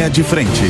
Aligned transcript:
Linha 0.00 0.08
de 0.08 0.24
Frente. 0.24 0.62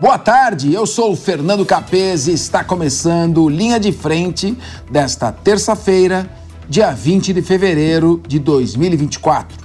Boa 0.00 0.18
tarde, 0.18 0.74
eu 0.74 0.84
sou 0.84 1.12
o 1.12 1.16
Fernando 1.16 1.64
Capês 1.64 2.26
e 2.26 2.32
está 2.32 2.64
começando 2.64 3.48
Linha 3.48 3.78
de 3.78 3.92
Frente 3.92 4.58
desta 4.90 5.30
terça-feira, 5.30 6.28
dia 6.68 6.90
20 6.90 7.32
de 7.32 7.42
fevereiro 7.42 8.20
de 8.26 8.40
2024. 8.40 9.56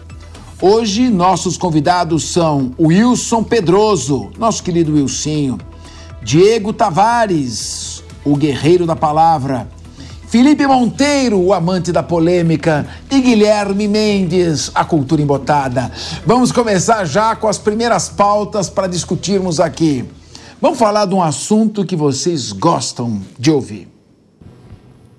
Hoje, 0.61 1.09
nossos 1.09 1.57
convidados 1.57 2.25
são 2.25 2.71
Wilson 2.79 3.41
Pedroso, 3.43 4.29
nosso 4.37 4.61
querido 4.61 4.93
Wilsinho, 4.93 5.57
Diego 6.21 6.71
Tavares, 6.71 8.03
o 8.23 8.35
guerreiro 8.35 8.85
da 8.85 8.95
palavra, 8.95 9.67
Felipe 10.35 10.67
Monteiro, 10.67 11.39
o 11.39 11.53
amante 11.53 11.93
da 11.93 12.03
polêmica, 12.03 12.85
e 13.09 13.21
Guilherme 13.21 13.87
Mendes, 13.87 14.69
a 14.75 14.83
cultura 14.83 15.21
embotada. 15.21 15.89
Vamos 16.25 16.51
começar 16.51 17.05
já 17.05 17.37
com 17.37 17.47
as 17.47 17.57
primeiras 17.57 18.09
pautas 18.09 18.69
para 18.69 18.85
discutirmos 18.85 19.61
aqui. 19.61 20.03
Vamos 20.59 20.77
falar 20.77 21.05
de 21.05 21.15
um 21.15 21.23
assunto 21.23 21.85
que 21.85 21.95
vocês 21.95 22.51
gostam 22.51 23.21
de 23.39 23.49
ouvir. 23.49 23.87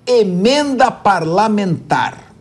Emenda 0.05 0.91
parlamentar. 0.91 2.31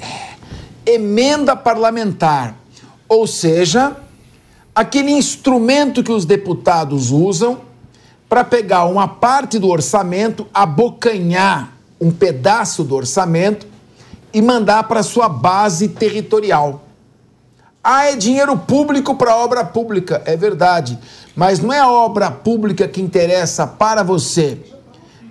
É. 0.00 0.92
Emenda 0.94 1.54
parlamentar, 1.54 2.56
ou 3.06 3.26
seja, 3.26 3.94
aquele 4.74 5.10
instrumento 5.10 6.02
que 6.02 6.10
os 6.10 6.24
deputados 6.24 7.10
usam 7.10 7.60
para 8.26 8.42
pegar 8.42 8.86
uma 8.86 9.06
parte 9.06 9.58
do 9.58 9.68
orçamento, 9.68 10.46
abocanhar 10.54 11.81
um 12.02 12.10
pedaço 12.10 12.82
do 12.82 12.96
orçamento 12.96 13.64
e 14.34 14.42
mandar 14.42 14.88
para 14.88 15.04
sua 15.04 15.28
base 15.28 15.86
territorial. 15.86 16.82
Ah, 17.84 18.06
é 18.06 18.16
dinheiro 18.16 18.58
público 18.58 19.14
para 19.14 19.36
obra 19.36 19.64
pública, 19.64 20.20
é 20.24 20.36
verdade, 20.36 20.98
mas 21.36 21.60
não 21.60 21.72
é 21.72 21.78
a 21.78 21.88
obra 21.88 22.28
pública 22.28 22.88
que 22.88 23.00
interessa 23.00 23.68
para 23.68 24.02
você. 24.02 24.58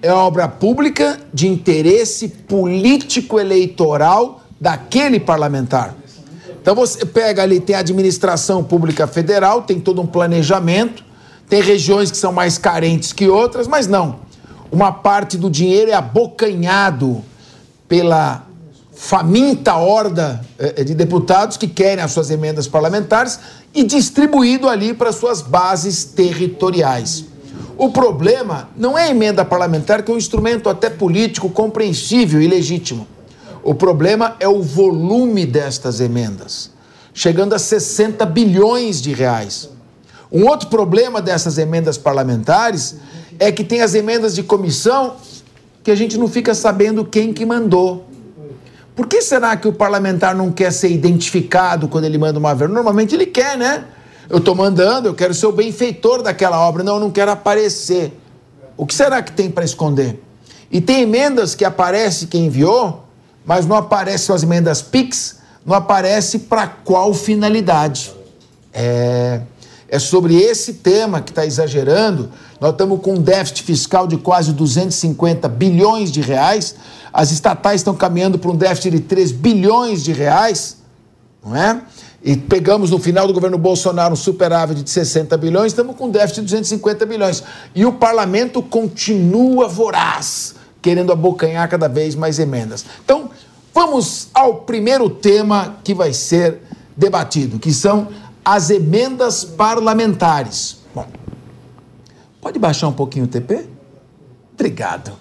É 0.01 0.13
obra 0.13 0.47
pública 0.47 1.19
de 1.33 1.49
interesse 1.49 2.29
político-eleitoral 2.29 4.41
daquele 4.59 5.19
parlamentar. 5.19 5.93
Então 6.61 6.73
você 6.73 7.05
pega 7.05 7.43
ali, 7.43 7.59
tem 7.59 7.75
a 7.75 7.79
administração 7.79 8.63
pública 8.63 9.05
federal, 9.07 9.63
tem 9.63 9.77
todo 9.77 10.01
um 10.01 10.07
planejamento, 10.07 11.03
tem 11.49 11.61
regiões 11.61 12.09
que 12.09 12.17
são 12.17 12.31
mais 12.31 12.57
carentes 12.57 13.11
que 13.11 13.27
outras, 13.27 13.67
mas 13.67 13.87
não 13.87 14.30
uma 14.71 14.91
parte 14.91 15.37
do 15.37 15.49
dinheiro 15.49 15.91
é 15.91 15.93
abocanhado 15.93 17.23
pela 17.87 18.47
faminta 18.93 19.75
horda 19.75 20.45
eh, 20.57 20.83
de 20.83 20.95
deputados 20.95 21.57
que 21.57 21.67
querem 21.67 22.03
as 22.03 22.11
suas 22.11 22.29
emendas 22.29 22.67
parlamentares 22.67 23.39
e 23.73 23.83
distribuído 23.83 24.69
ali 24.69 24.93
para 24.93 25.11
suas 25.11 25.41
bases 25.41 26.05
territoriais. 26.05 27.25
O 27.77 27.89
problema 27.89 28.69
não 28.77 28.97
é 28.97 29.05
a 29.05 29.09
emenda 29.09 29.43
parlamentar, 29.43 30.03
que 30.03 30.11
é 30.11 30.13
um 30.13 30.17
instrumento 30.17 30.69
até 30.69 30.89
político 30.89 31.49
compreensível 31.49 32.41
e 32.41 32.47
legítimo. 32.47 33.07
O 33.63 33.73
problema 33.73 34.35
é 34.39 34.47
o 34.47 34.61
volume 34.61 35.45
destas 35.45 35.99
emendas, 35.99 36.71
chegando 37.13 37.53
a 37.53 37.59
60 37.59 38.25
bilhões 38.25 39.01
de 39.01 39.13
reais. 39.13 39.69
Um 40.31 40.47
outro 40.47 40.69
problema 40.69 41.21
dessas 41.21 41.57
emendas 41.57 41.97
parlamentares 41.97 42.95
é 43.41 43.51
que 43.51 43.63
tem 43.63 43.81
as 43.81 43.95
emendas 43.95 44.35
de 44.35 44.43
comissão 44.43 45.15
que 45.83 45.89
a 45.89 45.95
gente 45.95 46.15
não 46.15 46.27
fica 46.27 46.53
sabendo 46.53 47.03
quem 47.03 47.33
que 47.33 47.43
mandou. 47.43 48.05
Por 48.95 49.07
que 49.07 49.19
será 49.19 49.57
que 49.57 49.67
o 49.67 49.73
parlamentar 49.73 50.35
não 50.35 50.51
quer 50.51 50.71
ser 50.71 50.91
identificado 50.91 51.87
quando 51.87 52.03
ele 52.03 52.19
manda 52.19 52.37
uma 52.37 52.53
verba? 52.53 52.71
Normalmente 52.71 53.15
ele 53.15 53.25
quer, 53.25 53.57
né? 53.57 53.85
Eu 54.29 54.37
estou 54.37 54.53
mandando, 54.53 55.07
eu 55.07 55.15
quero 55.15 55.33
ser 55.33 55.47
o 55.47 55.51
benfeitor 55.51 56.21
daquela 56.21 56.59
obra. 56.59 56.83
Não, 56.83 56.93
eu 56.93 56.99
não 56.99 57.09
quero 57.09 57.31
aparecer. 57.31 58.15
O 58.77 58.85
que 58.85 58.93
será 58.93 59.23
que 59.23 59.31
tem 59.31 59.49
para 59.49 59.65
esconder? 59.65 60.21
E 60.69 60.79
tem 60.79 61.01
emendas 61.01 61.55
que 61.55 61.65
aparece 61.65 62.27
quem 62.27 62.45
enviou, 62.45 63.05
mas 63.43 63.65
não 63.65 63.75
aparecem 63.75 64.35
as 64.35 64.43
emendas 64.43 64.83
PIX, 64.83 65.39
não 65.65 65.75
aparece 65.75 66.37
para 66.37 66.67
qual 66.67 67.11
finalidade. 67.11 68.13
É, 68.71 69.41
é 69.91 69.99
sobre 69.99 70.35
esse 70.35 70.73
tema 70.73 71.21
que 71.21 71.29
está 71.29 71.45
exagerando 71.45 72.31
nós 72.61 72.73
estamos 72.73 73.01
com 73.01 73.15
um 73.15 73.19
déficit 73.19 73.63
fiscal 73.63 74.05
de 74.05 74.17
quase 74.17 74.53
250 74.53 75.49
bilhões 75.49 76.11
de 76.11 76.21
reais. 76.21 76.75
As 77.11 77.31
estatais 77.31 77.81
estão 77.81 77.95
caminhando 77.95 78.37
para 78.37 78.51
um 78.51 78.55
déficit 78.55 78.91
de 78.91 78.99
3 78.99 79.31
bilhões 79.31 80.03
de 80.03 80.13
reais, 80.13 80.77
não 81.43 81.55
é? 81.55 81.81
E 82.23 82.37
pegamos 82.37 82.91
no 82.91 82.99
final 82.99 83.25
do 83.25 83.33
governo 83.33 83.57
Bolsonaro 83.57 84.13
um 84.13 84.15
superávit 84.15 84.83
de 84.83 84.89
60 84.91 85.35
bilhões, 85.37 85.71
estamos 85.71 85.95
com 85.95 86.05
um 86.05 86.11
déficit 86.11 86.41
de 86.41 86.51
250 86.51 87.03
bilhões. 87.07 87.43
E 87.73 87.83
o 87.83 87.93
parlamento 87.93 88.61
continua 88.61 89.67
voraz, 89.67 90.53
querendo 90.83 91.11
abocanhar 91.11 91.67
cada 91.67 91.89
vez 91.89 92.13
mais 92.13 92.37
emendas. 92.37 92.85
Então, 93.03 93.31
vamos 93.73 94.27
ao 94.35 94.57
primeiro 94.57 95.09
tema 95.09 95.77
que 95.83 95.95
vai 95.95 96.13
ser 96.13 96.59
debatido, 96.95 97.57
que 97.57 97.73
são 97.73 98.09
as 98.43 98.69
emendas 98.69 99.43
parlamentares. 99.43 100.81
Bom, 100.93 101.05
Pode 102.41 102.57
baixar 102.57 102.87
um 102.87 102.93
pouquinho 102.93 103.25
o 103.25 103.27
TP? 103.27 103.67
Obrigado. 104.55 105.11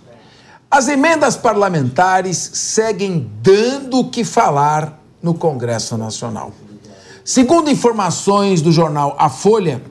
As 0.70 0.88
emendas 0.88 1.36
parlamentares 1.36 2.38
seguem 2.54 3.30
dando 3.42 3.98
o 3.98 4.10
que 4.10 4.24
falar 4.24 4.98
no 5.22 5.34
Congresso 5.34 5.98
Nacional. 5.98 6.50
Segundo 7.22 7.68
informações 7.68 8.62
do 8.62 8.72
jornal 8.72 9.14
A 9.18 9.28
Folha, 9.28 9.82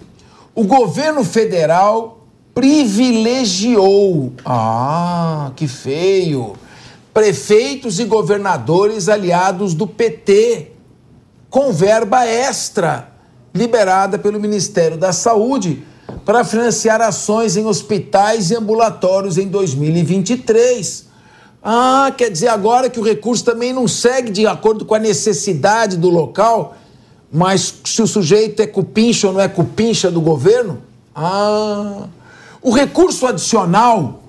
o 0.56 0.64
governo 0.64 1.24
federal 1.24 2.26
privilegiou, 2.56 4.34
ah, 4.44 5.52
que 5.56 5.68
feio, 5.68 6.56
prefeitos 7.14 8.00
e 8.00 8.06
governadores 8.06 9.08
aliados 9.08 9.76
do 9.76 9.86
PT, 9.86 10.72
com 11.50 11.72
verba 11.72 12.26
extra 12.26 13.19
liberada 13.54 14.18
pelo 14.18 14.40
Ministério 14.40 14.98
da 14.98 15.12
Saúde 15.12 15.84
para 16.26 16.44
financiar 16.44 17.02
ações 17.02 17.58
em 17.58 17.66
hospitais 17.66 18.52
e 18.52 18.56
ambulatórios 18.56 19.38
em 19.38 19.48
2023. 19.48 21.08
Ah, 21.64 22.12
quer 22.16 22.30
dizer 22.30 22.48
agora 22.48 22.90
que 22.90 23.00
o 23.00 23.04
recurso 23.04 23.44
também 23.44 23.74
não 23.74 23.88
segue 23.88 24.32
de 24.32 24.48
acordo 24.48 24.86
com 24.86 24.96
a 24.96 25.00
necessidade 25.00 25.98
do 25.98 26.10
local, 26.10 26.76
mas 27.32 27.76
se 27.84 28.02
o 28.02 28.08
sujeito 28.08 28.62
é 28.62 28.68
cupincha 28.68 29.28
ou 29.28 29.34
não 29.34 29.42
é 29.42 29.48
cupincha 29.48 30.10
do 30.10 30.22
governo? 30.22 30.82
Ah, 31.14 32.08
o 32.62 32.72
recurso 32.72 33.28
adicional 33.28 34.24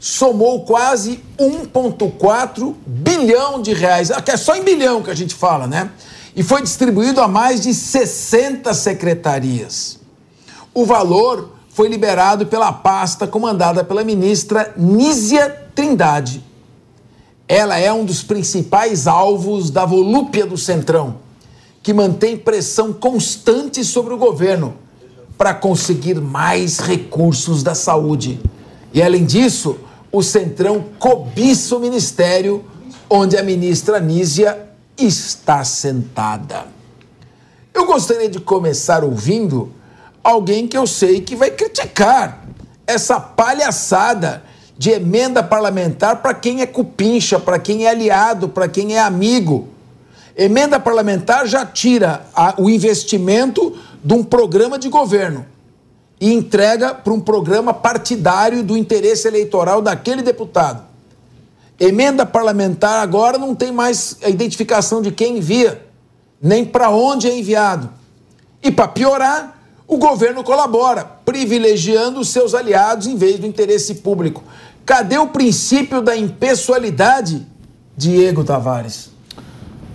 somou 0.00 0.64
quase 0.64 1.22
1,4 1.38 2.74
bilhão 2.86 3.60
de 3.60 3.72
reais. 3.72 4.10
É 4.10 4.36
só 4.36 4.54
em 4.56 4.62
bilhão 4.62 5.02
que 5.02 5.10
a 5.10 5.14
gente 5.14 5.34
fala, 5.34 5.66
né? 5.66 5.90
E 6.38 6.42
foi 6.44 6.62
distribuído 6.62 7.20
a 7.20 7.26
mais 7.26 7.60
de 7.60 7.74
60 7.74 8.72
secretarias. 8.72 9.98
O 10.72 10.84
valor 10.86 11.50
foi 11.70 11.88
liberado 11.88 12.46
pela 12.46 12.72
pasta 12.72 13.26
comandada 13.26 13.82
pela 13.82 14.04
ministra 14.04 14.72
Nízia 14.76 15.50
Trindade. 15.74 16.44
Ela 17.48 17.76
é 17.80 17.92
um 17.92 18.04
dos 18.04 18.22
principais 18.22 19.08
alvos 19.08 19.68
da 19.68 19.84
volúpia 19.84 20.46
do 20.46 20.56
Centrão, 20.56 21.16
que 21.82 21.92
mantém 21.92 22.36
pressão 22.36 22.92
constante 22.92 23.82
sobre 23.82 24.14
o 24.14 24.18
governo 24.18 24.76
para 25.36 25.52
conseguir 25.52 26.20
mais 26.20 26.78
recursos 26.78 27.64
da 27.64 27.74
saúde. 27.74 28.40
E 28.94 29.02
além 29.02 29.24
disso, 29.24 29.76
o 30.12 30.22
Centrão 30.22 30.84
cobiça 31.00 31.74
o 31.74 31.80
ministério 31.80 32.64
onde 33.10 33.36
a 33.36 33.42
ministra 33.42 33.98
Nízia 33.98 34.67
está 34.98 35.64
sentada. 35.64 36.66
Eu 37.72 37.86
gostaria 37.86 38.28
de 38.28 38.40
começar 38.40 39.04
ouvindo 39.04 39.72
alguém 40.22 40.66
que 40.66 40.76
eu 40.76 40.86
sei 40.86 41.20
que 41.20 41.36
vai 41.36 41.50
criticar 41.50 42.44
essa 42.86 43.20
palhaçada 43.20 44.42
de 44.76 44.90
emenda 44.90 45.42
parlamentar 45.42 46.22
para 46.22 46.34
quem 46.34 46.60
é 46.60 46.66
cupincha, 46.66 47.38
para 47.38 47.58
quem 47.58 47.84
é 47.84 47.90
aliado, 47.90 48.48
para 48.48 48.68
quem 48.68 48.96
é 48.96 49.00
amigo. 49.00 49.68
Emenda 50.36 50.78
parlamentar 50.78 51.46
já 51.46 51.66
tira 51.66 52.24
a, 52.34 52.54
o 52.58 52.70
investimento 52.70 53.76
de 54.02 54.14
um 54.14 54.22
programa 54.22 54.78
de 54.78 54.88
governo 54.88 55.44
e 56.20 56.32
entrega 56.32 56.94
para 56.94 57.12
um 57.12 57.20
programa 57.20 57.74
partidário 57.74 58.62
do 58.62 58.76
interesse 58.76 59.26
eleitoral 59.26 59.82
daquele 59.82 60.22
deputado. 60.22 60.87
Emenda 61.78 62.26
parlamentar 62.26 63.00
agora 63.00 63.38
não 63.38 63.54
tem 63.54 63.70
mais 63.70 64.16
a 64.22 64.28
identificação 64.28 65.00
de 65.00 65.12
quem 65.12 65.38
envia, 65.38 65.86
nem 66.42 66.64
para 66.64 66.90
onde 66.90 67.28
é 67.28 67.38
enviado. 67.38 67.90
E 68.62 68.70
para 68.70 68.88
piorar, 68.88 69.62
o 69.86 69.96
governo 69.96 70.42
colabora, 70.42 71.04
privilegiando 71.24 72.20
os 72.20 72.28
seus 72.28 72.54
aliados 72.54 73.06
em 73.06 73.16
vez 73.16 73.38
do 73.38 73.46
interesse 73.46 73.96
público. 73.96 74.42
Cadê 74.84 75.18
o 75.18 75.28
princípio 75.28 76.02
da 76.02 76.16
impessoalidade, 76.16 77.46
Diego 77.96 78.42
Tavares? 78.42 79.10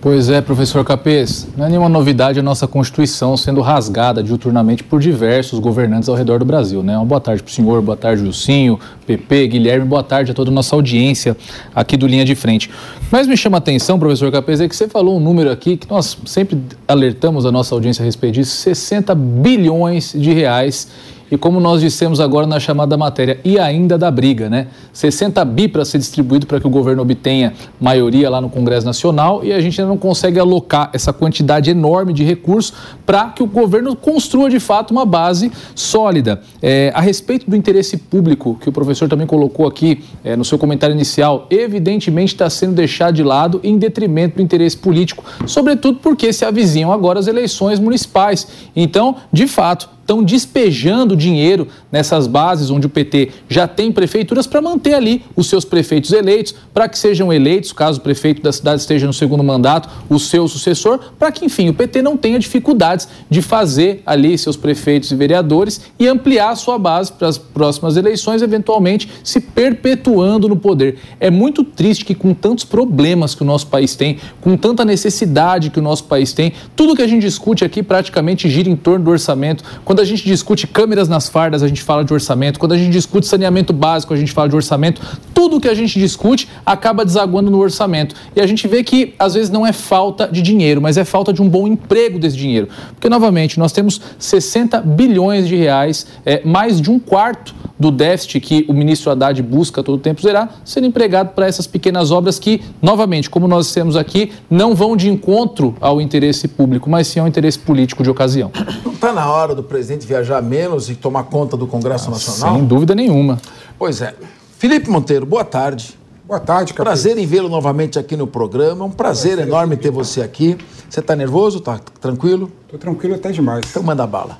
Pois 0.04 0.28
é, 0.28 0.42
professor 0.42 0.84
Capês, 0.84 1.48
não 1.56 1.64
é 1.64 1.70
nenhuma 1.70 1.88
novidade 1.88 2.38
a 2.38 2.42
nossa 2.42 2.68
Constituição 2.68 3.38
sendo 3.38 3.62
rasgada 3.62 4.22
diuturnamente 4.22 4.84
por 4.84 5.00
diversos 5.00 5.58
governantes 5.58 6.10
ao 6.10 6.14
redor 6.14 6.38
do 6.38 6.44
Brasil, 6.44 6.82
né? 6.82 6.94
Uma 6.94 7.06
boa 7.06 7.22
tarde 7.22 7.42
para 7.42 7.48
o 7.48 7.52
senhor, 7.52 7.80
boa 7.80 7.96
tarde, 7.96 8.22
Jucinho, 8.22 8.78
PP, 9.06 9.48
Guilherme, 9.48 9.86
boa 9.86 10.02
tarde 10.02 10.30
a 10.30 10.34
toda 10.34 10.50
a 10.50 10.52
nossa 10.52 10.76
audiência 10.76 11.34
aqui 11.74 11.96
do 11.96 12.06
Linha 12.06 12.22
de 12.22 12.34
Frente. 12.34 12.70
Mas 13.10 13.26
me 13.26 13.34
chama 13.34 13.56
a 13.56 13.60
atenção, 13.60 13.98
professor 13.98 14.30
Capês, 14.30 14.60
é 14.60 14.68
que 14.68 14.76
você 14.76 14.86
falou 14.86 15.16
um 15.16 15.20
número 15.20 15.50
aqui 15.50 15.78
que 15.78 15.88
nós 15.88 16.18
sempre 16.26 16.60
alertamos 16.86 17.46
a 17.46 17.50
nossa 17.50 17.74
audiência 17.74 18.02
a 18.02 18.04
respeito 18.04 18.34
disso, 18.34 18.56
60 18.56 19.14
bilhões 19.14 20.12
de 20.14 20.34
reais 20.34 20.86
e 21.34 21.38
como 21.38 21.58
nós 21.58 21.80
dissemos 21.80 22.20
agora 22.20 22.46
na 22.46 22.60
chamada 22.60 22.96
matéria, 22.96 23.40
e 23.44 23.58
ainda 23.58 23.98
da 23.98 24.08
briga, 24.08 24.48
né? 24.48 24.68
60 24.92 25.44
bi 25.44 25.66
para 25.66 25.84
ser 25.84 25.98
distribuído 25.98 26.46
para 26.46 26.60
que 26.60 26.66
o 26.66 26.70
governo 26.70 27.02
obtenha 27.02 27.52
maioria 27.80 28.30
lá 28.30 28.40
no 28.40 28.48
Congresso 28.48 28.86
Nacional 28.86 29.44
e 29.44 29.52
a 29.52 29.60
gente 29.60 29.80
ainda 29.80 29.88
não 29.88 29.98
consegue 29.98 30.38
alocar 30.38 30.90
essa 30.92 31.12
quantidade 31.12 31.68
enorme 31.70 32.12
de 32.12 32.22
recursos 32.22 32.72
para 33.04 33.30
que 33.30 33.42
o 33.42 33.46
governo 33.46 33.96
construa 33.96 34.48
de 34.48 34.60
fato 34.60 34.92
uma 34.92 35.04
base 35.04 35.50
sólida. 35.74 36.40
É, 36.62 36.92
a 36.94 37.00
respeito 37.00 37.50
do 37.50 37.56
interesse 37.56 37.96
público, 37.96 38.56
que 38.60 38.68
o 38.68 38.72
professor 38.72 39.08
também 39.08 39.26
colocou 39.26 39.66
aqui 39.66 40.04
é, 40.22 40.36
no 40.36 40.44
seu 40.44 40.56
comentário 40.56 40.94
inicial, 40.94 41.48
evidentemente 41.50 42.32
está 42.32 42.48
sendo 42.48 42.74
deixado 42.74 43.16
de 43.16 43.24
lado 43.24 43.58
em 43.64 43.76
detrimento 43.76 44.36
do 44.36 44.42
interesse 44.42 44.76
político, 44.76 45.24
sobretudo 45.46 45.98
porque 45.98 46.32
se 46.32 46.44
avizinham 46.44 46.92
agora 46.92 47.18
as 47.18 47.26
eleições 47.26 47.80
municipais. 47.80 48.46
Então, 48.76 49.16
de 49.32 49.48
fato, 49.48 49.88
estão 50.04 50.22
despejando 50.22 51.16
dinheiro 51.16 51.66
nessas 51.90 52.26
bases 52.26 52.70
onde 52.70 52.86
o 52.86 52.90
PT 52.90 53.30
já 53.48 53.66
tem 53.66 53.90
prefeituras 53.90 54.46
para 54.46 54.60
manter 54.60 54.94
ali 54.94 55.24
os 55.34 55.48
seus 55.48 55.64
prefeitos 55.64 56.12
eleitos, 56.12 56.54
para 56.72 56.88
que 56.88 56.98
sejam 56.98 57.32
eleitos, 57.32 57.72
caso 57.72 57.98
o 57.98 58.02
prefeito 58.02 58.42
da 58.42 58.52
cidade 58.52 58.82
esteja 58.82 59.06
no 59.06 59.12
segundo 59.12 59.42
mandato, 59.42 59.88
o 60.08 60.18
seu 60.18 60.46
sucessor, 60.46 61.00
para 61.18 61.32
que, 61.32 61.46
enfim, 61.46 61.70
o 61.70 61.74
PT 61.74 62.02
não 62.02 62.16
tenha 62.16 62.38
dificuldades 62.38 63.08
de 63.30 63.40
fazer 63.40 64.02
ali 64.04 64.36
seus 64.36 64.56
prefeitos 64.56 65.10
e 65.10 65.16
vereadores 65.16 65.80
e 65.98 66.06
ampliar 66.06 66.50
a 66.50 66.56
sua 66.56 66.78
base 66.78 67.10
para 67.10 67.28
as 67.28 67.38
próximas 67.38 67.96
eleições, 67.96 68.42
eventualmente 68.42 69.08
se 69.22 69.40
perpetuando 69.40 70.48
no 70.48 70.56
poder. 70.56 70.98
É 71.18 71.30
muito 71.30 71.64
triste 71.64 72.04
que, 72.04 72.14
com 72.14 72.34
tantos 72.34 72.64
problemas 72.64 73.34
que 73.34 73.42
o 73.42 73.46
nosso 73.46 73.68
país 73.68 73.94
tem, 73.94 74.18
com 74.40 74.56
tanta 74.56 74.84
necessidade 74.84 75.70
que 75.70 75.78
o 75.78 75.82
nosso 75.82 76.04
país 76.04 76.32
tem, 76.32 76.52
tudo 76.76 76.94
que 76.94 77.02
a 77.02 77.06
gente 77.06 77.22
discute 77.22 77.64
aqui 77.64 77.82
praticamente 77.82 78.50
gira 78.50 78.68
em 78.68 78.76
torno 78.76 79.06
do 79.06 79.10
orçamento. 79.10 79.64
Quando 79.84 79.93
a 80.00 80.04
gente 80.04 80.24
discute 80.24 80.66
câmeras 80.66 81.08
nas 81.08 81.28
fardas, 81.28 81.62
a 81.62 81.68
gente 81.68 81.82
fala 81.82 82.04
de 82.04 82.12
orçamento. 82.12 82.58
Quando 82.58 82.72
a 82.72 82.78
gente 82.78 82.92
discute 82.92 83.26
saneamento 83.26 83.72
básico, 83.72 84.14
a 84.14 84.16
gente 84.16 84.32
fala 84.32 84.48
de 84.48 84.56
orçamento. 84.56 85.00
Tudo 85.32 85.60
que 85.60 85.68
a 85.68 85.74
gente 85.74 85.98
discute 85.98 86.48
acaba 86.64 87.04
desaguando 87.04 87.50
no 87.50 87.58
orçamento. 87.58 88.14
E 88.34 88.40
a 88.40 88.46
gente 88.46 88.66
vê 88.68 88.82
que, 88.82 89.14
às 89.18 89.34
vezes, 89.34 89.50
não 89.50 89.66
é 89.66 89.72
falta 89.72 90.28
de 90.28 90.42
dinheiro, 90.42 90.80
mas 90.80 90.96
é 90.96 91.04
falta 91.04 91.32
de 91.32 91.42
um 91.42 91.48
bom 91.48 91.66
emprego 91.66 92.18
desse 92.18 92.36
dinheiro. 92.36 92.68
Porque, 92.94 93.08
novamente, 93.08 93.58
nós 93.58 93.72
temos 93.72 94.00
60 94.18 94.80
bilhões 94.80 95.46
de 95.46 95.56
reais, 95.56 96.06
é, 96.24 96.42
mais 96.44 96.80
de 96.80 96.90
um 96.90 96.98
quarto 96.98 97.54
do 97.78 97.90
déficit 97.90 98.40
que 98.40 98.64
o 98.68 98.72
ministro 98.72 99.10
Haddad 99.10 99.42
busca 99.42 99.82
todo 99.82 99.96
o 99.96 100.00
tempo 100.00 100.22
zerar, 100.22 100.60
sendo 100.64 100.86
empregado 100.86 101.34
para 101.34 101.46
essas 101.46 101.66
pequenas 101.66 102.10
obras 102.10 102.38
que, 102.38 102.62
novamente, 102.80 103.28
como 103.28 103.48
nós 103.48 103.66
dissemos 103.66 103.96
aqui, 103.96 104.32
não 104.48 104.74
vão 104.74 104.96
de 104.96 105.08
encontro 105.08 105.74
ao 105.80 106.00
interesse 106.00 106.48
público, 106.48 106.88
mas 106.88 107.06
sim 107.08 107.20
ao 107.20 107.26
interesse 107.26 107.58
político 107.58 108.02
de 108.02 108.10
ocasião. 108.10 108.50
Está 108.86 109.12
na 109.12 109.30
hora 109.30 109.54
do 109.54 109.62
presidente 109.62 109.83
viajar 110.06 110.42
menos 110.42 110.90
e 110.90 110.94
tomar 110.94 111.24
conta 111.24 111.56
do 111.56 111.66
Congresso 111.66 112.08
ah, 112.08 112.12
Nacional? 112.12 112.56
Sem 112.56 112.64
dúvida 112.66 112.94
nenhuma. 112.94 113.40
Pois 113.78 114.00
é. 114.00 114.14
Felipe 114.58 114.88
Monteiro, 114.88 115.26
boa 115.26 115.44
tarde. 115.44 115.98
Boa 116.26 116.40
tarde, 116.40 116.72
Capitão. 116.72 116.84
Prazer 116.84 117.18
em 117.18 117.26
vê-lo 117.26 117.50
novamente 117.50 117.98
aqui 117.98 118.16
no 118.16 118.26
programa. 118.26 118.84
É 118.84 118.88
um 118.88 118.90
prazer 118.90 119.38
enorme 119.38 119.76
ter 119.76 119.90
você 119.90 120.22
aqui. 120.22 120.56
Você 120.88 121.00
está 121.00 121.14
nervoso? 121.14 121.58
Está 121.58 121.78
tranquilo? 122.00 122.50
Estou 122.64 122.78
tranquilo 122.78 123.14
até 123.14 123.30
demais. 123.30 123.66
Então 123.68 123.82
manda 123.82 124.06
bala. 124.06 124.38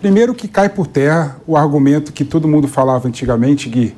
Primeiro 0.00 0.34
que 0.34 0.48
cai 0.48 0.68
por 0.68 0.86
terra 0.86 1.36
o 1.46 1.56
argumento 1.56 2.12
que 2.12 2.24
todo 2.24 2.48
mundo 2.48 2.66
falava 2.68 3.08
antigamente, 3.08 3.68
Gui, 3.68 3.94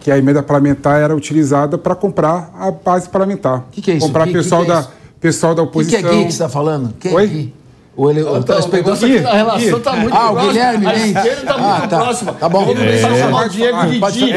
que 0.00 0.10
a 0.10 0.18
emenda 0.18 0.42
parlamentar 0.42 1.00
era 1.00 1.14
utilizada 1.14 1.78
para 1.78 1.94
comprar 1.94 2.50
a 2.58 2.70
base 2.70 3.08
parlamentar. 3.08 3.58
O 3.58 3.64
que, 3.70 3.82
que, 3.82 3.90
é 3.90 3.94
isso? 3.94 4.06
Comprar 4.06 4.26
que, 4.26 4.32
pessoal, 4.32 4.64
que 4.64 4.70
é 4.70 4.74
da, 4.74 4.88
pessoal 5.20 5.54
da 5.54 5.62
oposição. 5.62 6.00
O 6.00 6.02
que, 6.02 6.08
é 6.08 6.10
Gui 6.10 6.24
que 6.24 6.32
você 6.32 6.36
está 6.36 6.48
falando? 6.48 6.94
Quem 6.98 7.14
Oi? 7.14 7.22
é 7.22 7.26
Gui? 7.26 7.54
Ou 7.94 8.10
ele, 8.10 8.22
o 8.22 8.42
telespectador 8.42 8.94
aqui, 8.94 9.18
a 9.18 9.34
relação 9.34 9.76
está 9.76 9.92
muito 9.92 10.14
ah, 10.14 10.32
próxima. 10.32 10.40
Ah, 10.40 10.44
o 10.44 10.48
Guilherme, 10.48 10.86
a 10.86 10.96
esquerda 10.96 11.40
está 11.40 11.58
muito 11.58 11.84
ah, 11.84 11.88
tá. 11.88 11.98
próxima. 11.98 12.32
Tá 12.32 12.48
bom. 12.48 12.64
Vamos 12.64 12.82
é. 12.82 13.18
chamar 13.18 13.46
o 13.46 13.48
Diego 13.50 13.86
de 13.86 13.92
Di. 13.92 14.32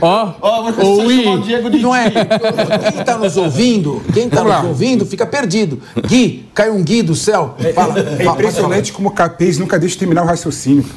Ó, 0.00 0.32
ó, 0.40 0.62
vou 0.72 1.00
chamar 1.06 1.32
o 1.34 1.42
Diego 1.42 1.70
de 1.70 1.78
Não 1.78 1.94
é. 1.94 2.10
Quem 2.10 3.00
está 3.00 3.16
nos 3.16 3.36
ouvindo, 3.36 4.02
quem 4.12 4.26
está 4.26 4.42
nos 4.42 4.64
ouvindo, 4.64 5.06
fica 5.06 5.24
perdido. 5.24 5.80
Gui, 6.08 6.48
cai 6.52 6.70
um 6.70 6.82
Gui 6.82 7.02
do 7.02 7.14
céu. 7.14 7.54
Fala, 7.72 7.94
é, 8.00 8.24
é 8.24 8.26
impressionante 8.26 8.92
como 8.92 9.10
o 9.10 9.12
Capês 9.12 9.58
nunca 9.58 9.78
deixa 9.78 9.94
de 9.94 10.00
terminar 10.00 10.24
o 10.24 10.26
raciocínio. 10.26 10.84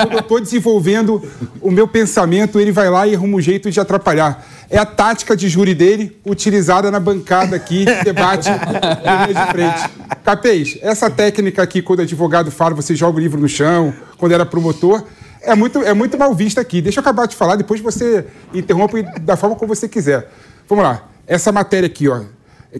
Quando 0.00 0.12
eu 0.12 0.20
estou 0.20 0.40
desenvolvendo 0.40 1.20
o 1.60 1.72
meu 1.72 1.88
pensamento, 1.88 2.60
ele 2.60 2.70
vai 2.70 2.88
lá 2.88 3.04
e 3.04 3.16
arruma 3.16 3.36
um 3.36 3.40
jeito 3.40 3.68
de 3.68 3.80
atrapalhar 3.80 4.46
é 4.70 4.78
a 4.78 4.84
tática 4.84 5.36
de 5.36 5.48
júri 5.48 5.74
dele 5.74 6.18
utilizada 6.24 6.90
na 6.90 7.00
bancada 7.00 7.56
aqui 7.56 7.84
de 7.84 7.94
debate 8.04 8.50
de 8.50 9.52
frente. 9.52 9.90
Capês, 10.24 10.78
essa 10.82 11.08
técnica 11.08 11.62
aqui, 11.62 11.80
quando 11.80 12.00
o 12.00 12.02
advogado 12.02 12.50
fala, 12.50 12.74
você 12.74 12.94
joga 12.94 13.16
o 13.16 13.20
livro 13.20 13.40
no 13.40 13.48
chão, 13.48 13.94
quando 14.18 14.32
era 14.32 14.44
promotor, 14.44 15.04
é 15.40 15.54
muito, 15.54 15.78
é 15.78 15.94
muito 15.94 16.18
mal 16.18 16.34
vista 16.34 16.60
aqui. 16.60 16.82
Deixa 16.82 16.98
eu 16.98 17.00
acabar 17.00 17.26
de 17.26 17.34
falar, 17.34 17.56
depois 17.56 17.80
você 17.80 18.26
interrompe 18.52 19.02
da 19.22 19.36
forma 19.36 19.56
como 19.56 19.74
você 19.74 19.88
quiser. 19.88 20.30
Vamos 20.68 20.84
lá. 20.84 21.08
Essa 21.26 21.50
matéria 21.50 21.86
aqui, 21.86 22.08
ó, 22.08 22.22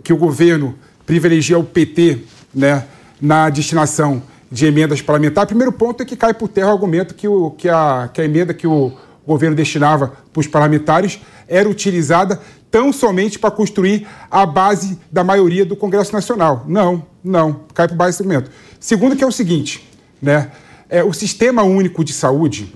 que 0.03 0.13
o 0.13 0.17
governo 0.17 0.75
privilegia 1.07 1.59
o 1.59 1.65
PT 1.65 2.19
né, 2.55 2.85
na 3.21 3.49
destinação 3.49 4.23
de 4.51 4.67
emendas 4.67 5.01
parlamentares, 5.01 5.49
primeiro 5.49 5.73
ponto 5.73 6.03
é 6.03 6.07
que 6.07 6.17
cai 6.17 6.35
por 6.35 6.49
terra 6.49 6.69
o 6.69 6.73
argumento 6.73 7.15
que, 7.15 7.29
o, 7.29 7.51
que, 7.51 7.69
a, 7.69 8.09
que 8.13 8.21
a 8.21 8.25
emenda 8.25 8.53
que 8.53 8.67
o 8.67 8.93
governo 9.29 9.55
destinava 9.55 10.15
para 10.33 10.41
os 10.41 10.47
parlamentares 10.47 11.21
era 11.47 11.69
utilizada 11.69 12.41
tão 12.71 12.93
somente 12.93 13.39
para 13.39 13.51
construir 13.51 14.07
a 14.31 14.45
base 14.45 14.99
da 15.11 15.23
maioria 15.23 15.65
do 15.65 15.77
Congresso 15.77 16.13
Nacional. 16.13 16.65
Não, 16.67 17.07
não, 17.23 17.61
cai 17.75 17.87
por 17.89 17.97
baixo 17.97 18.23
argumento. 18.23 18.51
Segundo 18.81 19.17
que 19.17 19.23
é 19.23 19.27
o 19.27 19.33
seguinte, 19.33 19.89
né? 20.21 20.51
É, 20.91 21.05
o 21.05 21.13
Sistema 21.13 21.63
Único 21.63 22.03
de 22.03 22.15
Saúde 22.15 22.75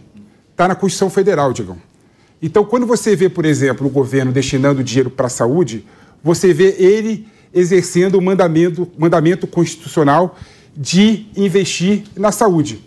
está 0.50 0.69
na 0.69 0.75
Constituição 0.75 1.08
Federal, 1.08 1.52
digam. 1.52 1.78
Então, 2.43 2.64
quando 2.64 2.87
você 2.87 3.16
vê, 3.16 3.28
por 3.28 3.46
exemplo, 3.46 3.87
o 3.87 3.90
governo 3.90 4.32
destinando 4.32 4.84
dinheiro 4.84 5.10
para 5.10 5.26
a 5.26 5.31
saúde, 5.31 5.87
você 6.22 6.52
vê 6.52 6.76
ele 6.78 7.26
exercendo 7.54 8.16
o 8.16 8.22
mandamento, 8.22 8.90
mandamento 8.99 9.47
constitucional 9.47 10.37
de 10.76 11.26
investir 11.37 12.04
na 12.16 12.30
saúde. 12.32 12.85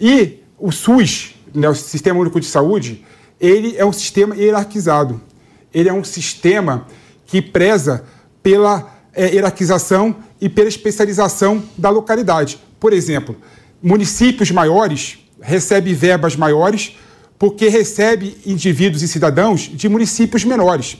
E 0.00 0.38
o 0.58 0.70
SUS, 0.70 1.34
né, 1.54 1.68
o 1.68 1.74
Sistema 1.74 2.18
Único 2.18 2.40
de 2.40 2.46
Saúde, 2.46 3.04
ele 3.40 3.76
é 3.76 3.84
um 3.84 3.92
sistema 3.92 4.36
hierarquizado. 4.36 5.20
Ele 5.72 5.88
é 5.88 5.92
um 5.92 6.04
sistema 6.04 6.86
que 7.26 7.40
preza 7.40 8.04
pela 8.42 9.00
é, 9.14 9.34
hierarquização 9.34 10.16
e 10.40 10.48
pela 10.48 10.68
especialização 10.68 11.62
da 11.76 11.90
localidade. 11.90 12.58
Por 12.78 12.92
exemplo, 12.92 13.36
municípios 13.82 14.50
maiores 14.50 15.18
recebem 15.40 15.94
verbas 15.94 16.36
maiores 16.36 16.96
porque 17.38 17.68
recebe 17.68 18.36
indivíduos 18.44 19.02
e 19.02 19.08
cidadãos 19.08 19.62
de 19.62 19.88
municípios 19.88 20.44
menores. 20.44 20.98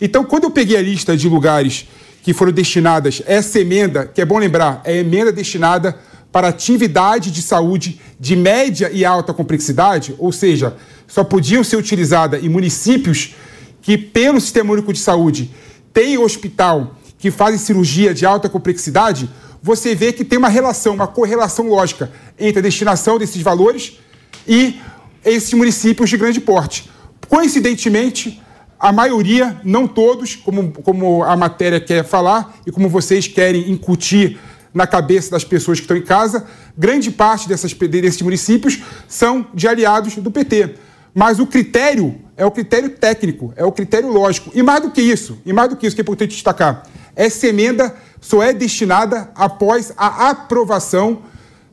Então, 0.00 0.24
quando 0.24 0.44
eu 0.44 0.50
peguei 0.50 0.76
a 0.76 0.82
lista 0.82 1.16
de 1.16 1.28
lugares 1.28 1.88
que 2.22 2.34
foram 2.34 2.52
destinadas, 2.52 3.22
essa 3.26 3.58
emenda, 3.58 4.04
que 4.04 4.20
é 4.20 4.24
bom 4.24 4.38
lembrar, 4.38 4.82
é 4.84 4.98
emenda 4.98 5.32
destinada 5.32 5.98
para 6.30 6.48
atividade 6.48 7.30
de 7.30 7.42
saúde 7.42 8.00
de 8.18 8.36
média 8.36 8.90
e 8.92 9.04
alta 9.04 9.32
complexidade, 9.32 10.14
ou 10.18 10.30
seja, 10.30 10.76
só 11.06 11.24
podiam 11.24 11.64
ser 11.64 11.76
utilizadas 11.76 12.42
em 12.44 12.48
municípios 12.48 13.34
que, 13.80 13.96
pelo 13.96 14.40
Sistema 14.40 14.72
Único 14.72 14.92
de 14.92 14.98
Saúde, 14.98 15.50
tem 15.92 16.18
hospital 16.18 16.96
que 17.18 17.30
fazem 17.30 17.58
cirurgia 17.58 18.14
de 18.14 18.26
alta 18.26 18.48
complexidade, 18.48 19.28
você 19.62 19.94
vê 19.94 20.12
que 20.12 20.24
tem 20.24 20.38
uma 20.38 20.48
relação, 20.48 20.94
uma 20.94 21.06
correlação 21.06 21.68
lógica 21.68 22.12
entre 22.38 22.60
a 22.60 22.62
destinação 22.62 23.18
desses 23.18 23.42
valores 23.42 23.98
e 24.46 24.80
esses 25.24 25.52
municípios 25.52 26.10
de 26.10 26.16
grande 26.16 26.40
porte. 26.40 26.88
Coincidentemente, 27.28 28.40
a 28.78 28.92
maioria, 28.92 29.60
não 29.64 29.88
todos, 29.88 30.36
como, 30.36 30.70
como 30.70 31.24
a 31.24 31.36
matéria 31.36 31.80
quer 31.80 32.04
falar 32.04 32.56
e 32.64 32.70
como 32.70 32.88
vocês 32.88 33.26
querem 33.26 33.70
incutir 33.70 34.38
na 34.72 34.86
cabeça 34.86 35.30
das 35.30 35.44
pessoas 35.44 35.78
que 35.78 35.84
estão 35.84 35.96
em 35.96 36.02
casa, 36.02 36.46
grande 36.76 37.10
parte 37.10 37.48
dessas, 37.48 37.72
desses 37.72 38.22
municípios 38.22 38.82
são 39.06 39.46
de 39.54 39.66
aliados 39.66 40.16
do 40.16 40.30
PT. 40.30 40.74
Mas 41.14 41.40
o 41.40 41.46
critério 41.46 42.14
é 42.36 42.44
o 42.44 42.50
critério 42.50 42.90
técnico, 42.90 43.52
é 43.56 43.64
o 43.64 43.72
critério 43.72 44.10
lógico. 44.12 44.50
E 44.54 44.62
mais 44.62 44.82
do 44.82 44.90
que 44.90 45.00
isso, 45.00 45.38
e 45.44 45.52
mais 45.52 45.68
do 45.68 45.76
que 45.76 45.86
isso 45.86 45.96
que 45.96 46.00
é 46.00 46.04
importante 46.04 46.30
destacar, 46.30 46.84
essa 47.16 47.46
emenda 47.46 47.94
só 48.20 48.42
é 48.42 48.52
destinada 48.52 49.30
após 49.34 49.92
a 49.96 50.30
aprovação 50.30 51.22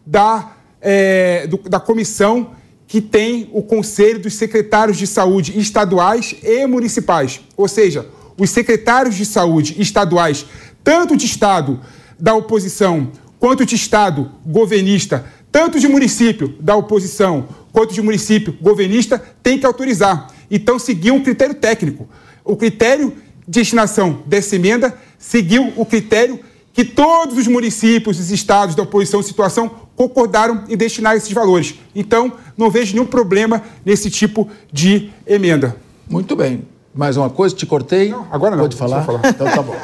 da, 0.06 0.54
é, 0.82 1.46
do, 1.48 1.58
da 1.70 1.80
comissão 1.80 2.52
que 2.88 3.02
tem 3.02 3.50
o 3.52 3.62
Conselho 3.62 4.20
dos 4.20 4.36
Secretários 4.36 4.98
de 4.98 5.08
Saúde 5.08 5.60
estaduais 5.60 6.36
e 6.44 6.66
municipais. 6.66 7.42
Ou 7.58 7.68
seja, 7.68 8.08
os 8.38 8.50
secretários 8.50 9.16
de 9.16 9.26
saúde 9.26 9.76
estaduais, 9.82 10.46
tanto 10.84 11.16
de 11.16 11.26
estado 11.26 11.80
da 12.20 12.34
oposição 12.36 13.12
quanto 13.40 13.66
de 13.66 13.76
estado 13.76 14.32
governista, 14.46 15.26
tanto 15.52 15.80
de 15.80 15.88
município 15.88 16.56
da 16.60 16.76
oposição 16.76 17.48
quanto 17.72 17.94
de 17.94 18.02
município 18.02 18.58
governista, 18.62 19.22
tem 19.44 19.58
que 19.58 19.66
autorizar. 19.66 20.28
Então, 20.50 20.80
seguiu 20.80 21.16
um 21.16 21.24
critério 21.24 21.56
técnico. 21.56 22.08
O 22.44 22.56
critério 22.56 23.14
de 23.48 23.60
destinação 23.60 24.24
dessa 24.26 24.56
emenda 24.56 24.98
seguiu 25.18 25.74
o 25.76 25.86
critério 25.86 26.40
que 26.74 26.84
todos 26.84 27.38
os 27.38 27.48
municípios, 27.48 28.20
os 28.20 28.32
estados 28.32 28.76
da 28.76 28.84
oposição 28.84 29.22
em 29.22 29.24
situação 29.24 29.72
concordaram 29.96 30.66
em 30.68 30.76
destinar 30.76 31.16
esses 31.16 31.32
valores. 31.32 31.76
Então, 31.96 32.34
não 32.58 32.70
vejo 32.70 32.94
nenhum 32.94 33.06
problema 33.06 33.64
nesse 33.86 34.10
tipo 34.10 34.50
de 34.72 35.10
emenda. 35.26 35.76
Muito 36.10 36.36
bem. 36.36 36.66
Mais 36.94 37.16
uma 37.18 37.30
coisa, 37.30 37.56
te 37.56 37.66
cortei? 37.66 38.10
Não, 38.10 38.28
agora 38.32 38.56
não. 38.56 38.64
Pode 38.64 38.76
falar? 38.76 39.04
falar. 39.04 39.22
Então 39.28 39.48
tá 39.48 39.62
bom. 39.62 39.76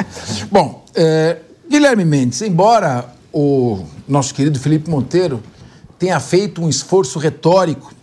bom, 0.52 0.86
é, 0.96 1.38
Guilherme 1.72 2.04
Mendes, 2.04 2.42
embora 2.42 3.06
o 3.32 3.86
nosso 4.06 4.36
querido 4.36 4.60
Felipe 4.60 4.90
Monteiro 4.90 5.42
tenha 5.98 6.20
feito 6.20 6.62
um 6.62 6.68
esforço 6.68 7.18
retórico, 7.18 7.94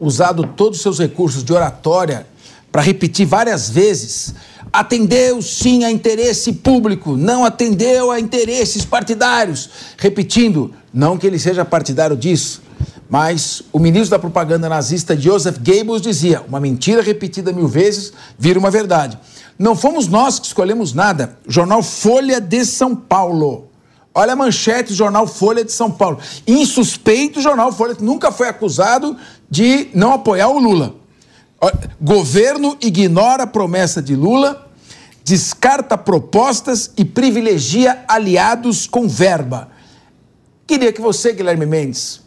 usado 0.00 0.44
todos 0.44 0.78
os 0.78 0.82
seus 0.82 0.98
recursos 0.98 1.44
de 1.44 1.52
oratória 1.52 2.26
para 2.72 2.82
repetir 2.82 3.24
várias 3.24 3.70
vezes 3.70 4.34
atendeu 4.72 5.40
sim 5.40 5.84
a 5.84 5.90
interesse 5.92 6.52
público, 6.52 7.16
não 7.16 7.44
atendeu 7.44 8.10
a 8.10 8.18
interesses 8.18 8.84
partidários. 8.84 9.70
Repetindo, 9.96 10.74
não 10.92 11.16
que 11.16 11.24
ele 11.24 11.38
seja 11.38 11.64
partidário 11.64 12.16
disso, 12.16 12.60
mas 13.12 13.60
o 13.70 13.78
ministro 13.78 14.08
da 14.08 14.18
propaganda 14.18 14.70
nazista 14.70 15.14
Joseph 15.14 15.58
Goebbels 15.58 16.00
dizia: 16.00 16.40
uma 16.48 16.58
mentira 16.58 17.02
repetida 17.02 17.52
mil 17.52 17.68
vezes 17.68 18.10
vira 18.38 18.58
uma 18.58 18.70
verdade. 18.70 19.18
Não 19.58 19.76
fomos 19.76 20.08
nós 20.08 20.38
que 20.38 20.46
escolhemos 20.46 20.94
nada. 20.94 21.36
Jornal 21.46 21.82
Folha 21.82 22.40
de 22.40 22.64
São 22.64 22.96
Paulo. 22.96 23.68
Olha 24.14 24.32
a 24.32 24.36
manchete 24.36 24.92
do 24.92 24.94
jornal 24.94 25.26
Folha 25.26 25.62
de 25.62 25.72
São 25.72 25.90
Paulo. 25.90 26.20
Insuspeito 26.46 27.38
jornal 27.42 27.70
Folha, 27.70 27.94
que 27.94 28.02
nunca 28.02 28.32
foi 28.32 28.48
acusado 28.48 29.14
de 29.50 29.90
não 29.92 30.14
apoiar 30.14 30.48
o 30.48 30.58
Lula. 30.58 30.94
Governo 32.00 32.78
ignora 32.80 33.42
a 33.42 33.46
promessa 33.46 34.00
de 34.00 34.16
Lula, 34.16 34.70
descarta 35.22 35.98
propostas 35.98 36.90
e 36.96 37.04
privilegia 37.04 38.06
aliados 38.08 38.86
com 38.86 39.06
verba. 39.06 39.68
Queria 40.66 40.90
que 40.94 41.00
você, 41.02 41.34
Guilherme 41.34 41.66
Mendes, 41.66 42.22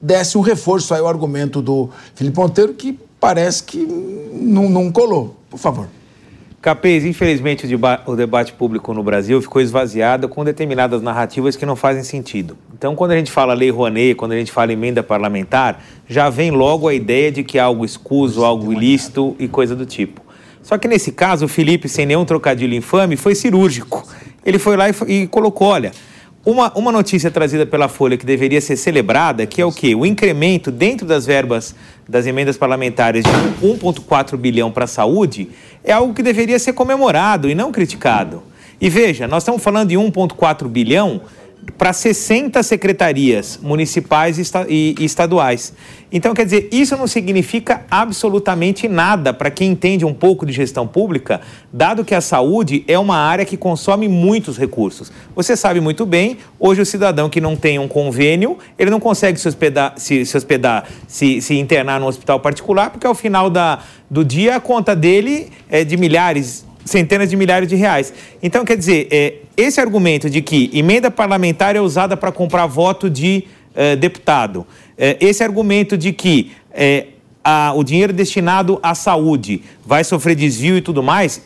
desse 0.00 0.38
um 0.38 0.40
reforço 0.40 0.94
aí 0.94 1.00
ao 1.00 1.08
argumento 1.08 1.60
do 1.60 1.90
Felipe 2.14 2.36
Monteiro, 2.38 2.74
que 2.74 2.98
parece 3.20 3.62
que 3.62 3.78
não, 3.78 4.68
não 4.68 4.90
colou. 4.90 5.36
Por 5.50 5.58
favor. 5.58 5.88
Capês, 6.60 7.04
infelizmente 7.04 7.64
o, 7.64 7.68
deba 7.68 8.02
o, 8.04 8.16
debate 8.16 8.52
público 8.52 8.92
no 8.92 9.00
Brasil 9.00 9.40
ficou 9.40 9.62
esvaziado 9.62 10.28
com 10.28 10.44
determinadas 10.44 11.00
narrativas 11.00 11.54
que 11.54 11.64
não 11.64 11.76
fazem 11.76 12.02
sentido. 12.02 12.58
Então, 12.76 12.96
quando 12.96 13.12
a 13.12 13.16
gente 13.16 13.30
fala 13.30 13.54
lei 13.54 13.70
Rouanet, 13.70 14.16
quando 14.16 14.32
a 14.32 14.36
gente 14.36 14.50
fala 14.50 14.72
emenda 14.72 15.00
parlamentar, 15.02 15.80
já 16.08 16.28
vem 16.28 16.50
logo 16.50 16.88
a 16.88 16.94
ideia 16.94 17.30
de 17.30 17.44
que 17.44 17.58
é 17.58 17.60
algo 17.60 17.84
escuso, 17.84 18.44
algo 18.44 18.72
ilícito 18.72 19.36
e 19.38 19.46
coisa 19.46 19.76
do 19.76 19.86
tipo. 19.86 20.20
Só 20.60 20.76
que 20.76 20.88
nesse 20.88 21.12
caso, 21.12 21.46
o 21.46 21.48
Felipe, 21.48 21.88
sem 21.88 22.04
nenhum 22.04 22.24
trocadilho 22.24 22.74
infame, 22.74 23.16
foi 23.16 23.36
cirúrgico. 23.36 24.06
Ele 24.44 24.58
foi 24.58 24.76
lá 24.76 24.90
e, 24.90 24.94
e 25.06 25.26
colocou: 25.28 25.68
olha, 25.68 25.92
uma, 26.50 26.72
uma 26.74 26.90
notícia 26.90 27.30
trazida 27.30 27.66
pela 27.66 27.88
Folha 27.88 28.16
que 28.16 28.24
deveria 28.24 28.58
ser 28.58 28.74
celebrada, 28.76 29.44
que 29.44 29.60
é 29.60 29.66
o 29.66 29.70
quê? 29.70 29.94
O 29.94 30.06
incremento 30.06 30.70
dentro 30.70 31.06
das 31.06 31.26
verbas 31.26 31.74
das 32.08 32.26
emendas 32.26 32.56
parlamentares 32.56 33.22
de 33.22 33.66
1,4 33.66 34.34
bilhão 34.38 34.70
para 34.70 34.84
a 34.84 34.86
saúde 34.86 35.50
é 35.84 35.92
algo 35.92 36.14
que 36.14 36.22
deveria 36.22 36.58
ser 36.58 36.72
comemorado 36.72 37.50
e 37.50 37.54
não 37.54 37.70
criticado. 37.70 38.42
E 38.80 38.88
veja, 38.88 39.28
nós 39.28 39.42
estamos 39.42 39.62
falando 39.62 39.90
de 39.90 39.96
1,4 39.96 40.68
bilhão 40.68 41.20
para 41.76 41.92
60 41.92 42.62
secretarias 42.62 43.58
municipais 43.62 44.38
e 44.68 44.94
estaduais. 45.00 45.74
Então, 46.10 46.32
quer 46.32 46.44
dizer, 46.44 46.68
isso 46.72 46.96
não 46.96 47.06
significa 47.06 47.84
absolutamente 47.90 48.88
nada 48.88 49.34
para 49.34 49.50
quem 49.50 49.72
entende 49.72 50.06
um 50.06 50.14
pouco 50.14 50.46
de 50.46 50.52
gestão 50.52 50.86
pública, 50.86 51.42
dado 51.70 52.04
que 52.04 52.14
a 52.14 52.20
saúde 52.20 52.82
é 52.88 52.98
uma 52.98 53.16
área 53.16 53.44
que 53.44 53.56
consome 53.58 54.08
muitos 54.08 54.56
recursos. 54.56 55.12
Você 55.36 55.54
sabe 55.54 55.80
muito 55.80 56.06
bem, 56.06 56.38
hoje 56.58 56.80
o 56.80 56.86
cidadão 56.86 57.28
que 57.28 57.40
não 57.40 57.54
tem 57.54 57.78
um 57.78 57.86
convênio, 57.86 58.56
ele 58.78 58.90
não 58.90 59.00
consegue 59.00 59.38
se 59.38 59.46
hospedar, 59.46 59.94
se, 59.98 60.24
se, 60.24 60.36
hospedar, 60.36 60.88
se, 61.06 61.42
se 61.42 61.58
internar 61.58 62.00
no 62.00 62.06
hospital 62.06 62.40
particular, 62.40 62.90
porque 62.90 63.06
ao 63.06 63.14
final 63.14 63.50
da, 63.50 63.80
do 64.08 64.24
dia 64.24 64.56
a 64.56 64.60
conta 64.60 64.96
dele 64.96 65.50
é 65.68 65.84
de 65.84 65.96
milhares 65.98 66.64
centenas 66.88 67.30
de 67.30 67.36
milhares 67.36 67.68
de 67.68 67.76
reais. 67.76 68.12
Então, 68.42 68.64
quer 68.64 68.76
dizer, 68.76 69.08
é, 69.10 69.34
esse 69.56 69.80
argumento 69.80 70.28
de 70.28 70.42
que 70.42 70.70
emenda 70.72 71.10
parlamentar 71.10 71.76
é 71.76 71.80
usada 71.80 72.16
para 72.16 72.32
comprar 72.32 72.66
voto 72.66 73.08
de 73.08 73.44
é, 73.74 73.94
deputado, 73.94 74.66
é, 74.96 75.16
esse 75.20 75.42
argumento 75.44 75.96
de 75.96 76.12
que 76.12 76.52
é, 76.72 77.06
a, 77.44 77.72
o 77.74 77.84
dinheiro 77.84 78.12
destinado 78.12 78.78
à 78.82 78.94
saúde 78.94 79.62
vai 79.84 80.02
sofrer 80.02 80.34
desvio 80.34 80.76
e 80.76 80.80
tudo 80.80 81.02
mais, 81.02 81.40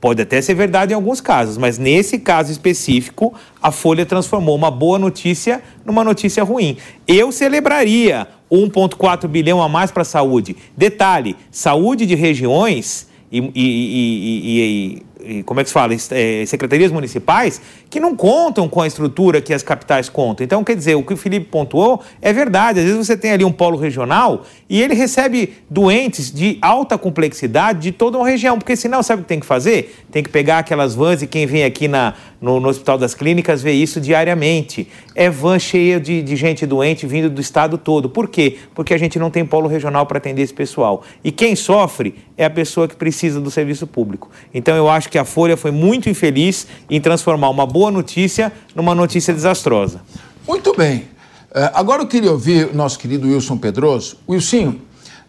pode 0.00 0.22
até 0.22 0.40
ser 0.40 0.54
verdade 0.54 0.92
em 0.92 0.94
alguns 0.94 1.20
casos, 1.20 1.58
mas 1.58 1.78
nesse 1.78 2.18
caso 2.18 2.52
específico, 2.52 3.34
a 3.62 3.70
Folha 3.70 4.06
transformou 4.06 4.54
uma 4.54 4.70
boa 4.70 4.98
notícia 4.98 5.62
numa 5.84 6.04
notícia 6.04 6.42
ruim. 6.44 6.76
Eu 7.06 7.32
celebraria 7.32 8.26
1,4 8.50 9.26
bilhão 9.26 9.62
a 9.62 9.68
mais 9.68 9.90
para 9.90 10.02
a 10.02 10.04
saúde. 10.04 10.56
Detalhe: 10.76 11.36
saúde 11.50 12.06
de 12.06 12.14
regiões 12.14 13.05
e, 13.30 13.38
e, 13.38 15.02
e, 15.24 15.38
e, 15.38 15.42
como 15.42 15.60
é 15.60 15.62
que 15.64 15.70
se 15.70 15.74
fala, 15.74 15.94
é, 15.94 16.46
secretarias 16.46 16.92
municipais 16.92 17.60
que 17.88 18.00
não 18.00 18.16
contam 18.16 18.68
com 18.68 18.80
a 18.80 18.86
estrutura 18.86 19.40
que 19.40 19.54
as 19.54 19.62
capitais 19.62 20.08
contam. 20.08 20.44
Então, 20.44 20.64
quer 20.64 20.74
dizer, 20.74 20.94
o 20.96 21.02
que 21.02 21.14
o 21.14 21.16
Felipe 21.16 21.46
pontuou 21.46 22.02
é 22.20 22.32
verdade. 22.32 22.80
Às 22.80 22.86
vezes 22.86 23.06
você 23.06 23.16
tem 23.16 23.32
ali 23.32 23.44
um 23.44 23.52
polo 23.52 23.78
regional 23.78 24.42
e 24.68 24.82
ele 24.82 24.94
recebe 24.94 25.54
doentes 25.70 26.32
de 26.32 26.58
alta 26.60 26.98
complexidade 26.98 27.80
de 27.80 27.92
toda 27.92 28.18
uma 28.18 28.28
região, 28.28 28.58
porque 28.58 28.74
senão 28.74 29.02
sabe 29.02 29.20
o 29.20 29.22
que 29.22 29.28
tem 29.28 29.40
que 29.40 29.46
fazer? 29.46 29.96
Tem 30.10 30.22
que 30.22 30.28
pegar 30.28 30.58
aquelas 30.58 30.94
vans 30.94 31.22
e 31.22 31.26
quem 31.26 31.46
vem 31.46 31.64
aqui 31.64 31.86
na, 31.86 32.14
no, 32.40 32.58
no 32.58 32.68
Hospital 32.68 32.98
das 32.98 33.14
Clínicas 33.14 33.62
vê 33.62 33.72
isso 33.72 34.00
diariamente. 34.00 34.88
É 35.14 35.30
van 35.30 35.58
cheia 35.58 36.00
de, 36.00 36.22
de 36.22 36.36
gente 36.36 36.66
doente 36.66 37.06
vindo 37.06 37.30
do 37.30 37.40
estado 37.40 37.78
todo. 37.78 38.08
Por 38.08 38.28
quê? 38.28 38.58
Porque 38.74 38.92
a 38.92 38.98
gente 38.98 39.18
não 39.18 39.30
tem 39.30 39.44
polo 39.44 39.68
regional 39.68 40.06
para 40.06 40.18
atender 40.18 40.42
esse 40.42 40.54
pessoal. 40.54 41.02
E 41.22 41.30
quem 41.30 41.54
sofre 41.54 42.14
é 42.36 42.44
a 42.44 42.50
pessoa 42.50 42.86
que 42.86 42.96
precisa 42.96 43.40
do 43.40 43.50
serviço 43.50 43.86
público. 43.86 44.30
Então 44.52 44.76
eu 44.76 44.88
acho 44.88 45.08
que 45.08 45.18
a 45.18 45.24
Folha 45.24 45.56
foi 45.56 45.70
muito 45.70 46.08
infeliz 46.08 46.66
em 46.90 47.00
transformar 47.00 47.48
uma 47.48 47.66
boa 47.66 47.85
notícia 47.90 48.52
numa 48.74 48.94
notícia 48.94 49.32
desastrosa. 49.32 50.00
Muito 50.46 50.74
bem. 50.76 51.08
É, 51.54 51.70
agora 51.74 52.02
eu 52.02 52.06
queria 52.06 52.30
ouvir 52.30 52.68
o 52.68 52.74
nosso 52.74 52.98
querido 52.98 53.26
Wilson 53.28 53.56
Pedroso. 53.56 54.16
Wilson, 54.28 54.76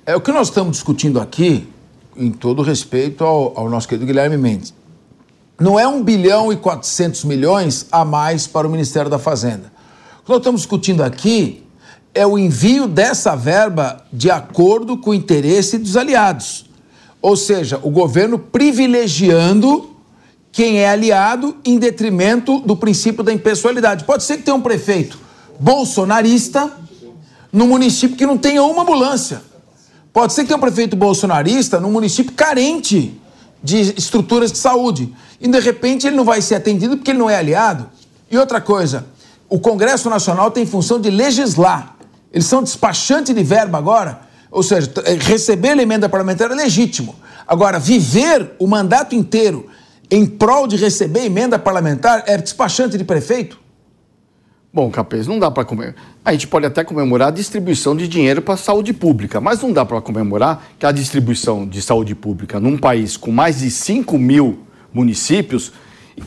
é, 0.06 0.16
o 0.16 0.22
que 0.22 0.32
nós 0.32 0.48
estamos 0.48 0.78
discutindo 0.78 1.20
aqui, 1.20 1.68
em 2.16 2.32
todo 2.32 2.62
respeito 2.62 3.24
ao, 3.24 3.58
ao 3.58 3.70
nosso 3.70 3.88
querido 3.88 4.06
Guilherme 4.06 4.38
Mendes, 4.38 4.74
não 5.60 5.80
é 5.80 5.88
um 5.88 6.04
bilhão 6.04 6.52
e 6.54 6.56
400 6.56 7.24
milhões 7.24 7.88
a 7.92 8.06
mais 8.06 8.46
para 8.46 8.68
o 8.68 8.70
Ministério 8.70 9.10
da 9.10 9.18
Fazenda. 9.18 9.72
O 10.20 10.24
que 10.24 10.30
nós 10.30 10.38
estamos 10.38 10.62
discutindo 10.62 11.02
aqui 11.02 11.64
é 12.14 12.26
o 12.26 12.38
envio 12.38 12.88
dessa 12.88 13.36
verba 13.36 14.04
de 14.12 14.30
acordo 14.30 14.98
com 14.98 15.12
o 15.12 15.14
interesse 15.14 15.78
dos 15.78 15.96
aliados. 15.96 16.66
Ou 17.22 17.36
seja, 17.36 17.80
o 17.82 17.90
governo 17.90 18.38
privilegiando 18.38 19.97
quem 20.58 20.80
é 20.80 20.90
aliado 20.90 21.56
em 21.64 21.78
detrimento 21.78 22.58
do 22.62 22.76
princípio 22.76 23.24
da 23.24 23.32
impessoalidade. 23.32 24.06
Pode 24.06 24.24
ser 24.24 24.38
que 24.38 24.42
tenha 24.42 24.58
um 24.58 24.62
prefeito 24.62 25.20
bolsonarista 25.60 26.72
no 27.54 27.68
município 27.68 28.18
que 28.18 28.26
não 28.26 28.40
tenha 28.40 28.64
uma 28.64 28.82
ambulância. 28.82 29.44
Pode 30.12 30.34
ser 30.34 30.42
que 30.42 30.48
tenha 30.48 30.58
um 30.58 30.60
prefeito 30.60 30.96
bolsonarista 30.96 31.80
num 31.80 31.92
município 31.92 32.34
carente 32.34 33.22
de 33.62 33.94
estruturas 33.96 34.52
de 34.52 34.58
saúde. 34.58 35.14
E 35.40 35.48
de 35.48 35.60
repente 35.60 36.08
ele 36.08 36.16
não 36.16 36.26
vai 36.26 36.42
ser 36.42 36.56
atendido 36.56 36.98
porque 36.98 37.12
ele 37.12 37.20
não 37.20 37.30
é 37.30 37.38
aliado. 37.38 37.88
E 38.32 38.36
outra 38.36 38.60
coisa, 38.60 39.06
o 39.48 39.60
Congresso 39.60 40.10
Nacional 40.10 40.50
tem 40.50 40.66
função 40.66 41.00
de 41.00 41.12
legislar. 41.12 41.96
Eles 42.34 42.48
são 42.48 42.64
despachantes 42.64 43.36
de 43.36 43.44
verba 43.44 43.78
agora. 43.78 44.22
Ou 44.50 44.64
seja, 44.64 44.92
receber 45.20 45.78
a 45.78 45.84
emenda 45.84 46.10
parlamentar 46.10 46.50
é 46.50 46.56
legítimo. 46.56 47.14
Agora, 47.48 47.78
viver 47.78 48.56
o 48.58 48.66
mandato 48.66 49.14
inteiro 49.14 49.70
em 50.10 50.26
prol 50.26 50.68
de 50.68 50.78
receber 50.78 51.26
emenda 51.26 51.60
parlamentar 51.60 52.24
é 52.28 52.38
despachante 52.38 52.98
de 52.98 53.04
prefeito? 53.04 53.60
Bom, 54.74 54.92
Capês, 54.92 55.26
não 55.26 55.40
dá 55.40 55.50
para 55.50 55.66
comemorar. 55.66 55.96
A 56.24 56.32
gente 56.34 56.48
pode 56.48 56.66
até 56.66 56.84
comemorar 56.84 57.30
a 57.30 57.32
distribuição 57.32 57.96
de 57.96 58.08
dinheiro 58.08 58.42
para 58.42 58.54
a 58.54 58.58
saúde 58.58 58.94
pública, 58.94 59.42
mas 59.42 59.62
não 59.62 59.72
dá 59.72 59.86
para 59.86 60.00
comemorar 60.02 60.68
que 60.78 60.86
a 60.86 60.92
distribuição 60.92 61.66
de 61.66 61.82
saúde 61.82 62.14
pública 62.14 62.60
num 62.60 62.78
país 62.78 63.18
com 63.18 63.32
mais 63.32 63.60
de 63.60 63.72
5 63.72 64.18
mil 64.20 64.60
municípios, 64.94 65.72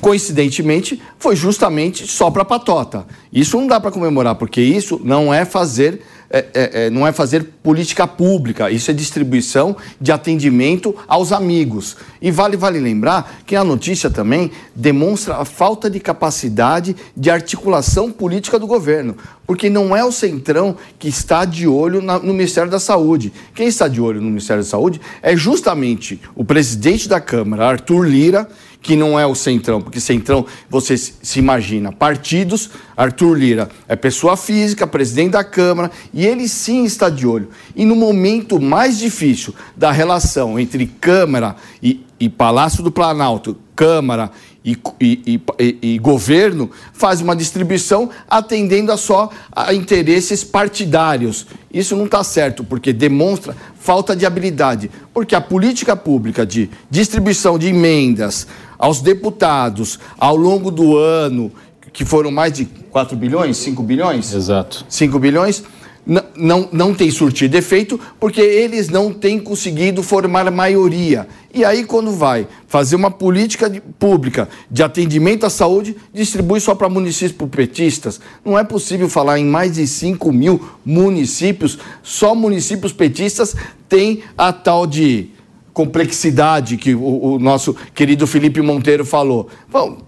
coincidentemente, 0.00 1.00
foi 1.18 1.36
justamente 1.36 2.06
só 2.06 2.30
para 2.30 2.44
patota. 2.44 3.06
Isso 3.32 3.56
não 3.56 3.66
dá 3.66 3.78
para 3.78 3.90
comemorar, 3.90 4.34
porque 4.34 4.60
isso 4.60 5.00
não 5.04 5.32
é 5.32 5.44
fazer 5.44 6.02
é, 6.30 6.46
é, 6.54 6.70
é, 6.84 6.90
não 6.90 7.04
é 7.04 7.10
fazer 7.10 7.44
política 7.60 8.06
pública, 8.06 8.70
isso 8.70 8.90
é 8.90 8.94
distribuição 8.94 9.76
de 10.00 10.12
atendimento 10.12 10.94
aos 11.08 11.32
amigos. 11.32 11.96
E 12.22 12.30
vale, 12.30 12.56
vale 12.56 12.78
lembrar 12.78 13.40
que 13.44 13.56
a 13.56 13.64
notícia 13.64 14.08
também 14.08 14.52
demonstra 14.74 15.36
a 15.36 15.44
falta 15.44 15.90
de 15.90 15.98
capacidade 15.98 16.94
de 17.16 17.30
articulação 17.30 18.12
política 18.12 18.60
do 18.60 18.66
governo, 18.66 19.16
porque 19.44 19.68
não 19.68 19.96
é 19.96 20.04
o 20.04 20.12
Centrão 20.12 20.76
que 20.98 21.08
está 21.08 21.44
de 21.44 21.66
olho 21.66 22.00
na, 22.00 22.20
no 22.20 22.32
Ministério 22.32 22.70
da 22.70 22.78
Saúde. 22.78 23.32
Quem 23.52 23.66
está 23.66 23.88
de 23.88 24.00
olho 24.00 24.20
no 24.20 24.28
Ministério 24.28 24.62
da 24.62 24.68
Saúde 24.68 25.00
é 25.20 25.36
justamente 25.36 26.20
o 26.36 26.44
presidente 26.44 27.08
da 27.08 27.20
Câmara, 27.20 27.66
Arthur 27.66 28.06
Lira, 28.06 28.48
que 28.82 28.96
não 28.96 29.18
é 29.18 29.26
o 29.26 29.34
Centrão, 29.34 29.80
porque 29.80 30.00
Centrão, 30.00 30.46
você 30.68 30.96
se 30.96 31.38
imagina, 31.38 31.92
partidos, 31.92 32.70
Arthur 32.96 33.34
Lira 33.34 33.68
é 33.86 33.94
pessoa 33.94 34.36
física, 34.36 34.86
presidente 34.86 35.32
da 35.32 35.44
Câmara, 35.44 35.90
e 36.12 36.26
ele 36.26 36.48
sim 36.48 36.84
está 36.84 37.08
de 37.08 37.26
olho. 37.26 37.50
E 37.76 37.84
no 37.84 37.94
momento 37.94 38.60
mais 38.60 38.98
difícil 38.98 39.54
da 39.76 39.90
relação 39.90 40.58
entre 40.58 40.86
Câmara 40.86 41.56
e, 41.82 42.04
e 42.18 42.28
Palácio 42.28 42.82
do 42.82 42.90
Planalto, 42.90 43.56
Câmara 43.76 44.30
e, 44.64 44.76
e, 45.00 45.40
e, 45.58 45.78
e, 45.82 45.98
governo 45.98 46.70
faz 46.92 47.20
uma 47.22 47.34
distribuição 47.34 48.10
atendendo 48.28 48.92
a 48.92 48.96
só 48.96 49.30
a 49.50 49.72
interesses 49.72 50.44
partidários. 50.44 51.46
Isso 51.72 51.96
não 51.96 52.04
está 52.04 52.22
certo, 52.22 52.62
porque 52.62 52.92
demonstra 52.92 53.56
falta 53.78 54.14
de 54.14 54.26
habilidade. 54.26 54.90
Porque 55.14 55.34
a 55.34 55.40
política 55.40 55.96
pública 55.96 56.44
de 56.44 56.68
distribuição 56.90 57.58
de 57.58 57.68
emendas 57.68 58.46
aos 58.78 59.00
deputados 59.00 59.98
ao 60.18 60.36
longo 60.36 60.70
do 60.70 60.96
ano, 60.96 61.50
que 61.90 62.04
foram 62.04 62.30
mais 62.30 62.52
de 62.52 62.66
4 62.66 63.16
bilhões, 63.16 63.56
5 63.56 63.82
bilhões? 63.82 64.34
Exato. 64.34 64.84
5 64.88 65.18
bilhões 65.18 65.64
não, 66.06 66.68
não 66.72 66.94
tem 66.94 67.10
surtido 67.10 67.56
efeito 67.56 68.00
porque 68.18 68.40
eles 68.40 68.88
não 68.88 69.12
têm 69.12 69.38
conseguido 69.38 70.02
formar 70.02 70.50
maioria. 70.50 71.28
E 71.52 71.64
aí, 71.64 71.84
quando 71.84 72.12
vai 72.12 72.46
fazer 72.66 72.96
uma 72.96 73.10
política 73.10 73.68
de, 73.68 73.80
pública 73.80 74.48
de 74.70 74.82
atendimento 74.82 75.44
à 75.44 75.50
saúde, 75.50 75.96
distribui 76.12 76.60
só 76.60 76.74
para 76.74 76.88
municípios 76.88 77.48
petistas. 77.50 78.20
Não 78.44 78.58
é 78.58 78.64
possível 78.64 79.08
falar 79.08 79.38
em 79.38 79.44
mais 79.44 79.74
de 79.74 79.86
5 79.86 80.32
mil 80.32 80.60
municípios, 80.84 81.78
só 82.02 82.34
municípios 82.34 82.92
petistas 82.92 83.54
têm 83.88 84.22
a 84.36 84.52
tal 84.52 84.86
de 84.86 85.30
complexidade 85.72 86.76
que 86.76 86.94
o, 86.94 87.34
o 87.34 87.38
nosso 87.38 87.74
querido 87.94 88.26
Felipe 88.26 88.60
Monteiro 88.60 89.04
falou. 89.04 89.48
Vamos, 89.68 90.02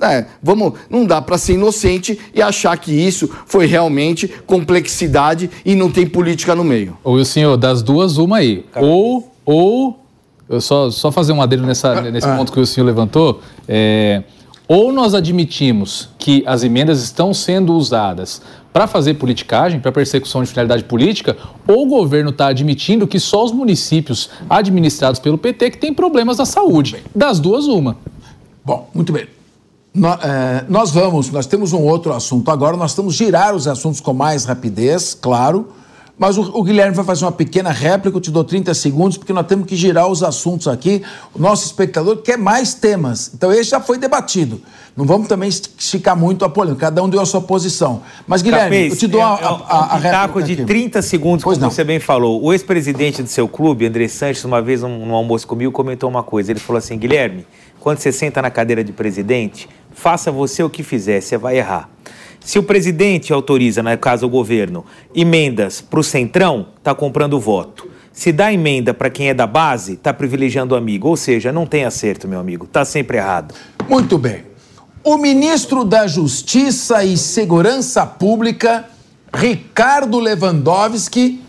é, 0.00 0.26
vamos, 0.42 0.74
não 0.90 1.04
dá 1.06 1.22
para 1.22 1.38
ser 1.38 1.54
inocente 1.54 2.18
e 2.34 2.42
achar 2.42 2.76
que 2.76 2.92
isso 2.92 3.30
foi 3.46 3.66
realmente 3.66 4.28
complexidade 4.46 5.50
e 5.64 5.74
não 5.74 5.90
tem 5.90 6.06
política 6.06 6.54
no 6.54 6.64
meio. 6.64 6.96
Ou 7.04 7.24
senhor, 7.24 7.56
das 7.56 7.82
duas, 7.82 8.16
uma 8.16 8.38
aí. 8.38 8.64
Ou, 8.76 9.32
ou, 9.44 10.00
eu 10.48 10.60
só, 10.60 10.90
só 10.90 11.12
fazer 11.12 11.32
um 11.32 11.40
adendo 11.40 11.64
nessa, 11.64 12.00
nesse 12.10 12.26
ah. 12.26 12.36
ponto 12.36 12.52
que 12.52 12.60
o 12.60 12.66
senhor 12.66 12.86
levantou. 12.86 13.40
É, 13.68 14.24
ou 14.66 14.92
nós 14.92 15.14
admitimos 15.14 16.08
que 16.18 16.42
as 16.46 16.64
emendas 16.64 17.02
estão 17.02 17.34
sendo 17.34 17.74
usadas 17.74 18.40
para 18.72 18.86
fazer 18.88 19.14
politicagem, 19.14 19.78
para 19.78 19.92
persecução 19.92 20.42
de 20.42 20.48
finalidade 20.48 20.82
política, 20.84 21.36
ou 21.68 21.86
o 21.86 21.88
governo 21.88 22.30
está 22.30 22.48
admitindo 22.48 23.06
que 23.06 23.20
só 23.20 23.44
os 23.44 23.52
municípios 23.52 24.30
administrados 24.50 25.20
pelo 25.20 25.38
PT 25.38 25.70
que 25.70 25.78
têm 25.78 25.94
problemas 25.94 26.38
da 26.38 26.44
saúde. 26.44 26.96
Das 27.14 27.38
duas, 27.38 27.66
uma. 27.66 27.96
Bom, 28.64 28.90
muito 28.92 29.12
bem. 29.12 29.26
É, 29.96 30.64
nós 30.68 30.90
vamos, 30.90 31.30
nós 31.30 31.46
temos 31.46 31.72
um 31.72 31.82
outro 31.82 32.12
assunto 32.12 32.50
agora, 32.50 32.76
nós 32.76 32.90
estamos 32.90 33.14
girar 33.14 33.54
os 33.54 33.68
assuntos 33.68 34.00
com 34.00 34.12
mais 34.12 34.44
rapidez, 34.44 35.14
claro, 35.14 35.68
mas 36.18 36.38
o, 36.38 36.62
Guilherme 36.62 36.94
vai 36.94 37.04
fazer 37.04 37.24
uma 37.24 37.32
pequena 37.32 37.70
réplica, 37.70 38.16
eu 38.16 38.20
te 38.20 38.30
dou 38.30 38.44
30 38.44 38.72
segundos, 38.74 39.16
porque 39.16 39.32
nós 39.32 39.46
temos 39.46 39.66
que 39.66 39.74
girar 39.74 40.08
os 40.08 40.22
assuntos 40.22 40.68
aqui. 40.68 41.02
O 41.34 41.40
nosso 41.40 41.66
espectador 41.66 42.18
quer 42.18 42.38
mais 42.38 42.72
temas, 42.72 43.32
então 43.34 43.52
esse 43.52 43.70
já 43.70 43.80
foi 43.80 43.98
debatido. 43.98 44.60
Não 44.96 45.04
vamos 45.04 45.26
também 45.26 45.48
esticar 45.48 46.16
muito 46.16 46.44
a 46.44 46.48
polêmica, 46.48 46.86
cada 46.86 47.02
um 47.02 47.08
deu 47.08 47.20
a 47.20 47.26
sua 47.26 47.40
posição. 47.40 48.02
Mas, 48.28 48.42
Guilherme, 48.42 48.76
Capês, 48.76 48.92
eu 48.92 48.98
te 48.98 49.06
dou 49.08 49.20
a, 49.20 49.34
a, 49.34 49.48
a, 49.48 49.94
a 49.94 49.96
réplica. 49.96 50.42
de 50.46 50.52
aqui. 50.52 50.64
30 50.64 51.02
segundos, 51.02 51.42
pois 51.42 51.58
como 51.58 51.66
não. 51.66 51.70
você 51.74 51.82
bem 51.82 51.98
falou. 51.98 52.40
O 52.40 52.52
ex-presidente 52.52 53.20
do 53.20 53.28
seu 53.28 53.48
clube, 53.48 53.84
André 53.84 54.06
Sanches, 54.06 54.44
uma 54.44 54.62
vez 54.62 54.82
num 54.82 55.12
almoço 55.12 55.48
comigo, 55.48 55.72
comentou 55.72 56.08
uma 56.08 56.22
coisa. 56.22 56.52
Ele 56.52 56.60
falou 56.60 56.78
assim: 56.78 56.96
Guilherme, 56.96 57.44
quando 57.80 57.98
você 57.98 58.12
senta 58.12 58.40
na 58.40 58.50
cadeira 58.50 58.84
de 58.84 58.92
presidente, 58.92 59.68
faça 59.94 60.30
você 60.30 60.62
o 60.62 60.68
que 60.68 60.82
fizer, 60.82 61.20
você 61.20 61.38
vai 61.38 61.58
errar. 61.58 61.88
Se 62.44 62.58
o 62.58 62.62
presidente 62.62 63.32
autoriza, 63.32 63.82
no 63.82 63.96
caso 63.96 64.26
o 64.26 64.28
governo, 64.28 64.84
emendas 65.14 65.80
para 65.80 65.98
o 65.98 66.04
Centrão, 66.04 66.66
está 66.76 66.94
comprando 66.94 67.40
voto. 67.40 67.88
Se 68.12 68.30
dá 68.30 68.52
emenda 68.52 68.92
para 68.92 69.08
quem 69.08 69.30
é 69.30 69.34
da 69.34 69.46
base, 69.46 69.94
está 69.94 70.12
privilegiando 70.12 70.74
o 70.74 70.78
amigo. 70.78 71.08
Ou 71.08 71.16
seja, 71.16 71.50
não 71.50 71.64
tem 71.64 71.84
acerto, 71.84 72.28
meu 72.28 72.38
amigo. 72.38 72.66
Está 72.66 72.84
sempre 72.84 73.16
errado. 73.16 73.54
Muito 73.88 74.18
bem. 74.18 74.44
O 75.02 75.16
ministro 75.16 75.84
da 75.84 76.06
Justiça 76.06 77.02
e 77.02 77.16
Segurança 77.16 78.04
Pública, 78.04 78.84
Ricardo 79.32 80.20
Lewandowski, 80.20 81.42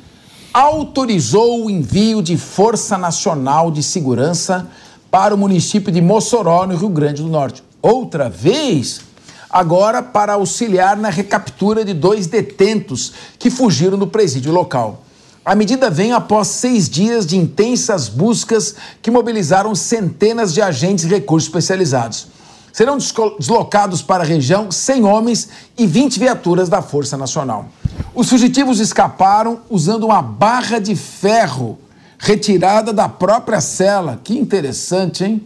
autorizou 0.53 1.65
o 1.65 1.69
envio 1.69 2.21
de 2.21 2.37
Força 2.37 2.97
Nacional 2.97 3.69
de 3.69 3.83
Segurança 3.83 4.67
para 5.11 5.35
o 5.35 5.37
município 5.37 5.91
de 5.91 6.01
Mossoró, 6.01 6.65
no 6.65 6.77
Rio 6.77 6.89
Grande 6.89 7.21
do 7.21 7.27
Norte 7.27 7.64
outra 7.85 8.29
vez, 8.29 9.01
agora 9.49 10.01
para 10.01 10.33
auxiliar 10.33 10.97
na 10.97 11.09
recaptura 11.09 11.85
de 11.85 11.93
dois 11.93 12.25
detentos 12.25 13.13
que 13.37 13.49
fugiram 13.49 13.97
do 13.97 14.07
presídio 14.07 14.51
local. 14.51 15.03
A 15.45 15.53
medida 15.53 15.91
vem 15.91 16.11
após 16.11 16.47
seis 16.47 16.89
dias 16.89 17.25
de 17.27 17.37
intensas 17.37 18.09
buscas 18.09 18.75
que 19.01 19.11
mobilizaram 19.11 19.75
centenas 19.75 20.51
de 20.51 20.61
agentes 20.61 21.05
e 21.05 21.07
recursos 21.07 21.47
especializados. 21.47 22.27
Serão 22.73 22.97
deslocados 22.97 24.01
para 24.01 24.23
a 24.23 24.27
região 24.27 24.71
100 24.71 25.03
homens 25.05 25.49
e 25.77 25.85
20 25.85 26.19
viaturas 26.19 26.67
da 26.67 26.81
Força 26.81 27.15
Nacional. 27.15 27.69
Os 28.15 28.27
fugitivos 28.27 28.79
escaparam 28.79 29.59
usando 29.69 30.05
uma 30.05 30.21
barra 30.21 30.79
de 30.79 30.95
ferro 30.95 31.77
retirada 32.17 32.91
da 32.91 33.07
própria 33.07 33.61
cela. 33.61 34.19
Que 34.23 34.37
interessante, 34.37 35.23
hein? 35.23 35.43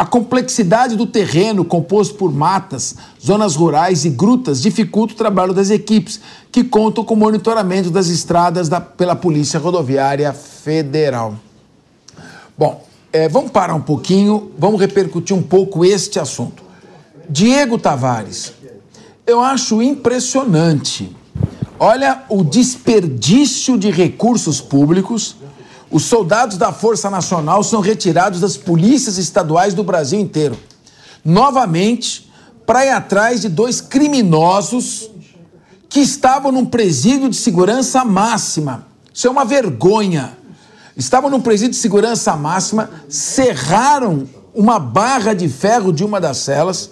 A 0.00 0.06
complexidade 0.06 0.96
do 0.96 1.04
terreno, 1.04 1.62
composto 1.62 2.14
por 2.14 2.32
matas, 2.32 2.96
zonas 3.22 3.54
rurais 3.54 4.06
e 4.06 4.08
grutas, 4.08 4.62
dificulta 4.62 5.12
o 5.12 5.16
trabalho 5.16 5.52
das 5.52 5.68
equipes, 5.68 6.18
que 6.50 6.64
contam 6.64 7.04
com 7.04 7.14
monitoramento 7.14 7.90
das 7.90 8.08
estradas 8.08 8.66
da, 8.66 8.80
pela 8.80 9.14
Polícia 9.14 9.60
Rodoviária 9.60 10.32
Federal. 10.32 11.34
Bom, 12.56 12.82
é, 13.12 13.28
vamos 13.28 13.50
parar 13.50 13.74
um 13.74 13.82
pouquinho, 13.82 14.50
vamos 14.56 14.80
repercutir 14.80 15.36
um 15.36 15.42
pouco 15.42 15.84
este 15.84 16.18
assunto. 16.18 16.62
Diego 17.28 17.76
Tavares, 17.76 18.54
eu 19.26 19.42
acho 19.42 19.82
impressionante. 19.82 21.14
Olha 21.78 22.24
o 22.30 22.42
desperdício 22.42 23.76
de 23.76 23.90
recursos 23.90 24.62
públicos 24.62 25.36
os 25.90 26.04
soldados 26.04 26.56
da 26.56 26.72
Força 26.72 27.10
Nacional 27.10 27.64
são 27.64 27.80
retirados 27.80 28.40
das 28.40 28.56
polícias 28.56 29.18
estaduais 29.18 29.74
do 29.74 29.82
Brasil 29.82 30.20
inteiro. 30.20 30.56
Novamente, 31.24 32.30
para 32.64 32.86
ir 32.86 32.90
atrás 32.90 33.40
de 33.40 33.48
dois 33.48 33.80
criminosos 33.80 35.10
que 35.88 35.98
estavam 35.98 36.52
num 36.52 36.64
presídio 36.64 37.28
de 37.28 37.34
segurança 37.34 38.04
máxima. 38.04 38.86
Isso 39.12 39.26
é 39.26 39.30
uma 39.30 39.44
vergonha. 39.44 40.38
Estavam 40.96 41.28
num 41.28 41.40
presídio 41.40 41.72
de 41.72 41.78
segurança 41.78 42.36
máxima, 42.36 42.88
cerraram 43.08 44.28
uma 44.54 44.78
barra 44.78 45.34
de 45.34 45.48
ferro 45.48 45.92
de 45.92 46.04
uma 46.04 46.20
das 46.20 46.38
celas 46.38 46.90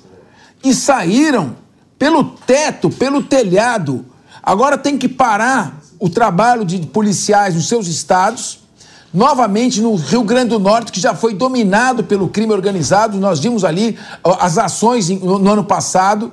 e 0.64 0.74
saíram 0.74 1.56
pelo 1.96 2.24
teto, 2.24 2.90
pelo 2.90 3.22
telhado. 3.22 4.04
Agora 4.42 4.76
tem 4.76 4.98
que 4.98 5.08
parar 5.08 5.80
o 6.00 6.08
trabalho 6.08 6.64
de 6.64 6.78
policiais 6.87 7.54
nos 7.54 7.68
seus 7.68 7.87
estados 7.87 8.67
novamente 9.12 9.81
no 9.81 9.94
Rio 9.94 10.23
Grande 10.23 10.51
do 10.51 10.59
Norte, 10.59 10.92
que 10.92 11.01
já 11.01 11.14
foi 11.14 11.35
dominado 11.35 12.05
pelo 12.05 12.29
crime 12.29 12.53
organizado. 12.53 13.18
Nós 13.18 13.40
vimos 13.40 13.64
ali 13.64 13.99
as 14.23 14.59
ações 14.59 15.09
no 15.09 15.51
ano 15.51 15.64
passado, 15.64 16.33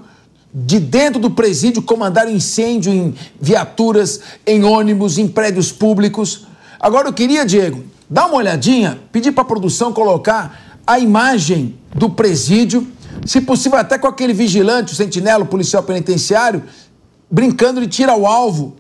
de 0.54 0.80
dentro 0.80 1.20
do 1.20 1.30
presídio, 1.30 1.82
comandaram 1.82 2.32
incêndio 2.32 2.94
em 2.94 3.14
viaturas, 3.40 4.22
em 4.46 4.64
ônibus, 4.64 5.18
em 5.18 5.28
prédios 5.28 5.72
públicos. 5.72 6.48
Agora 6.80 7.10
eu 7.10 7.14
queria, 7.14 7.46
Diego, 7.46 7.84
dar 8.10 8.28
uma 8.28 8.38
olhadinha, 8.38 9.00
pedir 9.12 9.32
para 9.32 9.42
a 9.42 9.46
produção 9.46 9.92
colocar 9.92 10.80
a 10.88 11.00
imagem 11.00 11.76
do 11.94 12.10
presídio, 12.10 12.88
se 13.26 13.42
possível 13.42 13.80
até 13.80 13.98
com 13.98 14.08
aquele 14.08 14.34
vigilante, 14.34 14.94
o 14.94 14.96
sentinela, 14.96 15.44
o 15.44 15.48
policial 15.48 15.84
penitenciário, 15.84 16.64
brincando 17.30 17.82
de 17.82 17.88
tirar 17.88 18.16
o 18.16 18.28
alvo 18.28 18.76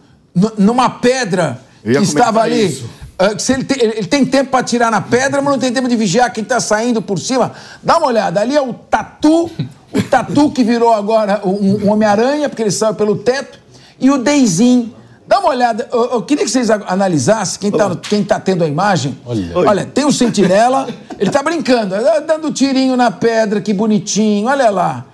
numa 0.57 0.89
pedra 0.89 1.59
que 1.83 1.91
estava 1.91 2.41
ali. 2.41 2.67
Isso. 2.67 2.89
Uh, 3.17 3.39
se 3.39 3.53
ele, 3.53 3.63
tem, 3.63 3.77
ele 3.81 4.07
tem 4.07 4.25
tempo 4.25 4.51
para 4.51 4.63
tirar 4.63 4.91
na 4.91 4.99
pedra, 4.99 5.41
mas 5.41 5.53
não 5.53 5.59
tem 5.59 5.71
tempo 5.71 5.87
de 5.87 5.95
vigiar 5.95 6.31
quem 6.33 6.43
está 6.43 6.59
saindo 6.59 7.01
por 7.01 7.17
cima. 7.17 7.53
Dá 7.81 7.97
uma 7.97 8.07
olhada, 8.07 8.41
ali 8.41 8.55
é 8.55 8.61
o 8.61 8.73
Tatu, 8.73 9.49
o 9.93 10.01
Tatu 10.01 10.51
que 10.51 10.63
virou 10.63 10.93
agora 10.93 11.41
um, 11.45 11.85
um 11.85 11.91
Homem-Aranha, 11.91 12.49
porque 12.49 12.61
ele 12.61 12.71
saiu 12.71 12.93
pelo 12.93 13.17
teto, 13.17 13.59
e 13.99 14.09
o 14.09 14.17
Deizin 14.17 14.93
Dá 15.27 15.39
uma 15.39 15.49
olhada, 15.49 15.87
eu, 15.91 16.11
eu 16.11 16.21
queria 16.21 16.45
que 16.45 16.51
vocês 16.51 16.69
analisassem, 16.69 17.59
quem 17.59 17.71
está 17.71 17.95
tá 18.27 18.39
tendo 18.39 18.63
a 18.63 18.67
imagem. 18.67 19.17
Olha. 19.25 19.57
olha, 19.57 19.85
tem 19.85 20.05
o 20.05 20.11
sentinela, 20.11 20.87
ele 21.17 21.29
está 21.29 21.41
brincando, 21.41 21.95
dando 22.27 22.51
tirinho 22.51 22.95
na 22.95 23.09
pedra, 23.09 23.59
que 23.59 23.73
bonitinho, 23.73 24.47
olha 24.47 24.69
lá. 24.69 25.05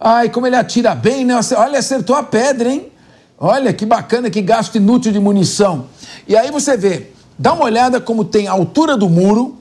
Ai, 0.00 0.30
como 0.30 0.46
ele 0.46 0.56
atira 0.56 0.94
bem, 0.94 1.24
né? 1.24 1.38
Olha, 1.56 1.78
acertou 1.78 2.16
a 2.16 2.22
pedra, 2.22 2.70
hein? 2.70 2.90
Olha 3.38 3.72
que 3.72 3.84
bacana, 3.84 4.30
que 4.30 4.40
gasto 4.40 4.76
inútil 4.76 5.12
de 5.12 5.20
munição. 5.20 5.86
E 6.26 6.34
aí 6.34 6.50
você 6.50 6.76
vê, 6.76 7.10
dá 7.38 7.52
uma 7.52 7.64
olhada 7.64 8.00
como 8.00 8.24
tem 8.24 8.48
a 8.48 8.52
altura 8.52 8.96
do 8.96 9.08
muro, 9.08 9.56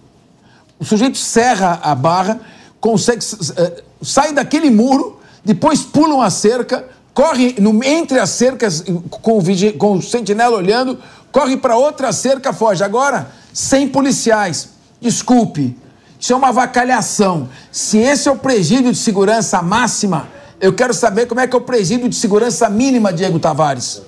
o 0.80 0.86
sujeito 0.86 1.18
serra 1.18 1.80
a 1.84 1.94
barra, 1.94 2.40
consegue 2.80 3.24
uh, 3.24 3.84
sai 4.02 4.34
daquele 4.34 4.70
muro, 4.70 5.20
depois 5.44 5.82
pula 5.82 6.16
uma 6.16 6.30
cerca, 6.30 6.86
corre 7.14 7.56
no, 7.60 7.84
entre 7.84 8.20
as 8.20 8.32
cercas 8.32 8.84
com 9.10 9.38
o, 9.38 9.74
com 9.78 9.94
o 9.94 10.02
sentinela 10.02 10.56
olhando, 10.56 11.00
corre 11.32 11.58
para 11.58 11.76
outra 11.78 12.12
cerca, 12.12 12.54
foge. 12.54 12.84
Agora, 12.84 13.32
sem 13.54 13.88
policiais. 13.88 14.70
Desculpe, 15.00 15.78
isso 16.20 16.34
é 16.34 16.36
uma 16.36 16.52
vacalhação. 16.52 17.50
Se 17.72 17.98
esse 17.98 18.28
é 18.28 18.32
o 18.32 18.38
presídio 18.38 18.92
de 18.92 18.98
segurança 18.98 19.62
máxima, 19.62 20.28
eu 20.60 20.74
quero 20.74 20.94
saber 20.94 21.28
como 21.28 21.40
é 21.40 21.48
que 21.48 21.56
é 21.56 21.60
o 21.60 21.62
presídio 21.62 22.10
de 22.10 22.16
segurança 22.16 22.70
mínima, 22.70 23.14
Diego 23.14 23.40
Tavares. 23.40 24.02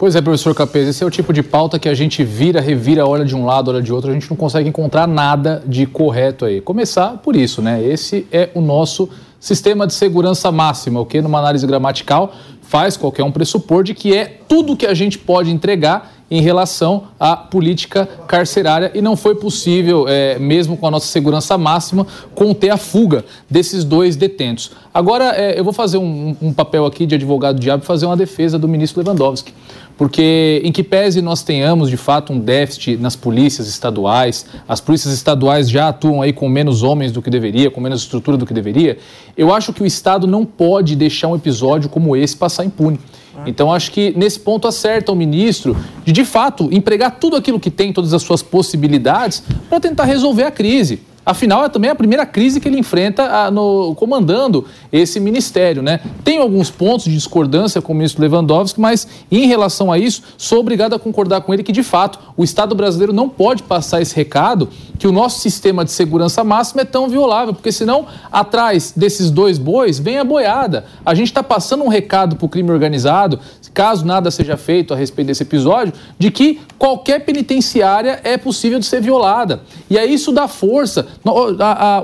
Pois 0.00 0.16
é, 0.16 0.22
professor 0.22 0.54
Capês, 0.54 0.88
esse 0.88 1.04
é 1.04 1.06
o 1.06 1.10
tipo 1.10 1.30
de 1.30 1.42
pauta 1.42 1.78
que 1.78 1.86
a 1.86 1.92
gente 1.92 2.24
vira, 2.24 2.58
revira, 2.58 3.06
olha 3.06 3.22
de 3.22 3.36
um 3.36 3.44
lado, 3.44 3.70
olha 3.70 3.82
de 3.82 3.92
outro, 3.92 4.08
a 4.08 4.14
gente 4.14 4.30
não 4.30 4.36
consegue 4.36 4.66
encontrar 4.66 5.06
nada 5.06 5.62
de 5.66 5.84
correto 5.84 6.46
aí. 6.46 6.58
Começar 6.58 7.18
por 7.18 7.36
isso, 7.36 7.60
né? 7.60 7.84
Esse 7.84 8.26
é 8.32 8.48
o 8.54 8.62
nosso 8.62 9.10
sistema 9.38 9.86
de 9.86 9.92
segurança 9.92 10.50
máxima, 10.50 11.00
o 11.00 11.04
que 11.04 11.20
numa 11.20 11.38
análise 11.38 11.66
gramatical 11.66 12.32
faz 12.62 12.96
qualquer 12.96 13.24
um 13.24 13.30
pressupor 13.30 13.84
de 13.84 13.92
que 13.92 14.16
é 14.16 14.38
tudo 14.48 14.74
que 14.74 14.86
a 14.86 14.94
gente 14.94 15.18
pode 15.18 15.50
entregar 15.50 16.10
em 16.30 16.40
relação 16.40 17.04
à 17.18 17.36
política 17.36 18.08
carcerária 18.28 18.92
e 18.94 19.02
não 19.02 19.16
foi 19.16 19.34
possível, 19.34 20.06
é, 20.06 20.38
mesmo 20.38 20.76
com 20.76 20.86
a 20.86 20.90
nossa 20.90 21.06
segurança 21.06 21.58
máxima, 21.58 22.06
conter 22.34 22.70
a 22.70 22.76
fuga 22.76 23.24
desses 23.50 23.82
dois 23.82 24.14
detentos. 24.14 24.70
Agora, 24.94 25.34
é, 25.36 25.58
eu 25.58 25.64
vou 25.64 25.72
fazer 25.72 25.98
um, 25.98 26.36
um, 26.40 26.52
papel 26.52 26.86
aqui 26.86 27.04
de 27.04 27.16
advogado 27.16 27.58
diabo 27.58 27.82
e 27.82 27.86
fazer 27.86 28.06
uma 28.06 28.16
defesa 28.16 28.58
do 28.58 28.68
ministro 28.68 29.02
Lewandowski. 29.02 29.52
Porque, 29.98 30.62
em 30.64 30.72
que 30.72 30.82
pese 30.82 31.20
nós 31.20 31.42
tenhamos 31.42 31.90
de 31.90 31.96
fato 31.96 32.32
um 32.32 32.38
déficit 32.38 32.96
nas 32.96 33.14
polícias 33.14 33.68
estaduais, 33.68 34.46
as 34.66 34.80
polícias 34.80 35.12
estaduais 35.12 35.68
já 35.68 35.88
atuam 35.88 36.22
aí 36.22 36.32
com 36.32 36.48
menos 36.48 36.82
homens 36.82 37.12
do 37.12 37.20
que 37.20 37.28
deveria, 37.28 37.70
com 37.70 37.82
menos 37.82 38.00
estrutura 38.00 38.38
do 38.38 38.46
que 38.46 38.54
deveria, 38.54 38.96
eu 39.36 39.52
acho 39.52 39.74
que 39.74 39.82
o 39.82 39.86
Estado 39.86 40.26
não 40.26 40.46
pode 40.46 40.96
deixar 40.96 41.28
um 41.28 41.36
episódio 41.36 41.90
como 41.90 42.16
esse 42.16 42.34
passar 42.34 42.64
impune. 42.64 42.98
Então, 43.46 43.72
acho 43.72 43.90
que 43.90 44.12
nesse 44.16 44.38
ponto 44.38 44.68
acerta 44.68 45.10
o 45.10 45.16
ministro 45.16 45.76
de, 46.04 46.12
de 46.12 46.24
fato, 46.24 46.68
empregar 46.72 47.18
tudo 47.18 47.36
aquilo 47.36 47.58
que 47.58 47.70
tem, 47.70 47.92
todas 47.92 48.12
as 48.12 48.22
suas 48.22 48.42
possibilidades, 48.42 49.42
para 49.68 49.80
tentar 49.80 50.04
resolver 50.04 50.44
a 50.44 50.50
crise. 50.50 51.00
Afinal, 51.24 51.64
é 51.64 51.68
também 51.68 51.90
a 51.90 51.94
primeira 51.94 52.24
crise 52.24 52.60
que 52.60 52.66
ele 52.66 52.78
enfrenta 52.78 53.24
a, 53.24 53.50
no, 53.50 53.94
comandando 53.94 54.64
esse 54.90 55.20
ministério. 55.20 55.82
Né? 55.82 56.00
Tem 56.24 56.38
alguns 56.38 56.70
pontos 56.70 57.04
de 57.04 57.12
discordância 57.12 57.82
com 57.82 57.92
o 57.92 57.96
ministro 57.96 58.22
Lewandowski, 58.22 58.80
mas 58.80 59.06
em 59.30 59.46
relação 59.46 59.92
a 59.92 59.98
isso, 59.98 60.22
sou 60.38 60.60
obrigado 60.60 60.94
a 60.94 60.98
concordar 60.98 61.42
com 61.42 61.52
ele 61.52 61.62
que, 61.62 61.72
de 61.72 61.82
fato, 61.82 62.18
o 62.36 62.42
Estado 62.42 62.74
brasileiro 62.74 63.12
não 63.12 63.28
pode 63.28 63.62
passar 63.62 64.00
esse 64.00 64.16
recado 64.16 64.68
que 64.98 65.06
o 65.06 65.12
nosso 65.12 65.40
sistema 65.40 65.84
de 65.84 65.90
segurança 65.90 66.42
máxima 66.42 66.82
é 66.82 66.84
tão 66.84 67.08
violável, 67.08 67.54
porque 67.54 67.72
senão, 67.72 68.06
atrás 68.30 68.92
desses 68.94 69.30
dois 69.30 69.58
bois, 69.58 69.98
vem 69.98 70.18
a 70.18 70.24
boiada. 70.24 70.84
A 71.04 71.14
gente 71.14 71.28
está 71.28 71.42
passando 71.42 71.84
um 71.84 71.88
recado 71.88 72.36
para 72.36 72.46
o 72.46 72.48
crime 72.48 72.70
organizado, 72.70 73.38
caso 73.72 74.04
nada 74.04 74.30
seja 74.30 74.56
feito 74.56 74.92
a 74.92 74.96
respeito 74.96 75.28
desse 75.28 75.42
episódio, 75.42 75.92
de 76.18 76.30
que 76.30 76.60
qualquer 76.78 77.20
penitenciária 77.24 78.20
é 78.24 78.36
possível 78.36 78.78
de 78.78 78.86
ser 78.86 79.00
violada. 79.00 79.62
E 79.88 79.98
aí 79.98 80.12
isso 80.12 80.32
dá 80.32 80.48
força. 80.48 81.06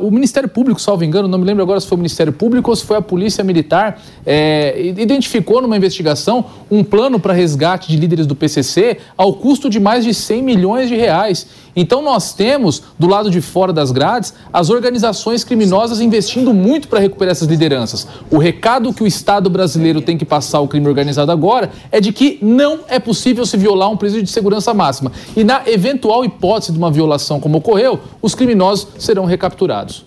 O 0.01 0.11
Ministério 0.11 0.49
Público, 0.49 0.81
salvo 0.81 1.05
engano, 1.05 1.29
não 1.29 1.39
me 1.39 1.45
lembro 1.45 1.63
agora 1.63 1.81
se 1.81 1.87
foi 1.87 1.97
o 1.97 1.99
Ministério 1.99 2.33
Público 2.33 2.71
ou 2.71 2.77
se 2.77 2.85
foi 2.85 2.97
a 2.97 3.03
Polícia 3.03 3.43
Militar, 3.43 4.01
é, 4.25 4.81
identificou 4.97 5.61
numa 5.63 5.77
investigação 5.77 6.45
um 6.71 6.83
plano 6.83 7.19
para 7.19 7.33
resgate 7.33 7.89
de 7.89 7.97
líderes 7.97 8.27
do 8.27 8.35
PCC 8.35 8.99
ao 9.17 9.35
custo 9.35 9.69
de 9.71 9.81
mais 9.81 10.05
de 10.05 10.13
100 10.13 10.43
milhões 10.43 10.89
de 10.89 10.97
reais. 10.97 11.47
Então 11.75 12.01
nós 12.01 12.33
temos, 12.33 12.83
do 12.99 13.07
lado 13.07 13.31
de 13.31 13.41
fora 13.43 13.73
das 13.73 13.91
grades, 13.91 14.33
as 14.51 14.71
organizações 14.71 15.45
criminosas 15.45 16.01
investindo 16.01 16.55
muito 16.55 16.89
para 16.89 16.99
recuperar 16.99 17.33
essas 17.33 17.49
lideranças. 17.49 18.07
O 18.31 18.39
recado 18.39 18.93
que 18.95 19.03
o 19.03 19.07
Estado 19.07 19.51
brasileiro 19.51 20.01
tem 20.01 20.17
que 20.17 20.25
passar 20.25 20.59
ao 20.59 20.69
crime 20.69 20.89
organizado 20.89 21.31
agora 21.31 21.56
é 21.91 22.01
de 22.01 22.13
que 22.13 22.39
não 22.43 22.81
é 22.89 22.99
possível 22.99 23.45
se 23.45 23.57
violar 23.57 23.91
um 23.91 23.97
presídio 23.97 24.25
de 24.25 24.31
segurança 24.31 24.73
máxima. 24.73 25.13
E 25.37 25.45
na 25.45 25.63
eventual 25.67 26.25
hipótese 26.25 26.73
de 26.73 26.79
uma 26.79 26.91
violação 26.91 27.41
como 27.41 27.59
ocorreu, 27.59 28.01
os 28.21 28.35
criminosos 28.35 28.89
serão 28.99 29.25
recapturados. 29.25 30.05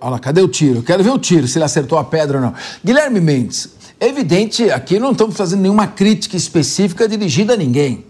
Olha 0.00 0.12
lá, 0.12 0.18
cadê 0.18 0.40
o 0.40 0.48
tiro? 0.48 0.82
Quero 0.82 1.02
ver 1.02 1.10
o 1.10 1.18
tiro, 1.18 1.48
se 1.48 1.58
ele 1.58 1.64
acertou 1.64 1.98
a 1.98 2.04
pedra 2.04 2.38
ou 2.38 2.44
não. 2.44 2.54
Guilherme 2.84 3.20
Mendes, 3.20 3.70
evidente, 3.98 4.70
aqui 4.70 4.98
não 4.98 5.12
estamos 5.12 5.36
fazendo 5.36 5.60
nenhuma 5.60 5.86
crítica 5.86 6.36
específica 6.36 7.08
dirigida 7.08 7.54
a 7.54 7.56
ninguém. 7.56 8.04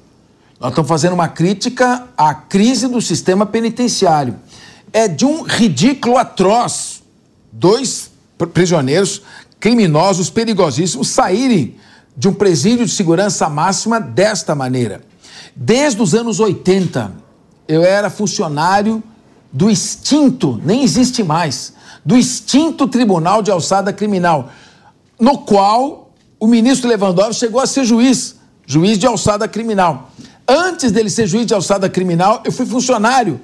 Nós 0.60 0.70
estamos 0.70 0.88
fazendo 0.88 1.12
uma 1.12 1.28
crítica 1.28 2.08
à 2.16 2.34
crise 2.34 2.88
do 2.88 3.00
sistema 3.00 3.46
penitenciário. 3.46 4.36
É 4.92 5.06
de 5.06 5.24
um 5.24 5.42
ridículo 5.42 6.18
atroz. 6.18 7.02
Dois 7.50 8.10
prisioneiros 8.52 9.22
criminosos 9.58 10.30
perigosíssimos 10.30 11.08
saírem 11.08 11.76
de 12.18 12.26
um 12.26 12.34
presídio 12.34 12.84
de 12.84 12.90
segurança 12.90 13.48
máxima 13.48 14.00
desta 14.00 14.52
maneira. 14.52 15.02
Desde 15.54 16.02
os 16.02 16.14
anos 16.14 16.40
80, 16.40 17.12
eu 17.68 17.84
era 17.84 18.10
funcionário 18.10 19.00
do 19.52 19.70
extinto, 19.70 20.60
nem 20.64 20.82
existe 20.82 21.22
mais, 21.22 21.74
do 22.04 22.16
extinto 22.16 22.88
Tribunal 22.88 23.40
de 23.40 23.52
Alçada 23.52 23.92
Criminal, 23.92 24.50
no 25.18 25.38
qual 25.38 26.10
o 26.40 26.48
ministro 26.48 26.88
Lewandowski 26.88 27.34
chegou 27.46 27.60
a 27.60 27.66
ser 27.66 27.84
juiz, 27.84 28.34
juiz 28.66 28.98
de 28.98 29.06
alçada 29.06 29.46
criminal. 29.46 30.10
Antes 30.46 30.90
dele 30.90 31.10
ser 31.10 31.26
juiz 31.28 31.46
de 31.46 31.54
alçada 31.54 31.88
criminal, 31.88 32.42
eu 32.44 32.50
fui 32.50 32.66
funcionário 32.66 33.40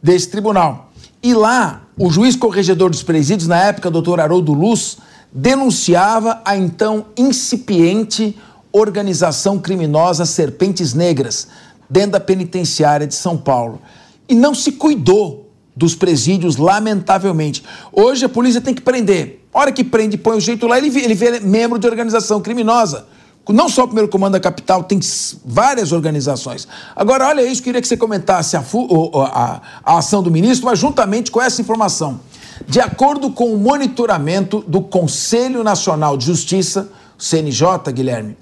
desse 0.00 0.28
tribunal. 0.28 0.92
E 1.20 1.34
lá, 1.34 1.82
o 1.98 2.10
juiz 2.10 2.36
corregedor 2.36 2.90
dos 2.90 3.02
presídios, 3.02 3.48
na 3.48 3.56
época, 3.56 3.90
doutor 3.90 4.20
Haroldo 4.20 4.52
Luz, 4.52 4.98
denunciava 5.32 6.42
a 6.44 6.56
então 6.56 7.06
incipiente 7.16 8.36
organização 8.72 9.58
criminosa 9.58 10.24
Serpentes 10.24 10.94
Negras, 10.94 11.48
dentro 11.88 12.12
da 12.12 12.20
penitenciária 12.20 13.06
de 13.06 13.14
São 13.14 13.36
Paulo. 13.36 13.80
E 14.28 14.34
não 14.34 14.54
se 14.54 14.72
cuidou 14.72 15.50
dos 15.74 15.94
presídios, 15.94 16.56
lamentavelmente. 16.56 17.62
Hoje 17.92 18.24
a 18.24 18.28
polícia 18.28 18.60
tem 18.60 18.74
que 18.74 18.82
prender. 18.82 19.46
A 19.52 19.60
hora 19.60 19.72
que 19.72 19.84
prende, 19.84 20.16
põe 20.16 20.36
o 20.36 20.40
jeito 20.40 20.66
lá, 20.66 20.78
ele 20.78 20.90
vê, 20.90 21.00
ele 21.00 21.14
vê 21.14 21.40
membro 21.40 21.78
de 21.78 21.86
organização 21.86 22.40
criminosa. 22.40 23.06
Não 23.48 23.68
só 23.68 23.84
o 23.84 23.86
primeiro 23.86 24.08
comando 24.08 24.34
da 24.34 24.40
capital, 24.40 24.84
tem 24.84 25.00
várias 25.44 25.90
organizações. 25.90 26.68
Agora, 26.94 27.26
olha 27.26 27.42
isso, 27.42 27.62
queria 27.62 27.80
que 27.80 27.88
você 27.88 27.96
comentasse 27.96 28.56
a, 28.56 28.60
a, 28.60 29.60
a 29.84 29.98
ação 29.98 30.22
do 30.22 30.30
ministro, 30.30 30.66
mas 30.66 30.78
juntamente 30.78 31.30
com 31.30 31.42
essa 31.42 31.60
informação. 31.60 32.20
De 32.66 32.80
acordo 32.80 33.30
com 33.30 33.52
o 33.52 33.58
monitoramento 33.58 34.64
do 34.66 34.82
Conselho 34.82 35.64
Nacional 35.64 36.16
de 36.16 36.26
Justiça, 36.26 36.90
CNJ, 37.18 37.92
Guilherme, 37.92 38.36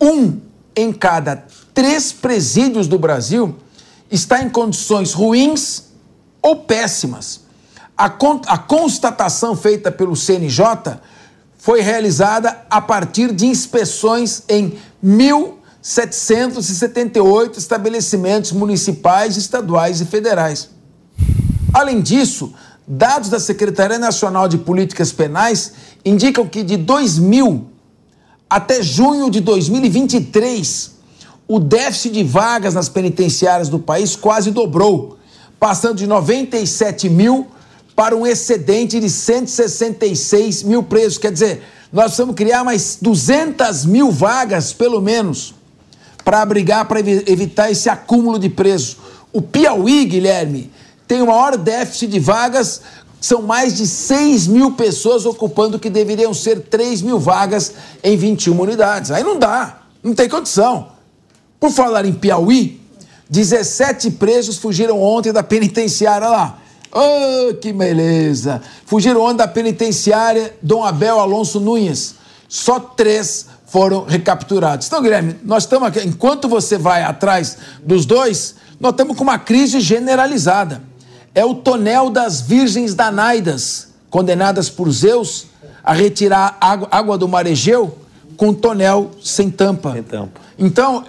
um 0.00 0.40
em 0.76 0.92
cada 0.92 1.46
três 1.72 2.12
presídios 2.12 2.88
do 2.88 2.98
Brasil 2.98 3.54
está 4.10 4.42
em 4.42 4.50
condições 4.50 5.12
ruins 5.12 5.84
ou 6.40 6.56
péssimas. 6.56 7.42
A, 7.96 8.10
con 8.10 8.40
a 8.46 8.58
constatação 8.58 9.54
feita 9.56 9.90
pelo 9.90 10.14
CNJ 10.16 10.98
foi 11.56 11.80
realizada 11.80 12.64
a 12.68 12.80
partir 12.80 13.32
de 13.32 13.46
inspeções 13.46 14.42
em 14.48 14.76
1.778 15.02 17.56
estabelecimentos 17.56 18.50
municipais, 18.52 19.36
estaduais 19.36 20.00
e 20.00 20.04
federais. 20.04 20.70
Além 21.72 22.02
disso, 22.02 22.52
dados 22.86 23.28
da 23.30 23.40
Secretaria 23.40 23.98
Nacional 23.98 24.48
de 24.48 24.58
Políticas 24.58 25.12
Penais 25.12 25.72
indicam 26.04 26.46
que 26.46 26.62
de 26.62 26.76
2000 26.76 27.66
até 28.48 28.82
junho 28.82 29.30
de 29.30 29.40
2023, 29.40 30.92
o 31.48 31.58
déficit 31.58 32.12
de 32.12 32.22
vagas 32.22 32.74
nas 32.74 32.88
penitenciárias 32.88 33.68
do 33.68 33.78
país 33.78 34.14
quase 34.14 34.50
dobrou, 34.50 35.18
passando 35.58 35.96
de 35.96 36.06
97 36.06 37.08
mil 37.08 37.48
para 37.96 38.14
um 38.14 38.26
excedente 38.26 39.00
de 39.00 39.08
166 39.08 40.62
mil 40.62 40.82
presos. 40.82 41.18
Quer 41.18 41.32
dizer, 41.32 41.62
nós 41.92 42.04
precisamos 42.06 42.34
criar 42.34 42.64
mais 42.64 42.98
200 43.00 43.86
mil 43.86 44.10
vagas, 44.10 44.72
pelo 44.72 45.00
menos, 45.00 45.54
para 46.24 46.42
abrigar, 46.42 46.86
para 46.86 47.00
evitar 47.00 47.70
esse 47.70 47.88
acúmulo 47.88 48.38
de 48.38 48.48
presos. 48.48 48.96
O 49.32 49.42
Piauí, 49.42 50.04
Guilherme, 50.04 50.70
tem 51.14 51.22
o 51.22 51.28
maior 51.28 51.56
déficit 51.56 52.08
de 52.08 52.18
vagas, 52.18 52.80
são 53.20 53.40
mais 53.40 53.76
de 53.76 53.86
6 53.86 54.48
mil 54.48 54.72
pessoas 54.72 55.24
ocupando 55.24 55.76
o 55.76 55.80
que 55.80 55.88
deveriam 55.88 56.34
ser 56.34 56.62
3 56.62 57.02
mil 57.02 57.20
vagas 57.20 57.72
em 58.02 58.16
21 58.16 58.60
unidades. 58.60 59.12
Aí 59.12 59.22
não 59.22 59.38
dá, 59.38 59.82
não 60.02 60.12
tem 60.12 60.28
condição. 60.28 60.88
Por 61.60 61.70
falar 61.70 62.04
em 62.04 62.12
Piauí, 62.12 62.80
17 63.30 64.10
presos 64.10 64.58
fugiram 64.58 65.00
ontem 65.00 65.32
da 65.32 65.44
penitenciária 65.44 66.28
lá. 66.28 66.58
Oh, 66.90 67.54
que 67.54 67.72
beleza! 67.72 68.60
Fugiram 68.84 69.20
ontem 69.20 69.36
da 69.36 69.48
penitenciária 69.48 70.56
Dom 70.60 70.84
Abel 70.84 71.20
Alonso 71.20 71.60
Nunes. 71.60 72.16
Só 72.48 72.80
três 72.80 73.46
foram 73.66 74.04
recapturados. 74.04 74.88
Então, 74.88 75.00
Guilherme, 75.00 75.36
nós 75.44 75.62
estamos 75.62 75.86
aqui, 75.86 76.00
enquanto 76.00 76.48
você 76.48 76.76
vai 76.76 77.04
atrás 77.04 77.56
dos 77.84 78.04
dois, 78.04 78.56
nós 78.80 78.90
estamos 78.90 79.16
com 79.16 79.22
uma 79.22 79.38
crise 79.38 79.78
generalizada. 79.78 80.82
É 81.34 81.44
o 81.44 81.54
tonel 81.54 82.10
das 82.10 82.40
virgens 82.40 82.94
danaidas, 82.94 83.88
condenadas 84.08 84.70
por 84.70 84.90
Zeus 84.90 85.46
a 85.82 85.92
retirar 85.92 86.56
água, 86.60 87.18
do 87.18 87.28
mar 87.28 87.46
Egeu 87.46 87.98
com 88.36 88.54
tonel 88.54 89.10
sem 89.22 89.50
tampa. 89.50 89.92
Sem 89.92 90.02
tampa. 90.02 90.40
Então, 90.58 91.04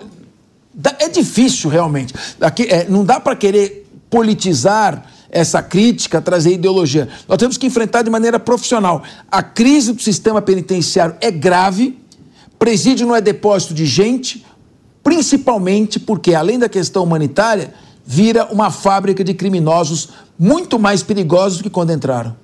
é 0.99 1.07
difícil 1.07 1.69
realmente. 1.69 2.13
Aqui, 2.41 2.63
é, 2.63 2.87
não 2.89 3.05
dá 3.05 3.19
para 3.19 3.35
querer 3.35 3.87
politizar 4.09 5.05
essa 5.29 5.61
crítica, 5.61 6.21
trazer 6.21 6.53
ideologia. 6.53 7.09
Nós 7.27 7.37
temos 7.37 7.57
que 7.57 7.67
enfrentar 7.67 8.01
de 8.01 8.09
maneira 8.09 8.39
profissional. 8.39 9.03
A 9.29 9.43
crise 9.43 9.93
do 9.93 10.01
sistema 10.01 10.41
penitenciário 10.41 11.15
é 11.19 11.29
grave, 11.29 11.99
presídio 12.57 13.05
não 13.05 13.15
é 13.15 13.21
depósito 13.21 13.73
de 13.73 13.85
gente, 13.85 14.45
principalmente 15.03 15.99
porque, 15.99 16.33
além 16.33 16.57
da 16.57 16.69
questão 16.69 17.03
humanitária, 17.03 17.73
vira 18.05 18.45
uma 18.51 18.69
fábrica 18.69 19.23
de 19.23 19.33
criminosos 19.33 20.09
muito 20.37 20.77
mais 20.77 21.01
perigosos 21.01 21.57
do 21.57 21.63
que 21.63 21.69
quando 21.69 21.91
entraram. 21.91 22.35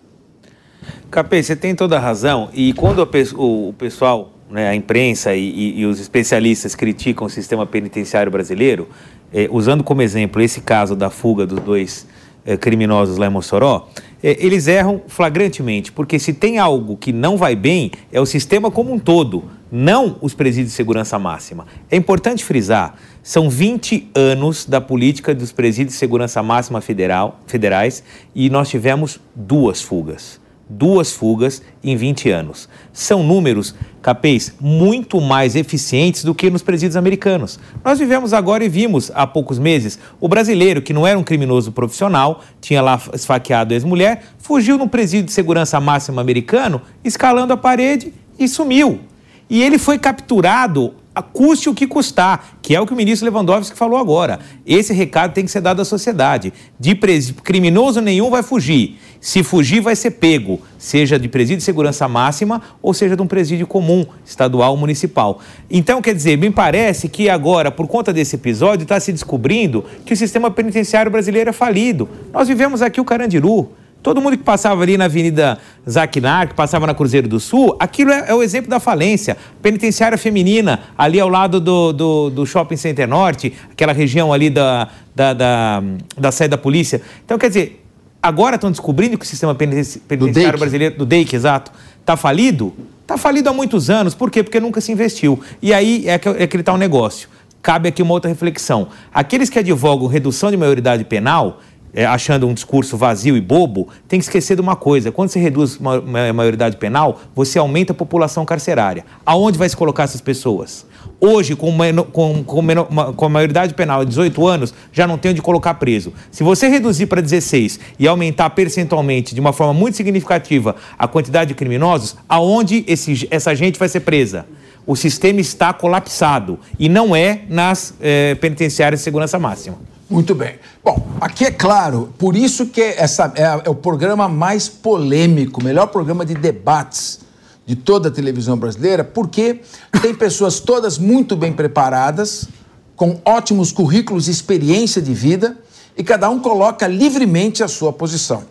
Capê, 1.11 1.43
você 1.43 1.55
tem 1.55 1.75
toda 1.75 1.97
a 1.97 1.99
razão. 1.99 2.49
E 2.53 2.73
quando 2.73 3.07
o 3.35 3.73
pessoal, 3.73 4.31
né, 4.49 4.69
a 4.69 4.75
imprensa 4.75 5.35
e, 5.35 5.49
e, 5.49 5.79
e, 5.81 5.85
os 5.85 5.99
especialistas 5.99 6.73
criticam 6.73 7.27
o 7.27 7.29
sistema 7.29 7.65
penitenciário 7.65 8.31
brasileiro, 8.31 8.87
eh, 9.33 9.47
usando 9.51 9.83
como 9.83 10.01
exemplo 10.01 10.41
esse 10.41 10.61
caso 10.61 10.95
da 10.95 11.09
fuga 11.09 11.45
dos 11.45 11.59
dois 11.59 12.07
eh, 12.45 12.57
criminosos 12.57 13.17
lá 13.17 13.27
em 13.27 13.29
Mossoró, 13.29 13.89
eh, 14.23 14.37
eles 14.39 14.67
erram 14.67 15.01
flagrantemente, 15.07 15.91
porque 15.91 16.17
se 16.17 16.33
tem 16.33 16.57
algo 16.57 16.95
que 16.95 17.11
não 17.11 17.37
vai 17.37 17.55
bem, 17.55 17.91
é 18.11 18.19
o 18.19 18.25
sistema 18.25 18.71
como 18.71 18.93
um 18.93 18.97
todo, 18.97 19.43
não 19.71 20.17
os 20.21 20.33
presídios 20.33 20.71
de 20.71 20.75
segurança 20.75 21.17
máxima. 21.17 21.65
É 21.89 21.95
importante 21.95 22.43
frisar, 22.43 22.95
são 23.23 23.49
20 23.49 24.11
anos 24.13 24.65
da 24.65 24.81
política 24.81 25.33
dos 25.33 25.51
presídios 25.51 25.93
de 25.93 25.99
segurança 25.99 26.43
máxima 26.43 26.81
federal, 26.81 27.39
federais 27.47 28.03
e 28.35 28.49
nós 28.49 28.69
tivemos 28.69 29.19
duas 29.35 29.81
fugas 29.81 30.41
duas 30.71 31.11
fugas 31.11 31.61
em 31.83 31.95
20 31.95 32.29
anos. 32.29 32.69
São 32.93 33.23
números, 33.23 33.75
capês, 34.01 34.53
muito 34.59 35.19
mais 35.19 35.55
eficientes 35.55 36.23
do 36.23 36.33
que 36.33 36.49
nos 36.49 36.63
presídios 36.63 36.95
americanos. 36.95 37.59
Nós 37.83 37.99
vivemos 37.99 38.33
agora 38.33 38.63
e 38.63 38.69
vimos 38.69 39.11
há 39.13 39.27
poucos 39.27 39.59
meses 39.59 39.99
o 40.19 40.27
brasileiro, 40.27 40.81
que 40.81 40.93
não 40.93 41.05
era 41.05 41.19
um 41.19 41.23
criminoso 41.23 41.71
profissional, 41.71 42.41
tinha 42.61 42.81
lá 42.81 42.99
esfaqueado 43.13 43.73
a 43.73 43.75
ex-mulher, 43.75 44.23
fugiu 44.37 44.77
num 44.77 44.87
presídio 44.87 45.25
de 45.25 45.33
segurança 45.33 45.79
máxima 45.79 46.21
americano, 46.21 46.81
escalando 47.03 47.53
a 47.53 47.57
parede 47.57 48.13
e 48.39 48.47
sumiu. 48.47 49.10
E 49.51 49.61
ele 49.61 49.77
foi 49.77 49.99
capturado 49.99 50.93
custe 51.33 51.67
o 51.67 51.73
que 51.73 51.85
custar, 51.85 52.57
que 52.61 52.73
é 52.73 52.79
o 52.79 52.87
que 52.87 52.93
o 52.93 52.95
ministro 52.95 53.29
Lewandowski 53.29 53.75
falou 53.75 53.99
agora. 53.99 54.39
Esse 54.65 54.93
recado 54.93 55.33
tem 55.33 55.43
que 55.43 55.51
ser 55.51 55.59
dado 55.59 55.81
à 55.81 55.85
sociedade. 55.85 56.53
De 56.79 56.95
pres... 56.95 57.31
criminoso 57.43 57.99
nenhum 57.99 58.29
vai 58.29 58.41
fugir. 58.41 58.97
Se 59.19 59.43
fugir, 59.43 59.81
vai 59.81 59.93
ser 59.93 60.11
pego, 60.11 60.61
seja 60.79 61.19
de 61.19 61.27
presídio 61.27 61.57
de 61.57 61.63
segurança 61.63 62.07
máxima 62.07 62.61
ou 62.81 62.93
seja 62.93 63.13
de 63.13 63.21
um 63.21 63.27
presídio 63.27 63.67
comum, 63.67 64.05
estadual 64.25 64.71
ou 64.71 64.77
municipal. 64.77 65.41
Então, 65.69 66.01
quer 66.01 66.15
dizer, 66.15 66.37
me 66.37 66.49
parece 66.49 67.09
que 67.09 67.29
agora, 67.29 67.69
por 67.69 67.89
conta 67.89 68.13
desse 68.13 68.37
episódio, 68.37 68.83
está 68.83 69.01
se 69.01 69.11
descobrindo 69.11 69.83
que 70.05 70.13
o 70.13 70.17
sistema 70.17 70.49
penitenciário 70.49 71.11
brasileiro 71.11 71.49
é 71.49 71.53
falido. 71.53 72.07
Nós 72.31 72.47
vivemos 72.47 72.81
aqui 72.81 73.01
o 73.01 73.05
Carandiru. 73.05 73.69
Todo 74.01 74.19
mundo 74.19 74.35
que 74.35 74.43
passava 74.43 74.81
ali 74.81 74.97
na 74.97 75.05
Avenida 75.05 75.59
Zaquinar, 75.87 76.49
que 76.49 76.55
passava 76.55 76.87
na 76.87 76.93
Cruzeiro 76.93 77.27
do 77.27 77.39
Sul, 77.39 77.75
aquilo 77.79 78.11
é, 78.11 78.29
é, 78.29 78.33
o 78.33 78.41
exemplo 78.41 78.69
da 78.69 78.79
falência. 78.79 79.37
Penitenciária 79.61 80.17
feminina, 80.17 80.79
ali 80.97 81.19
ao 81.19 81.29
lado 81.29 81.59
do, 81.59 81.93
do, 81.93 82.29
do 82.31 82.45
Shopping 82.45 82.77
Center 82.77 83.07
Norte, 83.07 83.53
aquela 83.71 83.93
região 83.93 84.33
ali 84.33 84.49
da, 84.49 84.87
da, 85.15 85.33
da, 85.33 85.83
da 86.17 86.31
sede 86.31 86.49
da 86.49 86.57
polícia. 86.57 86.99
Então, 87.23 87.37
quer 87.37 87.49
dizer, 87.49 87.85
agora 88.21 88.55
estão 88.55 88.71
descobrindo 88.71 89.19
que 89.19 89.25
o 89.25 89.27
sistema 89.27 89.53
penitenciário 89.53 90.53
do 90.53 90.59
brasileiro, 90.59 90.97
do 90.97 91.05
DEIC, 91.05 91.35
exato, 91.35 91.71
está 91.99 92.17
falido? 92.17 92.73
Está 93.01 93.17
falido 93.17 93.49
há 93.49 93.53
muitos 93.53 93.89
anos. 93.89 94.15
Por 94.15 94.31
quê? 94.31 94.41
Porque 94.41 94.59
nunca 94.59 94.81
se 94.81 94.91
investiu. 94.91 95.39
E 95.61 95.73
aí 95.73 96.07
é 96.07 96.17
que, 96.17 96.27
é 96.27 96.47
que 96.47 96.55
ele 96.55 96.61
está 96.61 96.73
um 96.73 96.77
negócio. 96.77 97.29
Cabe 97.61 97.89
aqui 97.89 98.01
uma 98.01 98.13
outra 98.13 98.29
reflexão. 98.29 98.87
Aqueles 99.13 99.47
que 99.47 99.59
advogam 99.59 100.07
redução 100.07 100.49
de 100.49 100.57
maioridade 100.57 101.03
penal 101.03 101.59
é, 101.93 102.05
achando 102.05 102.47
um 102.47 102.53
discurso 102.53 102.95
vazio 102.97 103.35
e 103.35 103.41
bobo, 103.41 103.87
tem 104.07 104.19
que 104.19 104.25
esquecer 104.25 104.55
de 104.55 104.61
uma 104.61 104.75
coisa: 104.75 105.11
quando 105.11 105.29
você 105.29 105.39
reduz 105.39 105.79
a 105.83 106.33
maioridade 106.33 106.77
penal, 106.77 107.19
você 107.35 107.59
aumenta 107.59 107.91
a 107.91 107.95
população 107.95 108.45
carcerária. 108.45 109.05
Aonde 109.25 109.57
vai 109.57 109.67
se 109.67 109.75
colocar 109.75 110.03
essas 110.03 110.21
pessoas? 110.21 110.85
Hoje, 111.19 111.55
com, 111.55 111.71
com, 112.11 112.43
com, 112.43 113.13
com 113.13 113.25
a 113.25 113.29
maioridade 113.29 113.73
penal 113.73 114.03
de 114.03 114.09
18 114.09 114.47
anos, 114.47 114.73
já 114.91 115.05
não 115.05 115.17
tem 115.17 115.31
onde 115.31 115.41
colocar 115.41 115.75
preso. 115.75 116.13
Se 116.31 116.43
você 116.43 116.67
reduzir 116.67 117.05
para 117.05 117.21
16 117.21 117.79
e 117.99 118.07
aumentar 118.07 118.49
percentualmente, 118.51 119.35
de 119.35 119.41
uma 119.41 119.53
forma 119.53 119.73
muito 119.73 119.97
significativa, 119.97 120.75
a 120.97 121.07
quantidade 121.07 121.49
de 121.49 121.55
criminosos, 121.55 122.15
aonde 122.27 122.83
esse, 122.87 123.27
essa 123.29 123.53
gente 123.55 123.77
vai 123.77 123.87
ser 123.87 123.99
presa? 123.99 124.45
O 124.85 124.95
sistema 124.95 125.39
está 125.39 125.71
colapsado 125.71 126.57
e 126.79 126.89
não 126.89 127.15
é 127.15 127.41
nas 127.47 127.93
eh, 128.01 128.35
penitenciárias 128.41 128.99
de 128.99 129.03
segurança 129.03 129.37
máxima. 129.37 129.77
Muito 130.11 130.35
bem. 130.35 130.55
Bom, 130.83 131.07
aqui 131.21 131.45
é 131.45 131.51
claro, 131.51 132.13
por 132.17 132.35
isso 132.35 132.65
que 132.65 132.81
essa 132.81 133.31
é, 133.33 133.43
é 133.65 133.69
o 133.69 133.73
programa 133.73 134.27
mais 134.27 134.67
polêmico, 134.67 135.61
o 135.61 135.63
melhor 135.63 135.87
programa 135.87 136.25
de 136.25 136.33
debates 136.33 137.21
de 137.65 137.77
toda 137.77 138.09
a 138.09 138.11
televisão 138.11 138.57
brasileira, 138.57 139.05
porque 139.05 139.61
tem 140.01 140.13
pessoas 140.13 140.59
todas 140.59 140.97
muito 140.97 141.33
bem 141.37 141.53
preparadas, 141.53 142.49
com 142.93 143.21
ótimos 143.23 143.71
currículos 143.71 144.27
e 144.27 144.31
experiência 144.31 145.01
de 145.01 145.13
vida, 145.13 145.57
e 145.95 146.03
cada 146.03 146.29
um 146.29 146.41
coloca 146.41 146.85
livremente 146.87 147.63
a 147.63 147.69
sua 147.69 147.93
posição. 147.93 148.43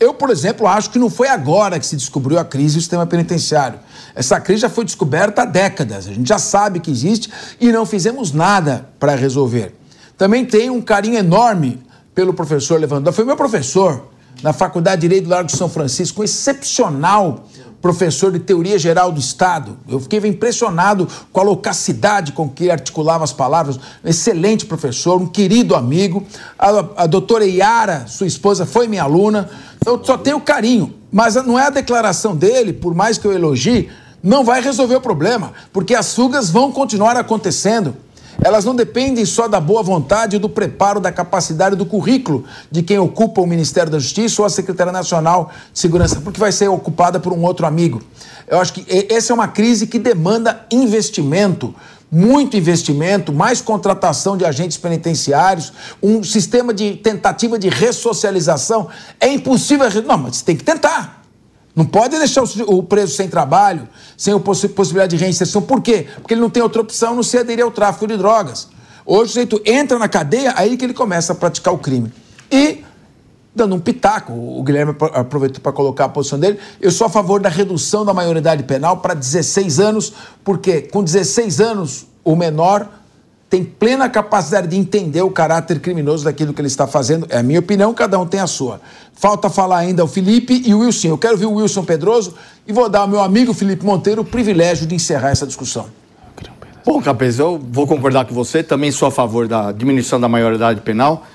Eu, 0.00 0.12
por 0.12 0.30
exemplo, 0.30 0.66
acho 0.66 0.90
que 0.90 0.98
não 0.98 1.08
foi 1.08 1.28
agora 1.28 1.78
que 1.78 1.86
se 1.86 1.94
descobriu 1.94 2.40
a 2.40 2.44
crise 2.44 2.74
do 2.74 2.80
sistema 2.80 3.06
penitenciário. 3.06 3.78
Essa 4.16 4.40
crise 4.40 4.62
já 4.62 4.68
foi 4.68 4.84
descoberta 4.84 5.42
há 5.42 5.44
décadas. 5.44 6.08
A 6.08 6.12
gente 6.12 6.28
já 6.28 6.38
sabe 6.38 6.80
que 6.80 6.90
existe 6.90 7.30
e 7.60 7.70
não 7.70 7.86
fizemos 7.86 8.32
nada 8.32 8.88
para 8.98 9.14
resolver. 9.14 9.78
Também 10.18 10.44
tenho 10.44 10.74
um 10.74 10.82
carinho 10.82 11.16
enorme 11.16 11.80
pelo 12.12 12.34
professor 12.34 12.80
Lewandowski. 12.80 13.14
Foi 13.14 13.24
meu 13.24 13.36
professor 13.36 14.08
na 14.42 14.52
Faculdade 14.52 15.00
de 15.00 15.08
Direito 15.08 15.24
do 15.24 15.30
Largo 15.30 15.48
de 15.48 15.56
São 15.56 15.68
Francisco, 15.68 16.20
um 16.20 16.24
excepcional 16.24 17.44
professor 17.80 18.32
de 18.32 18.40
teoria 18.40 18.76
geral 18.76 19.12
do 19.12 19.20
Estado. 19.20 19.78
Eu 19.88 20.00
fiquei 20.00 20.18
impressionado 20.26 21.06
com 21.32 21.40
a 21.40 21.44
loquacidade 21.44 22.32
com 22.32 22.48
que 22.48 22.64
ele 22.64 22.72
articulava 22.72 23.22
as 23.22 23.32
palavras. 23.32 23.78
Excelente 24.04 24.66
professor, 24.66 25.20
um 25.22 25.26
querido 25.26 25.76
amigo. 25.76 26.26
A, 26.58 27.04
a 27.04 27.06
doutora 27.06 27.46
Iara, 27.46 28.06
sua 28.08 28.26
esposa, 28.26 28.66
foi 28.66 28.88
minha 28.88 29.04
aluna. 29.04 29.48
Eu 29.86 30.02
só 30.04 30.18
tenho 30.18 30.40
carinho. 30.40 30.94
Mas 31.12 31.36
não 31.36 31.56
é 31.56 31.66
a 31.66 31.70
declaração 31.70 32.34
dele, 32.34 32.72
por 32.72 32.92
mais 32.92 33.16
que 33.16 33.26
eu 33.26 33.32
elogie, 33.32 33.88
não 34.20 34.42
vai 34.42 34.60
resolver 34.60 34.96
o 34.96 35.00
problema, 35.00 35.52
porque 35.72 35.94
as 35.94 36.12
fugas 36.12 36.50
vão 36.50 36.72
continuar 36.72 37.16
acontecendo 37.16 37.94
elas 38.42 38.64
não 38.64 38.74
dependem 38.74 39.24
só 39.24 39.48
da 39.48 39.60
boa 39.60 39.82
vontade, 39.82 40.38
do 40.38 40.48
preparo, 40.48 41.00
da 41.00 41.10
capacidade, 41.10 41.74
do 41.74 41.84
currículo 41.84 42.44
de 42.70 42.82
quem 42.82 42.98
ocupa 42.98 43.40
o 43.40 43.46
Ministério 43.46 43.90
da 43.90 43.98
Justiça 43.98 44.42
ou 44.42 44.46
a 44.46 44.50
Secretaria 44.50 44.92
Nacional 44.92 45.50
de 45.72 45.78
Segurança, 45.78 46.20
porque 46.20 46.38
vai 46.38 46.52
ser 46.52 46.68
ocupada 46.68 47.18
por 47.18 47.32
um 47.32 47.42
outro 47.42 47.66
amigo. 47.66 48.00
Eu 48.46 48.60
acho 48.60 48.72
que 48.72 48.86
essa 49.12 49.32
é 49.32 49.34
uma 49.34 49.48
crise 49.48 49.86
que 49.86 49.98
demanda 49.98 50.66
investimento, 50.70 51.74
muito 52.10 52.56
investimento, 52.56 53.32
mais 53.32 53.60
contratação 53.60 54.36
de 54.36 54.44
agentes 54.44 54.78
penitenciários, 54.78 55.72
um 56.02 56.22
sistema 56.22 56.72
de 56.72 56.96
tentativa 56.96 57.58
de 57.58 57.68
ressocialização. 57.68 58.88
É 59.20 59.28
impossível. 59.28 59.86
Não, 60.06 60.16
mas 60.16 60.42
tem 60.42 60.56
que 60.56 60.64
tentar. 60.64 61.17
Não 61.78 61.86
pode 61.86 62.18
deixar 62.18 62.42
o 62.42 62.82
preso 62.82 63.14
sem 63.14 63.28
trabalho, 63.28 63.88
sem 64.16 64.36
possibilidade 64.40 65.16
de 65.16 65.22
reinserção. 65.22 65.62
Por 65.62 65.80
quê? 65.80 66.08
Porque 66.16 66.34
ele 66.34 66.40
não 66.40 66.50
tem 66.50 66.60
outra 66.60 66.82
opção 66.82 67.14
não 67.14 67.22
se 67.22 67.38
aderir 67.38 67.64
ao 67.64 67.70
tráfico 67.70 68.04
de 68.04 68.16
drogas. 68.16 68.66
Hoje 69.06 69.22
o 69.22 69.28
sujeito 69.28 69.62
entra 69.64 69.96
na 69.96 70.08
cadeia, 70.08 70.54
aí 70.56 70.76
que 70.76 70.84
ele 70.84 70.92
começa 70.92 71.34
a 71.34 71.36
praticar 71.36 71.72
o 71.72 71.78
crime. 71.78 72.12
E, 72.50 72.82
dando 73.54 73.76
um 73.76 73.78
pitaco, 73.78 74.32
o 74.32 74.60
Guilherme 74.64 74.92
aproveitou 75.14 75.60
para 75.60 75.70
colocar 75.70 76.06
a 76.06 76.08
posição 76.08 76.36
dele, 76.36 76.58
eu 76.80 76.90
sou 76.90 77.06
a 77.06 77.10
favor 77.10 77.40
da 77.40 77.48
redução 77.48 78.04
da 78.04 78.12
maioridade 78.12 78.64
penal 78.64 78.96
para 78.96 79.14
16 79.14 79.78
anos, 79.78 80.12
porque 80.42 80.82
com 80.82 81.04
16 81.04 81.60
anos 81.60 82.08
o 82.24 82.34
menor 82.34 82.88
tem 83.50 83.64
plena 83.64 84.08
capacidade 84.10 84.68
de 84.68 84.76
entender 84.76 85.22
o 85.22 85.30
caráter 85.30 85.80
criminoso 85.80 86.24
daquilo 86.24 86.52
que 86.52 86.60
ele 86.60 86.68
está 86.68 86.86
fazendo. 86.86 87.26
É 87.30 87.38
a 87.38 87.42
minha 87.42 87.60
opinião, 87.60 87.94
cada 87.94 88.18
um 88.18 88.26
tem 88.26 88.40
a 88.40 88.46
sua. 88.46 88.80
Falta 89.14 89.48
falar 89.48 89.78
ainda 89.78 90.04
o 90.04 90.06
Felipe 90.06 90.62
e 90.66 90.74
o 90.74 90.80
Wilson. 90.80 91.08
Eu 91.08 91.18
quero 91.18 91.36
ver 91.36 91.46
o 91.46 91.54
Wilson 91.54 91.82
Pedroso 91.82 92.34
e 92.66 92.72
vou 92.72 92.88
dar 92.88 93.00
ao 93.00 93.08
meu 93.08 93.20
amigo 93.20 93.54
Felipe 93.54 93.84
Monteiro 93.84 94.20
o 94.20 94.24
privilégio 94.24 94.86
de 94.86 94.94
encerrar 94.94 95.30
essa 95.30 95.46
discussão. 95.46 95.86
Bom, 96.84 97.00
Capês, 97.00 97.38
eu 97.38 97.58
vou 97.70 97.86
concordar 97.86 98.26
com 98.26 98.34
você. 98.34 98.62
Também 98.62 98.90
sou 98.90 99.08
a 99.08 99.10
favor 99.10 99.48
da 99.48 99.72
diminuição 99.72 100.20
da 100.20 100.28
maioridade 100.28 100.82
penal. 100.82 101.26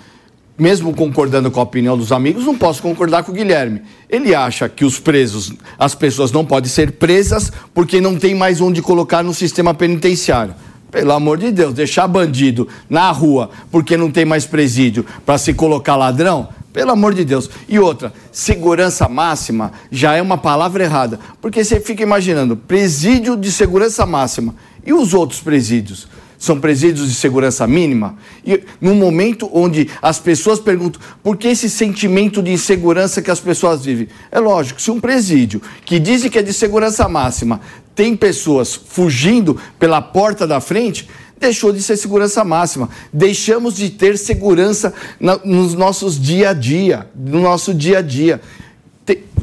Mesmo 0.56 0.96
concordando 0.96 1.50
com 1.50 1.60
a 1.60 1.64
opinião 1.64 1.98
dos 1.98 2.12
amigos, 2.12 2.46
não 2.46 2.56
posso 2.56 2.80
concordar 2.80 3.24
com 3.24 3.32
o 3.32 3.36
Guilherme. 3.36 3.82
Ele 4.08 4.36
acha 4.36 4.70
que 4.70 4.86
os 4.86 5.00
presos, 5.00 5.52
as 5.80 5.96
pessoas 5.96 6.32
não 6.32 6.46
podem 6.46 6.70
ser 6.70 6.92
presas 6.94 7.52
porque 7.74 8.00
não 8.00 8.16
tem 8.18 8.36
mais 8.36 8.62
onde 8.62 8.80
colocar 8.80 9.24
no 9.24 9.34
sistema 9.34 9.74
penitenciário. 9.74 10.54
Pelo 10.94 11.12
amor 11.12 11.40
de 11.40 11.52
Deus, 11.52 11.74
deixar 11.74 12.08
bandido 12.08 12.68
na 12.88 13.10
rua 13.10 13.50
porque 13.72 13.98
não 13.98 14.12
tem 14.12 14.26
mais 14.26 14.46
presídio 14.46 15.04
para 15.26 15.40
se 15.40 15.52
colocar 15.52 15.96
ladrão, 15.96 16.50
pelo 16.72 16.92
amor 16.92 17.16
de 17.16 17.26
Deus. 17.26 17.50
E 17.68 17.80
outra, 17.80 18.14
segurança 18.32 19.10
máxima 19.10 19.72
já 19.90 20.14
é 20.14 20.22
uma 20.22 20.38
palavra 20.38 20.84
errada. 20.84 21.20
Porque 21.42 21.64
você 21.64 21.80
fica 21.80 22.04
imaginando, 22.04 22.56
presídio 22.56 23.36
de 23.36 23.52
segurança 23.52 24.06
máxima. 24.06 24.54
E 24.86 24.94
os 24.94 25.16
outros 25.16 25.42
presídios? 25.42 26.08
São 26.38 26.60
presídios 26.60 27.08
de 27.08 27.16
segurança 27.16 27.66
mínima? 27.66 28.16
E 28.46 28.64
num 28.80 28.94
momento 28.94 29.50
onde 29.52 29.90
as 30.00 30.20
pessoas 30.20 30.60
perguntam 30.60 31.02
por 31.24 31.38
que 31.38 31.48
esse 31.48 31.70
sentimento 31.72 32.44
de 32.44 32.52
insegurança 32.52 33.20
que 33.22 33.32
as 33.32 33.40
pessoas 33.40 33.84
vivem? 33.84 34.10
É 34.30 34.40
lógico, 34.40 34.80
se 34.80 34.92
um 34.92 35.00
presídio 35.00 35.60
que 35.86 35.98
dizem 35.98 36.30
que 36.30 36.38
é 36.38 36.42
de 36.44 36.54
segurança 36.54 37.08
máxima 37.08 37.62
tem 37.96 38.16
pessoas 38.16 38.74
fugindo 38.74 39.60
pela 39.78 40.02
porta 40.02 40.48
da 40.48 40.60
frente, 40.60 41.08
deixou 41.40 41.72
de 41.72 41.82
ser 41.82 41.98
segurança 41.98 42.44
máxima. 42.44 42.90
Deixamos 43.12 43.76
de 43.76 43.90
ter 43.90 44.18
segurança 44.18 44.94
na, 45.20 45.38
nos 45.44 45.74
nossos 45.74 46.20
dia 46.20 46.50
a 46.50 46.54
dia, 46.54 47.08
no 47.16 47.42
nosso 47.42 47.74
dia 47.74 48.00
a 48.00 48.02
dia. 48.02 48.42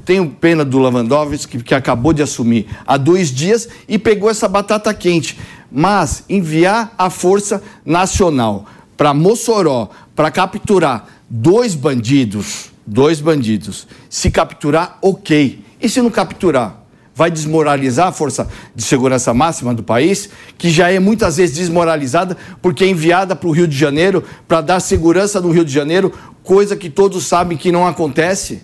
Tenho 0.05 0.31
pena 0.31 0.65
do 0.65 0.79
Lewandowski, 0.79 1.59
que, 1.59 1.65
que 1.65 1.75
acabou 1.75 2.13
de 2.13 2.23
assumir 2.23 2.67
há 2.87 2.97
dois 2.97 3.31
dias 3.31 3.69
e 3.87 3.99
pegou 3.99 4.31
essa 4.31 4.49
batata 4.49 4.93
quente. 4.95 5.39
Mas 5.71 6.25
enviar 6.29 6.93
a 6.99 7.11
Força 7.11 7.63
Nacional 7.85 8.67
para 8.97 9.15
Mossoró 9.15 9.91
para 10.17 10.31
capturar 10.31 11.07
dois 11.29 11.75
bandidos, 11.75 12.71
dois 12.85 13.21
bandidos, 13.21 13.87
se 14.09 14.31
capturar, 14.31 14.99
ok. 15.01 15.63
E 15.81 15.89
se 15.89 16.03
não 16.03 16.11
capturar? 16.11 16.80
Vai 17.21 17.31
desmoralizar 17.31 18.09
a 18.09 18.13
força 18.13 18.49
de 18.75 18.83
segurança 18.83 19.35
máxima 19.35 19.75
do 19.75 19.83
país, 19.83 20.31
que 20.57 20.71
já 20.71 20.91
é 20.91 20.99
muitas 20.99 21.37
vezes 21.37 21.55
desmoralizada 21.55 22.35
porque 22.63 22.83
é 22.83 22.89
enviada 22.89 23.37
para 23.37 23.47
o 23.47 23.53
Rio 23.53 23.69
de 23.69 23.77
Janeiro 23.77 24.25
para 24.49 24.63
dar 24.63 24.81
segurança 24.81 25.39
no 25.39 25.51
Rio 25.51 25.63
de 25.63 25.71
Janeiro, 25.71 26.15
coisa 26.43 26.75
que 26.75 26.89
todos 26.89 27.27
sabem 27.27 27.59
que 27.59 27.71
não 27.71 27.87
acontece. 27.87 28.63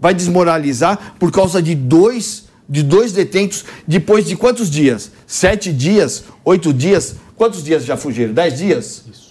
Vai 0.00 0.12
desmoralizar 0.12 1.14
por 1.16 1.30
causa 1.30 1.62
de 1.62 1.76
dois, 1.76 2.46
de 2.68 2.82
dois 2.82 3.12
detentos 3.12 3.64
depois 3.86 4.26
de 4.26 4.34
quantos 4.34 4.68
dias? 4.68 5.12
Sete 5.24 5.72
dias? 5.72 6.24
Oito 6.44 6.72
dias? 6.72 7.14
Quantos 7.36 7.62
dias 7.62 7.84
já 7.84 7.96
fugiram? 7.96 8.34
Dez 8.34 8.58
dias? 8.58 9.04
Isso 9.08 9.21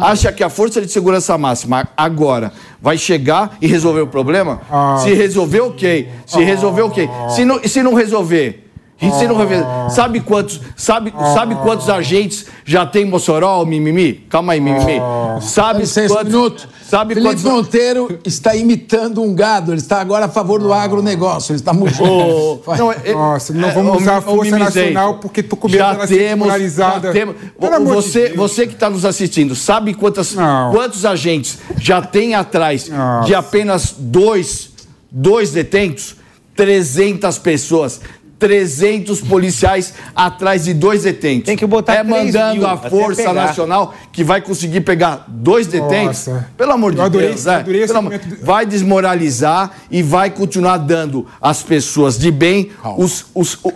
acha 0.00 0.32
que 0.32 0.42
a 0.42 0.48
força 0.48 0.80
de 0.80 0.90
segurança 0.90 1.36
máxima 1.36 1.88
agora 1.96 2.52
vai 2.80 2.96
chegar 2.96 3.56
e 3.60 3.66
resolver 3.66 4.00
o 4.00 4.06
problema? 4.06 4.60
Ah. 4.70 5.00
Se 5.02 5.12
resolver, 5.12 5.60
ok. 5.60 6.08
Se 6.26 6.42
resolver, 6.42 6.82
ok. 6.82 7.08
Se 7.34 7.44
não, 7.44 7.62
se 7.62 7.82
não 7.82 7.94
resolver, 7.94 8.67
se 9.00 9.28
não 9.28 9.36
resolver, 9.36 9.64
sabe 9.90 10.20
quantos, 10.20 10.60
sabe, 10.76 11.14
sabe 11.34 11.54
quantos 11.54 11.88
agentes 11.88 12.46
já 12.64 12.84
tem 12.84 13.04
Mossoró, 13.04 13.64
mimimi? 13.64 14.26
Calma 14.28 14.54
aí, 14.54 14.60
mimimi. 14.60 15.00
Sabe 15.40 15.84
quantos, 15.86 16.24
minuto. 16.24 16.68
Sabe 16.82 17.14
Felipe 17.14 17.34
quantos... 17.34 17.44
Monteiro 17.44 18.18
está 18.24 18.56
imitando 18.56 19.22
um 19.22 19.34
gado. 19.34 19.72
Ele 19.72 19.80
está 19.80 20.00
agora 20.00 20.24
a 20.24 20.28
favor 20.28 20.58
do 20.58 20.72
agronegócio. 20.72 21.52
Ele 21.52 21.60
está 21.60 21.72
mudando. 21.72 22.02
Oh, 22.02 22.76
não, 22.76 22.90
é, 22.90 23.12
Nossa, 23.12 23.52
não 23.52 23.70
vamos 23.70 23.98
é, 23.98 24.02
usar 24.02 24.16
a 24.16 24.20
Força 24.22 24.58
Nacional 24.58 25.18
porque 25.18 25.40
estou 25.40 25.58
com 25.58 25.68
medo 25.68 25.78
já 25.78 26.06
temos, 26.06 26.48
já 26.74 27.00
temos. 27.12 27.36
Você, 27.84 28.30
de 28.30 28.36
você 28.36 28.66
que 28.66 28.72
está 28.72 28.90
nos 28.90 29.04
assistindo, 29.04 29.54
sabe 29.54 29.94
quantas, 29.94 30.34
quantos 30.72 31.04
agentes 31.04 31.58
já 31.78 32.02
tem 32.02 32.34
atrás 32.34 32.88
Nossa. 32.88 33.26
de 33.26 33.34
apenas 33.34 33.94
dois, 33.96 34.70
dois 35.10 35.52
detentos? 35.52 36.16
300 36.58 37.38
pessoas. 37.38 38.00
300 38.38 39.20
policiais 39.22 39.94
atrás 40.14 40.64
de 40.64 40.74
dois 40.74 41.02
detentos. 41.02 41.46
Tem 41.46 41.56
que 41.56 41.66
botar 41.66 41.94
É 41.94 42.02
mandando 42.02 42.66
a 42.66 42.76
Força 42.76 43.32
Nacional 43.32 43.94
que 44.12 44.22
vai 44.22 44.40
conseguir 44.40 44.82
pegar 44.82 45.24
dois 45.28 45.66
detentos. 45.66 46.26
Nossa. 46.26 46.48
Pelo 46.56 46.72
amor 46.72 46.94
de 46.94 47.00
adorei, 47.00 47.28
Deus, 47.28 47.46
é. 47.46 47.62
Pelo, 47.62 48.10
vai 48.42 48.64
desmoralizar 48.64 49.72
e 49.90 50.02
vai 50.02 50.30
continuar 50.30 50.78
dando 50.78 51.26
às 51.40 51.62
pessoas 51.62 52.18
de 52.18 52.30
bem 52.30 52.70
os, 52.96 53.26
os, 53.34 53.58
o, 53.62 53.72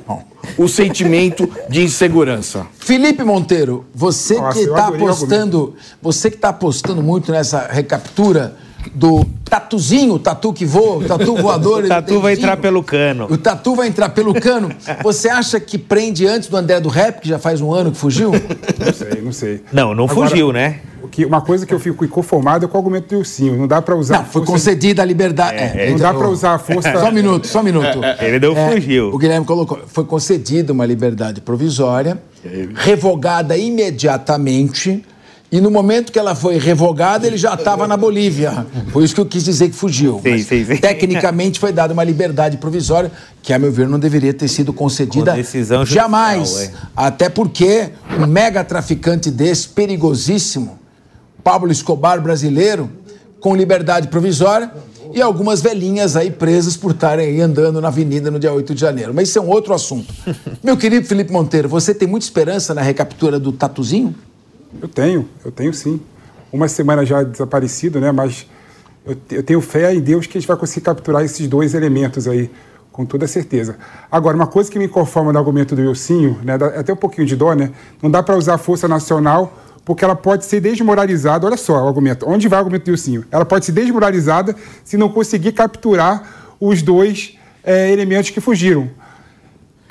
o 0.59 0.69
sentimento 0.69 1.51
de 1.69 1.83
insegurança. 1.83 2.67
Felipe 2.79 3.25
Monteiro, 3.25 3.85
você 3.95 4.35
Nossa, 4.35 4.59
que 4.59 4.65
está 4.65 4.89
apostando, 4.89 5.75
você 6.01 6.31
que 6.31 6.37
está 6.37 6.49
apostando 6.51 7.03
muito 7.03 7.33
nessa 7.33 7.67
recaptura 7.71 8.57
do 8.95 9.25
tatuzinho, 9.45 10.15
o 10.15 10.19
tatu 10.19 10.53
que 10.53 10.65
voa, 10.65 10.99
o 10.99 11.05
tatu 11.05 11.37
voador. 11.41 11.85
o 11.85 11.89
tatu 11.89 12.21
vai 12.21 12.35
entrar 12.35 12.57
pelo 12.57 12.83
cano. 12.83 13.27
O 13.31 13.39
tatu 13.39 13.75
vai 13.75 13.89
entrar 13.89 14.11
pelo 14.11 14.35
cano. 14.35 14.71
Você 15.03 15.29
acha 15.29 15.59
que 15.59 15.79
prende 15.79 16.27
antes 16.27 16.49
do 16.49 16.57
André 16.57 16.81
do 16.81 16.89
Rap, 16.89 17.21
que 17.21 17.29
já 17.29 17.39
faz 17.39 17.61
um 17.61 17.73
ano 17.73 17.93
que 17.93 17.99
fugiu? 17.99 18.33
Não 18.33 18.93
sei, 18.93 19.23
não 19.23 19.33
sei. 19.33 19.63
Não, 19.73 19.95
não 19.95 20.05
Agora, 20.05 20.29
fugiu, 20.29 20.53
né? 20.53 20.81
Que, 21.11 21.27
uma 21.27 21.43
coisa 21.43 21.67
que 21.67 21.75
eu 21.75 21.81
fico 21.81 22.05
inconformado 22.05 22.65
é 22.65 22.69
com 22.69 22.77
o 22.77 22.81
argumento 22.81 23.09
do 23.09 23.17
Ilcinho. 23.17 23.57
Não 23.57 23.69
dá 23.69 23.83
para 23.83 23.95
usar. 23.95 24.19
Não, 24.19 24.25
foi 24.25 24.45
concedida 24.45 25.03
a 25.03 25.05
liberdade. 25.05 25.59
É, 25.59 25.89
é, 25.89 25.91
não 25.91 25.99
dá 25.99 26.15
para 26.15 26.29
usar 26.29 26.55
a 26.55 26.59
força. 26.59 26.93
Só 26.99 27.09
um 27.09 27.13
minuto, 27.13 27.47
só 27.47 27.61
um 27.61 27.63
minuto. 27.63 27.99
Ele 28.21 28.39
não 28.39 28.57
é, 28.57 28.71
fugiu. 28.71 29.09
O 29.13 29.19
Guilherme 29.19 29.45
colocou. 29.45 29.81
Foi 29.87 30.05
concedida 30.05 30.73
uma 30.73 30.87
liberdade 30.87 31.41
provisória, 31.41 32.19
revogada 32.75 33.57
imediatamente 33.57 35.05
e 35.53 35.61
no 35.61 35.71
momento 35.71 36.11
que 36.11 36.19
ela 36.19 36.35
foi 36.35 36.57
revogada, 36.57 37.27
ele 37.27 37.37
já 37.37 37.53
estava 37.53 37.87
na 37.87 37.95
Bolívia. 37.95 38.67
Por 38.91 39.05
isso 39.05 39.15
que 39.15 39.21
eu 39.21 39.27
quis 39.27 39.45
dizer 39.45 39.69
que 39.69 39.77
fugiu. 39.77 40.19
Sim, 40.23 40.39
sim, 40.39 40.65
sim. 40.65 40.77
Tecnicamente 40.79 41.61
foi 41.61 41.71
dada 41.71 41.93
uma 41.93 42.03
liberdade 42.03 42.57
provisória 42.57 43.13
que, 43.43 43.53
a 43.53 43.59
meu 43.59 43.71
ver, 43.71 43.87
não 43.87 43.99
deveria 43.99 44.33
ter 44.33 44.49
sido 44.49 44.73
concedida 44.73 45.35
decisão 45.35 45.85
jamais. 45.85 46.49
Judicial, 46.49 46.83
Até 46.97 47.29
porque 47.29 47.91
um 48.19 48.27
mega 48.27 48.65
traficante 48.65 49.31
desse, 49.31 49.69
perigosíssimo, 49.69 50.79
Pablo 51.45 51.71
Escobar 51.71 52.19
brasileiro, 52.23 52.91
com 53.39 53.55
liberdade 53.55 54.09
provisória, 54.09 54.73
e 55.13 55.21
algumas 55.21 55.61
velhinhas 55.61 56.17
aí 56.17 56.31
presas 56.31 56.79
por 56.79 56.93
estarem 56.93 57.27
aí 57.27 57.41
andando 57.43 57.79
na 57.79 57.89
avenida 57.89 58.31
no 58.31 58.39
dia 58.39 58.55
8 58.55 58.75
de 58.75 58.81
janeiro. 58.81 59.13
Mas 59.13 59.29
isso 59.29 59.39
é 59.39 59.43
um 59.43 59.51
outro 59.51 59.75
assunto. 59.75 60.15
Meu 60.65 60.79
querido 60.79 61.07
Felipe 61.07 61.31
Monteiro, 61.31 61.69
você 61.69 61.93
tem 61.93 62.09
muita 62.09 62.25
esperança 62.25 62.73
na 62.73 62.81
recaptura 62.81 63.39
do 63.39 63.53
Tatuzinho? 63.53 64.15
Eu 64.81 64.89
tenho, 64.89 65.29
eu 65.45 65.51
tenho 65.51 65.73
sim. 65.73 66.01
Uma 66.53 66.69
semana 66.69 67.05
já 67.05 67.23
desaparecido, 67.23 68.01
né? 68.01 68.13
Mas 68.13 68.47
eu, 69.07 69.17
eu 69.31 69.43
tenho 69.43 69.61
fé 69.61 69.95
em 69.95 70.01
Deus 70.01 70.27
que 70.27 70.39
a 70.39 70.41
gente 70.41 70.49
vai 70.49 70.57
conseguir 70.57 70.85
capturar 70.85 71.25
esses 71.25 71.47
dois 71.49 71.75
elementos 71.75 72.29
aí, 72.29 72.51
com 72.91 73.05
toda 73.05 73.27
certeza. 73.27 73.77
Agora, 74.11 74.37
uma 74.37 74.47
coisa 74.47 74.71
que 74.71 74.79
me 74.79 74.89
conforma 74.89 75.33
no 75.33 75.39
argumento 75.39 75.75
do 75.75 75.83
Wilsinho, 75.83 76.39
né? 76.43 76.57
Dá 76.57 76.67
até 76.67 76.93
um 76.93 76.97
pouquinho 76.97 77.27
de 77.27 77.37
dó, 77.37 77.55
né? 77.55 77.73
Não 78.03 78.11
dá 78.11 78.23
para 78.23 78.37
usar 78.37 78.55
a 78.55 78.59
força 78.59 78.87
nacional 78.87 79.59
porque 79.85 80.05
ela 80.05 80.15
pode 80.15 80.45
ser 80.45 80.61
desmoralizada. 80.61 81.47
Olha 81.47 81.57
só 81.57 81.85
o 81.85 81.89
argumento. 81.89 82.29
Onde 82.29 82.49
vai 82.49 82.59
o 82.59 82.61
argumento 82.61 82.85
do 82.85 82.91
Wilsinho? 82.91 83.25
Ela 83.31 83.45
pode 83.45 83.65
ser 83.65 83.73
desmoralizada 83.73 84.55
se 84.85 84.97
não 84.97 85.09
conseguir 85.09 85.53
capturar 85.53 86.55
os 86.61 86.83
dois 86.83 87.37
é, 87.65 87.91
elementos 87.91 88.31
que 88.31 88.41
fugiram. 88.41 88.89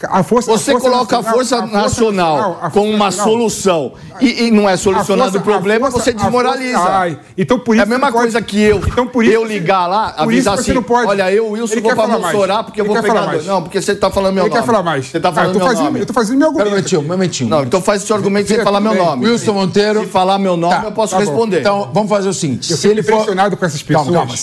A 0.09 0.23
força, 0.23 0.51
Você 0.51 0.71
a 0.71 0.73
força 0.73 0.89
coloca 0.89 1.15
nacional, 1.17 1.29
a 1.29 1.33
Força, 1.33 1.55
a 1.55 1.59
força 1.59 1.77
Nacional, 1.81 2.37
nacional 2.37 2.71
como 2.71 2.89
uma 2.89 3.05
nacional. 3.05 3.31
solução 3.31 3.93
e, 4.19 4.47
e, 4.47 4.51
não 4.51 4.69
é 4.69 4.77
solucionado 4.77 5.37
o 5.37 5.41
problema, 5.41 5.89
você 5.89 6.13
desmoraliza. 6.13 6.79
Ai, 6.79 7.19
então 7.37 7.57
por 7.59 7.75
isso 7.75 7.81
é 7.81 7.85
a 7.85 7.89
mesma 7.89 8.11
coisa 8.11 8.39
pode... 8.39 8.45
que 8.45 8.61
eu, 8.61 8.77
então 8.77 9.07
por 9.07 9.23
isso 9.23 9.33
eu 9.33 9.45
ligar 9.45 9.87
lá, 9.87 10.13
avisar 10.17 10.55
assim, 10.55 10.73
olha, 10.89 11.31
eu, 11.31 11.49
Wilson, 11.51 11.73
Ele 11.73 11.81
vou 11.81 11.95
pra 11.95 12.07
Monsorar 12.07 12.63
porque 12.63 12.81
eu 12.81 12.85
vou 12.85 13.01
pegar... 13.01 13.25
Mais. 13.25 13.45
Não, 13.45 13.61
porque 13.63 13.81
você 13.81 13.95
tá 13.95 14.09
falando 14.09 14.33
meu 14.33 14.43
Ele 14.43 14.49
nome. 14.49 14.61
quer 14.61 14.65
falar 14.65 14.83
mais. 14.83 15.07
Você 15.07 15.19
tá 15.19 15.31
falando 15.31 15.55
ah, 15.55 15.59
meu 15.59 15.67
fazendo, 15.67 15.85
nome. 15.85 15.99
Eu 15.99 16.05
tô 16.05 16.13
fazendo 16.13 16.37
meu 16.37 16.47
argumento. 16.47 16.69
Momentinho, 16.69 17.01
momentinho. 17.03 17.49
Não, 17.49 17.63
então 17.63 17.81
faz 17.81 18.03
esse 18.03 18.13
argumento 18.13 18.47
sem 18.47 18.63
falar 18.63 18.79
meu 18.79 18.93
nome. 18.93 19.27
Wilson 19.27 19.53
Monteiro. 19.53 20.01
Se 20.01 20.07
falar 20.07 20.37
meu 20.37 20.57
nome, 20.57 20.75
tá, 20.75 20.83
eu 20.85 20.91
posso 20.91 21.13
tá 21.13 21.19
responder. 21.19 21.59
Então, 21.59 21.89
vamos 21.93 22.09
fazer 22.09 22.29
o 22.29 22.33
seguinte. 22.33 22.71
Eu 22.71 22.77
se 22.77 22.87
ele 22.87 23.03
for... 23.03 23.13
impressionado 23.13 23.57
com 23.57 23.65
essas 23.65 23.81
pessoas. 23.81 24.05
Calma, 24.05 24.19
calma. 24.21 24.37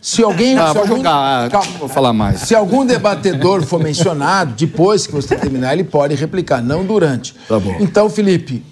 Se, 0.00 0.22
alguém... 0.22 0.56
Vou 0.56 0.86
jogar. 0.86 1.48
Vou 1.78 1.88
falar 1.88 2.12
mais. 2.12 2.40
Se 2.40 2.54
algum 2.54 2.84
debatedor 2.84 3.62
for 3.62 3.82
mencionado, 3.82 4.54
depois 4.54 4.87
que 4.96 5.12
você 5.12 5.36
terminar 5.36 5.72
ele 5.72 5.84
pode 5.84 6.14
replicar, 6.14 6.62
não 6.62 6.84
durante. 6.84 7.34
Tá 7.48 7.58
bom. 7.58 7.76
Então, 7.80 8.08
Felipe, 8.08 8.64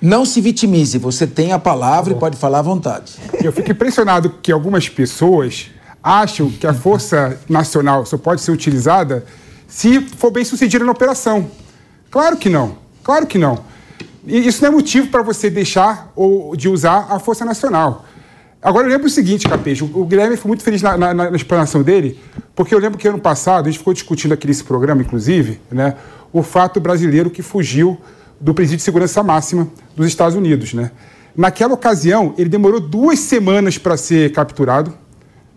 não 0.00 0.24
se 0.24 0.40
vitimize, 0.40 0.98
você 0.98 1.26
tem 1.26 1.52
a 1.52 1.58
palavra 1.58 2.12
tá 2.12 2.16
e 2.16 2.20
pode 2.20 2.36
falar 2.36 2.58
à 2.58 2.62
vontade. 2.62 3.14
Eu 3.42 3.52
fico 3.52 3.70
impressionado 3.70 4.30
que 4.42 4.52
algumas 4.52 4.88
pessoas 4.88 5.70
acham 6.02 6.50
que 6.50 6.66
a 6.66 6.74
Força 6.74 7.38
Nacional 7.48 8.04
só 8.04 8.18
pode 8.18 8.42
ser 8.42 8.50
utilizada 8.50 9.24
se 9.66 10.00
for 10.00 10.30
bem 10.30 10.44
sucedida 10.44 10.84
na 10.84 10.92
operação. 10.92 11.50
Claro 12.10 12.36
que 12.36 12.50
não, 12.50 12.76
claro 13.02 13.26
que 13.26 13.38
não. 13.38 13.64
E 14.26 14.46
isso 14.46 14.62
não 14.62 14.68
é 14.68 14.72
motivo 14.72 15.08
para 15.08 15.22
você 15.22 15.48
deixar 15.48 16.12
ou 16.14 16.54
de 16.54 16.68
usar 16.68 17.06
a 17.10 17.18
Força 17.18 17.44
Nacional. 17.44 18.04
Agora, 18.64 18.86
eu 18.86 18.90
lembro 18.90 19.08
o 19.08 19.10
seguinte, 19.10 19.46
Capejo, 19.46 19.90
o 19.92 20.06
Guilherme 20.06 20.38
foi 20.38 20.48
muito 20.48 20.62
feliz 20.62 20.80
na, 20.80 20.96
na, 20.96 21.12
na, 21.12 21.36
explanação 21.36 21.82
dele, 21.82 22.18
porque 22.54 22.74
eu 22.74 22.78
lembro 22.78 22.96
que 22.96 23.06
ano 23.06 23.20
passado, 23.20 23.66
a 23.66 23.70
gente 23.70 23.78
ficou 23.78 23.92
discutindo 23.92 24.32
aqui 24.32 24.46
nesse 24.46 24.64
programa, 24.64 25.02
inclusive, 25.02 25.60
né, 25.70 25.96
o 26.32 26.42
fato 26.42 26.80
brasileiro 26.80 27.28
que 27.28 27.42
fugiu 27.42 28.00
do 28.40 28.54
Presídio 28.54 28.78
de 28.78 28.82
Segurança 28.82 29.22
Máxima 29.22 29.68
dos 29.94 30.06
Estados 30.06 30.34
Unidos. 30.34 30.72
Né? 30.72 30.92
Naquela 31.36 31.74
ocasião, 31.74 32.32
ele 32.38 32.48
demorou 32.48 32.80
duas 32.80 33.18
semanas 33.18 33.76
para 33.76 33.98
ser 33.98 34.32
capturado. 34.32 34.94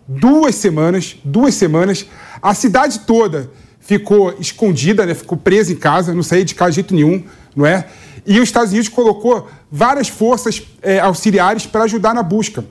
Duas 0.06 0.54
semanas, 0.56 1.16
duas 1.24 1.54
semanas. 1.54 2.06
A 2.42 2.52
cidade 2.52 3.00
toda 3.00 3.50
ficou 3.80 4.34
escondida, 4.38 5.06
né? 5.06 5.14
ficou 5.14 5.38
presa 5.38 5.72
em 5.72 5.76
casa, 5.76 6.12
não 6.12 6.22
saía 6.22 6.44
de 6.44 6.54
casa 6.54 6.72
de 6.72 6.74
jeito 6.76 6.94
nenhum, 6.94 7.24
não 7.56 7.64
é? 7.64 7.86
E 8.26 8.38
os 8.38 8.48
Estados 8.48 8.70
Unidos 8.70 8.90
colocou 8.90 9.48
várias 9.72 10.08
forças 10.08 10.62
é, 10.82 11.00
auxiliares 11.00 11.64
para 11.64 11.84
ajudar 11.84 12.12
na 12.12 12.22
busca. 12.22 12.62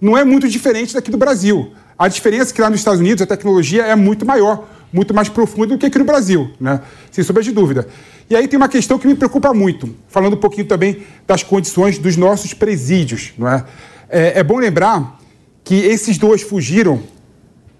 Não 0.00 0.16
é 0.16 0.24
muito 0.24 0.48
diferente 0.48 0.94
daqui 0.94 1.10
do 1.10 1.18
Brasil. 1.18 1.72
A 1.98 2.08
diferença 2.08 2.50
é 2.50 2.54
que 2.54 2.62
lá 2.62 2.70
nos 2.70 2.80
Estados 2.80 3.00
Unidos 3.00 3.20
a 3.20 3.26
tecnologia 3.26 3.84
é 3.84 3.94
muito 3.94 4.24
maior, 4.24 4.66
muito 4.90 5.12
mais 5.12 5.28
profunda 5.28 5.74
do 5.74 5.78
que 5.78 5.86
aqui 5.86 5.98
no 5.98 6.04
Brasil, 6.04 6.50
né? 6.58 6.80
sem 7.10 7.22
sombra 7.22 7.42
de 7.42 7.52
dúvida. 7.52 7.86
E 8.28 8.34
aí 8.34 8.48
tem 8.48 8.56
uma 8.56 8.68
questão 8.68 8.98
que 8.98 9.06
me 9.06 9.14
preocupa 9.14 9.52
muito, 9.52 9.94
falando 10.08 10.34
um 10.34 10.40
pouquinho 10.40 10.66
também 10.66 11.02
das 11.26 11.42
condições 11.42 11.98
dos 11.98 12.16
nossos 12.16 12.54
presídios. 12.54 13.32
Não 13.36 13.46
é? 13.46 13.64
É, 14.08 14.38
é 14.38 14.42
bom 14.42 14.58
lembrar 14.58 15.20
que 15.62 15.74
esses 15.74 16.16
dois 16.16 16.40
fugiram 16.40 17.02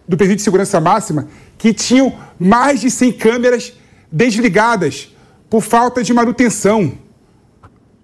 do 0.07 0.17
presídio 0.17 0.37
de 0.37 0.43
segurança 0.43 0.81
máxima 0.81 1.29
que 1.57 1.73
tinham 1.73 2.13
mais 2.39 2.81
de 2.81 2.91
100 2.91 3.13
câmeras 3.13 3.73
desligadas 4.11 5.15
por 5.49 5.63
falta 5.63 6.03
de 6.03 6.13
manutenção. 6.13 6.93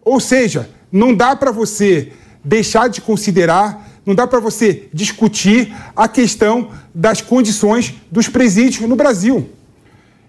Ou 0.04 0.20
seja, 0.20 0.70
não 0.90 1.14
dá 1.14 1.36
para 1.36 1.50
você 1.50 2.12
deixar 2.44 2.88
de 2.88 3.00
considerar 3.00 3.85
não 4.06 4.14
dá 4.14 4.26
para 4.26 4.38
você 4.38 4.88
discutir 4.94 5.74
a 5.96 6.06
questão 6.06 6.70
das 6.94 7.20
condições 7.20 7.94
dos 8.10 8.28
presídios 8.28 8.88
no 8.88 8.94
Brasil. 8.94 9.50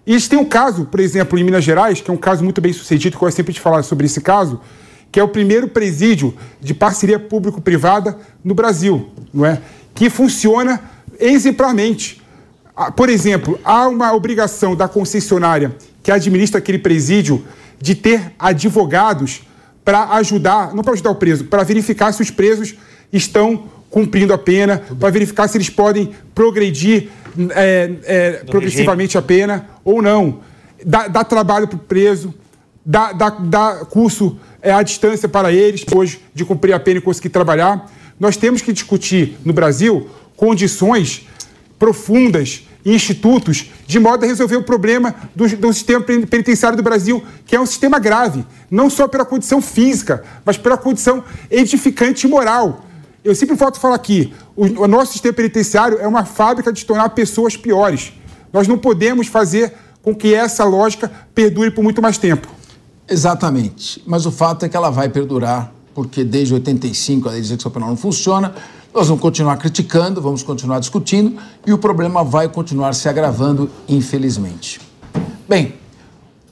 E 0.04 0.14
isso 0.16 0.28
tem 0.28 0.38
um 0.38 0.44
caso, 0.44 0.86
por 0.86 0.98
exemplo, 0.98 1.38
em 1.38 1.44
Minas 1.44 1.62
Gerais, 1.62 2.00
que 2.00 2.10
é 2.10 2.14
um 2.14 2.18
caso 2.18 2.42
muito 2.42 2.60
bem 2.60 2.72
sucedido, 2.72 3.16
que 3.16 3.24
eu 3.24 3.30
sempre 3.30 3.52
de 3.52 3.60
falar 3.60 3.84
sobre 3.84 4.06
esse 4.06 4.20
caso, 4.20 4.60
que 5.12 5.20
é 5.20 5.22
o 5.22 5.28
primeiro 5.28 5.68
presídio 5.68 6.34
de 6.60 6.74
parceria 6.74 7.18
público-privada 7.18 8.18
no 8.42 8.54
Brasil, 8.54 9.10
não 9.32 9.46
é? 9.46 9.60
que 9.94 10.10
funciona 10.10 10.80
exemplarmente. 11.18 12.22
Ah, 12.74 12.90
por 12.90 13.08
exemplo, 13.08 13.58
há 13.64 13.88
uma 13.88 14.12
obrigação 14.12 14.76
da 14.76 14.88
concessionária 14.88 15.76
que 16.02 16.10
administra 16.10 16.58
aquele 16.58 16.78
presídio 16.78 17.44
de 17.80 17.94
ter 17.94 18.32
advogados 18.38 19.42
para 19.84 20.14
ajudar, 20.14 20.74
não 20.74 20.82
para 20.82 20.92
ajudar 20.92 21.10
o 21.10 21.14
preso, 21.14 21.44
para 21.44 21.64
verificar 21.64 22.12
se 22.12 22.22
os 22.22 22.30
presos 22.30 22.74
estão 23.12 23.68
cumprindo 23.90 24.32
a 24.32 24.38
pena, 24.38 24.82
para 24.98 25.10
verificar 25.10 25.48
se 25.48 25.56
eles 25.56 25.70
podem 25.70 26.10
progredir 26.34 27.08
é, 27.50 27.90
é, 28.04 28.30
progressivamente 28.44 29.16
regime. 29.16 29.24
a 29.24 29.26
pena 29.26 29.70
ou 29.84 30.02
não. 30.02 30.40
Dá, 30.84 31.08
dá 31.08 31.24
trabalho 31.24 31.66
para 31.66 31.76
o 31.76 31.80
preso, 31.80 32.34
dá, 32.84 33.12
dá, 33.12 33.30
dá 33.30 33.84
curso 33.86 34.38
é, 34.60 34.72
à 34.72 34.82
distância 34.82 35.28
para 35.28 35.52
eles, 35.52 35.84
depois 35.84 36.18
de 36.34 36.44
cumprir 36.44 36.72
a 36.72 36.80
pena 36.80 36.98
e 36.98 37.02
conseguir 37.02 37.30
trabalhar. 37.30 37.90
Nós 38.20 38.36
temos 38.36 38.60
que 38.60 38.72
discutir 38.72 39.38
no 39.44 39.52
Brasil 39.52 40.08
condições 40.36 41.26
profundas 41.78 42.64
institutos 42.84 43.70
de 43.86 43.98
modo 43.98 44.24
a 44.24 44.26
resolver 44.26 44.56
o 44.56 44.62
problema 44.62 45.14
do, 45.34 45.48
do, 45.56 45.72
sistema 45.72 46.00
penitenciário 46.00 46.76
do 46.76 46.82
Brasil, 46.82 47.22
que 47.44 47.54
é 47.54 47.60
um 47.60 47.66
sistema 47.66 47.98
grave, 47.98 48.44
não 48.70 48.88
só 48.88 49.06
pela 49.06 49.24
condição 49.24 49.60
física, 49.60 50.24
mas 50.44 50.56
pela 50.56 50.76
condição 50.76 51.22
edificante 51.50 52.26
e 52.26 52.30
moral. 52.30 52.84
Eu 53.28 53.34
sempre 53.34 53.54
volto 53.56 53.76
a 53.76 53.80
falar 53.80 53.94
aqui: 53.94 54.32
o, 54.56 54.84
o 54.84 54.88
nosso 54.88 55.12
sistema 55.12 55.34
penitenciário 55.34 55.98
é 55.98 56.08
uma 56.08 56.24
fábrica 56.24 56.72
de 56.72 56.82
tornar 56.82 57.10
pessoas 57.10 57.58
piores. 57.58 58.10
Nós 58.50 58.66
não 58.66 58.78
podemos 58.78 59.26
fazer 59.26 59.74
com 60.02 60.14
que 60.14 60.34
essa 60.34 60.64
lógica 60.64 61.12
perdure 61.34 61.70
por 61.70 61.84
muito 61.84 62.00
mais 62.00 62.16
tempo. 62.16 62.48
Exatamente. 63.06 64.02
Mas 64.06 64.24
o 64.24 64.32
fato 64.32 64.64
é 64.64 64.68
que 64.68 64.74
ela 64.74 64.88
vai 64.88 65.10
perdurar, 65.10 65.70
porque 65.94 66.24
desde 66.24 66.54
85 66.54 67.28
a 67.28 67.32
lei 67.32 67.40
de 67.42 67.48
execução 67.48 67.70
penal 67.70 67.90
não 67.90 67.98
funciona. 67.98 68.54
Nós 68.94 69.08
vamos 69.08 69.20
continuar 69.20 69.58
criticando, 69.58 70.22
vamos 70.22 70.42
continuar 70.42 70.78
discutindo 70.78 71.38
e 71.66 71.72
o 71.74 71.76
problema 71.76 72.24
vai 72.24 72.48
continuar 72.48 72.94
se 72.94 73.10
agravando, 73.10 73.70
infelizmente. 73.86 74.80
Bem, 75.46 75.74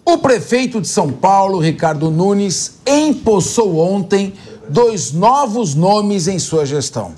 o 0.04 0.18
prefeito 0.18 0.78
de 0.78 0.88
São 0.88 1.10
Paulo, 1.10 1.58
Ricardo 1.58 2.10
Nunes, 2.10 2.80
empossou 2.86 3.78
ontem 3.78 4.34
dois 4.68 5.12
novos 5.12 5.74
nomes 5.74 6.28
em 6.28 6.38
sua 6.38 6.64
gestão. 6.64 7.14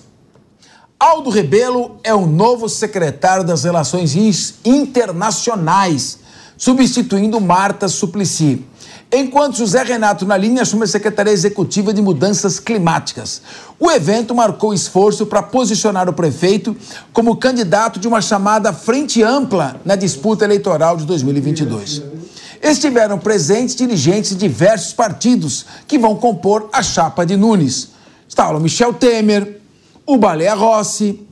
Aldo 0.98 1.30
Rebelo 1.30 1.98
é 2.02 2.12
o 2.12 2.26
novo 2.26 2.68
secretário 2.68 3.44
das 3.44 3.62
Relações 3.64 4.16
Internacionais, 4.64 6.18
substituindo 6.56 7.40
Marta 7.40 7.88
Suplicy. 7.88 8.64
Enquanto 9.10 9.56
José 9.56 9.82
Renato 9.84 10.26
Nalini 10.26 10.60
assume 10.60 10.84
a 10.84 10.88
Secretaria 10.88 11.32
Executiva 11.32 11.94
de 11.94 12.02
Mudanças 12.02 12.60
Climáticas. 12.60 13.40
O 13.78 13.90
evento 13.90 14.34
marcou 14.34 14.74
esforço 14.74 15.24
para 15.24 15.42
posicionar 15.42 16.08
o 16.08 16.12
prefeito 16.12 16.76
como 17.12 17.36
candidato 17.36 17.98
de 17.98 18.08
uma 18.08 18.20
chamada 18.20 18.72
Frente 18.72 19.22
Ampla 19.22 19.80
na 19.84 19.96
disputa 19.96 20.44
eleitoral 20.44 20.96
de 20.96 21.06
2022 21.06 22.27
estiveram 22.62 23.18
presentes 23.18 23.74
dirigentes 23.74 24.30
de 24.30 24.36
diversos 24.36 24.92
partidos 24.92 25.66
que 25.86 25.98
vão 25.98 26.16
compor 26.16 26.68
a 26.72 26.82
chapa 26.82 27.24
de 27.24 27.36
Nunes. 27.36 27.90
Estavam 28.28 28.60
Michel 28.60 28.94
Temer, 28.94 29.60
o 30.06 30.16
Baleia 30.16 30.54
Rossi, 30.54 31.26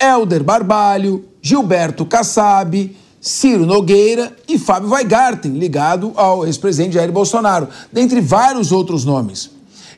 Helder 0.00 0.42
Barbalho, 0.42 1.24
Gilberto 1.42 2.04
Kassab, 2.04 2.96
Ciro 3.20 3.66
Nogueira 3.66 4.34
e 4.46 4.58
Fábio 4.58 4.90
Weigarten, 4.90 5.52
ligado 5.52 6.12
ao 6.14 6.46
ex-presidente 6.46 6.94
Jair 6.94 7.10
Bolsonaro, 7.10 7.68
dentre 7.92 8.20
vários 8.20 8.70
outros 8.70 9.04
nomes. 9.04 9.50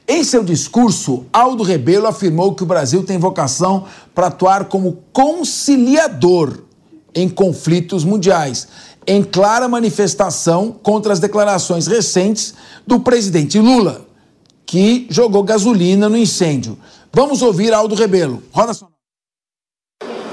Em 0.09 0.25
seu 0.25 0.43
discurso, 0.43 1.25
Aldo 1.33 1.63
Rebelo 1.63 2.07
afirmou 2.07 2.55
que 2.55 2.63
o 2.63 2.67
Brasil 2.67 3.05
tem 3.05 3.19
vocação 3.19 3.85
para 4.15 4.27
atuar 4.27 4.65
como 4.65 4.99
conciliador 5.13 6.61
em 7.15 7.29
conflitos 7.29 8.05
mundiais 8.05 8.67
em 9.07 9.23
clara 9.23 9.69
manifestação 9.69 10.73
contra 10.83 11.13
as 11.13 11.19
declarações 11.19 11.87
recentes 11.87 12.55
do 12.87 13.01
presidente 13.01 13.59
Lula, 13.59 14.07
que 14.67 15.07
jogou 15.11 15.43
gasolina 15.43 16.09
no 16.09 16.17
incêndio. 16.17 16.79
Vamos 17.13 17.43
ouvir 17.43 17.73
Aldo 17.73 17.95
Rebelo. 17.95 18.43
Roda 18.53 18.73
só. 18.73 18.89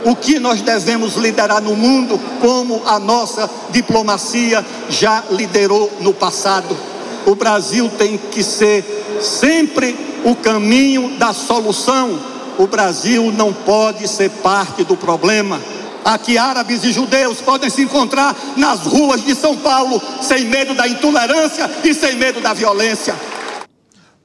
O 0.06 0.16
que 0.16 0.40
nós 0.40 0.62
devemos 0.62 1.16
liderar 1.16 1.62
no 1.62 1.76
mundo, 1.76 2.20
como 2.40 2.82
a 2.86 3.00
nossa 3.00 3.50
diplomacia 3.72 4.64
já 4.90 5.24
liderou 5.32 5.92
no 6.00 6.14
passado. 6.14 6.78
O 7.26 7.36
Brasil 7.36 7.90
tem 7.98 8.18
que 8.18 8.42
ser 8.44 8.86
sempre 9.22 9.98
o 10.24 10.36
caminho 10.36 11.18
da 11.18 11.34
solução. 11.34 12.18
O 12.58 12.68
Brasil 12.68 13.34
não 13.34 13.52
pode 13.52 14.08
ser 14.08 14.30
parte 14.30 14.84
do 14.84 14.96
problema. 14.96 15.60
Aqui 16.08 16.38
árabes 16.38 16.86
e 16.86 16.94
judeus 16.94 17.42
podem 17.42 17.70
se 17.70 17.82
encontrar 17.82 18.34
nas 18.56 18.80
ruas 18.86 19.26
de 19.26 19.36
São 19.36 19.58
Paulo 19.58 20.02
sem 20.22 20.46
medo 20.46 20.74
da 20.74 20.88
intolerância 20.88 21.70
e 21.84 21.94
sem 21.94 22.16
medo 22.16 22.40
da 22.40 22.54
violência. 22.54 23.14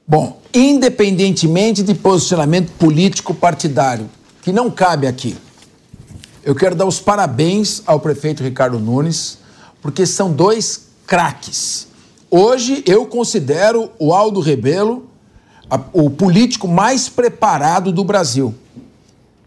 Bom, 0.07 0.41
independentemente 0.53 1.83
de 1.83 1.93
posicionamento 1.93 2.71
político 2.79 3.33
partidário, 3.33 4.09
que 4.41 4.53
não 4.53 4.71
cabe 4.71 5.07
aqui, 5.07 5.35
eu 6.41 6.55
quero 6.55 6.73
dar 6.73 6.85
os 6.85 7.01
parabéns 7.01 7.83
ao 7.85 7.99
prefeito 7.99 8.41
Ricardo 8.41 8.79
Nunes, 8.79 9.39
porque 9.81 10.05
são 10.05 10.31
dois 10.31 10.87
craques. 11.05 11.89
Hoje 12.31 12.81
eu 12.87 13.05
considero 13.07 13.91
o 13.99 14.13
Aldo 14.13 14.39
Rebelo 14.39 15.09
o 15.91 16.09
político 16.09 16.65
mais 16.65 17.09
preparado 17.09 17.91
do 17.91 18.05
Brasil. 18.05 18.55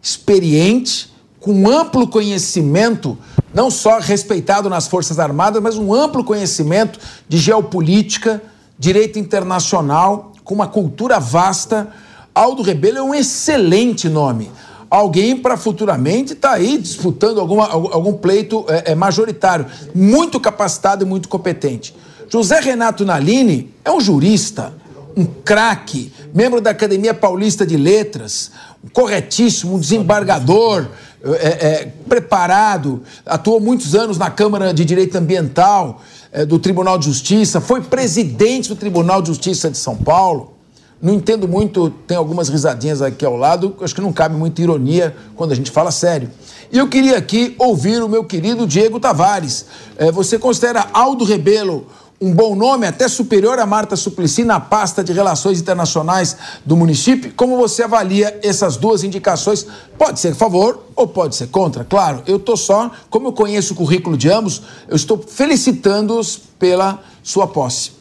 Experiente, 0.02 1.15
com 1.46 1.70
amplo 1.70 2.08
conhecimento, 2.08 3.16
não 3.54 3.70
só 3.70 4.00
respeitado 4.00 4.68
nas 4.68 4.88
Forças 4.88 5.20
Armadas, 5.20 5.62
mas 5.62 5.78
um 5.78 5.94
amplo 5.94 6.24
conhecimento 6.24 6.98
de 7.28 7.38
geopolítica, 7.38 8.42
direito 8.76 9.16
internacional, 9.16 10.32
com 10.42 10.56
uma 10.56 10.66
cultura 10.66 11.20
vasta. 11.20 11.86
Aldo 12.34 12.64
Rebelo 12.64 12.98
é 12.98 13.02
um 13.02 13.14
excelente 13.14 14.08
nome. 14.08 14.50
Alguém 14.90 15.36
para 15.36 15.56
futuramente 15.56 16.32
estar 16.32 16.48
tá 16.48 16.54
aí 16.56 16.78
disputando 16.78 17.38
alguma, 17.38 17.68
algum 17.68 18.14
pleito 18.14 18.64
é, 18.66 18.90
é, 18.90 18.94
majoritário. 18.96 19.66
Muito 19.94 20.40
capacitado 20.40 21.04
e 21.04 21.06
muito 21.06 21.28
competente. 21.28 21.94
José 22.28 22.58
Renato 22.58 23.04
Nalini 23.04 23.72
é 23.84 23.92
um 23.92 24.00
jurista, 24.00 24.74
um 25.16 25.24
craque, 25.24 26.12
membro 26.34 26.60
da 26.60 26.70
Academia 26.70 27.14
Paulista 27.14 27.64
de 27.64 27.76
Letras, 27.76 28.50
um 28.84 28.88
corretíssimo, 28.88 29.76
um 29.76 29.78
desembargador 29.78 30.88
é, 31.24 31.46
é, 31.46 31.92
preparado, 32.08 33.02
atuou 33.24 33.60
muitos 33.60 33.94
anos 33.94 34.18
na 34.18 34.30
Câmara 34.30 34.72
de 34.72 34.84
Direito 34.84 35.16
Ambiental 35.16 36.02
é, 36.32 36.44
do 36.44 36.58
Tribunal 36.58 36.98
de 36.98 37.06
Justiça, 37.06 37.60
foi 37.60 37.80
presidente 37.80 38.68
do 38.68 38.76
Tribunal 38.76 39.22
de 39.22 39.28
Justiça 39.28 39.70
de 39.70 39.78
São 39.78 39.96
Paulo. 39.96 40.52
Não 41.00 41.12
entendo 41.12 41.46
muito, 41.46 41.90
tem 42.06 42.16
algumas 42.16 42.48
risadinhas 42.48 43.02
aqui 43.02 43.24
ao 43.24 43.36
lado, 43.36 43.76
acho 43.80 43.94
que 43.94 44.00
não 44.00 44.12
cabe 44.12 44.34
muita 44.34 44.62
ironia 44.62 45.14
quando 45.34 45.52
a 45.52 45.54
gente 45.54 45.70
fala 45.70 45.90
sério. 45.90 46.30
E 46.72 46.78
eu 46.78 46.88
queria 46.88 47.16
aqui 47.16 47.54
ouvir 47.58 48.02
o 48.02 48.08
meu 48.08 48.24
querido 48.24 48.66
Diego 48.66 48.98
Tavares. 48.98 49.66
É, 49.96 50.10
você 50.10 50.38
considera 50.38 50.86
Aldo 50.92 51.24
Rebelo 51.24 51.86
um 52.20 52.32
bom 52.32 52.54
nome, 52.54 52.86
até 52.86 53.08
superior 53.08 53.58
a 53.58 53.66
Marta 53.66 53.94
Suplicy 53.94 54.44
na 54.44 54.58
pasta 54.58 55.04
de 55.04 55.12
Relações 55.12 55.60
Internacionais 55.60 56.36
do 56.64 56.76
município. 56.76 57.32
Como 57.36 57.56
você 57.56 57.82
avalia 57.82 58.38
essas 58.42 58.76
duas 58.76 59.04
indicações? 59.04 59.66
Pode 59.98 60.18
ser 60.18 60.32
a 60.32 60.34
favor 60.34 60.82
ou 60.94 61.06
pode 61.06 61.36
ser 61.36 61.48
contra? 61.48 61.84
Claro, 61.84 62.22
eu 62.26 62.36
estou 62.36 62.56
só, 62.56 62.90
como 63.10 63.28
eu 63.28 63.32
conheço 63.32 63.74
o 63.74 63.76
currículo 63.76 64.16
de 64.16 64.30
ambos, 64.30 64.62
eu 64.88 64.96
estou 64.96 65.18
felicitando-os 65.18 66.40
pela 66.58 67.00
sua 67.22 67.46
posse. 67.46 67.95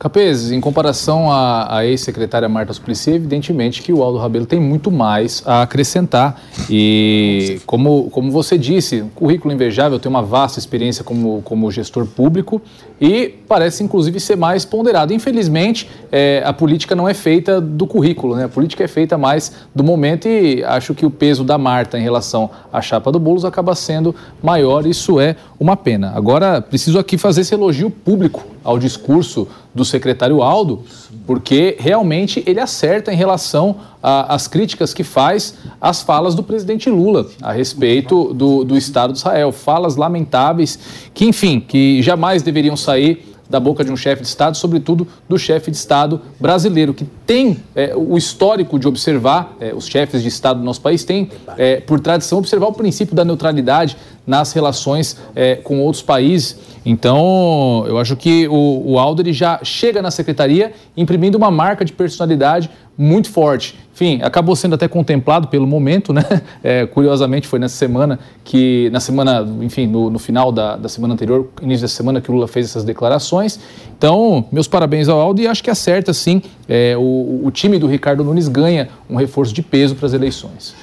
Capês, 0.00 0.50
em 0.50 0.62
comparação 0.62 1.30
à, 1.30 1.76
à 1.76 1.84
ex-secretária 1.84 2.48
Marta 2.48 2.72
Suplicy, 2.72 3.10
evidentemente 3.10 3.82
que 3.82 3.92
o 3.92 4.02
Aldo 4.02 4.16
Rabelo 4.16 4.46
tem 4.46 4.58
muito 4.58 4.90
mais 4.90 5.42
a 5.44 5.60
acrescentar. 5.60 6.40
E, 6.70 7.60
como, 7.66 8.08
como 8.08 8.30
você 8.30 8.56
disse, 8.56 9.04
currículo 9.14 9.52
invejável, 9.52 9.98
tem 9.98 10.08
uma 10.08 10.22
vasta 10.22 10.58
experiência 10.58 11.04
como, 11.04 11.42
como 11.42 11.70
gestor 11.70 12.06
público 12.06 12.62
e 12.98 13.28
parece, 13.46 13.84
inclusive, 13.84 14.18
ser 14.20 14.36
mais 14.36 14.64
ponderado. 14.64 15.12
Infelizmente, 15.12 15.86
é, 16.10 16.42
a 16.46 16.52
política 16.54 16.96
não 16.96 17.06
é 17.06 17.12
feita 17.12 17.60
do 17.60 17.86
currículo, 17.86 18.36
né? 18.36 18.44
a 18.44 18.48
política 18.48 18.82
é 18.82 18.88
feita 18.88 19.18
mais 19.18 19.52
do 19.74 19.84
momento 19.84 20.26
e 20.26 20.64
acho 20.64 20.94
que 20.94 21.04
o 21.04 21.10
peso 21.10 21.44
da 21.44 21.58
Marta 21.58 21.98
em 21.98 22.02
relação 22.02 22.48
à 22.72 22.80
chapa 22.80 23.12
do 23.12 23.20
Boulos 23.20 23.44
acaba 23.44 23.74
sendo 23.74 24.14
maior. 24.42 24.86
Isso 24.86 25.20
é 25.20 25.36
uma 25.58 25.76
pena. 25.76 26.12
Agora, 26.14 26.62
preciso 26.62 26.98
aqui 26.98 27.18
fazer 27.18 27.42
esse 27.42 27.52
elogio 27.52 27.90
público 27.90 28.46
ao 28.64 28.78
discurso 28.78 29.48
do 29.74 29.84
secretário 29.84 30.42
Aldo, 30.42 30.82
porque 31.26 31.76
realmente 31.78 32.42
ele 32.46 32.58
acerta 32.60 33.12
em 33.12 33.16
relação 33.16 33.76
às 34.02 34.48
críticas 34.48 34.92
que 34.92 35.04
faz 35.04 35.54
às 35.80 36.02
falas 36.02 36.34
do 36.34 36.42
presidente 36.42 36.90
Lula 36.90 37.26
a 37.40 37.52
respeito 37.52 38.34
do, 38.34 38.64
do 38.64 38.76
Estado 38.76 39.12
de 39.12 39.18
Israel. 39.18 39.52
Falas 39.52 39.96
lamentáveis 39.96 40.78
que, 41.14 41.26
enfim, 41.26 41.60
que 41.60 42.02
jamais 42.02 42.42
deveriam 42.42 42.76
sair 42.76 43.29
da 43.50 43.58
boca 43.58 43.84
de 43.84 43.90
um 43.90 43.96
chefe 43.96 44.22
de 44.22 44.28
Estado, 44.28 44.56
sobretudo 44.56 45.06
do 45.28 45.36
chefe 45.36 45.72
de 45.72 45.76
Estado 45.76 46.20
brasileiro, 46.38 46.94
que 46.94 47.04
tem 47.26 47.58
é, 47.74 47.92
o 47.96 48.16
histórico 48.16 48.78
de 48.78 48.86
observar, 48.86 49.56
é, 49.60 49.74
os 49.74 49.86
chefes 49.86 50.22
de 50.22 50.28
Estado 50.28 50.60
do 50.60 50.64
nosso 50.64 50.80
país 50.80 51.02
têm, 51.02 51.28
é, 51.58 51.80
por 51.80 51.98
tradição, 51.98 52.38
observar 52.38 52.68
o 52.68 52.72
princípio 52.72 53.14
da 53.14 53.24
neutralidade 53.24 53.96
nas 54.24 54.52
relações 54.52 55.16
é, 55.34 55.56
com 55.56 55.80
outros 55.80 56.02
países. 56.02 56.56
Então, 56.86 57.84
eu 57.86 57.98
acho 57.98 58.16
que 58.16 58.46
o, 58.48 58.92
o 58.92 58.98
Aldo 58.98 59.20
ele 59.20 59.32
já 59.32 59.58
chega 59.64 60.00
na 60.00 60.10
secretaria 60.10 60.72
imprimindo 60.96 61.36
uma 61.36 61.50
marca 61.50 61.84
de 61.84 61.92
personalidade 61.92 62.70
muito 63.00 63.30
forte. 63.30 63.78
Enfim, 63.94 64.20
acabou 64.22 64.54
sendo 64.54 64.74
até 64.74 64.86
contemplado 64.86 65.48
pelo 65.48 65.66
momento, 65.66 66.12
né? 66.12 66.22
É, 66.62 66.84
curiosamente, 66.84 67.46
foi 67.46 67.58
nessa 67.58 67.76
semana 67.76 68.18
que, 68.44 68.90
na 68.92 69.00
semana, 69.00 69.48
enfim, 69.62 69.86
no, 69.86 70.10
no 70.10 70.18
final 70.18 70.52
da, 70.52 70.76
da, 70.76 70.88
semana 70.90 71.14
anterior, 71.14 71.48
início 71.62 71.82
da 71.82 71.88
semana, 71.88 72.20
que 72.20 72.30
o 72.30 72.34
Lula 72.34 72.46
fez 72.46 72.66
essas 72.66 72.84
declarações. 72.84 73.58
Então, 73.96 74.44
meus 74.52 74.68
parabéns 74.68 75.08
ao 75.08 75.18
Aldo 75.18 75.40
e 75.40 75.46
acho 75.46 75.64
que 75.64 75.70
acerta, 75.70 76.12
sim. 76.12 76.42
É, 76.68 76.94
o, 76.98 77.40
o 77.44 77.50
time 77.50 77.78
do 77.78 77.86
Ricardo 77.86 78.22
Nunes 78.22 78.46
ganha 78.46 78.90
um 79.08 79.16
reforço 79.16 79.54
de 79.54 79.62
peso 79.62 79.94
para 79.94 80.06
as 80.06 80.12
eleições. 80.12 80.74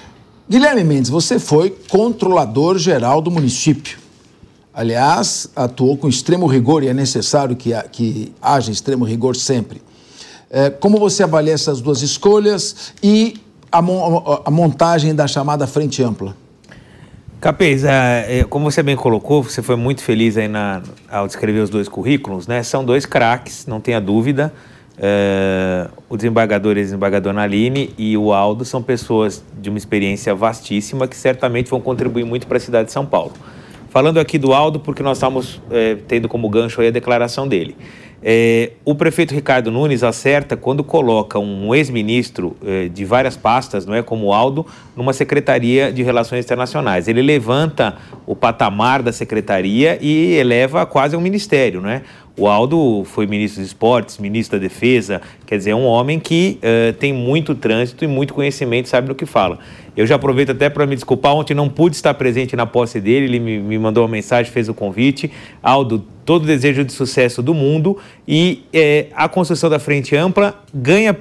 Guilherme 0.49 0.83
Mendes, 0.83 1.11
você 1.11 1.37
foi 1.37 1.75
controlador 1.89 2.79
geral 2.79 3.21
do 3.21 3.29
município. 3.29 3.99
Aliás, 4.73 5.49
atuou 5.55 5.95
com 5.95 6.07
extremo 6.07 6.47
rigor 6.47 6.83
e 6.83 6.87
é 6.87 6.93
necessário 6.93 7.55
que, 7.55 7.71
que 7.91 8.33
haja 8.41 8.71
extremo 8.71 9.05
rigor 9.05 9.35
sempre. 9.35 9.81
É, 10.49 10.69
como 10.69 10.97
você 10.97 11.23
avalia 11.23 11.53
essas 11.53 11.81
duas 11.81 12.01
escolhas 12.01 12.93
e 13.03 13.35
a, 13.71 13.79
a 13.79 14.51
montagem 14.51 15.13
da 15.13 15.27
chamada 15.27 15.67
Frente 15.67 16.01
Ampla? 16.01 16.35
Capês, 17.41 17.83
é, 17.83 18.39
é, 18.39 18.43
como 18.45 18.71
você 18.71 18.81
bem 18.81 18.95
colocou, 18.95 19.43
você 19.43 19.61
foi 19.61 19.75
muito 19.75 20.01
feliz 20.01 20.37
aí 20.37 20.47
na, 20.47 20.81
ao 21.09 21.27
descrever 21.27 21.59
os 21.59 21.69
dois 21.69 21.87
currículos, 21.87 22.47
né? 22.47 22.63
São 22.63 22.83
dois 22.83 23.05
craques, 23.05 23.67
não 23.67 23.79
tenha 23.79 23.99
dúvida. 24.01 24.53
O 26.09 26.17
desembargador 26.17 26.75
e 26.75 26.79
a 26.79 26.83
desembargadora 26.83 27.47
e 27.47 28.17
o 28.17 28.33
Aldo 28.33 28.65
são 28.65 28.81
pessoas 28.81 29.43
de 29.61 29.69
uma 29.69 29.77
experiência 29.77 30.33
vastíssima 30.33 31.07
que 31.07 31.15
certamente 31.15 31.69
vão 31.69 31.79
contribuir 31.79 32.23
muito 32.23 32.47
para 32.47 32.57
a 32.57 32.59
cidade 32.59 32.87
de 32.87 32.93
São 32.93 33.05
Paulo. 33.05 33.33
Falando 33.91 34.19
aqui 34.19 34.39
do 34.39 34.53
Aldo, 34.53 34.79
porque 34.79 35.03
nós 35.03 35.17
estamos 35.17 35.61
tendo 36.07 36.27
como 36.27 36.49
gancho 36.49 36.81
a 36.81 36.89
declaração 36.89 37.47
dele. 37.47 37.77
É, 38.21 38.71
o 38.83 38.95
prefeito 38.95 39.33
Ricardo 39.33 39.71
Nunes 39.71 40.03
acerta 40.03 40.57
quando 40.57 40.83
coloca 40.83 41.37
um 41.37 41.73
ex-ministro 41.75 42.57
é, 42.65 42.87
de 42.87 43.05
várias 43.05 43.37
pastas, 43.37 43.85
não 43.85 43.93
é, 43.93 44.01
como 44.01 44.33
Aldo, 44.33 44.65
numa 44.95 45.13
secretaria 45.13 45.91
de 45.91 46.01
relações 46.01 46.43
internacionais. 46.43 47.07
Ele 47.07 47.21
levanta 47.21 47.95
o 48.25 48.35
patamar 48.35 49.03
da 49.03 49.11
secretaria 49.11 49.99
e 50.01 50.33
eleva 50.33 50.85
quase 50.85 51.15
a 51.15 51.19
um 51.19 51.21
ministério, 51.21 51.79
não 51.79 51.89
é? 51.89 52.01
O 52.39 52.47
Aldo 52.47 53.03
foi 53.05 53.25
ministro 53.25 53.61
dos 53.61 53.69
esportes, 53.69 54.19
ministro 54.19 54.59
da 54.59 54.63
defesa, 54.63 55.21
quer 55.47 55.57
dizer, 55.57 55.71
é 55.71 55.75
um 55.75 55.85
homem 55.85 56.19
que 56.19 56.59
uh, 56.61 56.93
tem 56.93 57.11
muito 57.11 57.55
trânsito 57.55 58.05
e 58.05 58.07
muito 58.07 58.31
conhecimento, 58.31 58.87
sabe 58.87 59.07
do 59.07 59.15
que 59.15 59.25
fala. 59.25 59.57
Eu 59.97 60.05
já 60.05 60.15
aproveito 60.15 60.51
até 60.51 60.69
para 60.69 60.85
me 60.85 60.93
desculpar, 60.93 61.33
ontem 61.33 61.55
não 61.55 61.67
pude 61.67 61.95
estar 61.95 62.13
presente 62.13 62.55
na 62.55 62.67
posse 62.67 63.01
dele, 63.01 63.25
ele 63.25 63.39
me, 63.39 63.57
me 63.57 63.79
mandou 63.79 64.03
uma 64.03 64.09
mensagem, 64.09 64.51
fez 64.51 64.69
o 64.69 64.73
convite. 64.73 65.31
Aldo, 65.61 66.05
todo 66.23 66.45
desejo 66.45 66.83
de 66.83 66.93
sucesso 66.93 67.41
do 67.41 67.53
mundo 67.53 67.97
e 68.27 68.63
é, 68.71 69.07
a 69.15 69.27
construção 69.27 69.69
da 69.69 69.79
frente 69.79 70.15
ampla 70.15 70.61
ganha 70.73 71.15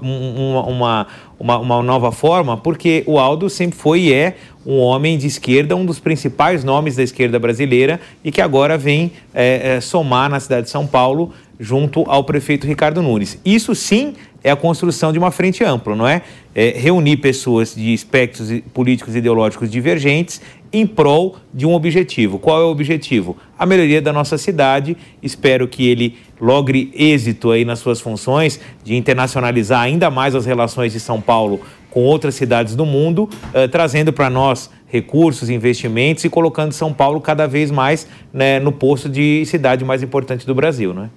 uma, 0.00 0.62
uma, 0.62 1.06
uma, 1.40 1.58
uma, 1.58 1.82
nova 1.82 2.12
forma, 2.12 2.56
porque 2.56 3.02
o 3.06 3.18
Aldo 3.18 3.50
sempre 3.50 3.76
foi 3.76 4.00
e 4.02 4.12
é 4.12 4.36
um 4.64 4.78
homem 4.78 5.18
de 5.18 5.26
esquerda, 5.26 5.74
um 5.74 5.84
dos 5.84 5.98
principais 5.98 6.62
nomes 6.62 6.94
da 6.94 7.02
esquerda 7.02 7.38
brasileira 7.38 7.98
e 8.22 8.30
que 8.30 8.40
agora 8.40 8.78
vem 8.78 9.10
é, 9.34 9.76
é, 9.76 9.80
somar 9.80 10.28
na 10.28 10.38
cidade 10.38 10.64
de 10.64 10.70
São 10.70 10.86
Paulo 10.86 11.32
junto 11.58 12.04
ao 12.06 12.22
prefeito 12.22 12.66
Ricardo 12.66 13.02
Nunes. 13.02 13.40
Isso 13.44 13.74
sim 13.74 14.14
é 14.44 14.50
a 14.50 14.56
construção 14.56 15.12
de 15.12 15.18
uma 15.18 15.30
frente 15.30 15.64
ampla, 15.64 15.94
não 15.94 16.06
é? 16.06 16.22
É 16.54 16.70
reunir 16.70 17.18
pessoas 17.18 17.74
de 17.74 17.92
espectros 17.92 18.50
políticos 18.74 19.14
e 19.14 19.18
ideológicos 19.18 19.70
divergentes 19.70 20.40
em 20.72 20.86
prol 20.86 21.36
de 21.52 21.66
um 21.66 21.74
objetivo. 21.74 22.38
Qual 22.38 22.60
é 22.60 22.64
o 22.64 22.68
objetivo? 22.68 23.36
A 23.58 23.66
melhoria 23.66 24.00
da 24.00 24.12
nossa 24.12 24.38
cidade. 24.38 24.96
Espero 25.22 25.66
que 25.66 25.88
ele 25.88 26.16
logre 26.40 26.90
êxito 26.94 27.50
aí 27.50 27.64
nas 27.64 27.80
suas 27.80 28.00
funções 28.00 28.60
de 28.84 28.96
internacionalizar 28.96 29.80
ainda 29.80 30.10
mais 30.10 30.34
as 30.34 30.46
relações 30.46 30.92
de 30.92 31.00
São 31.00 31.20
Paulo 31.20 31.60
com 31.90 32.04
outras 32.04 32.36
cidades 32.36 32.76
do 32.76 32.86
mundo, 32.86 33.28
eh, 33.52 33.66
trazendo 33.66 34.12
para 34.12 34.30
nós 34.30 34.70
recursos, 34.86 35.50
investimentos 35.50 36.24
e 36.24 36.28
colocando 36.28 36.72
São 36.72 36.92
Paulo 36.92 37.20
cada 37.20 37.48
vez 37.48 37.70
mais 37.70 38.06
né, 38.32 38.60
no 38.60 38.70
posto 38.70 39.08
de 39.08 39.44
cidade 39.46 39.84
mais 39.84 40.02
importante 40.02 40.46
do 40.46 40.54
Brasil, 40.54 40.94
não 40.94 41.04
é? 41.04 41.10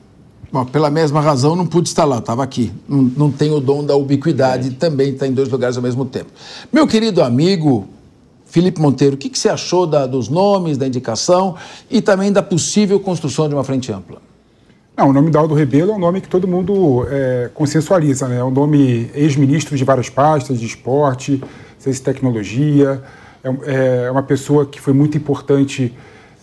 Bom, 0.53 0.63
pela 0.65 0.91
mesma 0.91 1.19
razão, 1.19 1.55
não 1.55 1.65
pude 1.65 1.89
estar 1.89 2.05
lá, 2.05 2.19
estava 2.19 2.43
aqui. 2.43 2.71
Não, 2.87 3.01
não 3.01 3.31
tenho 3.31 3.55
o 3.55 3.59
dom 3.59 3.83
da 3.83 3.95
ubiquidade, 3.95 4.67
é. 4.67 4.71
também 4.71 5.09
está 5.09 5.25
em 5.25 5.31
dois 5.31 5.49
lugares 5.49 5.75
ao 5.77 5.81
mesmo 5.81 6.05
tempo. 6.05 6.27
Meu 6.71 6.85
querido 6.85 7.23
amigo 7.23 7.87
Felipe 8.45 8.79
Monteiro, 8.79 9.15
o 9.15 9.17
que, 9.17 9.29
que 9.29 9.39
você 9.39 9.49
achou 9.49 9.87
da, 9.87 10.05
dos 10.05 10.29
nomes, 10.29 10.77
da 10.77 10.85
indicação 10.85 11.55
e 11.89 12.03
também 12.03 12.31
da 12.31 12.43
possível 12.43 12.99
construção 12.99 13.49
de 13.49 13.55
uma 13.55 13.63
frente 13.63 13.91
ampla? 13.91 14.21
Não, 14.95 15.09
o 15.09 15.13
nome 15.13 15.31
da 15.31 15.39
Aldo 15.39 15.55
Rebelo 15.55 15.91
é 15.91 15.95
um 15.95 15.99
nome 15.99 16.21
que 16.21 16.29
todo 16.29 16.47
mundo 16.47 17.03
é, 17.09 17.49
consensualiza, 17.51 18.27
né? 18.27 18.37
É 18.37 18.43
um 18.43 18.51
nome 18.51 19.09
ex-ministro 19.15 19.75
de 19.75 19.83
várias 19.83 20.07
pastas, 20.07 20.59
de 20.59 20.67
esporte, 20.67 21.43
ciência 21.79 21.99
e 21.99 22.05
tecnologia, 22.05 23.01
é, 23.43 24.05
é 24.05 24.11
uma 24.11 24.21
pessoa 24.21 24.67
que 24.67 24.79
foi 24.79 24.93
muito 24.93 25.17
importante 25.17 25.91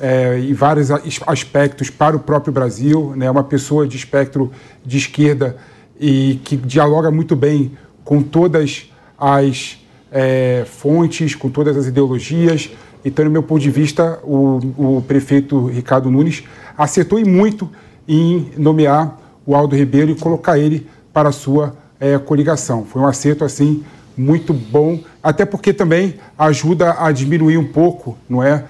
é, 0.01 0.39
em 0.39 0.55
vários 0.55 0.91
aspectos 1.27 1.91
para 1.91 2.17
o 2.17 2.21
próprio 2.21 2.53
Brasil, 2.53 3.13
né? 3.15 3.31
uma 3.31 3.45
pessoa 3.45 3.87
de 3.87 3.97
espectro 3.97 4.51
de 4.85 4.97
esquerda 4.97 5.57
e 5.99 6.41
que 6.43 6.57
dialoga 6.57 7.11
muito 7.11 7.37
bem 7.37 7.73
com 8.03 8.23
todas 8.23 8.91
as 9.19 9.79
é, 10.11 10.65
fontes, 10.67 11.35
com 11.35 11.51
todas 11.51 11.77
as 11.77 11.87
ideologias. 11.87 12.71
Então, 13.05 13.25
no 13.25 13.31
meu 13.31 13.43
ponto 13.43 13.61
de 13.61 13.71
vista, 13.71 14.19
o, 14.25 14.59
o 14.77 15.05
prefeito 15.07 15.67
Ricardo 15.67 16.11
Nunes 16.11 16.43
acertou 16.77 17.19
e 17.19 17.25
muito 17.25 17.71
em 18.09 18.51
nomear 18.57 19.19
o 19.47 19.55
Aldo 19.55 19.77
Ribeiro 19.77 20.11
e 20.11 20.15
colocar 20.15 20.59
ele 20.59 20.87
para 21.13 21.29
a 21.29 21.33
sua 21.33 21.77
é, 21.99 22.19
coligação. 22.19 22.85
Foi 22.85 23.03
um 23.03 23.07
acerto 23.07 23.45
assim 23.45 23.85
muito 24.17 24.53
bom, 24.53 25.01
até 25.23 25.45
porque 25.45 25.73
também 25.73 26.15
ajuda 26.39 26.97
a 26.99 27.13
diminuir 27.13 27.59
um 27.59 27.67
pouco, 27.67 28.19
não 28.29 28.43
é, 28.43 28.65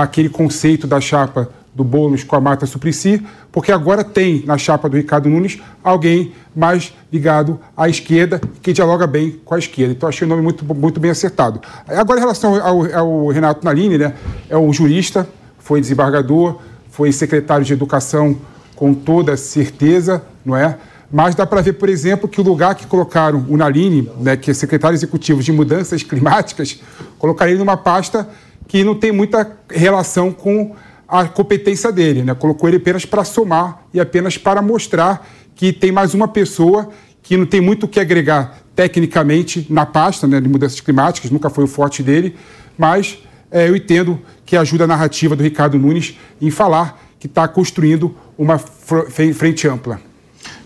aquele 0.00 0.30
conceito 0.30 0.86
da 0.86 1.00
chapa 1.00 1.50
do 1.74 1.84
Boulos 1.84 2.24
com 2.24 2.36
a 2.36 2.40
Marta 2.40 2.66
Suplicy, 2.66 3.24
porque 3.50 3.72
agora 3.72 4.04
tem 4.04 4.42
na 4.46 4.58
chapa 4.58 4.88
do 4.88 4.96
Ricardo 4.96 5.28
Nunes 5.28 5.60
alguém 5.82 6.32
mais 6.54 6.94
ligado 7.10 7.58
à 7.76 7.88
esquerda, 7.88 8.40
que 8.62 8.72
dialoga 8.72 9.06
bem 9.06 9.40
com 9.44 9.54
a 9.54 9.58
esquerda. 9.58 9.92
Então 9.92 10.08
achei 10.08 10.26
o 10.26 10.28
nome 10.28 10.42
muito, 10.42 10.64
muito 10.74 11.00
bem 11.00 11.10
acertado. 11.10 11.60
Agora, 11.86 12.18
em 12.18 12.22
relação 12.22 12.54
ao, 12.56 12.94
ao 12.94 13.28
Renato 13.28 13.64
Naline, 13.64 13.98
né, 13.98 14.14
é 14.48 14.56
um 14.56 14.72
jurista, 14.72 15.26
foi 15.58 15.80
desembargador, 15.80 16.58
foi 16.90 17.12
secretário 17.12 17.64
de 17.64 17.72
Educação 17.72 18.36
com 18.76 18.92
toda 18.92 19.36
certeza, 19.36 20.22
não 20.44 20.56
é? 20.56 20.76
Mas 21.10 21.34
dá 21.34 21.46
para 21.46 21.60
ver, 21.60 21.74
por 21.74 21.90
exemplo, 21.90 22.26
que 22.26 22.40
o 22.40 22.44
lugar 22.44 22.74
que 22.74 22.86
colocaram 22.86 23.44
o 23.48 23.56
Naline, 23.56 24.10
né, 24.18 24.36
que 24.36 24.50
é 24.50 24.54
secretário 24.54 24.94
executivo 24.94 25.42
de 25.42 25.52
mudanças 25.52 26.02
climáticas, 26.02 26.80
colocaram 27.18 27.50
ele 27.50 27.58
numa 27.58 27.76
pasta 27.76 28.28
que 28.66 28.84
não 28.84 28.94
tem 28.94 29.12
muita 29.12 29.56
relação 29.70 30.32
com 30.32 30.74
a 31.06 31.26
competência 31.26 31.92
dele, 31.92 32.22
né? 32.22 32.34
colocou 32.34 32.68
ele 32.68 32.78
apenas 32.78 33.04
para 33.04 33.22
somar 33.22 33.82
e 33.92 34.00
apenas 34.00 34.38
para 34.38 34.62
mostrar 34.62 35.28
que 35.54 35.72
tem 35.72 35.92
mais 35.92 36.14
uma 36.14 36.26
pessoa 36.26 36.88
que 37.22 37.36
não 37.36 37.46
tem 37.46 37.60
muito 37.60 37.84
o 37.84 37.88
que 37.88 38.00
agregar 38.00 38.58
tecnicamente 38.74 39.66
na 39.68 39.84
pasta 39.84 40.26
né, 40.26 40.40
de 40.40 40.48
mudanças 40.48 40.80
climáticas, 40.80 41.30
nunca 41.30 41.50
foi 41.50 41.64
o 41.64 41.66
forte 41.66 42.02
dele, 42.02 42.34
mas 42.76 43.18
é, 43.50 43.68
eu 43.68 43.76
entendo 43.76 44.18
que 44.46 44.56
ajuda 44.56 44.84
a 44.84 44.86
narrativa 44.86 45.36
do 45.36 45.42
Ricardo 45.42 45.78
Nunes 45.78 46.18
em 46.40 46.50
falar 46.50 47.00
que 47.20 47.26
está 47.26 47.46
construindo 47.46 48.14
uma 48.36 48.58
frente 48.58 49.68
ampla. 49.68 50.00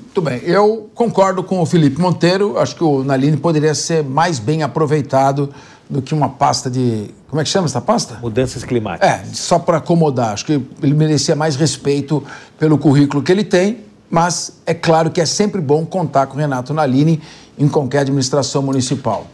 Muito 0.00 0.22
bem, 0.22 0.40
eu 0.44 0.88
concordo 0.94 1.42
com 1.42 1.60
o 1.60 1.66
Felipe 1.66 2.00
Monteiro, 2.00 2.56
acho 2.58 2.74
que 2.74 2.82
o 2.82 3.04
Naline 3.04 3.36
poderia 3.36 3.74
ser 3.74 4.02
mais 4.02 4.38
bem 4.38 4.62
aproveitado 4.62 5.52
do 5.88 6.02
que 6.02 6.14
uma 6.14 6.28
pasta 6.28 6.68
de. 6.68 7.10
Como 7.28 7.40
é 7.40 7.44
que 7.44 7.50
chama 7.50 7.66
essa 7.66 7.80
pasta? 7.80 8.18
Mudanças 8.20 8.64
climáticas. 8.64 9.08
É, 9.08 9.24
só 9.32 9.58
para 9.58 9.78
acomodar. 9.78 10.32
Acho 10.32 10.46
que 10.46 10.60
ele 10.82 10.94
merecia 10.94 11.36
mais 11.36 11.56
respeito 11.56 12.22
pelo 12.58 12.78
currículo 12.78 13.22
que 13.22 13.30
ele 13.30 13.44
tem, 13.44 13.80
mas 14.10 14.52
é 14.64 14.74
claro 14.74 15.10
que 15.10 15.20
é 15.20 15.26
sempre 15.26 15.60
bom 15.60 15.84
contar 15.84 16.26
com 16.26 16.36
o 16.36 16.38
Renato 16.38 16.74
Nalini 16.74 17.20
em 17.58 17.68
qualquer 17.68 18.00
administração 18.00 18.62
municipal. 18.62 19.26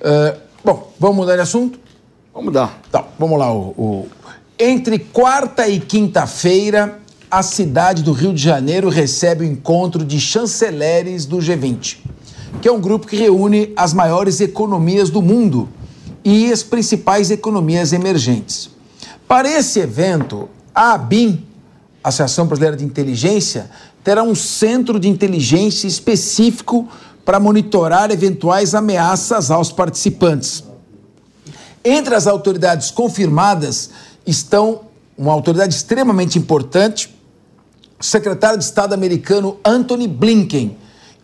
Uh, 0.00 0.38
bom, 0.64 0.92
vamos 0.98 1.16
mudar 1.16 1.36
de 1.36 1.42
assunto? 1.42 1.78
Vamos 2.32 2.46
mudar. 2.46 2.80
Tá, 2.90 3.04
vamos 3.18 3.38
lá. 3.38 3.52
O, 3.52 3.74
o... 3.76 4.08
Entre 4.58 4.98
quarta 4.98 5.68
e 5.68 5.80
quinta-feira, 5.80 6.98
a 7.30 7.42
cidade 7.42 8.02
do 8.02 8.12
Rio 8.12 8.32
de 8.32 8.42
Janeiro 8.42 8.88
recebe 8.88 9.44
o 9.44 9.48
encontro 9.48 10.04
de 10.04 10.20
chanceleres 10.20 11.26
do 11.26 11.38
G20, 11.38 11.98
que 12.60 12.68
é 12.68 12.72
um 12.72 12.80
grupo 12.80 13.06
que 13.06 13.16
reúne 13.16 13.72
as 13.76 13.94
maiores 13.94 14.40
economias 14.40 15.10
do 15.10 15.22
mundo 15.22 15.68
e 16.24 16.52
as 16.52 16.62
principais 16.62 17.30
economias 17.30 17.92
emergentes. 17.92 18.70
Para 19.26 19.48
esse 19.48 19.80
evento, 19.80 20.48
a 20.74 20.92
ABIN, 20.92 21.44
Associação 22.02 22.46
Brasileira 22.46 22.76
de 22.76 22.84
Inteligência, 22.84 23.70
terá 24.04 24.22
um 24.22 24.34
centro 24.34 24.98
de 24.98 25.08
inteligência 25.08 25.86
específico 25.86 26.88
para 27.24 27.38
monitorar 27.38 28.10
eventuais 28.10 28.74
ameaças 28.74 29.50
aos 29.50 29.70
participantes. 29.70 30.64
Entre 31.84 32.14
as 32.14 32.26
autoridades 32.26 32.90
confirmadas 32.90 33.90
estão 34.26 34.82
uma 35.16 35.32
autoridade 35.32 35.74
extremamente 35.74 36.38
importante, 36.38 37.14
o 38.00 38.04
secretário 38.04 38.58
de 38.58 38.64
Estado 38.64 38.92
americano 38.92 39.58
Antony 39.64 40.08
Blinken 40.08 40.76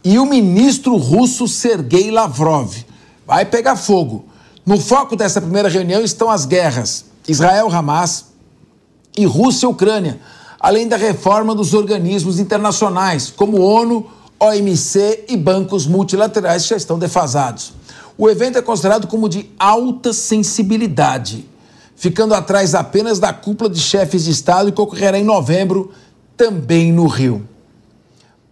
e 0.04 0.18
o 0.18 0.26
ministro 0.26 0.96
russo 0.96 1.48
Sergei 1.48 2.10
Lavrov. 2.10 2.74
Vai 3.26 3.44
pegar 3.44 3.76
fogo. 3.76 4.26
No 4.68 4.78
foco 4.78 5.16
dessa 5.16 5.40
primeira 5.40 5.66
reunião 5.66 6.02
estão 6.02 6.28
as 6.28 6.44
guerras 6.44 7.06
Israel-Hamas 7.26 8.26
e 9.16 9.24
Rússia-Ucrânia, 9.24 10.20
além 10.60 10.86
da 10.86 10.98
reforma 10.98 11.54
dos 11.54 11.72
organismos 11.72 12.38
internacionais, 12.38 13.30
como 13.30 13.62
ONU, 13.62 14.06
OMC 14.38 15.24
e 15.26 15.38
bancos 15.38 15.86
multilaterais 15.86 16.64
que 16.64 16.68
já 16.68 16.76
estão 16.76 16.98
defasados. 16.98 17.72
O 18.18 18.28
evento 18.28 18.58
é 18.58 18.62
considerado 18.62 19.06
como 19.06 19.26
de 19.26 19.50
alta 19.58 20.12
sensibilidade, 20.12 21.48
ficando 21.96 22.34
atrás 22.34 22.74
apenas 22.74 23.18
da 23.18 23.32
cúpula 23.32 23.70
de 23.70 23.80
chefes 23.80 24.24
de 24.24 24.32
Estado 24.32 24.70
que 24.70 24.82
ocorrerá 24.82 25.18
em 25.18 25.24
novembro, 25.24 25.92
também 26.36 26.92
no 26.92 27.06
Rio. 27.06 27.48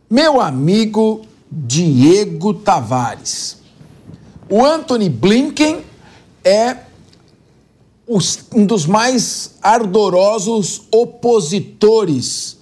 Meu 0.09 0.41
amigo 0.41 1.27
Diego 1.51 2.55
Tavares. 2.55 3.59
O 4.49 4.65
Anthony 4.65 5.11
Blinken 5.11 5.85
é 6.47 6.77
um 8.53 8.65
dos 8.65 8.87
mais 8.87 9.55
ardorosos 9.61 10.83
opositores 10.93 12.57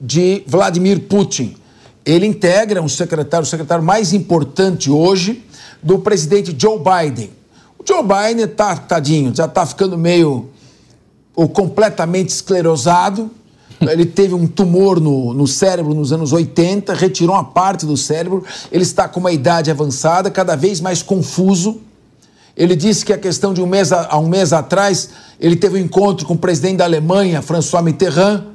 de 0.00 0.44
Vladimir 0.46 1.00
Putin 1.00 1.56
ele 2.04 2.26
integra 2.26 2.82
um 2.82 2.88
secretário, 2.88 3.44
o 3.44 3.48
secretário 3.48 3.82
mais 3.82 4.12
importante 4.12 4.90
hoje 4.90 5.42
do 5.82 5.98
presidente 5.98 6.54
Joe 6.56 6.78
Biden. 6.78 7.30
O 7.78 7.84
Joe 7.86 8.02
Biden 8.02 8.46
tá, 8.48 8.76
tadinho, 8.76 9.34
já 9.34 9.46
está 9.46 9.64
ficando 9.64 9.96
meio 9.96 10.50
ou 11.34 11.48
completamente 11.48 12.28
esclerosado. 12.28 13.30
Ele 13.80 14.06
teve 14.06 14.34
um 14.34 14.46
tumor 14.46 15.00
no, 15.00 15.32
no 15.32 15.46
cérebro 15.46 15.94
nos 15.94 16.12
anos 16.12 16.32
80, 16.32 16.92
retirou 16.94 17.34
uma 17.34 17.44
parte 17.44 17.86
do 17.86 17.96
cérebro. 17.96 18.44
Ele 18.70 18.82
está 18.82 19.08
com 19.08 19.20
uma 19.20 19.32
idade 19.32 19.70
avançada, 19.70 20.30
cada 20.30 20.54
vez 20.56 20.80
mais 20.80 21.02
confuso. 21.02 21.80
Ele 22.56 22.76
disse 22.76 23.04
que 23.04 23.12
a 23.12 23.18
questão 23.18 23.52
de 23.52 23.60
um 23.60 23.66
mês 23.66 23.92
a, 23.92 24.08
há 24.10 24.18
um 24.18 24.28
mês 24.28 24.52
atrás, 24.52 25.10
ele 25.40 25.56
teve 25.56 25.78
um 25.78 25.82
encontro 25.82 26.26
com 26.26 26.34
o 26.34 26.38
presidente 26.38 26.76
da 26.78 26.84
Alemanha, 26.84 27.42
François 27.42 27.82
Mitterrand, 27.82 28.54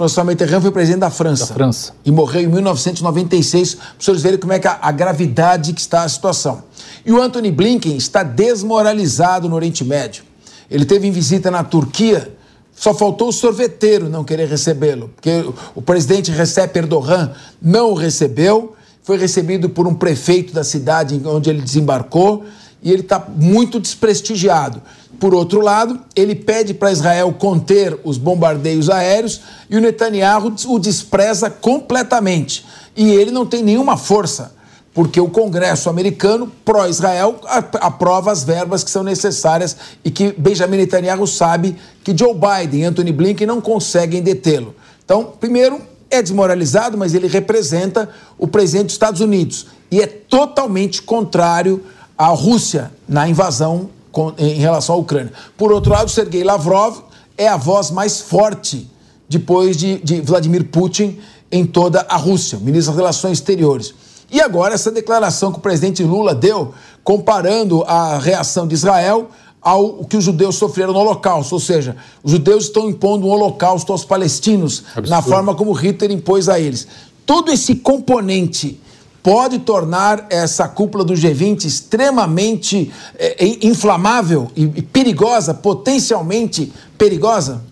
François 0.00 0.24
Mitterrand 0.24 0.62
foi 0.62 0.70
presidente 0.70 1.00
da 1.00 1.10
França. 1.10 1.46
Da 1.46 1.54
França. 1.54 1.92
E 2.06 2.10
morreu 2.10 2.42
em 2.42 2.46
1996, 2.46 3.74
para 3.74 3.84
os 3.98 4.04
senhores 4.04 4.22
verem 4.22 4.38
como 4.38 4.52
é 4.52 4.58
que 4.58 4.66
a, 4.66 4.78
a, 4.80 4.90
gravidade 4.90 5.74
que 5.74 5.80
está 5.80 6.04
a 6.04 6.08
situação. 6.08 6.62
E 7.04 7.12
o 7.12 7.20
Anthony 7.20 7.50
Blinken 7.50 7.96
está 7.98 8.22
desmoralizado 8.22 9.46
no 9.46 9.56
Oriente 9.56 9.84
Médio. 9.84 10.24
Ele 10.70 10.86
teve 10.86 11.06
em 11.06 11.10
visita 11.10 11.50
na 11.50 11.62
Turquia, 11.62 12.34
só 12.74 12.94
faltou 12.94 13.28
o 13.28 13.32
sorveteiro 13.32 14.08
não 14.08 14.24
querer 14.24 14.48
recebê-lo, 14.48 15.10
porque 15.14 15.44
o 15.74 15.82
presidente 15.82 16.30
Recep 16.30 16.74
Erdogan 16.78 17.32
não 17.60 17.90
o 17.90 17.94
recebeu, 17.94 18.74
foi 19.02 19.18
recebido 19.18 19.68
por 19.68 19.86
um 19.86 19.94
prefeito 19.94 20.54
da 20.54 20.64
cidade 20.64 21.20
onde 21.26 21.50
ele 21.50 21.60
desembarcou, 21.60 22.44
e 22.82 22.90
ele 22.90 23.02
está 23.02 23.24
muito 23.36 23.78
desprestigiado. 23.78 24.82
Por 25.18 25.34
outro 25.34 25.60
lado, 25.60 26.00
ele 26.16 26.34
pede 26.34 26.72
para 26.72 26.90
Israel 26.90 27.34
conter 27.38 27.98
os 28.04 28.16
bombardeios 28.16 28.88
aéreos 28.88 29.40
e 29.68 29.76
o 29.76 29.80
Netanyahu 29.80 30.54
o 30.66 30.78
despreza 30.78 31.50
completamente. 31.50 32.64
E 32.96 33.10
ele 33.10 33.30
não 33.30 33.44
tem 33.44 33.62
nenhuma 33.62 33.98
força, 33.98 34.54
porque 34.94 35.20
o 35.20 35.28
Congresso 35.28 35.90
americano, 35.90 36.50
pró-Israel, 36.64 37.38
aprova 37.80 38.32
as 38.32 38.44
verbas 38.44 38.82
que 38.82 38.90
são 38.90 39.02
necessárias 39.02 39.76
e 40.02 40.10
que 40.10 40.32
Benjamin 40.32 40.78
Netanyahu 40.78 41.26
sabe 41.26 41.76
que 42.02 42.16
Joe 42.16 42.34
Biden 42.34 42.80
e 42.80 42.84
Anthony 42.84 43.12
Blinken 43.12 43.46
não 43.46 43.60
conseguem 43.60 44.22
detê-lo. 44.22 44.74
Então, 45.04 45.34
primeiro, 45.38 45.80
é 46.10 46.20
desmoralizado, 46.20 46.96
mas 46.96 47.14
ele 47.14 47.28
representa 47.28 48.08
o 48.38 48.48
presidente 48.48 48.86
dos 48.86 48.94
Estados 48.94 49.20
Unidos 49.20 49.66
e 49.90 50.00
é 50.00 50.06
totalmente 50.06 51.02
contrário 51.02 51.84
à 52.20 52.26
Rússia 52.26 52.92
na 53.08 53.26
invasão 53.26 53.88
em 54.36 54.60
relação 54.60 54.94
à 54.94 54.98
Ucrânia. 54.98 55.32
Por 55.56 55.72
outro 55.72 55.90
lado, 55.90 56.10
Sergei 56.10 56.44
Lavrov 56.44 56.98
é 57.38 57.48
a 57.48 57.56
voz 57.56 57.90
mais 57.90 58.20
forte 58.20 58.86
depois 59.26 59.74
de, 59.74 59.98
de 60.00 60.20
Vladimir 60.20 60.66
Putin 60.66 61.18
em 61.50 61.64
toda 61.64 62.04
a 62.10 62.18
Rússia, 62.18 62.58
ministro 62.58 62.92
das 62.92 63.00
Relações 63.00 63.38
Exteriores. 63.38 63.94
E 64.30 64.38
agora 64.38 64.74
essa 64.74 64.90
declaração 64.90 65.50
que 65.50 65.58
o 65.60 65.62
presidente 65.62 66.04
Lula 66.04 66.34
deu, 66.34 66.74
comparando 67.02 67.82
a 67.84 68.18
reação 68.18 68.68
de 68.68 68.74
Israel 68.74 69.30
ao 69.62 70.04
que 70.04 70.18
os 70.18 70.24
judeus 70.24 70.56
sofreram 70.56 70.92
no 70.92 70.98
Holocausto, 70.98 71.54
ou 71.54 71.60
seja, 71.60 71.96
os 72.22 72.32
judeus 72.32 72.64
estão 72.64 72.90
impondo 72.90 73.26
um 73.26 73.30
Holocausto 73.30 73.92
aos 73.92 74.04
palestinos 74.04 74.84
Absurdo. 74.88 75.08
na 75.08 75.22
forma 75.22 75.54
como 75.54 75.72
Hitler 75.72 76.10
impôs 76.10 76.50
a 76.50 76.60
eles. 76.60 76.86
Todo 77.24 77.50
esse 77.50 77.76
componente 77.76 78.78
pode 79.22 79.60
tornar 79.60 80.26
essa 80.30 80.68
cúpula 80.68 81.04
do 81.04 81.14
G20 81.14 81.64
extremamente 81.64 82.90
é, 83.18 83.66
inflamável 83.66 84.50
e, 84.56 84.62
e 84.62 84.82
perigosa, 84.82 85.54
potencialmente 85.54 86.72
perigosa? 86.96 87.62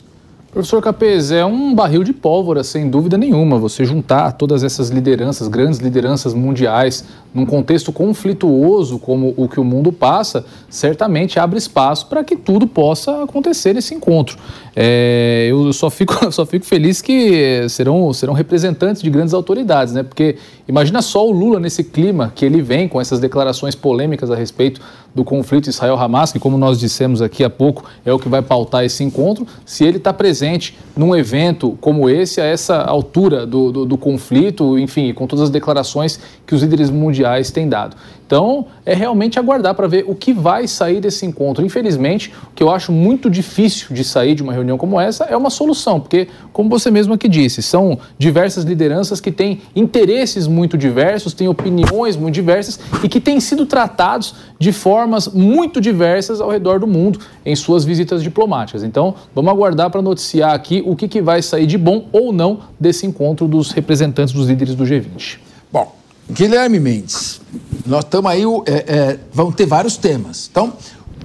Professor 0.50 0.82
Capês, 0.82 1.30
é 1.30 1.44
um 1.44 1.74
barril 1.74 2.02
de 2.02 2.12
pólvora, 2.12 2.64
sem 2.64 2.88
dúvida 2.88 3.18
nenhuma. 3.18 3.58
Você 3.58 3.84
juntar 3.84 4.32
todas 4.32 4.64
essas 4.64 4.88
lideranças, 4.88 5.46
grandes 5.46 5.78
lideranças 5.78 6.32
mundiais, 6.32 7.04
num 7.38 7.46
contexto 7.46 7.92
conflituoso 7.92 8.98
como 8.98 9.32
o 9.36 9.48
que 9.48 9.60
o 9.60 9.64
mundo 9.64 9.92
passa, 9.92 10.44
certamente 10.68 11.38
abre 11.38 11.58
espaço 11.58 12.06
para 12.06 12.24
que 12.24 12.36
tudo 12.36 12.66
possa 12.66 13.22
acontecer 13.22 13.74
nesse 13.74 13.94
encontro. 13.94 14.36
É, 14.74 15.46
eu 15.50 15.72
só 15.72 15.90
fico, 15.90 16.14
só 16.32 16.44
fico 16.44 16.64
feliz 16.64 17.00
que 17.00 17.66
serão, 17.68 18.12
serão 18.12 18.32
representantes 18.32 19.02
de 19.02 19.10
grandes 19.10 19.34
autoridades, 19.34 19.94
né? 19.94 20.02
Porque 20.02 20.36
imagina 20.68 21.02
só 21.02 21.26
o 21.26 21.32
Lula 21.32 21.58
nesse 21.58 21.82
clima 21.82 22.32
que 22.34 22.44
ele 22.44 22.60
vem 22.60 22.88
com 22.88 23.00
essas 23.00 23.20
declarações 23.20 23.74
polêmicas 23.74 24.30
a 24.30 24.36
respeito 24.36 24.80
do 25.14 25.24
conflito 25.24 25.68
Israel-Hamas, 25.68 26.32
que, 26.32 26.38
como 26.38 26.56
nós 26.56 26.78
dissemos 26.78 27.20
aqui 27.20 27.42
há 27.42 27.50
pouco, 27.50 27.84
é 28.04 28.12
o 28.12 28.18
que 28.18 28.28
vai 28.28 28.40
pautar 28.40 28.84
esse 28.84 29.02
encontro. 29.02 29.46
Se 29.64 29.84
ele 29.84 29.96
está 29.96 30.12
presente 30.12 30.78
num 30.96 31.14
evento 31.16 31.76
como 31.80 32.08
esse, 32.08 32.40
a 32.40 32.44
essa 32.44 32.76
altura 32.82 33.44
do, 33.44 33.72
do, 33.72 33.84
do 33.84 33.98
conflito, 33.98 34.78
enfim, 34.78 35.12
com 35.12 35.26
todas 35.26 35.44
as 35.44 35.50
declarações 35.50 36.20
que 36.46 36.54
os 36.54 36.62
líderes 36.62 36.88
mundiais 36.88 37.27
mundiais 37.28 37.50
têm 37.50 37.68
dado. 37.68 37.96
Então, 38.26 38.66
é 38.84 38.92
realmente 38.92 39.38
aguardar 39.38 39.74
para 39.74 39.86
ver 39.86 40.04
o 40.06 40.14
que 40.14 40.34
vai 40.34 40.68
sair 40.68 41.00
desse 41.00 41.24
encontro. 41.24 41.64
Infelizmente, 41.64 42.30
o 42.50 42.54
que 42.54 42.62
eu 42.62 42.70
acho 42.70 42.92
muito 42.92 43.30
difícil 43.30 43.94
de 43.94 44.04
sair 44.04 44.34
de 44.34 44.42
uma 44.42 44.52
reunião 44.52 44.76
como 44.76 45.00
essa 45.00 45.24
é 45.24 45.36
uma 45.36 45.48
solução, 45.48 45.98
porque, 45.98 46.28
como 46.52 46.68
você 46.68 46.90
mesmo 46.90 47.14
aqui 47.14 47.26
disse, 47.26 47.62
são 47.62 47.98
diversas 48.18 48.64
lideranças 48.64 49.18
que 49.18 49.32
têm 49.32 49.62
interesses 49.74 50.46
muito 50.46 50.76
diversos, 50.76 51.32
têm 51.32 51.48
opiniões 51.48 52.18
muito 52.18 52.34
diversas 52.34 52.78
e 53.02 53.08
que 53.08 53.18
têm 53.18 53.40
sido 53.40 53.64
tratados 53.64 54.34
de 54.58 54.72
formas 54.72 55.28
muito 55.28 55.80
diversas 55.80 56.38
ao 56.38 56.50
redor 56.50 56.80
do 56.80 56.86
mundo 56.86 57.18
em 57.46 57.56
suas 57.56 57.82
visitas 57.82 58.22
diplomáticas. 58.22 58.82
Então, 58.82 59.14
vamos 59.34 59.50
aguardar 59.50 59.88
para 59.88 60.02
noticiar 60.02 60.52
aqui 60.52 60.82
o 60.84 60.94
que, 60.94 61.08
que 61.08 61.22
vai 61.22 61.40
sair 61.40 61.66
de 61.66 61.78
bom 61.78 62.08
ou 62.12 62.30
não 62.30 62.60
desse 62.78 63.06
encontro 63.06 63.48
dos 63.48 63.70
representantes 63.70 64.34
dos 64.34 64.48
líderes 64.48 64.74
do 64.74 64.84
G20. 64.84 65.38
Bom, 65.72 65.97
Guilherme 66.30 66.78
Mendes, 66.78 67.40
nós 67.86 68.04
estamos 68.04 68.30
aí, 68.30 68.42
é, 68.66 68.72
é, 68.72 69.20
vão 69.32 69.50
ter 69.50 69.66
vários 69.66 69.96
temas. 69.96 70.48
Então, 70.50 70.76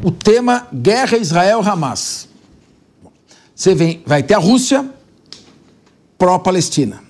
o 0.02 0.12
tema 0.12 0.68
Guerra 0.74 1.18
Israel-Hamas. 1.18 2.28
Você 3.54 3.76
vem, 3.76 4.02
vai 4.06 4.24
ter 4.24 4.34
a 4.34 4.40
Rússia 4.40 4.90
pró-Palestina. 6.18 7.02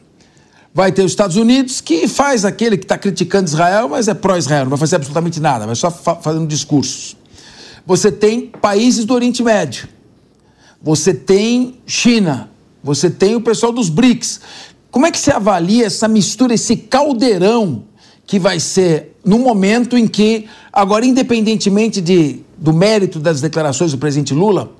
Vai 0.74 0.92
ter 0.92 1.04
os 1.04 1.12
Estados 1.12 1.36
Unidos, 1.36 1.82
que 1.82 2.08
faz 2.08 2.44
aquele 2.44 2.78
que 2.78 2.86
está 2.86 2.98
criticando 2.98 3.48
Israel, 3.48 3.88
mas 3.90 4.08
é 4.08 4.14
pró-Israel, 4.16 4.64
não 4.64 4.72
vai 4.72 4.80
fazer 4.80 4.96
absolutamente 4.96 5.40
nada, 5.40 5.68
vai 5.68 5.76
só 5.76 5.92
fa 5.92 6.16
fazendo 6.16 6.48
discursos. 6.48 7.16
Você 7.86 8.12
tem 8.12 8.48
países 8.48 9.06
do 9.06 9.14
Oriente 9.14 9.44
Médio. 9.44 9.88
Você 10.82 11.14
tem 11.14 11.80
China. 11.86 12.50
Você 12.84 13.10
tem 13.10 13.36
o 13.36 13.42
pessoal 13.42 13.72
dos 13.72 13.90
BRICS. 13.90 14.42
Como 14.94 15.08
é 15.08 15.12
que 15.12 15.18
você 15.18 15.32
avalia 15.32 15.88
essa 15.88 16.08
mistura, 16.08 16.54
esse 16.54 16.78
caldeirão 16.78 17.86
que 18.28 18.38
vai 18.38 18.60
ser 18.60 19.18
no 19.26 19.40
momento 19.40 19.98
em 19.98 20.08
que, 20.08 20.46
agora, 20.72 21.04
independentemente 21.04 22.00
de, 22.00 22.42
do 22.56 22.72
mérito 22.72 23.20
das 23.20 23.42
declarações 23.42 23.92
do 23.92 23.98
presidente 23.98 24.36
Lula, 24.36 24.72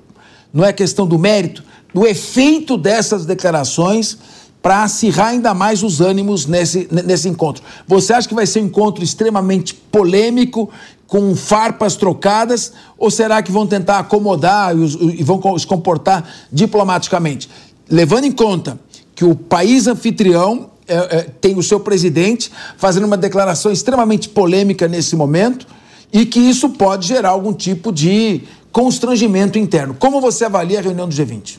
não 0.52 0.64
é 0.64 0.72
questão 0.72 1.04
do 1.04 1.18
mérito, 1.18 1.64
do 1.92 2.06
efeito 2.06 2.78
dessas 2.78 3.26
declarações 3.26 4.16
para 4.62 4.84
acirrar 4.84 5.30
ainda 5.30 5.52
mais 5.52 5.82
os 5.82 6.00
ânimos 6.00 6.46
nesse, 6.46 6.86
nesse 6.92 7.28
encontro. 7.28 7.64
Você 7.84 8.12
acha 8.12 8.28
que 8.28 8.36
vai 8.36 8.46
ser 8.46 8.60
um 8.60 8.66
encontro 8.66 9.02
extremamente 9.02 9.74
polêmico, 9.74 10.70
com 11.08 11.34
farpas 11.34 11.96
trocadas, 11.96 12.72
ou 12.96 13.10
será 13.10 13.42
que 13.42 13.50
vão 13.50 13.66
tentar 13.66 13.98
acomodar 13.98 14.76
e, 14.78 15.24
vão 15.24 15.58
se 15.58 15.66
comportar 15.66 16.24
diplomaticamente? 16.52 17.50
Levando 17.90 18.26
em 18.26 18.32
conta 18.32 18.78
que 19.14 19.24
o 19.24 19.34
país 19.34 19.86
anfitrião 19.86 20.70
é, 20.86 20.94
é, 20.94 21.22
tem 21.40 21.56
o 21.56 21.62
seu 21.62 21.80
presidente 21.80 22.50
fazendo 22.76 23.04
uma 23.04 23.16
declaração 23.16 23.72
extremamente 23.72 24.28
polêmica 24.28 24.86
nesse 24.86 25.16
momento 25.16 25.66
e 26.12 26.26
que 26.26 26.38
isso 26.38 26.70
pode 26.70 27.06
gerar 27.06 27.30
algum 27.30 27.52
tipo 27.52 27.90
de 27.90 28.42
constrangimento 28.70 29.58
interno. 29.58 29.94
Como 29.94 30.20
você 30.20 30.44
avalia 30.44 30.78
a 30.78 30.82
reunião 30.82 31.08
do 31.08 31.14
G20? 31.14 31.58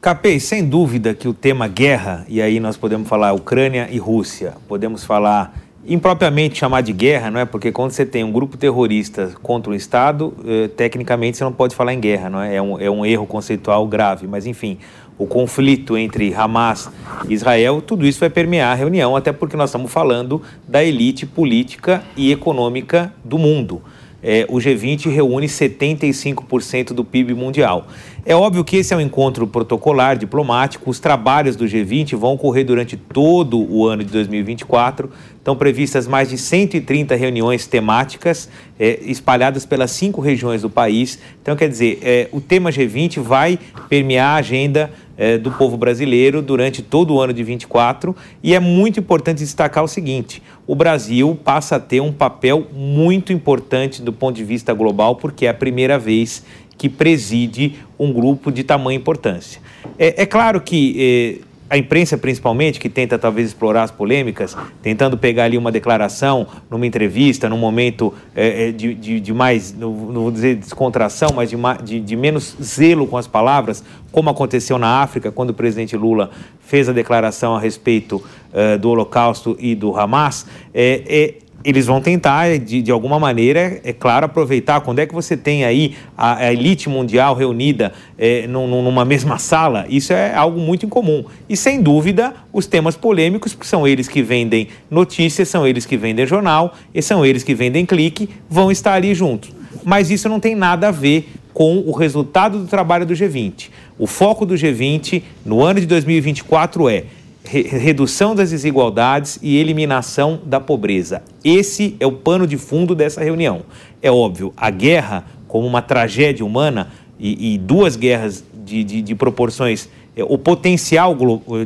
Capei, 0.00 0.38
sem 0.38 0.64
dúvida 0.64 1.12
que 1.12 1.26
o 1.26 1.34
tema 1.34 1.66
guerra, 1.66 2.24
e 2.28 2.40
aí 2.40 2.60
nós 2.60 2.76
podemos 2.76 3.08
falar 3.08 3.32
Ucrânia 3.32 3.88
e 3.90 3.98
Rússia, 3.98 4.54
podemos 4.68 5.02
falar 5.04 5.58
impropriamente 5.88 6.58
chamar 6.58 6.82
de 6.82 6.92
guerra, 6.92 7.30
não 7.30 7.40
é? 7.40 7.44
Porque 7.44 7.72
quando 7.72 7.90
você 7.92 8.04
tem 8.04 8.22
um 8.22 8.30
grupo 8.30 8.56
terrorista 8.56 9.32
contra 9.42 9.72
um 9.72 9.74
Estado, 9.74 10.34
eh, 10.46 10.68
tecnicamente 10.68 11.38
você 11.38 11.44
não 11.44 11.52
pode 11.52 11.74
falar 11.74 11.94
em 11.94 12.00
guerra, 12.00 12.28
não 12.28 12.40
é? 12.40 12.56
É 12.56 12.62
um, 12.62 12.78
é 12.78 12.90
um 12.90 13.06
erro 13.06 13.26
conceitual 13.26 13.86
grave, 13.88 14.26
mas 14.26 14.46
enfim, 14.46 14.78
o 15.18 15.26
conflito 15.26 15.98
entre 15.98 16.32
Hamas 16.32 16.88
e 17.28 17.34
Israel, 17.34 17.82
tudo 17.82 18.06
isso 18.06 18.20
vai 18.20 18.30
permear 18.30 18.72
a 18.72 18.74
reunião, 18.74 19.16
até 19.16 19.32
porque 19.32 19.56
nós 19.56 19.70
estamos 19.70 19.90
falando 19.90 20.40
da 20.66 20.82
elite 20.82 21.26
política 21.26 22.02
e 22.16 22.30
econômica 22.30 23.12
do 23.24 23.36
mundo. 23.36 23.82
É, 24.20 24.44
o 24.48 24.56
G20 24.56 25.08
reúne 25.10 25.46
75% 25.46 26.92
do 26.92 27.04
PIB 27.04 27.34
mundial. 27.34 27.86
É 28.26 28.34
óbvio 28.34 28.64
que 28.64 28.76
esse 28.76 28.92
é 28.92 28.96
um 28.96 29.00
encontro 29.00 29.46
protocolar, 29.46 30.18
diplomático. 30.18 30.90
Os 30.90 30.98
trabalhos 30.98 31.54
do 31.54 31.64
G20 31.66 32.16
vão 32.16 32.34
ocorrer 32.34 32.66
durante 32.66 32.96
todo 32.96 33.58
o 33.58 33.86
ano 33.86 34.02
de 34.02 34.10
2024. 34.10 35.08
Estão 35.36 35.54
previstas 35.54 36.08
mais 36.08 36.28
de 36.28 36.36
130 36.36 37.14
reuniões 37.14 37.66
temáticas 37.66 38.48
é, 38.78 38.98
espalhadas 39.02 39.64
pelas 39.64 39.92
cinco 39.92 40.20
regiões 40.20 40.62
do 40.62 40.68
país. 40.68 41.18
Então, 41.40 41.54
quer 41.54 41.68
dizer, 41.68 42.00
é, 42.02 42.28
o 42.32 42.40
tema 42.40 42.70
G20 42.70 43.20
vai 43.20 43.56
permear 43.88 44.34
a 44.34 44.38
agenda 44.38 44.90
é, 45.18 45.36
do 45.36 45.50
povo 45.50 45.76
brasileiro 45.76 46.40
durante 46.40 46.80
todo 46.80 47.14
o 47.14 47.20
ano 47.20 47.32
de 47.32 47.42
24 47.42 48.14
e 48.40 48.54
é 48.54 48.60
muito 48.60 49.00
importante 49.00 49.38
destacar 49.38 49.82
o 49.82 49.88
seguinte: 49.88 50.40
o 50.66 50.76
Brasil 50.76 51.36
passa 51.42 51.76
a 51.76 51.80
ter 51.80 52.00
um 52.00 52.12
papel 52.12 52.66
muito 52.72 53.32
importante 53.32 54.00
do 54.00 54.12
ponto 54.12 54.36
de 54.36 54.44
vista 54.44 54.72
global, 54.72 55.16
porque 55.16 55.46
é 55.46 55.48
a 55.48 55.54
primeira 55.54 55.98
vez 55.98 56.44
que 56.78 56.88
preside 56.88 57.74
um 57.98 58.12
grupo 58.12 58.52
de 58.52 58.62
tamanha 58.62 58.96
importância. 58.96 59.60
É, 59.98 60.22
é 60.22 60.26
claro 60.26 60.60
que 60.60 61.40
é, 61.42 61.47
a 61.70 61.76
imprensa 61.76 62.16
principalmente, 62.16 62.80
que 62.80 62.88
tenta 62.88 63.18
talvez 63.18 63.48
explorar 63.48 63.82
as 63.82 63.90
polêmicas, 63.90 64.56
tentando 64.82 65.18
pegar 65.18 65.44
ali 65.44 65.58
uma 65.58 65.70
declaração 65.70 66.46
numa 66.70 66.86
entrevista, 66.86 67.48
num 67.48 67.58
momento 67.58 68.14
é, 68.34 68.72
de, 68.72 68.94
de, 68.94 69.20
de, 69.20 69.34
mais, 69.34 69.72
não, 69.72 69.92
vou 69.92 70.30
dizer 70.30 70.56
descontração, 70.56 71.30
mas 71.34 71.50
de, 71.50 71.56
de, 71.84 72.00
de, 72.00 72.16
menos 72.16 72.56
zelo 72.62 73.06
com 73.06 73.16
as 73.16 73.26
palavras, 73.26 73.84
como 74.10 74.30
aconteceu 74.30 74.78
na 74.78 75.02
África, 75.02 75.30
quando 75.30 75.50
o 75.50 75.54
presidente 75.54 75.96
Lula 75.96 76.30
fez 76.60 76.88
a 76.88 76.92
declaração 76.92 77.54
a 77.54 77.60
respeito 77.60 78.16
uh, 78.16 78.78
do 78.78 78.90
Holocausto 78.90 79.56
e 79.58 79.74
do 79.74 79.94
Hamas, 79.96 80.46
é, 80.72 81.02
é 81.06 81.47
eles 81.64 81.86
vão 81.86 82.00
tentar, 82.00 82.58
de, 82.58 82.80
de 82.80 82.90
alguma 82.90 83.18
maneira, 83.18 83.80
é 83.82 83.92
claro, 83.92 84.26
aproveitar. 84.26 84.80
Quando 84.80 85.00
é 85.00 85.06
que 85.06 85.14
você 85.14 85.36
tem 85.36 85.64
aí 85.64 85.96
a, 86.16 86.36
a 86.36 86.52
elite 86.52 86.88
mundial 86.88 87.34
reunida 87.34 87.92
é, 88.16 88.46
num, 88.46 88.82
numa 88.82 89.04
mesma 89.04 89.38
sala? 89.38 89.84
Isso 89.88 90.12
é 90.12 90.34
algo 90.34 90.60
muito 90.60 90.86
incomum. 90.86 91.24
E, 91.48 91.56
sem 91.56 91.82
dúvida, 91.82 92.32
os 92.52 92.66
temas 92.66 92.96
polêmicos, 92.96 93.54
porque 93.54 93.68
são 93.68 93.86
eles 93.86 94.06
que 94.06 94.22
vendem 94.22 94.68
notícias, 94.90 95.48
são 95.48 95.66
eles 95.66 95.84
que 95.84 95.96
vendem 95.96 96.26
jornal, 96.26 96.74
e 96.94 97.02
são 97.02 97.26
eles 97.26 97.42
que 97.42 97.54
vendem 97.54 97.84
clique, 97.84 98.28
vão 98.48 98.70
estar 98.70 98.94
ali 98.94 99.14
juntos. 99.14 99.50
Mas 99.84 100.10
isso 100.10 100.28
não 100.28 100.38
tem 100.38 100.54
nada 100.54 100.88
a 100.88 100.92
ver 100.92 101.28
com 101.52 101.78
o 101.78 101.90
resultado 101.90 102.60
do 102.60 102.66
trabalho 102.66 103.04
do 103.04 103.14
G20. 103.14 103.70
O 103.98 104.06
foco 104.06 104.46
do 104.46 104.54
G20 104.54 105.22
no 105.44 105.60
ano 105.60 105.80
de 105.80 105.86
2024 105.86 106.88
é 106.88 107.04
redução 107.48 108.34
das 108.34 108.50
desigualdades 108.50 109.38
e 109.42 109.56
eliminação 109.56 110.40
da 110.44 110.60
pobreza. 110.60 111.22
Esse 111.42 111.96
é 111.98 112.06
o 112.06 112.12
pano 112.12 112.46
de 112.46 112.58
fundo 112.58 112.94
dessa 112.94 113.22
reunião. 113.22 113.62
É 114.02 114.10
óbvio, 114.10 114.52
a 114.56 114.70
guerra, 114.70 115.24
como 115.46 115.66
uma 115.66 115.80
tragédia 115.80 116.44
humana, 116.44 116.90
e, 117.18 117.54
e 117.54 117.58
duas 117.58 117.96
guerras 117.96 118.44
de, 118.64 118.84
de, 118.84 119.02
de 119.02 119.14
proporções, 119.14 119.88
é, 120.16 120.22
o 120.22 120.38
potencial, 120.38 121.16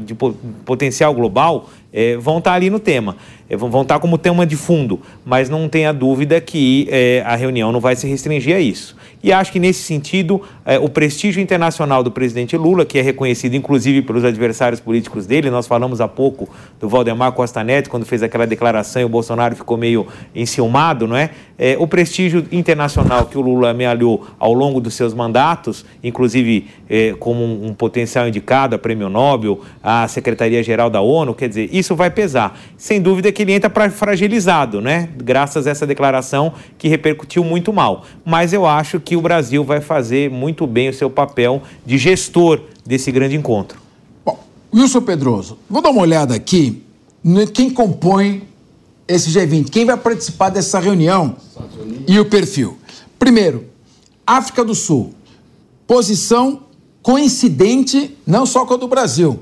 de, 0.04 0.14
potencial 0.64 1.12
global 1.14 1.68
é, 1.92 2.16
vão 2.16 2.38
estar 2.38 2.54
ali 2.54 2.70
no 2.70 2.78
tema, 2.78 3.16
vão 3.56 3.82
estar 3.82 3.98
como 3.98 4.16
tema 4.16 4.46
de 4.46 4.56
fundo, 4.56 5.00
mas 5.24 5.48
não 5.48 5.68
tenha 5.68 5.92
dúvida 5.92 6.40
que 6.40 6.86
é, 6.90 7.22
a 7.26 7.36
reunião 7.36 7.70
não 7.70 7.80
vai 7.80 7.94
se 7.96 8.06
restringir 8.06 8.56
a 8.56 8.60
isso. 8.60 8.96
E 9.22 9.32
acho 9.32 9.52
que, 9.52 9.60
nesse 9.60 9.82
sentido, 9.82 10.42
é, 10.64 10.78
o 10.78 10.88
prestígio 10.88 11.40
internacional 11.40 12.02
do 12.02 12.10
presidente 12.10 12.56
Lula, 12.56 12.84
que 12.84 12.98
é 12.98 13.02
reconhecido 13.02 13.54
inclusive 13.54 14.02
pelos 14.02 14.24
adversários 14.24 14.80
políticos 14.80 15.26
dele, 15.26 15.48
nós 15.48 15.66
falamos 15.66 16.00
há 16.00 16.08
pouco 16.08 16.48
do 16.80 16.88
Valdemar 16.88 17.30
Costa 17.32 17.62
Neto, 17.62 17.88
quando 17.88 18.04
fez 18.04 18.22
aquela 18.22 18.46
declaração 18.46 19.00
e 19.00 19.04
o 19.04 19.08
Bolsonaro 19.08 19.54
ficou 19.54 19.76
meio 19.76 20.08
enciumado, 20.34 21.06
não 21.06 21.16
é? 21.16 21.30
é 21.56 21.76
o 21.78 21.86
prestígio 21.86 22.44
internacional 22.50 23.26
que 23.26 23.38
o 23.38 23.40
Lula 23.40 23.70
amealhou 23.70 24.26
ao 24.40 24.52
longo 24.52 24.80
dos 24.80 24.94
seus 24.94 25.14
mandatos, 25.14 25.84
inclusive 26.02 26.66
é, 26.90 27.14
como 27.20 27.44
um, 27.44 27.68
um 27.68 27.74
potencial 27.74 28.26
indicado 28.26 28.74
a 28.74 28.78
Prêmio 28.78 29.08
Nobel, 29.08 29.60
à 29.82 30.08
Secretaria-Geral 30.08 30.90
da 30.90 31.00
ONU, 31.00 31.34
quer 31.34 31.48
dizer, 31.48 31.68
isso 31.72 31.94
vai 31.94 32.10
pesar. 32.10 32.58
Sem 32.76 33.00
dúvida 33.00 33.30
que 33.30 33.41
ele 33.42 33.52
entra 33.52 33.90
fragilizado, 33.90 34.80
né? 34.80 35.08
Graças 35.16 35.66
a 35.66 35.70
essa 35.70 35.86
declaração 35.86 36.52
que 36.76 36.88
repercutiu 36.88 37.44
muito 37.44 37.72
mal. 37.72 38.04
Mas 38.24 38.52
eu 38.52 38.66
acho 38.66 38.98
que 38.98 39.12
que 39.12 39.16
o 39.16 39.20
Brasil 39.20 39.62
vai 39.62 39.82
fazer 39.82 40.30
muito 40.30 40.66
bem 40.66 40.88
o 40.88 40.94
seu 40.94 41.10
papel 41.10 41.62
de 41.84 41.98
gestor 41.98 42.62
desse 42.82 43.12
grande 43.12 43.36
encontro. 43.36 43.78
Bom, 44.24 44.42
Wilson 44.74 45.02
Pedroso, 45.02 45.58
vou 45.68 45.82
dar 45.82 45.90
uma 45.90 46.00
olhada 46.00 46.34
aqui 46.34 46.82
no 47.22 47.46
quem 47.46 47.68
compõe 47.68 48.48
esse 49.06 49.28
G20, 49.28 49.68
quem 49.68 49.84
vai 49.84 49.98
participar 49.98 50.48
dessa 50.48 50.80
reunião 50.80 51.36
e 52.08 52.18
o 52.18 52.24
perfil. 52.24 52.78
Primeiro, 53.18 53.66
África 54.26 54.64
do 54.64 54.74
Sul, 54.74 55.12
posição 55.86 56.62
coincidente 57.02 58.16
não 58.26 58.46
só 58.46 58.64
com 58.64 58.72
a 58.72 58.76
do 58.78 58.88
Brasil, 58.88 59.40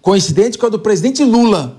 coincidente 0.00 0.56
com 0.56 0.64
a 0.64 0.70
do 0.70 0.78
presidente 0.78 1.22
Lula 1.22 1.77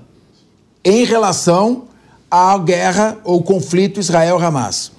em 0.84 1.04
relação 1.04 1.84
à 2.30 2.56
guerra 2.58 3.18
ou 3.24 3.42
conflito 3.42 4.00
Israel-Hamas 4.00 4.92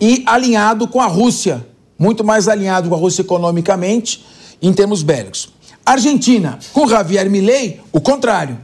e 0.00 0.22
alinhado 0.26 0.86
com 0.86 1.00
a 1.00 1.06
Rússia, 1.06 1.66
muito 1.98 2.22
mais 2.22 2.48
alinhado 2.48 2.88
com 2.88 2.94
a 2.94 2.98
Rússia 2.98 3.22
economicamente 3.22 4.24
em 4.62 4.72
termos 4.72 5.02
bélicos. 5.02 5.52
Argentina, 5.84 6.58
com 6.72 6.88
Javier 6.88 7.28
Milei, 7.28 7.80
o 7.92 8.00
contrário. 8.00 8.58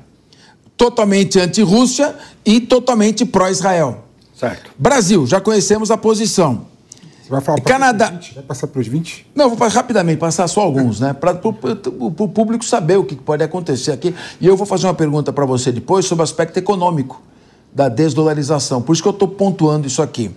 totalmente 0.77 1.39
anti-Rússia 1.39 2.17
e 2.43 2.59
totalmente 2.59 3.27
pró-Israel. 3.27 4.05
Certo. 4.35 4.71
Brasil, 4.79 5.27
já 5.27 5.39
conhecemos 5.39 5.91
a 5.91 5.97
posição. 5.99 6.70
Você 7.31 7.35
vai 7.37 7.41
falar 7.41 7.61
Canadá. 7.61 8.11
20? 8.11 8.35
Vai 8.35 8.43
passar 8.43 8.67
para 8.67 8.81
os 8.81 8.89
20? 8.89 9.27
Não, 9.37 9.49
vou 9.49 9.57
passar 9.57 9.77
rapidamente 9.77 10.19
passar 10.19 10.49
só 10.49 10.63
alguns, 10.63 10.99
né? 10.99 11.13
Para 11.13 11.41
o 11.41 12.29
público 12.29 12.65
saber 12.65 12.97
o 12.97 13.05
que 13.05 13.15
pode 13.15 13.45
acontecer 13.45 13.93
aqui. 13.93 14.13
E 14.41 14.47
eu 14.49 14.57
vou 14.57 14.67
fazer 14.67 14.89
uma 14.89 14.95
pergunta 14.95 15.33
para 15.33 15.47
você 15.47 15.71
depois 15.71 16.05
sobre 16.07 16.23
o 16.23 16.25
aspecto 16.25 16.57
econômico 16.57 17.23
da 17.73 17.89
desdolarização. 17.89 18.83
Por 18.83 18.95
isso 18.95 19.03
que 19.03 19.07
eu 19.09 19.13
estou 19.13 19.29
pontuando 19.29 19.87
isso 19.87 20.03
aqui. 20.03 20.33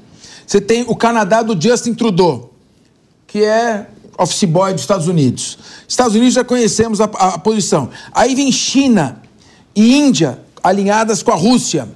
Você 0.45 0.61
tem 0.61 0.85
o 0.87 0.95
Canadá 0.95 1.41
do 1.41 1.59
Justin 1.59 1.95
Trudeau, 1.95 2.53
que 3.25 3.43
é 3.43 3.87
office 4.15 4.43
boy 4.43 4.71
dos 4.73 4.83
Estados 4.83 5.07
Unidos. 5.07 5.57
Estados 5.87 6.13
Unidos 6.13 6.35
já 6.35 6.43
conhecemos 6.43 7.01
a, 7.01 7.05
a, 7.05 7.27
a 7.29 7.37
posição. 7.39 7.89
Aí 8.11 8.35
vem 8.35 8.51
China 8.51 9.19
e 9.75 9.97
Índia 9.97 10.37
alinhadas 10.61 11.23
com 11.23 11.31
a 11.31 11.35
Rússia. 11.35 11.87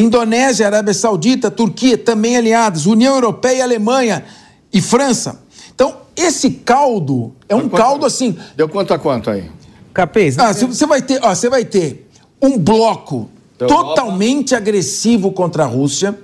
Indonésia, 0.00 0.66
Arábia 0.66 0.94
Saudita, 0.94 1.50
Turquia 1.50 1.96
também 1.98 2.36
alinhadas. 2.36 2.86
União 2.86 3.14
Europeia, 3.14 3.64
Alemanha 3.64 4.24
e 4.72 4.80
França. 4.80 5.40
Então, 5.74 5.96
esse 6.16 6.50
caldo 6.50 7.32
é 7.48 7.54
um 7.54 7.68
quanto- 7.68 7.76
caldo 7.76 8.06
assim. 8.06 8.36
Deu 8.56 8.68
quanto 8.68 8.92
a 8.94 8.98
quanto 8.98 9.30
aí? 9.30 9.50
Capês, 9.94 10.38
Ah, 10.38 10.52
você- 10.52 10.86
vai 10.86 11.02
ter, 11.02 11.18
ó, 11.22 11.34
você 11.34 11.48
vai 11.48 11.64
ter 11.64 12.08
um 12.40 12.56
bloco 12.58 13.28
totalmente 13.58 14.54
agressivo 14.54 15.32
contra 15.32 15.64
a 15.64 15.66
Rússia 15.66 16.16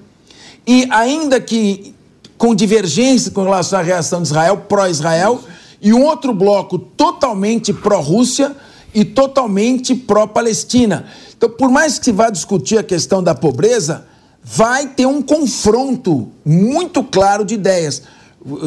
e 0.66 0.87
ainda 0.91 1.41
que 1.41 1.93
com 2.39 2.55
divergência 2.55 3.31
com 3.33 3.43
relação 3.43 3.79
à 3.79 3.83
reação 3.83 4.20
de 4.22 4.29
Israel, 4.29 4.59
pró-Israel, 4.68 5.41
e 5.81 5.93
um 5.93 6.03
outro 6.05 6.33
bloco 6.33 6.79
totalmente 6.79 7.72
pró-Rússia 7.72 8.55
e 8.95 9.05
totalmente 9.05 9.95
pró-Palestina. 9.95 11.05
Então, 11.36 11.51
por 11.51 11.70
mais 11.70 11.99
que 11.99 12.05
se 12.07 12.12
vá 12.12 12.30
discutir 12.30 12.78
a 12.78 12.82
questão 12.82 13.22
da 13.22 13.34
pobreza, 13.34 14.07
vai 14.42 14.86
ter 14.88 15.07
um 15.07 15.20
confronto 15.20 16.28
muito 16.45 17.03
claro 17.03 17.45
de 17.45 17.55
ideias. 17.55 18.03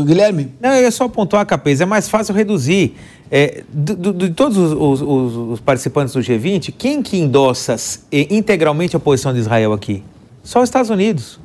Guilherme, 0.05 0.51
Não, 0.59 0.71
eu 0.73 0.81
ia 0.83 0.91
só 0.91 1.07
pontuar, 1.07 1.45
Capês, 1.45 1.79
é 1.81 1.85
mais 1.85 2.09
fácil 2.09 2.33
reduzir. 2.33 2.95
É, 3.29 3.63
de 3.71 4.29
todos 4.31 4.57
os, 4.57 4.71
os- 5.01 5.51
os- 5.53 5.59
participantes 5.59 6.13
do 6.13 6.19
G20, 6.21 6.73
quem 6.77 7.03
que 7.03 7.17
endossa 7.17 7.75
integralmente 8.11 8.95
a 8.95 8.99
posição 8.99 9.33
de 9.33 9.39
Israel 9.39 9.73
aqui? 9.73 10.01
Só 10.43 10.59
os 10.61 10.69
Estados 10.69 10.89
Unidos. 10.89 11.39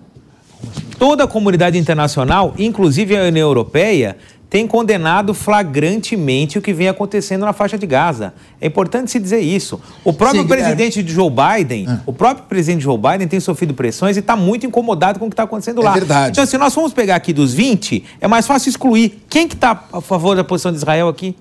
Toda 0.99 1.25
a 1.25 1.27
comunidade 1.27 1.77
internacional, 1.77 2.55
inclusive 2.57 3.17
a 3.17 3.25
União 3.25 3.49
Europeia, 3.49 4.17
tem 4.53 4.67
condenado 4.67 5.33
flagrantemente 5.33 6.59
o 6.59 6.61
que 6.61 6.75
vem 6.75 6.87
acontecendo 6.87 7.41
na 7.47 7.55
faixa 7.55 7.79
de 7.79 7.87
Gaza. 7.87 8.35
É 8.61 8.67
importante 8.67 9.11
se 9.11 9.19
dizer 9.19 9.41
isso. 9.41 9.81
O 10.05 10.13
próprio 10.13 10.43
Sim, 10.43 10.47
presidente 10.47 11.03
Joe 11.09 11.31
Biden, 11.31 11.87
o 12.05 12.13
próprio 12.13 12.45
presidente 12.47 12.83
Joe 12.83 12.99
Biden 12.99 13.27
tem 13.27 13.41
sofrido 13.41 13.73
pressões 13.73 14.15
e 14.19 14.21
está 14.21 14.37
muito 14.37 14.67
incomodado 14.67 15.19
com 15.19 15.25
o 15.25 15.31
que 15.31 15.33
está 15.33 15.45
acontecendo 15.45 15.81
É 15.81 15.85
lá. 15.85 15.93
verdade. 15.95 16.33
Então, 16.33 16.45
se 16.45 16.59
nós 16.59 16.75
formos 16.75 16.93
pegar 16.93 17.17
aqui 17.17 17.33
dos 17.33 17.55
20, 17.55 18.05
é 18.21 18.29
mais 18.29 18.47
fácil 18.47 18.69
excluir. 18.69 19.23
Quem 19.31 19.49
que 19.49 19.55
está 19.55 19.85
a 19.91 20.03
favor 20.03 20.37
da 20.37 20.45
posição 20.45 20.71
de 20.71 20.77
Israel 20.77 21.09
aqui? 21.09 21.35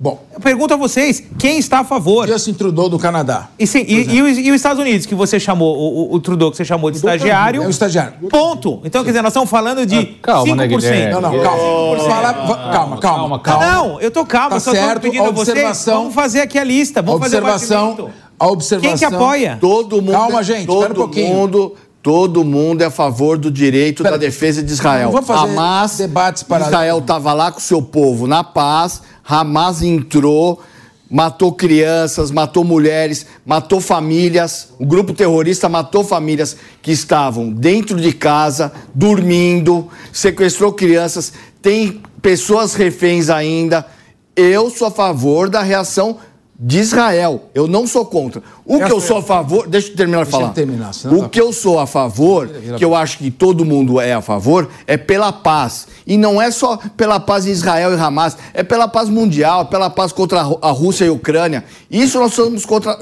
Bom, 0.00 0.18
Eu 0.34 0.40
pergunto 0.40 0.72
a 0.72 0.76
vocês, 0.78 1.22
quem 1.38 1.58
está 1.58 1.80
a 1.80 1.84
favor? 1.84 2.26
Justin 2.26 2.54
Trudeau 2.54 2.88
do 2.88 2.98
Canadá. 2.98 3.50
E, 3.58 3.66
sim, 3.66 3.84
e, 3.86 4.14
e 4.16 4.22
os, 4.22 4.38
e 4.38 4.50
os 4.50 4.56
Estados 4.56 4.80
Unidos, 4.80 5.04
que 5.06 5.14
você 5.14 5.38
chamou, 5.38 5.76
o, 5.76 6.12
o- 6.12 6.14
o 6.14 6.20
Trudeau 6.20 6.50
que 6.50 6.56
você 6.56 6.64
chamou 6.64 6.90
de 6.90 6.96
estagiário. 6.96 7.62
É 7.62 7.66
o 7.66 7.70
estagiário. 7.70 8.14
Ponto. 8.30 8.80
Então, 8.84 9.02
quer 9.04 9.10
dizer, 9.10 9.22
nós 9.22 9.30
estamos 9.32 9.50
falando 9.50 9.84
de 9.84 10.06
calma, 10.22 10.56
né, 10.56 10.66
5%. 10.66 10.68
Guilherme? 10.68 11.12
Não, 11.12 11.20
não, 11.20 11.38
calma. 11.42 11.98
Fala- 12.08 12.32
va- 12.32 12.72
calma, 12.72 12.98
calma, 12.98 13.38
calma. 13.40 13.66
Não, 13.66 14.00
eu 14.00 14.10
tô 14.10 14.24
calma, 14.24 14.50
Tá 14.50 14.60
só 14.60 14.70
tô 14.70 14.76
certo, 14.76 15.02
pedindo 15.02 15.24
a 15.24 15.30
vocês, 15.30 15.48
observação- 15.50 15.98
vamos 15.98 16.14
fazer 16.14 16.40
aqui 16.40 16.58
a 16.58 16.64
lista, 16.64 17.02
vamos 17.02 17.20
fazer 17.20 17.36
o 17.36 17.38
observação, 17.40 17.90
batimento. 17.90 18.14
a 18.38 18.46
observação. 18.48 18.90
Quem 18.96 18.98
que 18.98 19.04
apoia? 19.14 19.58
Todo 19.60 20.00
mundo, 20.00 20.12
Calma, 20.12 20.42
gente, 20.42 20.66
todo 20.66 20.76
espera 20.78 20.92
um 20.94 20.96
pouquinho. 20.96 21.34
mundo, 21.34 21.74
todo 22.02 22.42
mundo 22.44 22.80
é 22.80 22.86
a 22.86 22.90
favor 22.90 23.36
do 23.36 23.50
direito 23.50 23.98
Espera. 24.02 24.16
da 24.16 24.24
defesa 24.24 24.62
de 24.62 24.72
Israel. 24.72 25.04
Não 25.06 25.12
vamos 25.12 25.26
fazer 25.26 25.50
Hamas, 25.50 25.98
debates 25.98 26.42
paralelos. 26.42 26.72
Israel 26.72 26.98
estava 27.00 27.32
lá 27.34 27.52
com 27.52 27.58
o 27.58 27.62
seu 27.62 27.82
povo 27.82 28.26
na 28.26 28.42
paz, 28.42 29.02
Hamas 29.30 29.80
entrou, 29.80 30.60
matou 31.08 31.52
crianças, 31.52 32.32
matou 32.32 32.64
mulheres, 32.64 33.26
matou 33.46 33.80
famílias. 33.80 34.70
O 34.78 34.84
grupo 34.84 35.12
terrorista 35.12 35.68
matou 35.68 36.02
famílias 36.02 36.56
que 36.82 36.90
estavam 36.90 37.50
dentro 37.50 38.00
de 38.00 38.12
casa, 38.12 38.72
dormindo, 38.92 39.88
sequestrou 40.12 40.72
crianças, 40.72 41.32
tem 41.62 42.02
pessoas 42.20 42.74
reféns 42.74 43.30
ainda. 43.30 43.86
Eu 44.34 44.68
sou 44.68 44.88
a 44.88 44.90
favor 44.90 45.48
da 45.48 45.62
reação 45.62 46.18
de 46.62 46.78
Israel. 46.78 47.44
Eu 47.54 47.66
não 47.66 47.86
sou 47.86 48.04
contra. 48.04 48.42
O 48.66 48.76
que 48.78 48.92
eu 48.92 49.00
sou 49.00 49.16
a 49.16 49.22
favor. 49.22 49.66
Deixa 49.66 49.88
eu 49.88 49.96
terminar 49.96 50.24
de 50.26 50.30
falar. 50.30 50.48
terminar, 50.52 50.90
o 51.24 51.28
que 51.28 51.40
eu 51.40 51.52
sou 51.54 51.78
a 51.78 51.86
favor, 51.86 52.48
que 52.76 52.84
eu 52.84 52.94
acho 52.94 53.16
que 53.18 53.30
todo 53.30 53.64
mundo 53.64 53.98
é 53.98 54.12
a 54.12 54.20
favor, 54.20 54.68
é 54.86 54.96
pela 54.98 55.32
paz. 55.32 55.88
E 56.06 56.18
não 56.18 56.40
é 56.40 56.50
só 56.50 56.76
pela 56.96 57.18
paz 57.18 57.46
em 57.46 57.50
Israel 57.50 57.92
e 57.92 57.98
Hamas, 57.98 58.36
é 58.52 58.62
pela 58.62 58.86
paz 58.86 59.08
mundial, 59.08 59.66
pela 59.66 59.88
paz 59.88 60.12
contra 60.12 60.40
a 60.40 60.42
Rú- 60.42 60.58
a 60.60 60.70
Rússia 60.70 61.06
e 61.06 61.08
a 61.08 61.12
Ucrânia. 61.12 61.64
Isso 61.90 62.18
nós 62.20 62.34
somos 62.34 62.66
contra, 62.66 62.96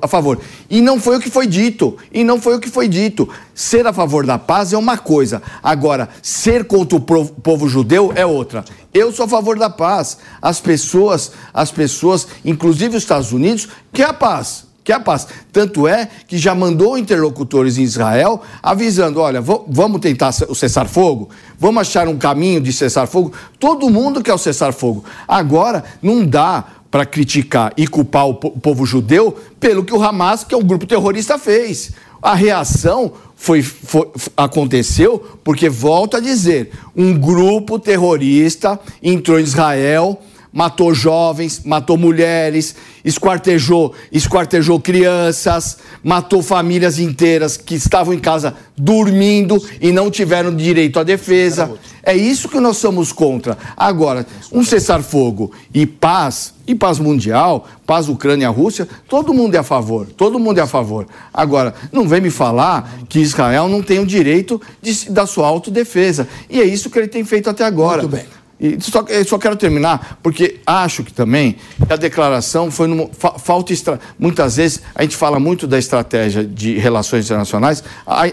a, 0.00 0.08
favor. 0.08 0.38
E 0.70 0.80
não 0.80 0.98
foi 0.98 1.18
o 1.18 1.20
que 1.20 1.30
foi 1.30 1.46
dito. 1.46 1.96
E 2.10 2.24
não 2.24 2.40
foi 2.40 2.56
o 2.56 2.60
que 2.60 2.70
foi 2.70 2.88
dito. 2.88 3.28
Ser 3.54 3.86
a 3.86 3.92
favor 3.92 4.24
da 4.24 4.38
paz 4.38 4.72
é 4.72 4.78
uma 4.78 4.96
coisa. 4.96 5.42
Agora, 5.62 6.08
ser 6.22 6.64
contra 6.64 6.96
o 6.96 7.00
povo 7.00 7.68
judeu 7.68 8.12
é 8.16 8.24
outra. 8.24 8.64
Eu 8.94 9.12
sou 9.12 9.26
a 9.26 9.28
favor 9.28 9.58
da 9.58 9.68
paz. 9.68 10.18
As 10.40 10.60
pessoas, 10.60 11.32
as 11.52 11.70
pessoas, 11.72 12.28
inclusive 12.44 12.96
os 12.96 13.02
Estados 13.02 13.32
Unidos, 13.32 13.68
quer 13.92 14.08
a 14.08 14.14
paz 14.14 14.64
que 14.84 14.92
é 14.92 14.94
a 14.94 15.00
paz. 15.00 15.26
Tanto 15.50 15.88
é 15.88 16.08
que 16.28 16.36
já 16.36 16.54
mandou 16.54 16.98
interlocutores 16.98 17.78
em 17.78 17.82
Israel 17.82 18.42
avisando: 18.62 19.18
olha, 19.18 19.40
vamos 19.40 20.00
tentar 20.00 20.30
o 20.46 20.54
cessar-fogo, 20.54 21.30
vamos 21.58 21.80
achar 21.80 22.06
um 22.06 22.18
caminho 22.18 22.60
de 22.60 22.72
cessar-fogo. 22.72 23.32
Todo 23.58 23.88
mundo 23.88 24.22
quer 24.22 24.34
o 24.34 24.38
cessar-fogo. 24.38 25.02
Agora, 25.26 25.82
não 26.02 26.24
dá 26.24 26.64
para 26.90 27.06
criticar 27.06 27.72
e 27.76 27.88
culpar 27.88 28.28
o 28.28 28.34
povo 28.34 28.86
judeu 28.86 29.36
pelo 29.58 29.84
que 29.84 29.92
o 29.92 30.00
Hamas, 30.00 30.44
que 30.44 30.54
é 30.54 30.58
um 30.58 30.62
grupo 30.62 30.86
terrorista, 30.86 31.38
fez. 31.38 31.90
A 32.24 32.34
reação 32.34 33.12
foi, 33.36 33.62
foi- 33.62 34.08
aconteceu 34.34 35.38
porque, 35.44 35.68
volto 35.68 36.16
a 36.16 36.20
dizer, 36.20 36.70
um 36.96 37.12
grupo 37.18 37.78
terrorista 37.78 38.80
entrou 39.02 39.38
em 39.38 39.42
Israel 39.42 40.18
matou 40.56 40.94
jovens, 40.94 41.62
matou 41.64 41.96
mulheres, 41.98 42.76
esquartejou, 43.04 43.92
esquartejou 44.12 44.78
crianças, 44.78 45.78
matou 46.00 46.44
famílias 46.44 47.00
inteiras 47.00 47.56
que 47.56 47.74
estavam 47.74 48.14
em 48.14 48.20
casa 48.20 48.54
dormindo 48.76 49.60
e 49.80 49.90
não 49.90 50.12
tiveram 50.12 50.54
direito 50.54 51.00
à 51.00 51.02
defesa. 51.02 51.72
É 52.04 52.16
isso 52.16 52.48
que 52.48 52.60
nós 52.60 52.76
somos 52.76 53.10
contra. 53.12 53.58
Agora, 53.76 54.24
um 54.52 54.62
cessar-fogo 54.62 55.50
e 55.74 55.84
paz, 55.86 56.53
e 56.66 56.74
paz 56.74 56.98
mundial, 56.98 57.66
paz 57.86 58.08
Ucrânia-Rússia, 58.08 58.88
todo 59.08 59.34
mundo 59.34 59.54
é 59.54 59.58
a 59.58 59.62
favor, 59.62 60.06
todo 60.06 60.38
mundo 60.38 60.58
é 60.58 60.62
a 60.62 60.66
favor. 60.66 61.06
Agora, 61.32 61.74
não 61.92 62.08
vem 62.08 62.20
me 62.20 62.30
falar 62.30 62.98
que 63.08 63.18
Israel 63.18 63.68
não 63.68 63.82
tem 63.82 63.98
o 63.98 64.06
direito 64.06 64.60
de 64.80 65.10
da 65.10 65.26
sua 65.26 65.46
autodefesa. 65.46 66.28
E 66.48 66.60
é 66.60 66.64
isso 66.64 66.90
que 66.90 66.98
ele 66.98 67.08
tem 67.08 67.24
feito 67.24 67.50
até 67.50 67.64
agora. 67.64 68.02
Muito 68.02 68.16
bem. 68.16 68.24
E 68.60 68.80
só, 68.80 69.04
só 69.26 69.36
quero 69.36 69.56
terminar, 69.56 70.18
porque 70.22 70.60
acho 70.64 71.02
que 71.02 71.12
também 71.12 71.56
a 71.90 71.96
declaração 71.96 72.70
foi 72.70 72.86
numa, 72.86 73.08
fa- 73.12 73.36
falta 73.36 73.74
muitas 74.16 74.56
vezes 74.56 74.80
a 74.94 75.02
gente 75.02 75.16
fala 75.16 75.40
muito 75.40 75.66
da 75.66 75.76
estratégia 75.76 76.44
de 76.44 76.78
relações 76.78 77.24
internacionais, 77.24 77.82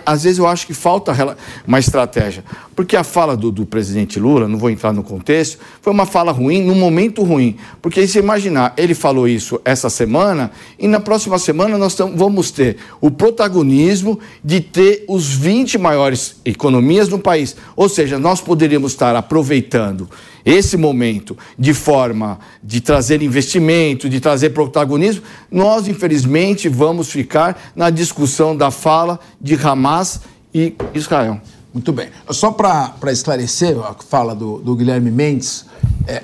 às 0.06 0.24
vezes 0.24 0.38
eu 0.38 0.46
acho 0.46 0.68
que 0.68 0.76
falta 0.76 1.36
uma 1.66 1.80
estratégia, 1.80 2.44
porque 2.76 2.96
a 2.96 3.04
fala 3.04 3.36
do, 3.36 3.52
do 3.52 3.66
presidente 3.66 4.20
Lula, 4.20 4.48
não 4.48 4.60
vou 4.60 4.70
entrar 4.70 4.94
no 4.94 5.02
contexto, 5.04 5.58
foi 5.82 5.92
uma 5.92 6.06
fala 6.06 6.32
ruim 6.32 6.62
num 6.64 6.76
momento 6.76 7.24
ruim, 7.24 7.58
porque 7.82 8.06
se 8.08 8.20
imaginar, 8.20 8.74
ele 8.78 8.94
falou 8.94 9.28
isso 9.28 9.60
essa 9.66 9.90
semana 9.90 10.52
e 10.78 10.88
na 10.88 11.00
próxima 11.00 11.40
semana 11.40 11.80
nós 11.80 11.96
tam- 11.96 12.16
vamos 12.16 12.52
ter 12.52 12.78
o 13.02 13.10
protagonismo 13.10 14.20
de 14.44 14.62
ter 14.62 15.04
os 15.08 15.34
20 15.34 15.80
maiores 15.80 16.36
economias 16.46 17.08
no 17.10 17.18
país, 17.18 17.56
ou 17.76 17.90
seja, 17.90 18.20
nós 18.20 18.40
poderíamos 18.40 18.92
estar 18.92 19.16
aproveitando 19.16 20.08
esse 20.46 20.78
momento 20.78 21.38
de 21.58 21.74
forma 21.74 22.40
de 22.64 22.82
trazer 22.82 23.22
investimento, 23.22 24.10
de 24.10 24.20
trazer 24.20 24.52
protagonismo, 24.52 25.24
nós, 25.50 25.88
infelizmente, 25.88 26.68
vamos 26.68 27.10
ficar 27.10 27.72
na 27.76 27.90
discussão 27.90 28.56
da 28.56 28.72
fala 28.72 29.20
de 29.40 29.56
Hamas 29.56 30.22
e 30.54 30.76
Israel. 30.94 31.40
Muito 31.74 31.94
bem. 31.94 32.10
Só 32.30 32.52
para 32.52 33.12
esclarecer 33.12 33.78
a 33.80 33.94
fala 33.94 34.36
do, 34.36 34.60
do 34.60 34.76
Guilherme 34.76 35.10
Mendes, 35.10 35.66
é, 36.08 36.24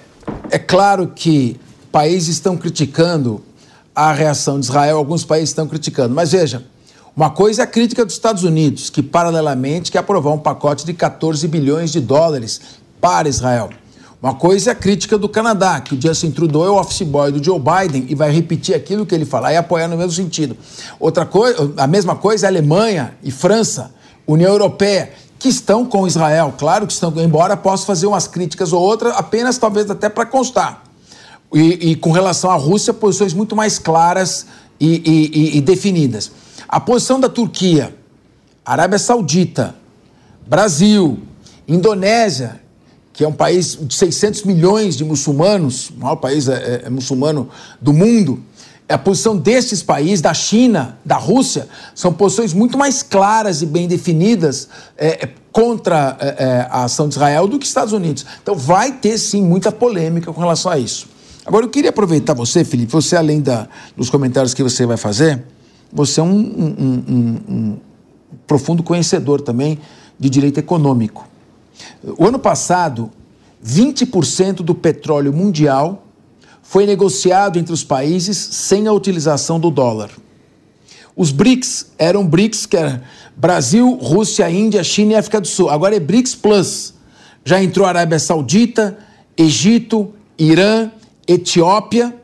é 0.52 0.60
claro 0.60 1.08
que 1.16 1.58
países 1.92 2.36
estão 2.36 2.58
criticando 2.58 3.42
a 3.96 4.12
reação 4.12 4.60
de 4.60 4.66
Israel, 4.66 4.98
alguns 4.98 5.24
países 5.24 5.50
estão 5.50 5.68
criticando. 5.68 6.14
Mas 6.14 6.34
veja, 6.34 6.66
uma 7.16 7.32
coisa 7.32 7.62
é 7.62 7.64
a 7.64 7.68
crítica 7.68 8.06
dos 8.06 8.14
Estados 8.14 8.44
Unidos, 8.44 8.92
que 8.92 9.02
paralelamente 9.02 9.92
quer 9.92 10.00
aprovar 10.00 10.32
um 10.34 10.38
pacote 10.38 10.86
de 10.86 10.94
14 10.94 11.48
bilhões 11.48 11.92
de 11.92 12.00
dólares 12.00 12.62
para 13.02 13.28
Israel. 13.28 13.70
Uma 14.22 14.34
coisa 14.34 14.72
é 14.72 14.74
a 14.74 14.76
crítica 14.76 15.16
do 15.16 15.30
Canadá, 15.30 15.80
que 15.80 15.94
o 15.94 16.02
Justin 16.02 16.32
Trudeau 16.32 16.66
é 16.66 16.70
o 16.72 16.80
office 16.80 17.04
boy 17.04 17.32
do 17.32 17.44
Joe 17.44 17.60
Biden 17.60 18.08
e 18.10 18.16
vai 18.16 18.32
repetir 18.32 18.74
aquilo 18.74 19.06
que 19.06 19.14
ele 19.14 19.26
falar 19.26 19.54
e 19.54 19.58
apoiar 19.58 19.88
no 19.88 19.96
mesmo 19.96 20.12
sentido. 20.12 20.58
Outra 21.00 21.24
coisa, 21.24 21.72
a 21.78 21.86
mesma 21.86 22.16
coisa 22.16 22.46
é 22.46 22.48
a 22.48 22.52
Alemanha 22.52 23.16
e 23.22 23.30
França, 23.30 23.94
União 24.26 24.52
Europeia, 24.52 25.12
que 25.38 25.48
estão 25.50 25.86
com 25.86 26.08
Israel. 26.08 26.52
Claro 26.58 26.88
que 26.88 26.94
estão, 26.94 27.14
embora 27.18 27.56
possa 27.56 27.86
fazer 27.86 28.08
umas 28.08 28.28
críticas 28.28 28.74
ou 28.74 28.82
outras, 28.82 29.14
apenas 29.16 29.60
talvez 29.60 29.90
até 29.90 30.10
para 30.10 30.26
constar. 30.26 30.84
E, 31.54 31.92
e, 31.92 31.96
com 31.96 32.12
relação 32.12 32.50
à 32.50 32.56
Rússia, 32.56 32.94
posições 32.94 33.34
muito 33.34 33.56
mais 33.56 33.78
claras 33.78 34.48
e, 34.80 34.96
e, 35.06 35.58
e 35.58 35.62
definidas. 35.62 36.32
A 36.68 36.80
posição 36.80 37.20
da 37.20 37.30
Turquia, 37.30 37.96
Arábia 38.66 38.98
Saudita, 38.98 39.76
Brasil, 40.46 41.20
Indonésia, 41.68 42.67
que 43.18 43.24
é 43.24 43.28
um 43.28 43.34
país 43.34 43.76
de 43.82 43.96
600 43.96 44.44
milhões 44.44 44.96
de 44.96 45.04
muçulmanos, 45.04 45.90
o 45.90 46.02
maior 46.02 46.18
país 46.18 46.48
é, 46.48 46.54
é, 46.54 46.82
é 46.86 46.90
muçulmano 46.92 47.50
do 47.82 47.92
mundo, 47.92 48.40
a 48.88 48.96
posição 48.96 49.36
destes 49.36 49.82
países, 49.82 50.22
da 50.22 50.36
China, 50.36 51.00
da 51.04 51.18
Rússia, 51.18 51.68
são 51.96 52.14
posições 52.14 52.54
muito 52.54 52.78
mais 52.78 53.02
claras 53.02 53.64
e 53.64 53.66
bem 53.66 53.88
definidas 53.88 54.70
é, 54.96 55.26
é 55.26 55.30
contra 55.52 56.16
é, 56.20 56.28
é, 56.28 56.68
a 56.70 56.84
ação 56.84 57.10
de 57.10 57.16
Israel 57.16 57.48
do 57.48 57.58
que 57.58 57.66
Estados 57.66 57.92
Unidos. 57.92 58.24
Então 58.44 58.54
vai 58.54 58.92
ter 58.92 59.18
sim 59.18 59.42
muita 59.42 59.72
polêmica 59.72 60.32
com 60.32 60.40
relação 60.40 60.72
a 60.72 60.78
isso. 60.78 61.08
Agora 61.44 61.66
eu 61.66 61.70
queria 61.70 61.90
aproveitar 61.90 62.36
você, 62.36 62.64
Felipe, 62.64 62.92
você 62.92 63.16
além 63.16 63.42
da, 63.42 63.68
dos 63.96 64.12
comentários 64.12 64.54
que 64.54 64.62
você 64.62 64.86
vai 64.86 64.96
fazer, 64.96 65.44
você 65.92 66.20
é 66.20 66.24
um, 66.24 66.30
um, 66.30 67.04
um, 67.10 67.40
um 67.50 67.78
profundo 68.46 68.84
conhecedor 68.84 69.42
também 69.42 69.80
de 70.20 70.30
direito 70.30 70.60
econômico. 70.60 71.28
O 72.18 72.26
ano 72.26 72.40
passado, 72.40 73.12
20% 73.66 74.58
do 74.58 74.76
petróleo 74.76 75.34
mundial 75.34 76.06
foi 76.62 76.86
negociado 76.86 77.58
entre 77.58 77.74
os 77.74 77.84
países 77.84 78.38
sem 78.38 78.88
a 78.88 78.92
utilização 78.92 79.60
do 79.60 79.72
dólar. 79.72 80.12
Os 81.16 81.32
BRICS 81.32 81.88
eram 81.98 82.26
BRICS, 82.26 82.66
que 82.66 82.78
era 82.78 83.04
Brasil, 83.36 83.96
Rússia, 83.96 84.50
Índia, 84.50 84.84
China 84.84 85.14
e 85.14 85.16
África 85.16 85.42
do 85.42 85.48
Sul. 85.48 85.70
Agora 85.70 85.96
é 85.96 86.00
BRICS 86.00 86.36
Plus. 86.36 86.94
Já 87.44 87.64
entrou 87.64 87.86
a 87.86 87.90
Arábia 87.90 88.20
Saudita, 88.20 88.98
Egito, 89.36 90.14
Irã, 90.38 90.92
Etiópia 91.28 92.16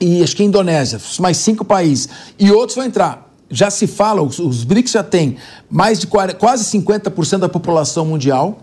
e 0.00 0.22
acho 0.22 0.36
que 0.36 0.42
Indonésia, 0.42 1.00
mais 1.20 1.36
cinco 1.36 1.64
países. 1.64 2.08
E 2.38 2.50
outros 2.50 2.76
vão 2.76 2.84
entrar. 2.84 3.33
Já 3.54 3.70
se 3.70 3.86
fala, 3.86 4.20
os, 4.20 4.40
os 4.40 4.64
BRICS 4.64 4.90
já 4.90 5.02
têm 5.04 5.36
mais 5.70 6.00
de 6.00 6.08
40, 6.08 6.36
quase 6.38 6.64
50% 6.76 7.38
da 7.38 7.48
população 7.48 8.04
mundial 8.04 8.58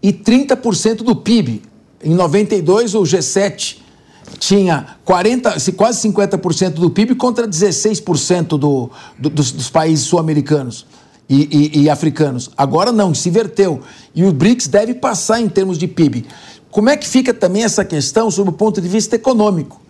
e 0.00 0.12
30% 0.12 0.98
do 0.98 1.16
PIB. 1.16 1.60
Em 2.04 2.14
92, 2.14 2.94
o 2.94 3.02
G7 3.02 3.78
tinha 4.38 4.96
40, 5.04 5.56
quase 5.76 6.08
50% 6.08 6.74
do 6.74 6.88
PIB 6.88 7.16
contra 7.16 7.48
16% 7.48 8.46
do, 8.56 8.90
do, 9.18 9.28
dos, 9.28 9.50
dos 9.50 9.68
países 9.68 10.06
sul-americanos 10.06 10.86
e, 11.28 11.72
e, 11.74 11.82
e, 11.82 11.90
africanos. 11.90 12.48
Agora 12.56 12.92
não, 12.92 13.12
se 13.12 13.28
inverteu. 13.28 13.80
E 14.14 14.24
o 14.24 14.32
BRICS 14.32 14.68
deve 14.68 14.94
passar 14.94 15.40
em 15.40 15.48
termos 15.48 15.76
de 15.76 15.88
PIB. 15.88 16.26
Como 16.70 16.88
é 16.88 16.96
que 16.96 17.08
fica 17.08 17.34
também 17.34 17.64
essa 17.64 17.84
questão 17.84 18.30
sob 18.30 18.50
o 18.50 18.52
ponto 18.52 18.80
de 18.80 18.88
vista 18.88 19.16
econômico? 19.16 19.82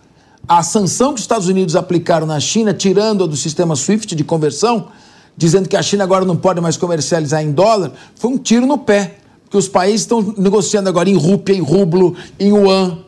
A 0.47 0.61
sanção 0.61 1.09
que 1.09 1.15
os 1.15 1.21
Estados 1.21 1.47
Unidos 1.47 1.73
aplicaram 1.75 2.27
na 2.27 2.39
China, 2.39 2.73
tirando-a 2.73 3.25
do 3.25 3.37
sistema 3.37 3.75
SWIFT 3.77 4.13
de 4.13 4.25
conversão, 4.25 4.89
dizendo 5.37 5.69
que 5.69 5.77
a 5.77 5.81
China 5.81 6.03
agora 6.03 6.25
não 6.25 6.35
pode 6.35 6.59
mais 6.59 6.75
comercializar 6.75 7.41
em 7.41 7.51
dólar, 7.51 7.93
foi 8.15 8.31
um 8.31 8.37
tiro 8.37 8.65
no 8.65 8.77
pé 8.77 9.15
que 9.49 9.55
os 9.55 9.69
países 9.69 10.01
estão 10.01 10.33
negociando 10.37 10.89
agora 10.89 11.09
em 11.09 11.15
rúpia, 11.15 11.53
em 11.53 11.61
rublo, 11.61 12.15
em 12.37 12.49
yuan, 12.49 12.99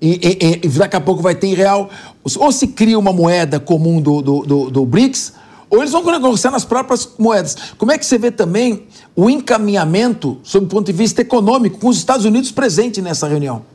e, 0.00 0.12
e, 0.12 0.66
e, 0.66 0.68
daqui 0.70 0.96
a 0.96 1.00
pouco 1.00 1.22
vai 1.22 1.34
ter 1.34 1.48
em 1.48 1.54
real. 1.54 1.90
Ou 2.38 2.50
se 2.50 2.68
cria 2.68 2.98
uma 2.98 3.12
moeda 3.12 3.60
comum 3.60 4.00
do, 4.00 4.22
do, 4.22 4.40
do, 4.40 4.70
do 4.70 4.86
BRICS, 4.86 5.34
ou 5.68 5.78
eles 5.78 5.92
vão 5.92 6.04
negociar 6.04 6.50
nas 6.50 6.64
próprias 6.64 7.08
moedas. 7.18 7.56
Como 7.76 7.92
é 7.92 7.98
que 7.98 8.06
você 8.06 8.16
vê 8.18 8.30
também 8.30 8.84
o 9.14 9.28
encaminhamento, 9.28 10.38
sob 10.42 10.66
o 10.66 10.68
ponto 10.68 10.86
de 10.86 10.92
vista 10.92 11.20
econômico, 11.20 11.78
com 11.78 11.88
os 11.88 11.98
Estados 11.98 12.24
Unidos 12.24 12.50
presentes 12.50 13.02
nessa 13.02 13.28
reunião? 13.28 13.71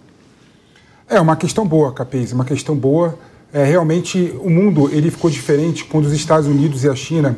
É 1.10 1.22
uma 1.22 1.38
questão 1.38 1.66
boa, 1.66 1.94
Capês, 1.94 2.34
uma 2.34 2.44
questão 2.44 2.76
boa. 2.76 3.18
É, 3.54 3.64
realmente, 3.64 4.34
o 4.44 4.50
mundo 4.50 4.90
ele 4.92 5.10
ficou 5.10 5.32
diferente 5.32 5.86
quando 5.86 6.04
os 6.04 6.12
Estados 6.12 6.48
Unidos 6.48 6.84
e 6.84 6.90
a 6.90 6.96
China 6.96 7.38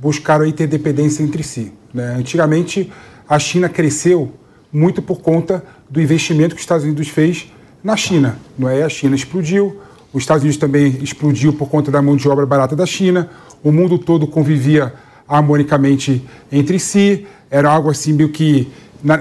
buscaram 0.00 0.44
a 0.44 0.48
interdependência 0.48 1.22
entre 1.22 1.44
si. 1.44 1.72
Né? 1.92 2.16
Antigamente, 2.18 2.92
a 3.28 3.38
China 3.38 3.68
cresceu 3.68 4.32
muito 4.72 5.00
por 5.00 5.20
conta 5.20 5.62
do 5.88 6.02
investimento 6.02 6.56
que 6.56 6.58
os 6.58 6.64
Estados 6.64 6.84
Unidos 6.84 7.06
fez 7.06 7.52
na 7.84 7.96
China. 7.96 8.36
Não 8.58 8.68
é? 8.68 8.82
A 8.82 8.88
China 8.88 9.14
explodiu, 9.14 9.80
os 10.12 10.24
Estados 10.24 10.42
Unidos 10.42 10.58
também 10.58 10.98
explodiu 11.00 11.52
por 11.52 11.68
conta 11.68 11.92
da 11.92 12.02
mão 12.02 12.16
de 12.16 12.28
obra 12.28 12.44
barata 12.44 12.74
da 12.74 12.84
China, 12.84 13.30
o 13.62 13.70
mundo 13.70 13.96
todo 13.96 14.26
convivia 14.26 14.92
harmonicamente 15.28 16.26
entre 16.50 16.80
si, 16.80 17.28
era 17.48 17.70
algo 17.70 17.90
assim 17.90 18.12
meio 18.12 18.30
que 18.30 18.72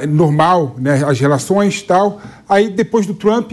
normal, 0.09 0.75
né, 0.79 1.03
as 1.05 1.19
relações 1.19 1.83
tal. 1.83 2.19
Aí 2.49 2.71
depois 2.71 3.05
do 3.05 3.13
Trump, 3.13 3.51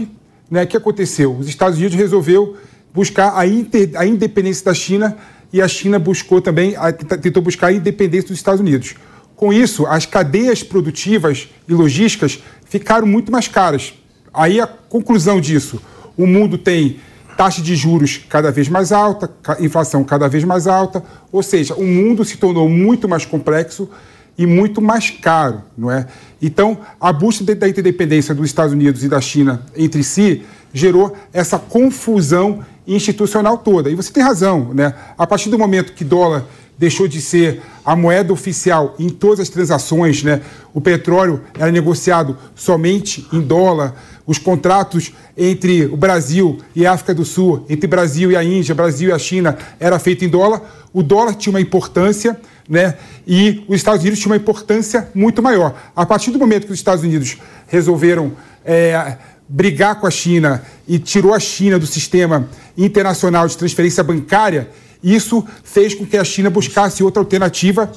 né, 0.51 0.65
que 0.65 0.75
aconteceu? 0.75 1.33
Os 1.33 1.47
Estados 1.47 1.79
Unidos 1.79 1.97
resolveu 1.97 2.57
buscar 2.93 3.37
a, 3.37 3.47
inter, 3.47 3.91
a 3.95 4.05
independência 4.05 4.65
da 4.65 4.73
China 4.73 5.17
e 5.53 5.61
a 5.61 5.67
China 5.67 5.97
buscou 5.97 6.41
também, 6.41 6.75
a, 6.75 6.91
tentou 6.91 7.41
buscar 7.41 7.67
a 7.67 7.73
independência 7.73 8.27
dos 8.27 8.37
Estados 8.37 8.59
Unidos. 8.59 8.95
Com 9.33 9.53
isso, 9.53 9.87
as 9.87 10.05
cadeias 10.05 10.61
produtivas 10.61 11.47
e 11.67 11.73
logísticas 11.73 12.43
ficaram 12.65 13.07
muito 13.07 13.31
mais 13.31 13.47
caras. 13.47 13.93
Aí 14.33 14.59
a 14.59 14.67
conclusão 14.67 15.39
disso: 15.39 15.81
o 16.17 16.27
mundo 16.27 16.57
tem 16.57 16.99
taxa 17.37 17.61
de 17.61 17.75
juros 17.75 18.21
cada 18.29 18.51
vez 18.51 18.67
mais 18.67 18.91
alta, 18.91 19.31
inflação 19.59 20.03
cada 20.03 20.27
vez 20.27 20.43
mais 20.43 20.67
alta, 20.67 21.01
ou 21.31 21.41
seja, 21.41 21.73
o 21.75 21.83
mundo 21.83 22.25
se 22.25 22.37
tornou 22.37 22.69
muito 22.69 23.07
mais 23.07 23.25
complexo 23.25 23.89
e 24.37 24.45
muito 24.45 24.81
mais 24.81 25.09
caro, 25.09 25.61
não 25.77 25.91
é? 25.91 26.07
Então, 26.41 26.79
a 26.99 27.11
busca 27.13 27.43
da 27.55 27.67
interdependência 27.67 28.33
dos 28.33 28.45
Estados 28.45 28.73
Unidos 28.73 29.03
e 29.03 29.09
da 29.09 29.21
China 29.21 29.65
entre 29.75 30.03
si 30.03 30.43
gerou 30.73 31.15
essa 31.33 31.59
confusão 31.59 32.63
institucional 32.87 33.57
toda. 33.57 33.89
E 33.89 33.95
você 33.95 34.11
tem 34.11 34.23
razão, 34.23 34.73
né? 34.73 34.93
A 35.17 35.27
partir 35.27 35.49
do 35.49 35.59
momento 35.59 35.93
que 35.93 36.03
dólar 36.03 36.45
deixou 36.77 37.07
de 37.07 37.21
ser 37.21 37.61
a 37.85 37.95
moeda 37.95 38.33
oficial 38.33 38.95
em 38.97 39.09
todas 39.09 39.41
as 39.41 39.49
transações, 39.49 40.23
né? 40.23 40.41
O 40.73 40.81
petróleo 40.81 41.41
era 41.57 41.71
negociado 41.71 42.37
somente 42.55 43.27
em 43.31 43.39
dólar, 43.39 43.93
os 44.25 44.37
contratos 44.37 45.13
entre 45.37 45.85
o 45.85 45.97
Brasil 45.97 46.59
e 46.75 46.85
a 46.85 46.93
África 46.93 47.13
do 47.13 47.25
Sul, 47.25 47.65
entre 47.69 47.87
Brasil 47.87 48.31
e 48.31 48.35
a 48.35 48.43
Índia, 48.43 48.73
Brasil 48.73 49.09
e 49.09 49.11
a 49.11 49.19
China, 49.19 49.57
era 49.79 49.99
feito 49.99 50.25
em 50.25 50.29
dólar. 50.29 50.61
O 50.91 51.03
dólar 51.03 51.35
tinha 51.35 51.53
uma 51.53 51.61
importância, 51.61 52.39
né? 52.71 52.95
E 53.27 53.65
os 53.67 53.75
Estados 53.75 54.01
Unidos 54.01 54.19
tinham 54.19 54.31
uma 54.31 54.37
importância 54.37 55.09
muito 55.13 55.43
maior. 55.43 55.75
A 55.93 56.05
partir 56.05 56.31
do 56.31 56.39
momento 56.39 56.65
que 56.65 56.71
os 56.71 56.79
Estados 56.79 57.03
Unidos 57.03 57.37
resolveram 57.67 58.31
é, 58.63 59.17
brigar 59.47 59.99
com 59.99 60.07
a 60.07 60.11
China 60.11 60.63
e 60.87 60.97
tirou 60.97 61.33
a 61.33 61.39
China 61.39 61.77
do 61.77 61.85
sistema 61.85 62.47
internacional 62.77 63.45
de 63.45 63.57
transferência 63.57 64.01
bancária, 64.01 64.69
isso 65.03 65.45
fez 65.65 65.93
com 65.93 66.05
que 66.05 66.15
a 66.15 66.23
China 66.23 66.49
buscasse 66.49 67.03
outra 67.03 67.21
alternativa, 67.21 67.91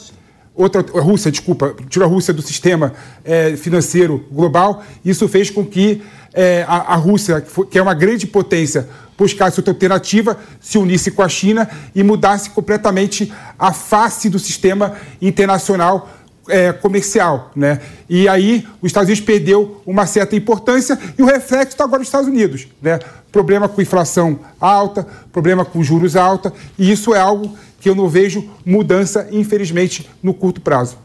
outra 0.54 0.84
a 0.96 1.00
Rússia, 1.00 1.30
desculpa, 1.30 1.74
tirou 1.88 2.06
a 2.06 2.10
Rússia 2.10 2.32
do 2.32 2.42
sistema 2.42 2.94
é, 3.24 3.56
financeiro 3.56 4.24
global. 4.30 4.84
Isso 5.04 5.28
fez 5.28 5.50
com 5.50 5.64
que 5.64 6.02
é, 6.32 6.64
a, 6.68 6.94
a, 6.94 6.96
Rússia, 6.96 7.40
que, 7.40 7.50
foi, 7.50 7.66
que 7.66 7.78
é 7.78 7.82
uma 7.82 7.94
grande 7.94 8.26
potência, 8.26 8.88
buscasse 9.16 9.58
outra 9.60 9.72
alternativa, 9.72 10.38
se 10.60 10.78
unisse 10.78 11.10
com 11.10 11.22
a 11.22 11.28
China 11.28 11.68
e 11.94 12.02
mudasse 12.02 12.50
completamente 12.50 13.32
a 13.58 13.72
face 13.72 14.28
do 14.28 14.38
sistema 14.38 14.96
internacional 15.20 16.08
é, 16.48 16.72
comercial. 16.72 17.50
Né? 17.54 17.80
E 18.08 18.28
aí 18.28 18.66
os 18.82 18.88
Estados 18.88 19.08
Unidos 19.08 19.24
perdeu 19.24 19.80
uma 19.86 20.06
certa 20.06 20.36
importância 20.36 20.98
e 21.16 21.22
o 21.22 21.26
reflexo 21.26 21.70
está 21.70 21.84
agora 21.84 22.00
nos 22.00 22.08
Estados 22.08 22.28
Unidos. 22.28 22.66
Né? 22.82 22.98
Problema 23.30 23.68
com 23.68 23.80
inflação 23.80 24.38
alta, 24.60 25.06
problema 25.32 25.64
com 25.64 25.82
juros 25.82 26.16
alta, 26.16 26.52
e 26.78 26.90
isso 26.90 27.14
é 27.14 27.20
algo 27.20 27.56
que 27.84 27.90
eu 27.90 27.94
não 27.94 28.08
vejo 28.08 28.48
mudança, 28.64 29.28
infelizmente, 29.30 30.08
no 30.22 30.32
curto 30.32 30.58
prazo. 30.58 30.96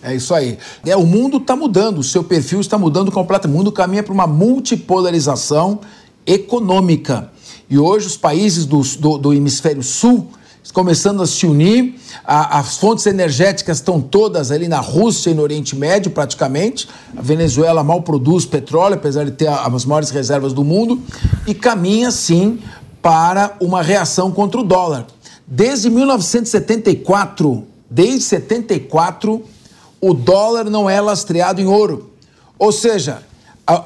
É 0.00 0.14
isso 0.14 0.32
aí. 0.32 0.56
É, 0.86 0.96
o 0.96 1.04
mundo 1.04 1.38
está 1.38 1.56
mudando, 1.56 1.98
o 1.98 2.04
seu 2.04 2.22
perfil 2.22 2.60
está 2.60 2.78
mudando 2.78 3.10
completamente. 3.10 3.56
O 3.56 3.58
mundo 3.58 3.72
caminha 3.72 4.04
para 4.04 4.14
uma 4.14 4.26
multipolarização 4.28 5.80
econômica. 6.24 7.32
E 7.68 7.76
hoje 7.76 8.06
os 8.06 8.16
países 8.16 8.66
do, 8.66 8.80
do, 9.00 9.18
do 9.18 9.34
hemisfério 9.34 9.82
sul 9.82 10.28
começando 10.72 11.24
a 11.24 11.26
se 11.26 11.44
unir. 11.44 11.98
A, 12.24 12.60
as 12.60 12.76
fontes 12.76 13.06
energéticas 13.06 13.78
estão 13.78 14.00
todas 14.00 14.52
ali 14.52 14.68
na 14.68 14.78
Rússia 14.78 15.30
e 15.30 15.34
no 15.34 15.42
Oriente 15.42 15.74
Médio, 15.74 16.12
praticamente. 16.12 16.88
A 17.16 17.20
Venezuela 17.20 17.82
mal 17.82 18.02
produz 18.02 18.46
petróleo, 18.46 18.94
apesar 18.94 19.24
de 19.24 19.32
ter 19.32 19.48
as 19.48 19.84
maiores 19.84 20.10
reservas 20.10 20.52
do 20.52 20.62
mundo, 20.62 21.02
e 21.48 21.52
caminha, 21.54 22.12
sim, 22.12 22.60
para 23.02 23.56
uma 23.60 23.82
reação 23.82 24.30
contra 24.30 24.60
o 24.60 24.62
dólar. 24.62 25.06
Desde 25.50 25.88
1974, 25.88 27.64
desde 27.88 28.20
74, 28.20 29.42
o 30.00 30.12
dólar 30.14 30.64
não 30.64 30.88
é 30.88 31.00
lastreado 31.00 31.60
em 31.60 31.66
ouro. 31.66 32.10
Ou 32.58 32.70
seja, 32.70 33.22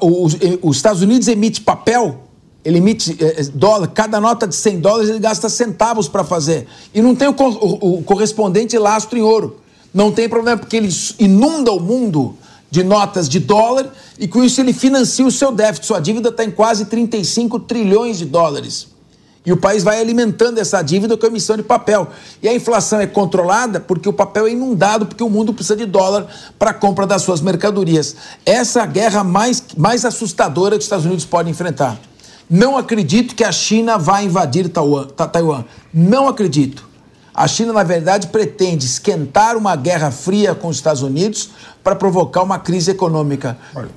os, 0.01 0.37
os 0.61 0.75
Estados 0.75 1.01
Unidos 1.01 1.27
emite 1.27 1.61
papel 1.61 2.23
ele 2.63 2.77
emite 2.77 3.17
é, 3.19 3.43
dólar, 3.53 3.87
cada 3.87 4.19
nota 4.21 4.47
de 4.47 4.55
100 4.55 4.79
dólares 4.79 5.09
ele 5.09 5.19
gasta 5.19 5.49
centavos 5.49 6.07
para 6.07 6.23
fazer. 6.23 6.67
E 6.93 7.01
não 7.01 7.13
tem 7.13 7.27
o, 7.27 7.35
o, 7.37 7.97
o, 7.99 8.03
correspondente 8.03 8.77
lastro 8.77 9.17
em 9.17 9.21
ouro. 9.21 9.57
Não 9.93 10.11
tem 10.11 10.29
problema, 10.29 10.57
porque 10.57 10.77
ele 10.77 10.89
inunda 11.19 11.71
o 11.71 11.79
mundo 11.79 12.35
de 12.71 12.83
notas 12.83 13.29
de 13.29 13.39
dólar 13.39 13.93
e 14.17 14.27
com 14.27 14.43
isso 14.43 14.59
ele 14.61 14.73
financia 14.73 15.25
o 15.25 15.31
seu 15.31 15.51
déficit. 15.51 15.85
Sua 15.85 15.99
dívida 15.99 16.29
está 16.29 16.43
em 16.43 16.51
quase 16.51 16.85
35 16.85 17.59
trilhões 17.59 18.17
de 18.17 18.25
dólares. 18.25 18.87
E 19.45 19.51
o 19.51 19.57
país 19.57 19.83
vai 19.83 19.99
alimentando 19.99 20.57
essa 20.57 20.81
dívida 20.81 21.17
com 21.17 21.25
a 21.25 21.29
emissão 21.29 21.57
de 21.57 21.63
papel. 21.63 22.07
E 22.41 22.47
a 22.47 22.53
inflação 22.53 23.01
é 23.01 23.07
controlada 23.07 23.79
porque 23.79 24.07
o 24.07 24.13
papel 24.13 24.47
é 24.47 24.51
inundado, 24.51 25.05
porque 25.05 25.23
o 25.23 25.29
mundo 25.29 25.53
precisa 25.53 25.75
de 25.75 25.85
dólar 25.85 26.27
para 26.57 26.71
a 26.71 26.73
compra 26.73 27.05
das 27.05 27.23
suas 27.23 27.41
mercadorias. 27.41 28.15
Essa 28.45 28.79
é 28.79 28.83
a 28.83 28.85
guerra 28.85 29.23
mais, 29.23 29.61
mais 29.75 30.05
assustadora 30.05 30.75
que 30.75 30.79
os 30.79 30.85
Estados 30.85 31.05
Unidos 31.05 31.25
podem 31.25 31.51
enfrentar. 31.51 31.99
Não 32.49 32.77
acredito 32.77 33.35
que 33.35 33.43
a 33.43 33.51
China 33.51 33.97
vá 33.97 34.21
invadir 34.21 34.69
Taiwan. 34.69 35.65
Não 35.93 36.27
acredito. 36.27 36.92
A 37.35 37.47
China, 37.47 37.73
na 37.73 37.83
verdade, 37.83 38.27
pretende 38.27 38.85
esquentar 38.85 39.57
uma 39.57 39.75
guerra 39.75 40.11
fria 40.11 40.53
com 40.53 40.67
os 40.67 40.75
Estados 40.75 41.01
Unidos 41.01 41.49
para 41.83 41.95
provocar 41.95 42.43
uma 42.43 42.59
crise 42.59 42.91
econômica. 42.91 43.57
Olha, 43.73 43.89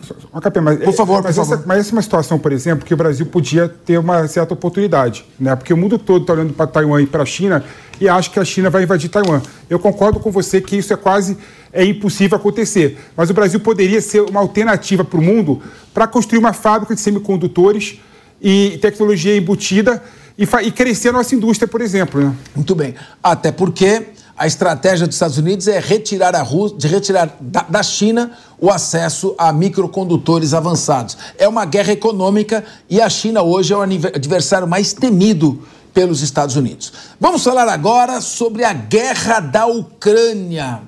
mas, 0.62 0.78
por 0.78 0.95
favor, 0.95 1.22
mas, 1.22 1.37
por 1.37 1.43
essa, 1.43 1.51
favor. 1.51 1.66
mas 1.66 1.78
essa 1.80 1.91
é 1.91 1.93
uma 1.93 2.03
situação, 2.03 2.39
por 2.39 2.51
exemplo, 2.51 2.87
que 2.87 2.95
o 2.95 2.97
Brasil 2.97 3.26
podia 3.26 3.68
ter 3.68 3.99
uma 3.99 4.26
certa 4.26 4.55
oportunidade, 4.55 5.26
né? 5.39 5.55
Porque 5.55 5.72
o 5.72 5.76
mundo 5.76 5.99
todo 5.99 6.22
está 6.22 6.32
olhando 6.32 6.55
para 6.55 6.66
Taiwan 6.66 7.03
e 7.03 7.07
para 7.07 7.22
a 7.22 7.26
China 7.26 7.62
e 8.01 8.09
acha 8.09 8.30
que 8.30 8.41
a 8.41 8.45
China 8.45 8.70
vai 8.70 8.84
invadir 8.84 9.11
Taiwan. 9.11 9.43
Eu 9.68 9.78
concordo 9.78 10.18
com 10.18 10.30
você 10.30 10.61
que 10.61 10.76
isso 10.76 10.93
é 10.95 10.97
quase 10.97 11.37
é 11.72 11.84
impossível 11.84 12.39
acontecer, 12.39 12.99
mas 13.14 13.28
o 13.28 13.34
Brasil 13.34 13.61
poderia 13.61 14.01
ser 14.01 14.22
uma 14.22 14.41
alternativa 14.41 15.05
para 15.05 15.18
o 15.18 15.22
mundo 15.22 15.61
para 15.93 16.07
construir 16.07 16.39
uma 16.39 16.55
fábrica 16.55 16.95
de 16.95 17.01
semicondutores 17.03 18.01
e 18.41 18.78
tecnologia 18.80 19.37
embutida 19.37 20.03
e, 20.39 20.45
e 20.45 20.70
crescer 20.70 21.11
a 21.11 21.12
nossa 21.12 21.34
indústria, 21.34 21.66
por 21.66 21.80
exemplo. 21.80 22.20
Né? 22.20 22.34
Muito 22.55 22.74
bem. 22.74 22.95
Até 23.22 23.51
porque 23.51 24.09
a 24.37 24.47
estratégia 24.47 25.07
dos 25.07 25.16
Estados 25.16 25.39
Unidos 25.39 25.66
é 25.66 25.78
retirar 25.80 26.37
a 26.37 26.43
Rússia, 26.43 26.76
de 26.76 26.87
retirar 26.89 27.37
da, 27.41 27.62
da, 27.62 27.82
China 27.82 28.32
o 28.61 28.70
acesso 28.70 29.34
a 29.39 29.51
microcondutores 29.51 30.53
avançados. 30.53 31.16
É 31.39 31.49
uma 31.49 31.64
guerra 31.64 31.93
econômica 31.93 32.62
e 32.89 33.01
a 33.01 33.09
China 33.09 33.43
hoje 33.43 33.72
é 33.72 33.76
o 33.76 33.80
adversário 33.80 34.68
mais 34.68 34.93
temido 34.93 35.62
pelos 35.95 36.20
Estados 36.20 36.55
Unidos. 36.55 36.93
Vamos 37.18 37.43
falar 37.43 37.66
agora 37.66 38.20
sobre 38.20 38.62
a 38.62 38.74
guerra 38.74 39.41
da 39.41 39.66
Ucrânia. 39.66 40.82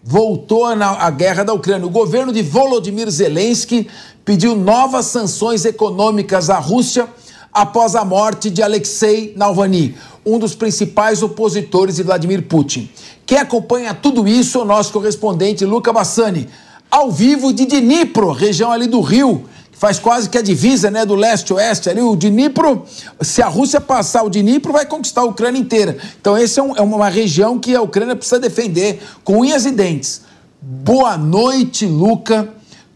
Voltou 0.00 0.66
a, 0.66 0.74
a 1.04 1.10
guerra 1.10 1.42
da 1.42 1.52
Ucrânia. 1.52 1.86
O 1.86 1.90
governo 1.90 2.32
de 2.32 2.42
Volodymyr 2.42 3.10
Zelensky 3.10 3.88
pediu 4.24 4.54
novas 4.54 5.06
sanções 5.06 5.64
econômicas 5.64 6.48
à 6.48 6.58
Rússia 6.60 7.08
após 7.54 7.94
a 7.94 8.04
morte 8.04 8.50
de 8.50 8.62
Alexei 8.62 9.32
Navalny, 9.36 9.94
um 10.26 10.38
dos 10.38 10.56
principais 10.56 11.22
opositores 11.22 11.96
de 11.96 12.02
Vladimir 12.02 12.42
Putin. 12.42 12.90
Quem 13.24 13.38
acompanha 13.38 13.94
tudo 13.94 14.26
isso 14.26 14.58
é 14.58 14.62
o 14.62 14.64
nosso 14.64 14.92
correspondente 14.92 15.64
Luca 15.64 15.92
Bassani, 15.92 16.48
ao 16.90 17.12
vivo 17.12 17.52
de 17.52 17.64
Dnipro, 17.64 18.32
região 18.32 18.72
ali 18.72 18.88
do 18.88 19.00
Rio, 19.00 19.44
que 19.70 19.78
faz 19.78 20.00
quase 20.00 20.28
que 20.28 20.36
a 20.36 20.42
divisa 20.42 20.90
né, 20.90 21.06
do 21.06 21.14
leste-oeste 21.14 21.88
ali. 21.88 22.00
O 22.00 22.16
Dnipro, 22.16 22.84
se 23.20 23.40
a 23.40 23.46
Rússia 23.46 23.80
passar 23.80 24.24
o 24.24 24.30
Dnipro, 24.30 24.72
vai 24.72 24.84
conquistar 24.84 25.20
a 25.20 25.24
Ucrânia 25.24 25.60
inteira. 25.60 25.96
Então, 26.20 26.36
essa 26.36 26.60
é, 26.60 26.62
um, 26.62 26.76
é 26.76 26.82
uma 26.82 27.08
região 27.08 27.58
que 27.58 27.74
a 27.74 27.80
Ucrânia 27.80 28.16
precisa 28.16 28.40
defender 28.40 29.00
com 29.22 29.38
unhas 29.38 29.64
e 29.64 29.70
dentes. 29.70 30.22
Boa 30.60 31.16
noite, 31.16 31.86
Luca 31.86 32.52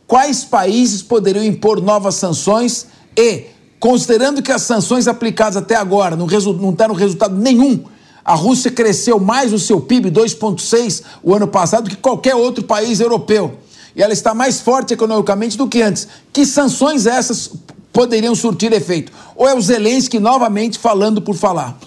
quais 0.08 0.42
países 0.42 1.02
poderiam 1.02 1.44
impor 1.44 1.82
novas 1.82 2.14
sanções 2.14 2.86
e, 3.14 3.44
considerando 3.78 4.42
que 4.42 4.52
as 4.52 4.62
sanções 4.62 5.06
aplicadas 5.06 5.56
até 5.56 5.76
agora 5.76 6.16
não, 6.16 6.26
não 6.26 6.72
deram 6.72 6.94
resultado 6.94 7.36
nenhum, 7.36 7.84
a 8.24 8.34
Rússia 8.34 8.70
cresceu 8.70 9.18
mais 9.18 9.52
o 9.52 9.58
seu 9.58 9.80
PIB, 9.80 10.10
2,6% 10.10 11.02
o 11.22 11.34
ano 11.34 11.48
passado, 11.48 11.84
do 11.84 11.90
que 11.90 11.96
qualquer 11.96 12.34
outro 12.34 12.62
país 12.62 13.00
europeu. 13.00 13.58
E 13.96 14.02
ela 14.02 14.12
está 14.12 14.34
mais 14.34 14.60
forte 14.60 14.92
economicamente 14.92 15.56
do 15.56 15.66
que 15.66 15.80
antes. 15.80 16.06
Que 16.32 16.44
sanções 16.44 17.06
essas 17.06 17.50
poderiam 17.92 18.34
surtir 18.34 18.72
efeito? 18.72 19.10
Ou 19.34 19.48
é 19.48 19.54
o 19.54 19.60
Zelensky 19.60 20.18
novamente 20.18 20.78
falando 20.78 21.22
por 21.22 21.34
falar? 21.34 21.78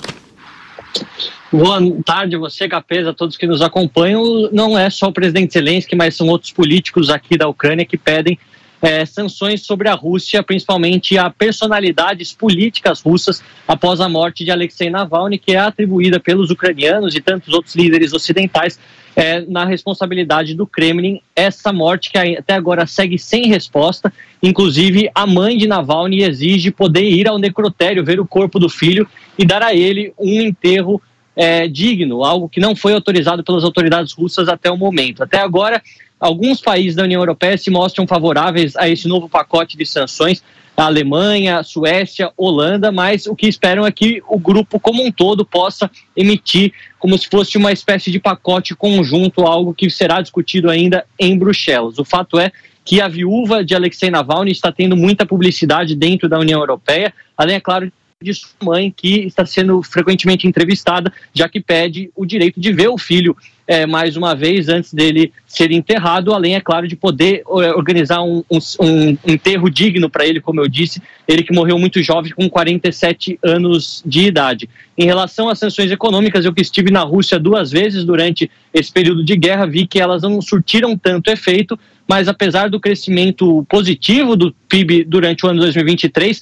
Boa 1.54 1.80
tarde, 2.06 2.38
você, 2.38 2.68
Capesa, 2.68 3.14
todos 3.14 3.38
que 3.38 3.46
nos 3.46 3.62
acompanham. 3.62 4.50
Não 4.52 4.78
é 4.78 4.90
só 4.90 5.08
o 5.08 5.14
presidente 5.14 5.54
Zelensky, 5.54 5.96
mas 5.96 6.16
são 6.16 6.28
outros 6.28 6.52
políticos 6.52 7.10
aqui 7.10 7.38
da 7.38 7.48
Ucrânia 7.48 7.86
que 7.86 7.98
pedem 7.98 8.40
é, 8.82 9.06
sanções 9.06 9.62
sobre 9.62 9.88
a 9.88 9.94
Rússia, 9.94 10.42
principalmente 10.42 11.18
a 11.18 11.30
personalidades 11.30 12.34
políticas 12.34 13.02
russas 13.02 13.44
após 13.68 14.02
a 14.02 14.10
morte 14.10 14.44
de 14.44 14.52
Alexei 14.52 14.90
Navalny, 14.90 15.38
que 15.38 15.52
é 15.54 15.60
atribuída 15.60 16.20
pelos 16.20 16.50
ucranianos 16.50 17.16
e 17.16 17.22
tantos 17.22 17.54
outros 17.54 17.76
líderes 17.76 18.12
ocidentais 18.12 18.80
é, 19.16 19.42
na 19.42 19.66
responsabilidade 19.66 20.56
do 20.56 20.66
Kremlin. 20.66 21.22
Essa 21.36 21.72
morte 21.72 22.12
que 22.12 22.18
até 22.18 22.54
agora 22.54 22.88
segue 22.88 23.20
sem 23.20 23.48
resposta. 23.48 24.12
Inclusive, 24.42 25.10
a 25.14 25.28
mãe 25.28 25.58
de 25.58 25.68
Navalny 25.68 26.24
exige 26.24 26.72
poder 26.72 27.04
ir 27.04 27.28
ao 27.28 27.38
necrotério, 27.38 28.04
ver 28.04 28.20
o 28.20 28.26
corpo 28.26 28.60
do 28.60 28.70
filho 28.70 29.08
e 29.38 29.46
dar 29.46 29.62
a 29.62 29.76
ele 29.76 30.14
um 30.18 30.42
enterro 30.42 31.02
é, 31.36 31.68
digno, 31.68 32.24
algo 32.24 32.50
que 32.50 32.60
não 32.60 32.76
foi 32.76 32.94
autorizado 32.94 33.44
pelas 33.44 33.64
autoridades 33.64 34.14
russas 34.14 34.48
até 34.48 34.70
o 34.70 34.78
momento. 34.78 35.24
Até 35.24 35.40
agora, 35.40 35.82
alguns 36.22 36.62
países 36.62 36.96
da 36.96 37.04
União 37.04 37.20
Europeia 37.20 37.58
se 37.58 37.72
mostram 37.72 38.06
favoráveis 38.06 38.76
a 38.78 38.88
esse 38.88 39.08
novo 39.08 39.28
pacote 39.28 39.76
de 39.76 39.86
sanções. 39.86 40.44
A 40.78 40.86
Alemanha, 40.86 41.64
Suécia, 41.64 42.32
Holanda, 42.38 42.92
mas 42.92 43.26
o 43.26 43.36
que 43.36 43.48
esperam 43.48 43.86
é 43.86 43.92
que 43.92 44.22
o 44.30 44.40
grupo 44.40 44.80
como 44.80 45.04
um 45.06 45.12
todo 45.12 45.44
possa 45.44 45.92
emitir 46.16 46.72
como 46.98 47.18
se 47.18 47.28
fosse 47.28 47.58
uma 47.58 47.72
espécie 47.72 48.10
de 48.10 48.20
pacote 48.20 48.76
conjunto, 48.76 49.42
algo 49.42 49.74
que 49.74 49.90
será 49.90 50.22
discutido 50.22 50.70
ainda 50.70 51.04
em 51.20 51.38
Bruxelas. 51.38 52.00
O 52.00 52.06
fato 52.06 52.40
é 52.40 52.52
que 52.86 53.02
a 53.02 53.08
viúva 53.08 53.64
de 53.64 53.76
Alexei 53.76 54.10
Navalny 54.10 54.52
está 54.52 54.72
tendo 54.72 54.96
muita 54.96 55.26
publicidade 55.26 55.96
dentro 55.96 56.30
da 56.30 56.40
União 56.40 56.60
Europeia, 56.60 57.14
além, 57.38 57.58
é 57.58 57.60
claro, 57.60 57.92
de 58.22 58.34
sua 58.34 58.50
mãe, 58.64 58.94
que 58.96 59.22
está 59.22 59.46
sendo 59.46 59.82
frequentemente 59.82 60.48
entrevistada, 60.48 61.12
já 61.34 61.50
que 61.50 61.60
pede 61.60 62.12
o 62.16 62.26
direito 62.26 62.60
de 62.60 62.72
ver 62.72 62.90
o 62.90 62.98
filho 62.98 63.36
é, 63.68 63.86
mais 63.86 64.18
uma 64.18 64.36
vez 64.36 64.68
antes 64.68 64.94
dele 64.94 65.32
ser 65.48 65.72
enterrado, 65.72 66.34
além, 66.34 66.56
é 66.56 66.60
claro, 66.62 66.88
de 66.88 66.96
poder 66.96 67.42
é, 67.42 67.72
organizar 67.72 68.22
um, 68.22 68.44
um, 68.52 68.60
um 68.82 69.18
enterro 69.26 69.70
digno 69.70 70.10
para 70.10 70.26
ele, 70.26 70.42
como 70.42 70.60
eu 70.60 70.68
disse, 70.68 71.02
ele 71.26 71.42
que 71.42 71.54
morreu 71.54 71.80
muito 71.80 72.04
jovem, 72.04 72.34
com 72.34 72.50
47 72.50 73.40
anos 73.42 74.04
de 74.06 74.28
idade. 74.28 74.70
Em 74.98 75.06
relação 75.06 75.48
às 75.48 75.58
sanções 75.58 75.90
econômicas, 75.90 76.44
eu 76.44 76.54
que 76.54 76.62
estive 76.62 76.92
na 76.92 77.02
Rússia 77.02 77.40
duas 77.40 77.72
vezes 77.72 78.04
durante 78.04 78.52
esse 78.74 78.92
período 78.92 79.24
de 79.24 79.38
guerra, 79.38 79.66
vi 79.66 79.88
que 79.88 80.02
elas 80.02 80.22
não 80.22 80.42
surtiram 80.42 80.98
tanto 80.98 81.32
efeito, 81.32 81.80
mas 82.08 82.28
apesar 82.28 82.70
do 82.70 82.80
crescimento 82.80 83.66
positivo 83.70 84.36
do 84.36 84.54
PIB 84.68 85.04
durante 85.04 85.46
o 85.46 85.50
ano 85.50 85.62
2023, 85.62 86.42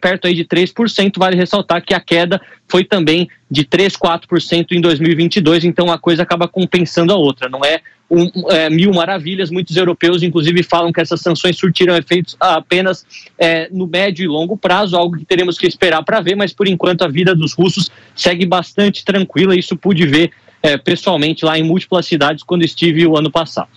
perto 0.00 0.26
aí 0.26 0.34
de 0.34 0.44
3%, 0.44 1.12
vale 1.16 1.36
ressaltar 1.36 1.84
que 1.84 1.94
a 1.94 2.00
queda 2.00 2.40
foi 2.68 2.84
também 2.84 3.28
de 3.50 3.64
3, 3.64 3.96
4% 3.96 4.72
em 4.72 4.80
2022, 4.80 5.64
então 5.64 5.90
a 5.90 5.98
coisa 5.98 6.22
acaba 6.22 6.48
compensando 6.48 7.12
a 7.12 7.16
outra, 7.16 7.48
não 7.48 7.64
é, 7.64 7.80
um, 8.10 8.30
é, 8.50 8.70
mil 8.70 8.92
maravilhas. 8.92 9.50
Muitos 9.50 9.76
europeus, 9.76 10.22
inclusive, 10.22 10.62
falam 10.62 10.92
que 10.92 11.00
essas 11.00 11.20
sanções 11.20 11.56
surtiram 11.56 11.96
efeitos 11.96 12.36
apenas 12.38 13.04
é, 13.38 13.68
no 13.70 13.86
médio 13.86 14.24
e 14.24 14.28
longo 14.28 14.56
prazo, 14.56 14.96
algo 14.96 15.16
que 15.16 15.24
teremos 15.24 15.58
que 15.58 15.66
esperar 15.66 16.02
para 16.04 16.20
ver, 16.20 16.36
mas 16.36 16.52
por 16.52 16.68
enquanto 16.68 17.02
a 17.02 17.08
vida 17.08 17.34
dos 17.34 17.52
russos 17.52 17.90
segue 18.14 18.46
bastante 18.46 19.04
tranquila. 19.04 19.56
Isso 19.56 19.76
pude 19.76 20.06
ver 20.06 20.30
é, 20.62 20.76
pessoalmente 20.76 21.44
lá 21.44 21.58
em 21.58 21.62
múltiplas 21.62 22.06
cidades 22.06 22.42
quando 22.42 22.64
estive 22.64 23.06
o 23.06 23.16
ano 23.16 23.30
passado. 23.30 23.68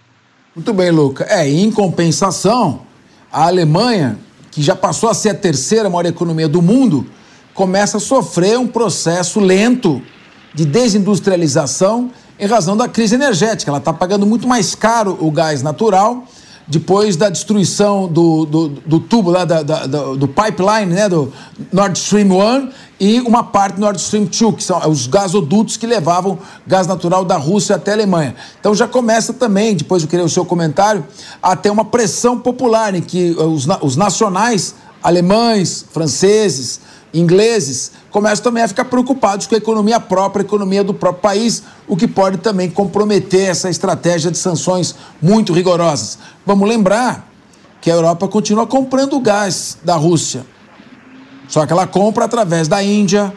Muito 0.60 0.74
bem, 0.74 0.92
Luca. 0.92 1.26
É, 1.30 1.48
em 1.50 1.72
compensação, 1.72 2.82
a 3.32 3.46
Alemanha, 3.46 4.20
que 4.52 4.62
já 4.62 4.76
passou 4.76 5.10
a 5.10 5.14
ser 5.14 5.30
a 5.30 5.34
terceira 5.34 5.90
maior 5.90 6.06
economia 6.06 6.50
do 6.50 6.62
mundo, 6.62 7.06
começa 7.54 7.96
a 7.96 8.00
sofrer 8.02 8.60
um 8.60 8.68
processo 8.68 9.40
lento 9.40 10.02
de 10.54 10.66
desindustrialização 10.66 12.12
em 12.38 12.46
razão 12.46 12.76
da 12.76 12.90
crise 12.90 13.16
energética. 13.16 13.72
Ela 13.72 13.78
está 13.78 13.94
pagando 13.94 14.26
muito 14.26 14.50
mais 14.50 14.76
caro 14.76 15.18
o 15.22 15.32
gás 15.32 15.64
natural 15.64 16.26
depois 16.70 17.18
da 17.18 17.30
destruição 17.30 18.08
do, 18.08 18.46
do, 18.46 18.68
do 18.70 19.00
tubo 19.00 19.32
lá, 19.32 19.44
da, 19.44 19.64
da, 19.64 19.86
do 19.88 20.28
pipeline, 20.28 20.94
né, 20.94 21.10
do 21.10 21.34
Nord 21.74 21.98
Stream 21.98 22.30
1 22.30 22.70
e 23.00 23.20
uma 23.22 23.44
parte 23.44 23.76
do 23.76 23.82
Nord 23.82 24.00
Stream 24.00 24.26
2, 24.26 24.56
que 24.56 24.64
são 24.64 24.80
os 24.88 25.08
gasodutos 25.08 25.78
que 25.78 25.88
levavam 25.88 26.38
gás 26.68 26.86
natural 26.86 27.26
da 27.26 27.38
Rússia 27.38 27.76
até 27.76 27.92
a 27.92 27.94
Alemanha. 27.96 28.36
Então 28.60 28.76
já 28.76 28.88
começa 28.88 29.34
também, 29.34 29.76
depois 29.76 30.04
eu 30.04 30.10
queria 30.10 30.24
o 30.24 30.30
seu 30.30 30.46
comentário, 30.46 31.04
a 31.42 31.56
ter 31.56 31.72
uma 31.72 31.86
pressão 31.86 32.38
popular 32.38 32.94
em 32.94 33.02
que 33.02 33.32
os, 33.32 33.68
os 33.82 33.96
nacionais 33.96 34.76
alemães, 35.02 35.86
franceses, 35.92 36.82
ingleses 37.14 37.92
começam 38.12 38.44
também 38.44 38.64
a 38.64 38.68
ficar 38.68 38.86
preocupados 38.86 39.48
com 39.48 39.56
a 39.56 39.58
economia 39.58 40.00
própria, 40.00 40.44
a 40.44 40.46
economia 40.46 40.84
do 40.84 40.94
próprio 40.94 41.22
país, 41.22 41.64
o 41.88 41.96
que 41.96 42.08
pode 42.08 42.38
também 42.38 42.70
comprometer 42.70 43.50
essa 43.50 43.70
estratégia 43.70 44.32
de 44.32 44.38
sanções 44.38 44.96
muito 45.22 45.54
rigorosas. 45.54 46.20
Vamos 46.46 46.68
lembrar 46.68 47.28
que 47.82 47.90
a 47.90 47.94
Europa 47.94 48.28
continua 48.28 48.68
comprando 48.68 49.20
gás 49.20 49.78
da 49.84 49.96
Rússia. 49.96 50.46
Só 51.48 51.66
que 51.66 51.74
ela 51.74 51.88
compra 51.88 52.26
através 52.26 52.68
da 52.68 52.84
Índia. 52.84 53.34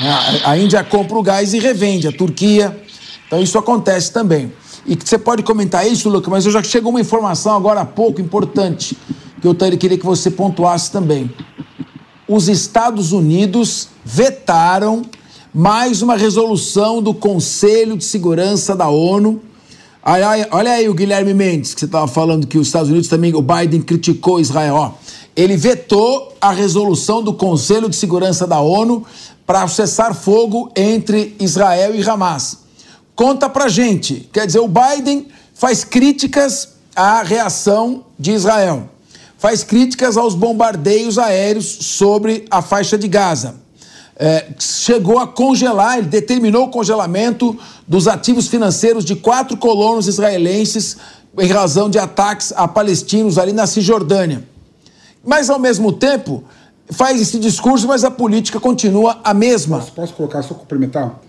Né? 0.00 0.40
A 0.44 0.56
Índia 0.56 0.82
compra 0.82 1.18
o 1.18 1.22
gás 1.22 1.52
e 1.52 1.58
revende, 1.58 2.08
a 2.08 2.12
Turquia. 2.12 2.82
Então 3.26 3.40
isso 3.42 3.58
acontece 3.58 4.12
também. 4.12 4.52
E 4.86 4.94
você 4.94 5.18
pode 5.18 5.42
comentar 5.42 5.86
isso, 5.86 6.08
Lucas, 6.08 6.30
mas 6.30 6.46
eu 6.46 6.52
já 6.52 6.62
chegou 6.62 6.90
uma 6.90 7.00
informação 7.00 7.56
agora 7.56 7.80
há 7.80 7.84
pouco 7.84 8.20
importante 8.20 8.96
que 9.40 9.46
eu 9.46 9.54
queria 9.54 9.98
que 9.98 10.06
você 10.06 10.30
pontuasse 10.30 10.90
também. 10.90 11.30
Os 12.28 12.48
Estados 12.48 13.12
Unidos 13.12 13.88
vetaram 14.04 15.02
mais 15.54 16.02
uma 16.02 16.16
resolução 16.16 17.00
do 17.00 17.14
Conselho 17.14 17.96
de 17.96 18.04
Segurança 18.04 18.74
da 18.74 18.88
ONU. 18.88 19.40
Olha 20.50 20.72
aí 20.72 20.88
o 20.88 20.94
Guilherme 20.94 21.32
Mendes, 21.32 21.72
que 21.72 21.78
você 21.78 21.86
estava 21.86 22.08
falando 22.08 22.48
que 22.48 22.58
os 22.58 22.66
Estados 22.66 22.90
Unidos 22.90 23.08
também, 23.08 23.32
o 23.32 23.40
Biden 23.40 23.80
criticou 23.80 24.40
Israel. 24.40 24.74
Ó, 24.74 24.92
ele 25.36 25.56
vetou 25.56 26.36
a 26.40 26.50
resolução 26.50 27.22
do 27.22 27.32
Conselho 27.32 27.88
de 27.88 27.94
Segurança 27.94 28.44
da 28.44 28.58
ONU 28.58 29.06
para 29.46 29.68
cessar 29.68 30.12
fogo 30.12 30.72
entre 30.74 31.36
Israel 31.38 31.94
e 31.94 32.02
Hamas. 32.02 32.58
Conta 33.14 33.48
pra 33.48 33.68
gente. 33.68 34.28
Quer 34.32 34.46
dizer, 34.46 34.58
o 34.58 34.68
Biden 34.68 35.28
faz 35.54 35.84
críticas 35.84 36.70
à 36.94 37.22
reação 37.22 38.04
de 38.18 38.32
Israel, 38.32 38.88
faz 39.38 39.62
críticas 39.62 40.16
aos 40.16 40.34
bombardeios 40.34 41.18
aéreos 41.18 41.66
sobre 41.66 42.44
a 42.50 42.62
faixa 42.62 42.96
de 42.96 43.08
Gaza. 43.08 43.56
É, 44.18 44.46
chegou 44.58 45.18
a 45.18 45.26
congelar, 45.26 45.98
ele 45.98 46.06
determinou 46.06 46.64
o 46.64 46.70
congelamento 46.70 47.56
dos 47.86 48.08
ativos 48.08 48.48
financeiros 48.48 49.04
de 49.04 49.14
quatro 49.14 49.56
colonos 49.58 50.08
israelenses 50.08 50.96
em 51.38 51.48
razão 51.48 51.90
de 51.90 51.98
ataques 51.98 52.52
a 52.56 52.66
palestinos 52.66 53.36
ali 53.36 53.52
na 53.52 53.66
Cisjordânia. 53.66 54.42
Mas, 55.22 55.50
ao 55.50 55.58
mesmo 55.58 55.92
tempo, 55.92 56.44
faz 56.88 57.20
esse 57.20 57.38
discurso, 57.38 57.86
mas 57.86 58.04
a 58.04 58.10
política 58.10 58.58
continua 58.58 59.18
a 59.22 59.34
mesma. 59.34 59.78
Posso, 59.78 59.92
posso 59.92 60.14
colocar, 60.14 60.42
só 60.42 60.54
complementar? 60.54 61.20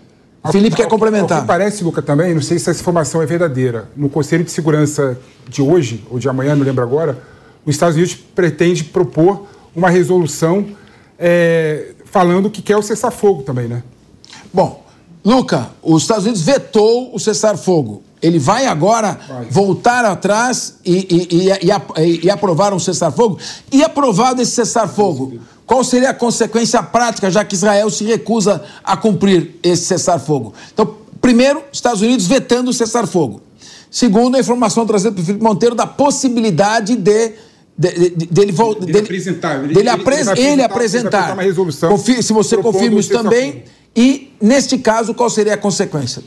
Felipe 0.50 0.76
quer 0.76 0.88
complementar. 0.88 1.38
O 1.38 1.40
que 1.42 1.46
parece, 1.46 1.84
Luca, 1.84 2.00
também, 2.00 2.32
não 2.32 2.40
sei 2.40 2.58
se 2.58 2.70
essa 2.70 2.80
informação 2.80 3.20
é 3.20 3.26
verdadeira. 3.26 3.88
No 3.94 4.08
Conselho 4.08 4.44
de 4.44 4.50
Segurança 4.50 5.18
de 5.46 5.60
hoje, 5.60 6.04
ou 6.10 6.18
de 6.18 6.28
amanhã, 6.28 6.54
não 6.54 6.64
lembro 6.64 6.82
agora, 6.82 7.18
os 7.68 7.74
Estados 7.74 7.96
Unidos 7.96 8.14
pretende 8.34 8.84
propor 8.84 9.46
uma 9.76 9.90
resolução 9.90 10.68
é, 11.18 11.92
falando 12.06 12.50
que 12.50 12.62
quer 12.62 12.76
o 12.76 12.82
cessar-fogo 12.82 13.42
também, 13.42 13.68
né? 13.68 13.82
Bom, 14.52 14.84
Luca, 15.24 15.70
os 15.82 16.02
Estados 16.02 16.24
Unidos 16.24 16.42
vetou 16.42 17.14
o 17.14 17.18
cessar-fogo. 17.18 18.02
Ele 18.22 18.38
vai 18.38 18.66
agora 18.66 19.18
vai. 19.28 19.44
voltar 19.46 20.04
atrás 20.04 20.76
e, 20.84 21.28
e, 21.30 21.48
e, 21.60 22.20
e 22.24 22.30
aprovar 22.30 22.72
um 22.72 22.78
cessar-fogo? 22.78 23.38
E 23.70 23.84
aprovado 23.84 24.40
esse 24.40 24.52
cessar-fogo, 24.52 25.38
qual 25.66 25.84
seria 25.84 26.10
a 26.10 26.14
consequência 26.14 26.82
prática, 26.82 27.30
já 27.30 27.44
que 27.44 27.54
Israel 27.54 27.90
se 27.90 28.04
recusa 28.04 28.64
a 28.82 28.96
cumprir 28.96 29.56
esse 29.62 29.84
cessar-fogo? 29.84 30.54
Então, 30.72 30.94
primeiro, 31.20 31.62
Estados 31.70 32.00
Unidos 32.00 32.26
vetando 32.26 32.70
o 32.70 32.72
cessar-fogo. 32.72 33.42
Segundo, 33.90 34.36
a 34.36 34.40
informação 34.40 34.86
trazida 34.86 35.12
pelo 35.12 35.26
Felipe 35.26 35.44
Monteiro 35.44 35.74
da 35.74 35.86
possibilidade 35.86 36.96
de 36.96 37.32
dele, 37.78 38.10
dele, 38.10 38.52
dele, 38.52 38.98
apresentar, 38.98 39.64
ele, 39.64 39.72
dele 39.72 39.88
apres, 39.88 40.26
ele, 40.26 40.40
ele 40.40 40.62
apresentar, 40.62 41.32
uma 41.32 41.42
resolução 41.42 41.90
Confir, 41.90 42.22
se 42.24 42.32
você 42.32 42.56
confirma 42.56 42.98
isso 42.98 43.10
também, 43.10 43.62
e 43.94 44.32
neste 44.42 44.76
caso, 44.78 45.14
qual 45.14 45.30
seria 45.30 45.54
a 45.54 45.56
consequência? 45.56 46.22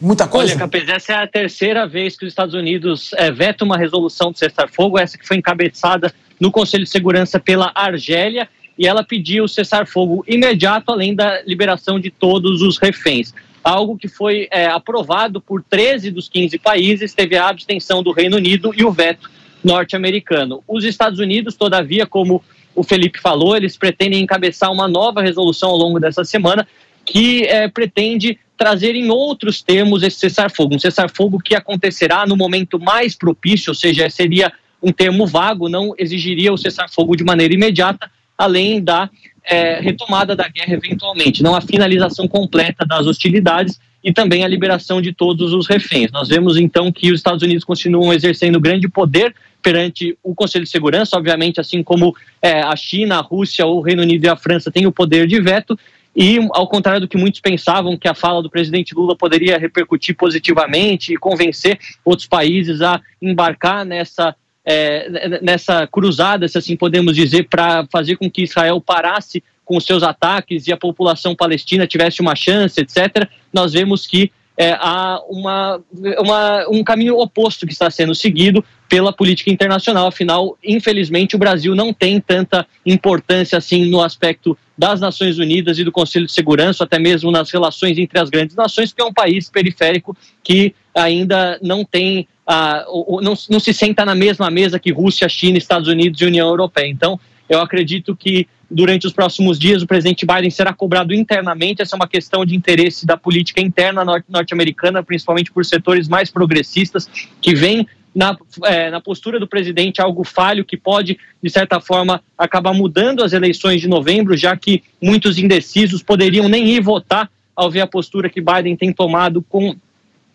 Muita 0.00 0.26
coisa? 0.26 0.52
Olha, 0.52 0.58
Capes, 0.58 0.88
essa 0.88 1.12
é 1.12 1.16
a 1.22 1.26
terceira 1.26 1.86
vez 1.86 2.18
que 2.18 2.26
os 2.26 2.32
Estados 2.32 2.54
Unidos 2.54 3.12
é, 3.14 3.30
vetam 3.30 3.64
uma 3.64 3.78
resolução 3.78 4.32
de 4.32 4.40
cessar-fogo, 4.40 4.98
essa 4.98 5.16
que 5.16 5.26
foi 5.26 5.36
encabeçada 5.36 6.12
no 6.38 6.50
Conselho 6.50 6.84
de 6.84 6.90
Segurança 6.90 7.38
pela 7.38 7.70
Argélia, 7.74 8.48
e 8.76 8.86
ela 8.86 9.02
pediu 9.02 9.48
cessar-fogo 9.48 10.22
imediato, 10.26 10.90
além 10.90 11.14
da 11.14 11.40
liberação 11.42 11.98
de 11.98 12.10
todos 12.10 12.60
os 12.60 12.76
reféns. 12.76 13.32
Algo 13.64 13.96
que 13.96 14.06
foi 14.06 14.48
é, 14.50 14.66
aprovado 14.66 15.40
por 15.40 15.62
13 15.62 16.10
dos 16.10 16.28
15 16.28 16.58
países, 16.58 17.14
teve 17.14 17.36
a 17.36 17.48
abstenção 17.48 18.02
do 18.02 18.12
Reino 18.12 18.36
Unido 18.36 18.72
e 18.76 18.84
o 18.84 18.92
veto 18.92 19.30
norte-americano. 19.66 20.62
Os 20.66 20.84
Estados 20.84 21.18
Unidos, 21.18 21.56
todavia, 21.56 22.06
como 22.06 22.42
o 22.74 22.82
Felipe 22.82 23.20
falou, 23.20 23.56
eles 23.56 23.76
pretendem 23.76 24.22
encabeçar 24.22 24.72
uma 24.72 24.86
nova 24.86 25.20
resolução 25.20 25.70
ao 25.70 25.76
longo 25.76 25.98
dessa 25.98 26.24
semana 26.24 26.66
que 27.04 27.44
é, 27.44 27.68
pretende 27.68 28.38
trazer 28.56 28.94
em 28.94 29.10
outros 29.10 29.62
termos 29.62 30.02
esse 30.02 30.18
cessar-fogo, 30.18 30.74
um 30.74 30.78
cessar-fogo 30.78 31.38
que 31.38 31.54
acontecerá 31.54 32.26
no 32.26 32.36
momento 32.36 32.78
mais 32.78 33.14
propício, 33.14 33.70
ou 33.70 33.74
seja, 33.74 34.08
seria 34.08 34.52
um 34.82 34.92
termo 34.92 35.26
vago, 35.26 35.68
não 35.68 35.94
exigiria 35.98 36.52
o 36.52 36.56
cessar-fogo 36.56 37.16
de 37.16 37.24
maneira 37.24 37.52
imediata, 37.52 38.10
além 38.36 38.82
da 38.82 39.10
é, 39.44 39.80
retomada 39.80 40.34
da 40.34 40.48
guerra 40.48 40.74
eventualmente, 40.74 41.42
não 41.42 41.54
a 41.54 41.60
finalização 41.60 42.26
completa 42.26 42.84
das 42.84 43.06
hostilidades 43.06 43.78
e 44.02 44.12
também 44.12 44.44
a 44.44 44.48
liberação 44.48 45.00
de 45.00 45.12
todos 45.12 45.52
os 45.52 45.66
reféns. 45.66 46.10
Nós 46.12 46.28
vemos 46.28 46.56
então 46.56 46.92
que 46.92 47.10
os 47.10 47.18
Estados 47.18 47.42
Unidos 47.42 47.64
continuam 47.64 48.12
exercendo 48.12 48.60
grande 48.60 48.88
poder 48.88 49.34
perante 49.66 50.16
o 50.22 50.32
Conselho 50.32 50.62
de 50.62 50.70
Segurança, 50.70 51.16
obviamente, 51.16 51.58
assim 51.58 51.82
como 51.82 52.14
é, 52.40 52.60
a 52.60 52.76
China, 52.76 53.16
a 53.16 53.20
Rússia, 53.20 53.66
o 53.66 53.80
Reino 53.80 54.02
Unido 54.02 54.24
e 54.24 54.28
a 54.28 54.36
França 54.36 54.70
têm 54.70 54.86
o 54.86 54.92
poder 54.92 55.26
de 55.26 55.40
veto, 55.40 55.76
e, 56.14 56.38
ao 56.52 56.68
contrário 56.68 57.00
do 57.00 57.08
que 57.08 57.16
muitos 57.16 57.40
pensavam, 57.40 57.96
que 57.96 58.06
a 58.06 58.14
fala 58.14 58.40
do 58.40 58.48
presidente 58.48 58.94
Lula 58.94 59.16
poderia 59.16 59.58
repercutir 59.58 60.14
positivamente 60.14 61.12
e 61.12 61.16
convencer 61.16 61.80
outros 62.04 62.28
países 62.28 62.80
a 62.80 63.00
embarcar 63.20 63.84
nessa, 63.84 64.36
é, 64.64 65.40
nessa 65.42 65.84
cruzada, 65.88 66.46
se 66.46 66.56
assim 66.56 66.76
podemos 66.76 67.16
dizer, 67.16 67.48
para 67.48 67.84
fazer 67.90 68.14
com 68.14 68.30
que 68.30 68.44
Israel 68.44 68.80
parasse 68.80 69.42
com 69.64 69.80
seus 69.80 70.04
ataques 70.04 70.68
e 70.68 70.72
a 70.72 70.76
população 70.76 71.34
palestina 71.34 71.88
tivesse 71.88 72.20
uma 72.20 72.36
chance, 72.36 72.80
etc., 72.80 73.28
nós 73.52 73.72
vemos 73.72 74.06
que 74.06 74.30
é, 74.56 74.72
há 74.80 75.20
uma, 75.28 75.80
uma, 76.18 76.68
um 76.68 76.82
caminho 76.82 77.18
oposto 77.18 77.66
que 77.66 77.72
está 77.72 77.90
sendo 77.90 78.14
seguido 78.14 78.64
pela 78.88 79.12
política 79.12 79.50
internacional. 79.50 80.06
Afinal, 80.06 80.56
infelizmente, 80.64 81.36
o 81.36 81.38
Brasil 81.38 81.74
não 81.74 81.92
tem 81.92 82.20
tanta 82.20 82.66
importância 82.84 83.58
assim 83.58 83.84
no 83.90 84.02
aspecto 84.02 84.56
das 84.78 85.00
Nações 85.00 85.38
Unidas 85.38 85.78
e 85.78 85.84
do 85.84 85.92
Conselho 85.92 86.26
de 86.26 86.32
Segurança, 86.32 86.84
até 86.84 86.98
mesmo 86.98 87.30
nas 87.30 87.50
relações 87.50 87.98
entre 87.98 88.18
as 88.18 88.30
grandes 88.30 88.56
nações, 88.56 88.90
porque 88.90 89.02
é 89.02 89.04
um 89.04 89.12
país 89.12 89.50
periférico 89.50 90.16
que 90.42 90.74
ainda 90.94 91.58
não 91.62 91.84
tem, 91.84 92.26
ah, 92.46 92.84
não, 93.22 93.34
não 93.50 93.60
se 93.60 93.72
senta 93.74 94.04
na 94.04 94.14
mesma 94.14 94.50
mesa 94.50 94.78
que 94.78 94.92
Rússia, 94.92 95.28
China, 95.28 95.58
Estados 95.58 95.88
Unidos 95.88 96.20
e 96.20 96.24
União 96.24 96.48
Europeia. 96.48 96.88
Então, 96.88 97.18
eu 97.48 97.60
acredito 97.60 98.16
que 98.16 98.46
durante 98.70 99.06
os 99.06 99.12
próximos 99.12 99.58
dias 99.58 99.82
o 99.82 99.86
presidente 99.86 100.26
Biden 100.26 100.50
será 100.50 100.72
cobrado 100.72 101.14
internamente. 101.14 101.82
Essa 101.82 101.94
é 101.94 101.98
uma 101.98 102.08
questão 102.08 102.44
de 102.44 102.54
interesse 102.54 103.06
da 103.06 103.16
política 103.16 103.60
interna 103.60 104.04
norte-americana, 104.28 105.02
principalmente 105.02 105.52
por 105.52 105.64
setores 105.64 106.08
mais 106.08 106.30
progressistas, 106.30 107.08
que 107.40 107.54
vêm 107.54 107.86
na, 108.14 108.36
é, 108.64 108.90
na, 108.90 109.00
postura 109.00 109.38
do 109.38 109.46
presidente 109.46 110.00
algo 110.00 110.24
falho 110.24 110.64
que 110.64 110.76
pode, 110.76 111.18
de 111.42 111.50
certa 111.50 111.80
forma, 111.80 112.22
acabar 112.36 112.72
mudando 112.72 113.22
as 113.22 113.34
eleições 113.34 113.80
de 113.80 113.88
novembro, 113.88 114.36
já 114.36 114.56
que 114.56 114.82
muitos 115.02 115.38
indecisos 115.38 116.02
poderiam 116.02 116.48
nem 116.48 116.66
ir 116.66 116.80
votar 116.80 117.30
ao 117.54 117.70
ver 117.70 117.82
a 117.82 117.86
postura 117.86 118.30
que 118.30 118.40
Biden 118.40 118.74
tem 118.74 118.92
tomado 118.92 119.42
com 119.42 119.76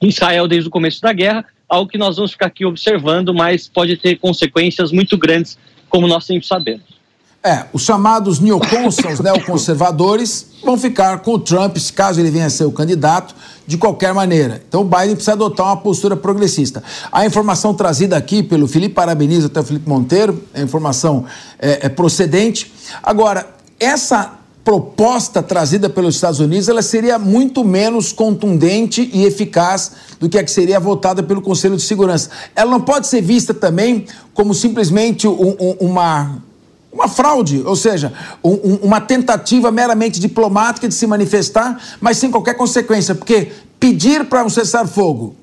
Israel 0.01 0.47
desde 0.47 0.67
o 0.67 0.71
começo 0.71 1.01
da 1.01 1.11
guerra, 1.11 1.45
algo 1.67 1.89
que 1.89 1.97
nós 1.97 2.17
vamos 2.17 2.31
ficar 2.31 2.47
aqui 2.47 2.65
observando, 2.65 3.33
mas 3.33 3.67
pode 3.67 3.97
ter 3.97 4.17
consequências 4.17 4.91
muito 4.91 5.17
grandes, 5.17 5.57
como 5.89 6.07
nós 6.07 6.25
sempre 6.25 6.45
sabemos. 6.45 7.00
É, 7.43 7.65
os 7.73 7.81
chamados 7.81 8.39
neocons, 8.39 8.97
neoconservadores, 9.19 10.45
vão 10.63 10.77
ficar 10.77 11.19
com 11.21 11.33
o 11.33 11.39
Trump, 11.39 11.75
se 11.77 11.91
caso 11.91 12.19
ele 12.19 12.29
venha 12.29 12.45
a 12.45 12.49
ser 12.51 12.65
o 12.65 12.71
candidato, 12.71 13.33
de 13.65 13.77
qualquer 13.77 14.13
maneira. 14.13 14.61
Então 14.67 14.81
o 14.81 14.83
Biden 14.83 15.15
precisa 15.15 15.33
adotar 15.33 15.65
uma 15.65 15.77
postura 15.77 16.15
progressista. 16.15 16.83
A 17.11 17.25
informação 17.25 17.73
trazida 17.73 18.15
aqui 18.15 18.43
pelo 18.43 18.67
Felipe 18.67 18.93
Parabeniza 18.93 19.47
até 19.47 19.59
o 19.59 19.63
Felipe 19.63 19.89
Monteiro, 19.89 20.43
é 20.53 20.61
informação 20.61 21.25
é, 21.57 21.87
é 21.87 21.89
procedente. 21.89 22.71
Agora, 23.01 23.47
essa 23.79 24.33
proposta 24.63 25.41
trazida 25.41 25.89
pelos 25.89 26.13
Estados 26.13 26.39
Unidos, 26.39 26.69
ela 26.69 26.83
seria 26.83 27.17
muito 27.17 27.63
menos 27.63 28.11
contundente 28.11 29.09
e 29.11 29.25
eficaz 29.25 29.93
do 30.19 30.29
que 30.29 30.37
a 30.37 30.43
que 30.43 30.51
seria 30.51 30.79
votada 30.79 31.23
pelo 31.23 31.41
Conselho 31.41 31.75
de 31.75 31.81
Segurança. 31.81 32.29
Ela 32.55 32.69
não 32.69 32.81
pode 32.81 33.07
ser 33.07 33.21
vista 33.21 33.51
também 33.51 34.05
como 34.35 34.53
simplesmente 34.53 35.27
um, 35.27 35.55
um, 35.59 35.75
uma 35.79 36.43
uma 36.91 37.07
fraude, 37.07 37.63
ou 37.65 37.75
seja, 37.75 38.11
um, 38.43 38.79
uma 38.83 38.99
tentativa 38.99 39.71
meramente 39.71 40.19
diplomática 40.19 40.87
de 40.87 40.93
se 40.93 41.07
manifestar, 41.07 41.81
mas 42.01 42.17
sem 42.17 42.29
qualquer 42.29 42.55
consequência, 42.55 43.15
porque 43.15 43.51
pedir 43.79 44.25
para 44.25 44.43
um 44.43 44.49
cessar-fogo, 44.49 45.35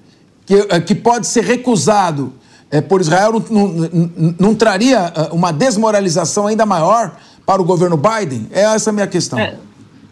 que, 0.45 0.55
eh, 0.55 0.81
que 0.81 0.95
pode 0.95 1.27
ser 1.27 1.45
recusado 1.45 2.33
é, 2.70 2.81
por 2.81 3.01
Israel, 3.01 3.43
não, 3.51 3.69
não, 3.69 4.35
não, 4.39 4.55
traria 4.55 5.12
eh, 5.15 5.29
uma 5.33 5.53
desmoralização 5.53 6.47
ainda 6.47 6.65
maior 6.65 7.16
para 7.45 7.61
o 7.61 7.65
governo 7.65 7.97
Biden? 7.97 8.47
É 8.51 8.62
essa 8.62 8.91
a 8.91 8.93
minha 8.93 9.07
questão. 9.07 9.39
É. 9.39 9.57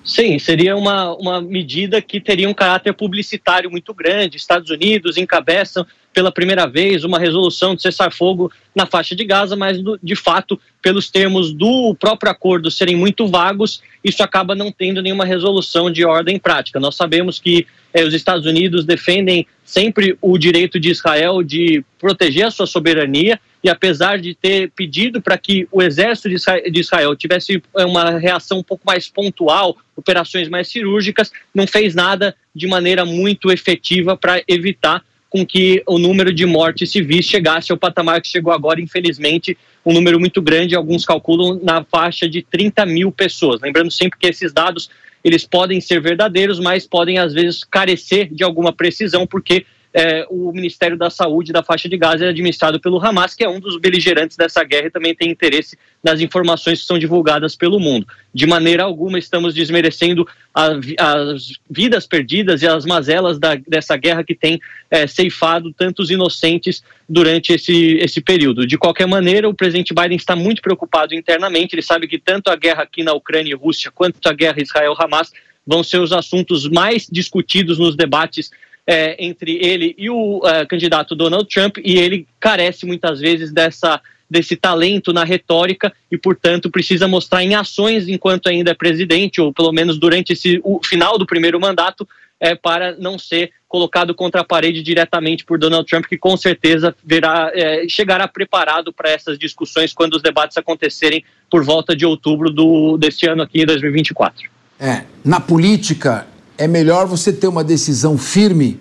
Sim, 0.06 0.38
seria 0.38 0.76
uma, 0.76 1.14
uma 1.14 1.40
medida 1.40 2.00
que 2.00 2.20
teria 2.20 2.48
um 2.48 2.54
caráter 2.54 2.92
publicitário 2.92 3.68
muito 3.68 3.92
grande. 3.92 4.36
Estados 4.36 4.70
Unidos 4.70 5.16
encabeçam 5.16 5.84
pela 6.14 6.30
primeira 6.30 6.64
vez 6.64 7.02
uma 7.02 7.18
resolução 7.18 7.74
de 7.74 7.82
cessar-fogo 7.82 8.50
na 8.72 8.86
faixa 8.86 9.16
de 9.16 9.24
Gaza, 9.24 9.56
mas 9.56 9.78
de 10.00 10.14
fato, 10.14 10.58
pelos 10.80 11.10
termos 11.10 11.52
do 11.52 11.94
próprio 11.98 12.30
acordo 12.30 12.70
serem 12.70 12.96
muito 12.96 13.26
vagos, 13.26 13.82
isso 14.02 14.22
acaba 14.22 14.54
não 14.54 14.70
tendo 14.70 15.02
nenhuma 15.02 15.24
resolução 15.24 15.90
de 15.90 16.04
ordem 16.04 16.38
prática. 16.38 16.78
Nós 16.78 16.94
sabemos 16.94 17.40
que 17.40 17.66
eh, 17.92 18.04
os 18.04 18.14
Estados 18.14 18.46
Unidos 18.46 18.84
defendem 18.84 19.46
sempre 19.66 20.16
o 20.22 20.38
direito 20.38 20.78
de 20.80 20.90
Israel 20.90 21.42
de 21.42 21.84
proteger 21.98 22.46
a 22.46 22.50
sua 22.50 22.66
soberania, 22.66 23.38
e 23.62 23.68
apesar 23.68 24.18
de 24.18 24.32
ter 24.32 24.70
pedido 24.70 25.20
para 25.20 25.36
que 25.36 25.66
o 25.72 25.82
exército 25.82 26.28
de 26.28 26.80
Israel 26.80 27.16
tivesse 27.16 27.60
eh, 27.76 27.84
uma 27.84 28.16
reação 28.16 28.58
um 28.58 28.62
pouco 28.62 28.84
mais 28.86 29.08
pontual, 29.08 29.76
operações 29.96 30.48
mais 30.48 30.68
cirúrgicas, 30.68 31.32
não 31.52 31.66
fez 31.66 31.94
nada 31.94 32.34
de 32.54 32.68
maneira 32.68 33.04
muito 33.04 33.50
efetiva 33.50 34.16
para 34.16 34.40
evitar 34.46 35.02
com 35.28 35.44
que 35.44 35.82
o 35.86 35.98
número 35.98 36.32
de 36.32 36.46
mortes 36.46 36.92
civis 36.92 37.26
chegasse 37.26 37.72
ao 37.72 37.78
patamar 37.78 38.22
que 38.22 38.28
chegou 38.28 38.52
agora, 38.52 38.80
infelizmente, 38.80 39.58
um 39.84 39.92
número 39.92 40.18
muito 40.20 40.40
grande, 40.40 40.76
alguns 40.76 41.04
calculam 41.04 41.60
na 41.62 41.84
faixa 41.84 42.28
de 42.28 42.42
30 42.42 42.86
mil 42.86 43.10
pessoas. 43.10 43.60
Lembrando 43.60 43.90
sempre 43.90 44.18
que 44.18 44.28
esses 44.28 44.52
dados 44.52 44.88
eles 45.26 45.44
podem 45.44 45.80
ser 45.80 46.00
verdadeiros, 46.00 46.60
mas 46.60 46.86
podem 46.86 47.18
às 47.18 47.34
vezes 47.34 47.64
carecer 47.64 48.32
de 48.32 48.44
alguma 48.44 48.72
precisão, 48.72 49.26
porque 49.26 49.66
é, 49.96 50.26
o 50.28 50.52
Ministério 50.52 50.94
da 50.94 51.08
Saúde 51.08 51.54
da 51.54 51.62
faixa 51.62 51.88
de 51.88 51.96
Gaza 51.96 52.26
é 52.26 52.28
administrado 52.28 52.78
pelo 52.78 53.02
Hamas, 53.02 53.34
que 53.34 53.42
é 53.42 53.48
um 53.48 53.58
dos 53.58 53.78
beligerantes 53.78 54.36
dessa 54.36 54.62
guerra 54.62 54.88
e 54.88 54.90
também 54.90 55.14
tem 55.14 55.30
interesse 55.30 55.78
nas 56.04 56.20
informações 56.20 56.80
que 56.80 56.86
são 56.86 56.98
divulgadas 56.98 57.56
pelo 57.56 57.80
mundo. 57.80 58.06
De 58.34 58.46
maneira 58.46 58.82
alguma 58.82 59.18
estamos 59.18 59.54
desmerecendo 59.54 60.28
a, 60.54 60.72
as 60.98 61.52
vidas 61.70 62.06
perdidas 62.06 62.60
e 62.60 62.68
as 62.68 62.84
mazelas 62.84 63.38
da, 63.38 63.54
dessa 63.66 63.96
guerra 63.96 64.22
que 64.22 64.34
tem 64.34 64.60
é, 64.90 65.06
ceifado 65.06 65.72
tantos 65.72 66.10
inocentes 66.10 66.84
durante 67.08 67.54
esse, 67.54 67.94
esse 67.94 68.20
período. 68.20 68.66
De 68.66 68.76
qualquer 68.76 69.06
maneira, 69.06 69.48
o 69.48 69.54
presidente 69.54 69.94
Biden 69.94 70.18
está 70.18 70.36
muito 70.36 70.60
preocupado 70.60 71.14
internamente, 71.14 71.74
ele 71.74 71.80
sabe 71.80 72.06
que 72.06 72.18
tanto 72.18 72.50
a 72.50 72.56
guerra 72.56 72.82
aqui 72.82 73.02
na 73.02 73.14
Ucrânia 73.14 73.52
e 73.52 73.56
Rússia 73.56 73.90
quanto 73.90 74.26
a 74.28 74.32
guerra 74.34 74.60
Israel-Hamas 74.60 75.32
vão 75.66 75.82
ser 75.82 76.00
os 76.00 76.12
assuntos 76.12 76.68
mais 76.68 77.08
discutidos 77.10 77.78
nos 77.78 77.96
debates 77.96 78.50
é, 78.86 79.16
entre 79.24 79.58
ele 79.60 79.94
e 79.98 80.08
o 80.08 80.38
uh, 80.38 80.66
candidato 80.68 81.14
Donald 81.14 81.48
Trump, 81.48 81.78
e 81.84 81.98
ele 81.98 82.26
carece 82.38 82.86
muitas 82.86 83.20
vezes 83.20 83.52
dessa 83.52 84.00
desse 84.28 84.56
talento 84.56 85.12
na 85.12 85.22
retórica 85.24 85.92
e, 86.10 86.18
portanto, 86.18 86.68
precisa 86.68 87.06
mostrar 87.06 87.44
em 87.44 87.54
ações 87.54 88.08
enquanto 88.08 88.48
ainda 88.48 88.72
é 88.72 88.74
presidente, 88.74 89.40
ou 89.40 89.52
pelo 89.52 89.72
menos 89.72 89.98
durante 89.98 90.32
esse, 90.32 90.60
o 90.64 90.80
final 90.84 91.16
do 91.16 91.24
primeiro 91.24 91.60
mandato, 91.60 92.06
é, 92.40 92.54
para 92.54 92.96
não 92.96 93.18
ser 93.18 93.52
colocado 93.68 94.14
contra 94.14 94.42
a 94.42 94.44
parede 94.44 94.82
diretamente 94.82 95.44
por 95.44 95.58
Donald 95.58 95.88
Trump, 95.88 96.06
que 96.06 96.18
com 96.18 96.36
certeza 96.36 96.94
verá, 97.04 97.50
é, 97.54 97.88
chegará 97.88 98.28
preparado 98.28 98.92
para 98.92 99.10
essas 99.10 99.38
discussões 99.38 99.94
quando 99.94 100.14
os 100.14 100.22
debates 100.22 100.56
acontecerem 100.56 101.24
por 101.50 101.64
volta 101.64 101.94
de 101.94 102.04
outubro 102.04 102.50
do, 102.50 102.98
deste 102.98 103.26
ano 103.26 103.42
aqui, 103.42 103.64
2024. 103.64 104.50
É, 104.78 105.04
na 105.24 105.40
política, 105.40 106.26
é 106.58 106.66
melhor 106.66 107.06
você 107.06 107.32
ter 107.32 107.48
uma 107.48 107.64
decisão 107.64 108.16
firme 108.16 108.80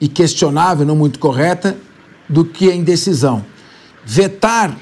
e 0.00 0.08
questionável, 0.08 0.86
não 0.86 0.96
muito 0.96 1.18
correta, 1.18 1.76
do 2.28 2.44
que 2.44 2.70
a 2.70 2.74
indecisão. 2.74 3.44
Vetar 4.04 4.76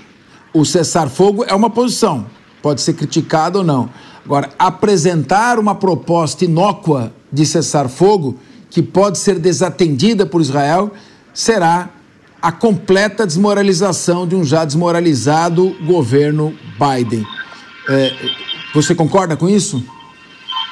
o 0.52 0.64
cessar-fogo 0.64 1.44
é 1.44 1.54
uma 1.54 1.70
posição, 1.70 2.26
pode 2.62 2.80
ser 2.80 2.94
criticada 2.94 3.58
ou 3.58 3.64
não. 3.64 3.90
Agora, 4.24 4.50
apresentar 4.58 5.58
uma 5.58 5.74
proposta 5.74 6.44
inócua 6.44 7.12
de 7.32 7.46
cessar-fogo, 7.46 8.38
que 8.70 8.82
pode 8.82 9.18
ser 9.18 9.38
desatendida 9.38 10.26
por 10.26 10.40
Israel, 10.40 10.92
será 11.32 11.90
a 12.40 12.52
completa 12.52 13.26
desmoralização 13.26 14.26
de 14.26 14.36
um 14.36 14.44
já 14.44 14.64
desmoralizado 14.64 15.74
governo 15.86 16.54
Biden. 16.78 17.26
É, 17.88 18.12
você 18.74 18.94
concorda 18.94 19.36
com 19.36 19.48
isso? 19.48 19.82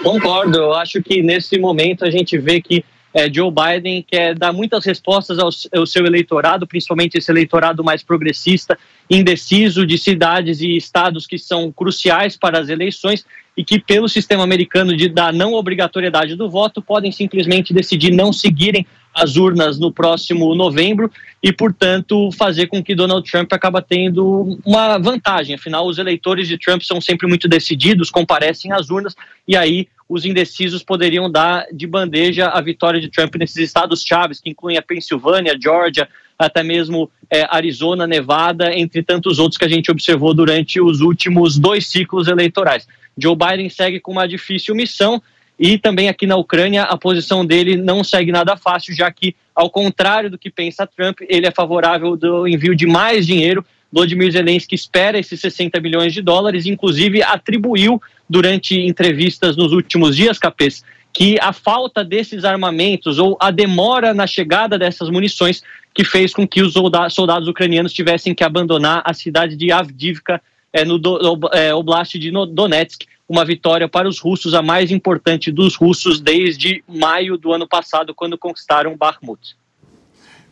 Concordo. 0.03 0.59
Eu 0.59 0.75
acho 0.75 1.03
que 1.03 1.23
nesse 1.23 1.59
momento 1.59 2.05
a 2.05 2.11
gente 2.11 2.37
vê 2.39 2.61
que 2.61 2.85
é, 3.17 3.33
Joe 3.33 3.51
Biden 3.51 4.05
quer 4.07 4.35
dar 4.35 4.53
muitas 4.53 4.85
respostas 4.85 5.39
ao, 5.39 5.49
ao, 5.75 5.87
seu 5.87 6.05
eleitorado, 6.05 6.67
principalmente 6.67 7.17
esse 7.17 7.31
eleitorado 7.31 7.83
mais 7.83 8.03
progressista, 8.03 8.79
indeciso 9.09 9.87
de 9.87 9.97
cidades 9.97 10.61
e 10.61 10.77
estados 10.77 11.27
que 11.27 11.39
são 11.39 11.73
cruciais 11.73 12.37
para 12.37 12.59
as 12.59 12.69
eleições 12.69 13.25
e 13.57 13.65
que, 13.65 13.79
pelo 13.79 14.07
sistema 14.07 14.45
americano 14.45 14.95
de, 14.95 15.09
da 15.09 15.33
não 15.33 15.55
obrigatoriedade 15.55 16.37
do 16.37 16.51
voto, 16.51 16.83
podem 16.83 17.11
simplesmente 17.11 17.73
decidir 17.73 18.13
não 18.13 18.35
seguirem 18.35 18.87
as 19.17 19.37
urnas 19.37 19.79
no 19.79 19.91
próximo 19.91 20.55
novembro 20.55 21.11
e, 21.43 21.51
portanto, 21.51 22.31
fazer 22.33 22.67
com 22.67 22.85
que 22.85 22.95
Donald 22.95 23.29
Trump 23.29 23.51
acaba 23.51 23.81
tendo 23.81 24.59
uma 24.63 24.99
vantagem. 24.99 25.55
Afinal, 25.55 25.87
os 25.87 25.97
eleitores 25.97 26.47
de 26.47 26.59
Trump 26.59 26.83
são 26.83 27.01
sempre 27.01 27.27
muito 27.27 27.49
decididos, 27.49 28.11
comparecem 28.11 28.73
às 28.73 28.91
urnas 28.91 29.17
e 29.49 29.57
aí 29.57 29.89
os 30.07 30.27
indecisos 30.27 30.85
poderiam 30.85 31.31
dar 31.31 31.67
de 31.73 31.87
bandeja 31.87 32.49
a 32.49 32.61
vitória 32.61 33.01
de 33.01 33.09
Trump 33.09 33.35
nesses 33.37 33.57
estados 33.57 34.03
chaves, 34.03 34.39
que 34.39 34.51
incluem 34.51 34.77
a 34.77 34.83
Pensilvânia, 34.83 35.59
Georgia, 35.61 36.07
até 36.39 36.63
mesmo 36.63 37.11
é, 37.31 37.47
Arizona, 37.49 38.07
Nevada, 38.07 38.73
entre 38.77 39.03
tantos 39.03 39.39
outros 39.39 39.57
que 39.57 39.65
a 39.65 39.69
gente 39.69 39.91
observou 39.91 40.35
durante 40.35 40.79
os 40.79 41.01
últimos 41.01 41.59
dois 41.59 41.87
ciclos 41.87 42.29
eleitorais. 42.29 42.87
Joe 43.17 43.35
Biden 43.35 43.71
segue 43.71 43.99
com 43.99 44.13
uma 44.13 44.29
difícil 44.29 44.75
missão 44.75 45.23
e 45.59 45.79
também 45.79 46.09
aqui 46.09 46.27
na 46.27 46.37
Ucrânia 46.37 46.83
a 46.83 46.97
posição 46.97 47.45
dele 47.45 47.77
não 47.77 48.05
segue 48.05 48.31
nada 48.31 48.57
fácil, 48.57 48.95
já 48.95 49.11
que, 49.11 49.35
ao 49.55 49.71
contrário 49.71 50.31
do 50.31 50.39
que 50.39 50.51
pensa 50.51 50.87
Trump, 50.87 51.21
ele 51.29 51.47
é 51.47 51.51
favorável 51.51 52.17
do 52.17 52.47
envio 52.47 52.75
de 52.75 52.87
mais 52.87 53.27
dinheiro. 53.27 53.65
Vladimir 53.91 54.31
Zelensky 54.31 54.75
espera 54.75 55.19
esses 55.19 55.41
60 55.41 55.81
milhões 55.81 56.13
de 56.13 56.21
dólares, 56.21 56.67
inclusive 56.67 57.23
atribuiu 57.23 58.01
durante 58.29 58.79
entrevistas 58.79 59.57
nos 59.57 59.73
últimos 59.73 60.15
dias, 60.15 60.39
Capês, 60.39 60.85
que 61.13 61.39
a 61.41 61.53
falta 61.53 62.05
desses 62.05 62.45
armamentos 62.45 63.19
ou 63.19 63.39
a 63.41 63.51
demora 63.51 64.13
na 64.13 64.27
chegada 64.27 64.79
dessas 64.79 65.09
munições 65.09 65.63
que 65.95 66.05
fez 66.05 66.35
com 66.35 66.47
que 66.47 66.61
os 66.61 66.75
soldados 67.09 67.49
ucranianos 67.49 67.95
tivessem 67.95 68.35
que 68.35 68.45
abandonar 68.45 69.03
a 69.03 69.15
cidade 69.15 69.57
de 69.57 69.73
Avdivka, 69.73 70.43
é, 70.71 70.85
no 70.85 70.99
do, 70.99 71.49
é, 71.55 71.75
Oblast 71.75 72.19
de 72.19 72.31
Donetsk, 72.31 73.07
uma 73.29 73.45
vitória 73.45 73.89
para 73.89 74.09
os 74.09 74.21
russos, 74.21 74.55
a 74.55 74.63
mais 74.63 74.91
importante 74.91 75.51
dos 75.51 75.75
russos 75.75 76.21
desde 76.21 76.83
maio 76.89 77.37
do 77.37 77.53
ano 77.53 77.67
passado, 77.67 78.15
quando 78.15 78.39
conquistaram 78.39 78.97
Bakhmut. 78.97 79.57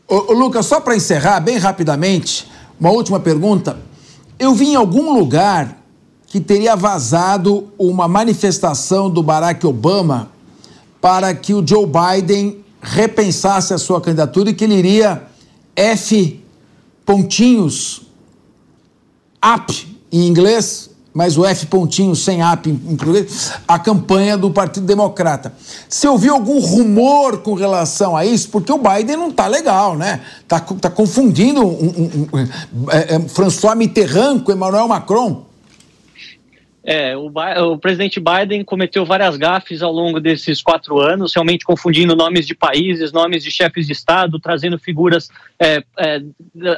Ô, 0.09 0.33
ô 0.33 0.33
Lucas, 0.33 0.67
só 0.67 0.81
para 0.81 0.97
encerrar, 0.97 1.41
bem 1.41 1.57
rapidamente, 1.57 2.47
uma 2.79 2.91
última 2.91 3.21
pergunta. 3.21 3.79
Eu 4.39 4.55
vi 4.55 4.71
em 4.71 4.75
algum 4.77 5.13
lugar 5.13 5.79
que 6.27 6.41
teria 6.41 6.75
vazado 6.75 7.73
uma 7.79 8.09
manifestação 8.09 9.09
do 9.09 9.23
Barack 9.23 9.65
Obama 9.65 10.31
para 11.01 11.33
que 11.35 11.55
o 11.55 11.65
Joe 11.65 11.87
Biden 11.87 12.65
repensasse 12.83 13.73
a 13.73 13.79
sua 13.79 14.01
candidatura 14.01 14.51
e 14.51 14.55
que 14.55 14.65
ele 14.65 14.75
iria 14.75 15.23
F 15.77 16.43
pontinhos 17.07 18.03
up 19.45 19.97
em 20.11 20.27
inglês 20.27 20.91
mas 21.15 21.39
o 21.39 21.47
F 21.47 21.67
pontinho 21.67 22.17
sem 22.17 22.43
app 22.43 22.69
incluído, 22.69 23.33
a 23.69 23.79
campanha 23.79 24.37
do 24.37 24.51
Partido 24.51 24.85
Democrata. 24.85 25.55
Você 25.89 26.09
ouviu 26.09 26.35
algum 26.35 26.59
rumor 26.59 27.39
com 27.39 27.55
relação 27.55 28.17
a 28.17 28.27
isso? 28.27 28.49
Porque 28.49 28.73
o 28.73 28.79
Biden 28.79 29.17
não 29.17 29.29
está 29.29 29.47
legal, 29.47 29.97
né? 29.97 30.21
Está 30.43 30.59
tá 30.59 30.91
confundindo 30.91 31.63
um, 31.63 31.67
um, 31.67 32.29
um, 32.33 32.91
é, 32.91 33.15
é, 33.15 33.21
François 33.29 33.77
Mitterrand 33.77 34.41
com 34.41 34.51
Emmanuel 34.51 34.89
Macron. 34.89 35.54
É, 36.87 37.17
o, 37.17 37.33
o, 37.73 37.79
presidente 37.79 38.21
Biden 38.21 38.63
cometeu 38.63 39.07
várias 39.07 39.39
gafes 39.39 39.81
ao 39.81 39.91
longo 39.91 40.21
desses 40.21 40.61
quatro 40.61 41.01
anos, 41.01 41.33
realmente 41.35 41.65
confundindo 41.65 42.15
nomes 42.15 42.47
de 42.47 42.55
países, 42.55 43.11
nomes 43.11 43.43
de 43.43 43.51
chefes 43.51 43.87
de 43.87 43.93
Estado, 43.93 44.39
trazendo 44.39 44.79
figuras 44.79 45.31
é, 45.59 45.83
é, 45.99 46.23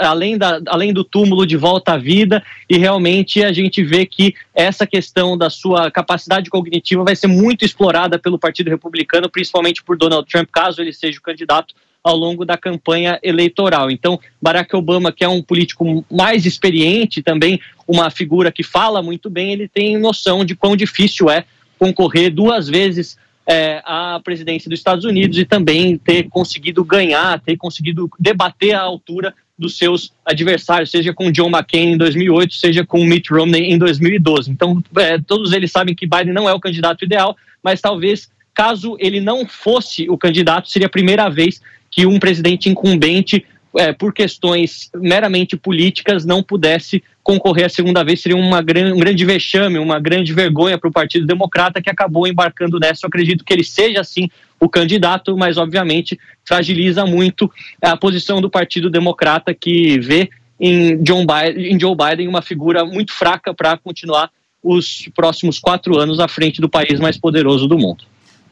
além, 0.00 0.38
da, 0.38 0.60
além 0.68 0.92
do 0.92 1.02
túmulo 1.02 1.44
de 1.44 1.56
volta 1.56 1.94
à 1.94 1.96
vida, 1.96 2.40
e 2.70 2.78
realmente 2.78 3.42
a 3.42 3.52
gente 3.52 3.82
vê 3.82 4.06
que 4.06 4.32
essa 4.54 4.86
questão 4.86 5.36
da 5.36 5.50
sua 5.50 5.90
capacidade 5.90 6.48
cognitiva 6.50 7.02
vai 7.02 7.16
ser 7.16 7.26
muito 7.26 7.64
explorada 7.64 8.16
pelo 8.16 8.38
Partido 8.38 8.70
Republicano, 8.70 9.28
principalmente 9.28 9.82
por 9.82 9.98
Donald 9.98 10.28
Trump, 10.30 10.48
caso 10.52 10.80
ele 10.80 10.92
seja 10.92 11.18
o 11.18 11.22
candidato 11.22 11.74
ao 12.06 12.16
longo 12.16 12.44
da 12.44 12.56
campanha 12.56 13.18
eleitoral. 13.20 13.90
Então, 13.90 14.20
Barack 14.40 14.76
Obama, 14.76 15.10
que 15.10 15.24
é 15.24 15.28
um 15.28 15.42
político 15.42 16.04
mais 16.08 16.46
experiente, 16.46 17.20
também 17.20 17.60
uma 17.86 18.10
figura 18.10 18.52
que 18.52 18.62
fala 18.62 19.02
muito 19.02 19.28
bem, 19.28 19.52
ele 19.52 19.66
tem 19.66 19.98
noção 19.98 20.44
de 20.44 20.54
quão 20.54 20.76
difícil 20.76 21.28
é 21.28 21.44
concorrer 21.76 22.32
duas 22.32 22.68
vezes 22.68 23.18
é, 23.44 23.82
à 23.84 24.20
presidência 24.22 24.70
dos 24.70 24.78
Estados 24.78 25.04
Unidos 25.04 25.36
e 25.36 25.44
também 25.44 25.98
ter 25.98 26.28
conseguido 26.28 26.84
ganhar, 26.84 27.40
ter 27.40 27.56
conseguido 27.56 28.08
debater 28.20 28.76
à 28.76 28.82
altura 28.82 29.34
dos 29.58 29.76
seus 29.76 30.12
adversários, 30.24 30.92
seja 30.92 31.12
com 31.12 31.32
John 31.32 31.48
McCain 31.48 31.94
em 31.94 31.96
2008, 31.96 32.54
seja 32.54 32.86
com 32.86 33.04
Mitt 33.04 33.32
Romney 33.32 33.72
em 33.72 33.78
2012. 33.78 34.48
Então, 34.48 34.80
é, 34.96 35.18
todos 35.18 35.52
eles 35.52 35.72
sabem 35.72 35.92
que 35.92 36.06
Biden 36.06 36.32
não 36.32 36.48
é 36.48 36.54
o 36.54 36.60
candidato 36.60 37.04
ideal, 37.04 37.36
mas 37.64 37.80
talvez 37.80 38.30
caso 38.54 38.96
ele 39.00 39.20
não 39.20 39.44
fosse 39.44 40.08
o 40.08 40.16
candidato, 40.16 40.70
seria 40.70 40.86
a 40.86 40.90
primeira 40.90 41.28
vez 41.28 41.60
que 41.96 42.04
um 42.04 42.18
presidente 42.18 42.68
incumbente 42.68 43.42
é, 43.78 43.90
por 43.90 44.12
questões 44.12 44.90
meramente 44.94 45.56
políticas, 45.56 46.26
não 46.26 46.42
pudesse 46.42 47.02
concorrer 47.22 47.64
a 47.64 47.70
segunda 47.70 48.04
vez. 48.04 48.20
Seria 48.20 48.36
uma 48.36 48.60
gran, 48.60 48.94
um 48.94 48.98
grande 48.98 49.24
vexame, 49.24 49.78
uma 49.78 49.98
grande 49.98 50.32
vergonha 50.34 50.78
para 50.78 50.88
o 50.88 50.92
Partido 50.92 51.26
Democrata, 51.26 51.80
que 51.80 51.88
acabou 51.88 52.26
embarcando 52.26 52.78
nessa. 52.78 53.06
Eu 53.06 53.08
acredito 53.08 53.44
que 53.44 53.52
ele 53.52 53.64
seja, 53.64 54.04
sim, 54.04 54.28
o 54.60 54.68
candidato, 54.68 55.36
mas, 55.38 55.56
obviamente, 55.56 56.18
fragiliza 56.44 57.06
muito 57.06 57.50
a 57.80 57.96
posição 57.96 58.42
do 58.42 58.50
Partido 58.50 58.90
Democrata, 58.90 59.54
que 59.54 59.98
vê 60.00 60.28
em, 60.60 61.02
John 61.02 61.26
Biden, 61.26 61.74
em 61.74 61.80
Joe 61.80 61.96
Biden 61.96 62.28
uma 62.28 62.42
figura 62.42 62.84
muito 62.84 63.12
fraca 63.12 63.54
para 63.54 63.76
continuar 63.78 64.30
os 64.62 65.08
próximos 65.14 65.58
quatro 65.58 65.98
anos 65.98 66.20
à 66.20 66.28
frente 66.28 66.60
do 66.60 66.68
país 66.68 67.00
mais 67.00 67.16
poderoso 67.16 67.66
do 67.66 67.78
mundo. 67.78 68.04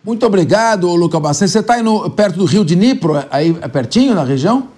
Muito 0.04 0.26
obrigado, 0.26 0.86
Luca 0.94 1.18
Bassan. 1.18 1.46
Você 1.46 1.60
está 1.60 1.76
perto 2.14 2.36
do 2.36 2.44
Rio 2.44 2.62
de 2.62 2.76
Nipro, 2.76 3.24
aí 3.30 3.56
é 3.62 3.68
pertinho 3.68 4.14
na 4.14 4.22
região? 4.22 4.68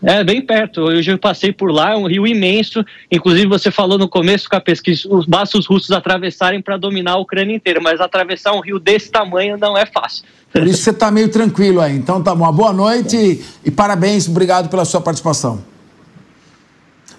É, 0.00 0.22
bem 0.22 0.40
perto. 0.40 0.82
Hoje 0.82 1.10
eu 1.10 1.18
passei 1.18 1.52
por 1.52 1.72
lá, 1.72 1.92
é 1.92 1.96
um 1.96 2.06
rio 2.06 2.24
imenso. 2.26 2.84
Inclusive, 3.10 3.46
você 3.46 3.70
falou 3.70 3.98
no 3.98 4.08
começo, 4.08 4.48
Capes, 4.48 4.80
que 4.80 4.92
basta 5.26 5.58
os 5.58 5.66
russos 5.66 5.90
atravessarem 5.90 6.62
para 6.62 6.76
dominar 6.76 7.12
a 7.12 7.18
Ucrânia 7.18 7.54
inteira, 7.54 7.80
mas 7.80 8.00
atravessar 8.00 8.52
um 8.52 8.60
rio 8.60 8.78
desse 8.78 9.10
tamanho 9.10 9.58
não 9.58 9.76
é 9.76 9.84
fácil. 9.84 10.24
Por 10.52 10.66
isso 10.66 10.82
você 10.82 10.90
está 10.90 11.10
meio 11.10 11.28
tranquilo 11.28 11.80
aí. 11.80 11.96
Então 11.96 12.22
tá 12.22 12.32
bom. 12.32 12.50
Boa 12.52 12.72
noite 12.72 13.16
e, 13.16 13.44
e 13.64 13.70
parabéns, 13.70 14.28
obrigado 14.28 14.68
pela 14.68 14.84
sua 14.84 15.00
participação. 15.00 15.62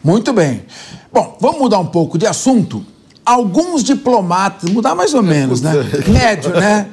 Muito 0.02 0.32
bem. 0.34 0.64
Bom, 1.12 1.38
vamos 1.40 1.60
mudar 1.60 1.80
um 1.80 1.88
pouco 1.88 2.18
de 2.18 2.26
assunto. 2.26 2.84
Alguns 3.26 3.84
diplomatas, 3.84 4.70
mudar 4.70 4.96
mais 4.96 5.14
ou 5.14 5.22
menos, 5.22 5.62
né? 5.62 5.74
Médio, 6.08 6.52
né? 6.52 6.90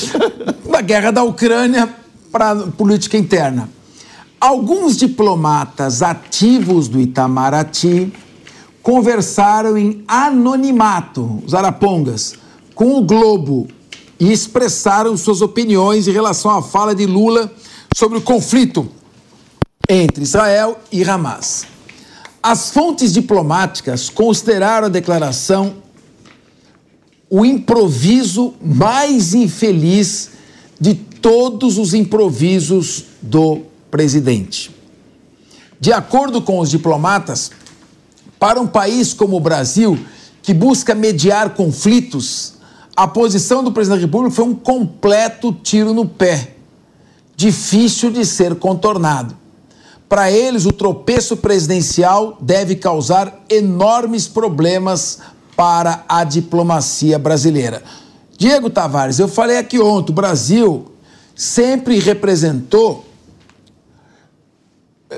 da 0.70 0.80
guerra 0.80 1.10
da 1.10 1.22
Ucrânia 1.22 1.88
para 2.32 2.56
política 2.56 3.18
interna. 3.18 3.68
Alguns 4.40 4.96
diplomatas 4.96 6.02
ativos 6.02 6.88
do 6.88 6.98
Itamaraty 6.98 8.10
conversaram 8.82 9.76
em 9.76 10.02
anonimato, 10.08 11.42
os 11.44 11.54
arapongas, 11.54 12.34
com 12.74 12.96
o 12.96 13.02
Globo 13.02 13.68
e 14.18 14.32
expressaram 14.32 15.16
suas 15.16 15.42
opiniões 15.42 16.08
em 16.08 16.12
relação 16.12 16.50
à 16.50 16.62
fala 16.62 16.94
de 16.94 17.04
Lula 17.04 17.52
sobre 17.94 18.18
o 18.18 18.22
conflito 18.22 18.88
entre 19.88 20.22
Israel 20.22 20.78
e 20.90 21.02
Hamas. 21.04 21.66
As 22.42 22.70
fontes 22.70 23.12
diplomáticas 23.12 24.08
consideraram 24.08 24.86
a 24.86 24.90
declaração 24.90 25.76
o 27.28 27.44
improviso 27.44 28.54
mais 28.60 29.34
infeliz 29.34 30.30
de 30.80 30.94
todos 30.94 31.78
os 31.78 31.94
improvisos 31.94 33.04
do 33.20 33.60
presidente. 33.90 34.74
De 35.78 35.92
acordo 35.92 36.42
com 36.42 36.58
os 36.58 36.70
diplomatas, 36.70 37.50
para 38.38 38.60
um 38.60 38.66
país 38.66 39.12
como 39.12 39.36
o 39.36 39.40
Brasil, 39.40 39.98
que 40.42 40.54
busca 40.54 40.94
mediar 40.94 41.54
conflitos, 41.54 42.54
a 42.96 43.06
posição 43.06 43.62
do 43.62 43.70
presidente 43.70 44.00
da 44.00 44.06
República 44.06 44.34
foi 44.34 44.44
um 44.46 44.54
completo 44.54 45.52
tiro 45.52 45.92
no 45.94 46.06
pé, 46.06 46.54
difícil 47.36 48.10
de 48.10 48.24
ser 48.24 48.56
contornado. 48.56 49.39
Para 50.10 50.30
eles, 50.30 50.66
o 50.66 50.72
tropeço 50.72 51.36
presidencial 51.36 52.36
deve 52.40 52.74
causar 52.74 53.44
enormes 53.48 54.26
problemas 54.26 55.20
para 55.56 56.04
a 56.08 56.24
diplomacia 56.24 57.16
brasileira. 57.16 57.82
Diego 58.36 58.68
Tavares, 58.68 59.20
eu 59.20 59.28
falei 59.28 59.56
aqui 59.56 59.78
ontem, 59.78 60.10
o 60.10 60.14
Brasil 60.14 60.90
sempre 61.36 62.00
representou 62.00 63.06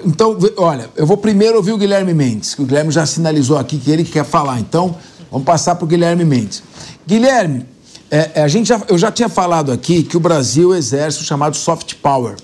então, 0.05 0.39
olha, 0.56 0.89
eu 0.97 1.06
vou 1.06 1.19
primeiro 1.19 1.56
ouvir 1.56 1.73
o 1.73 1.78
Guilherme 1.78 2.14
Mendes, 2.14 2.55
que 2.55 2.62
o 2.62 2.64
Guilherme 2.64 2.90
já 2.90 3.05
sinalizou 3.05 3.59
aqui 3.59 3.77
que 3.78 3.90
ele 3.90 4.05
quer 4.05 4.24
falar. 4.24 4.59
Então, 4.59 4.97
vamos 5.31 5.44
passar 5.44 5.74
para 5.74 5.85
o 5.85 5.89
Guilherme 5.89 6.24
Mendes. 6.24 6.62
Guilherme, 7.06 7.66
é, 8.10 8.31
é, 8.36 8.43
a 8.43 8.48
gente 8.48 8.69
já, 8.69 8.81
eu 8.89 8.97
já 8.97 9.12
tinha 9.12 9.28
falado 9.28 9.70
aqui 9.70 10.02
que 10.02 10.16
o 10.16 10.20
Brasil 10.20 10.74
exerce 10.74 11.20
o 11.20 11.24
chamado 11.24 11.56
soft 11.56 11.97
power. 11.97 12.36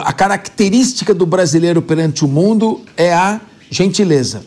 A 0.00 0.12
característica 0.12 1.12
do 1.12 1.26
brasileiro 1.26 1.82
perante 1.82 2.24
o 2.24 2.28
mundo 2.28 2.80
é 2.96 3.12
a 3.12 3.40
gentileza. 3.70 4.42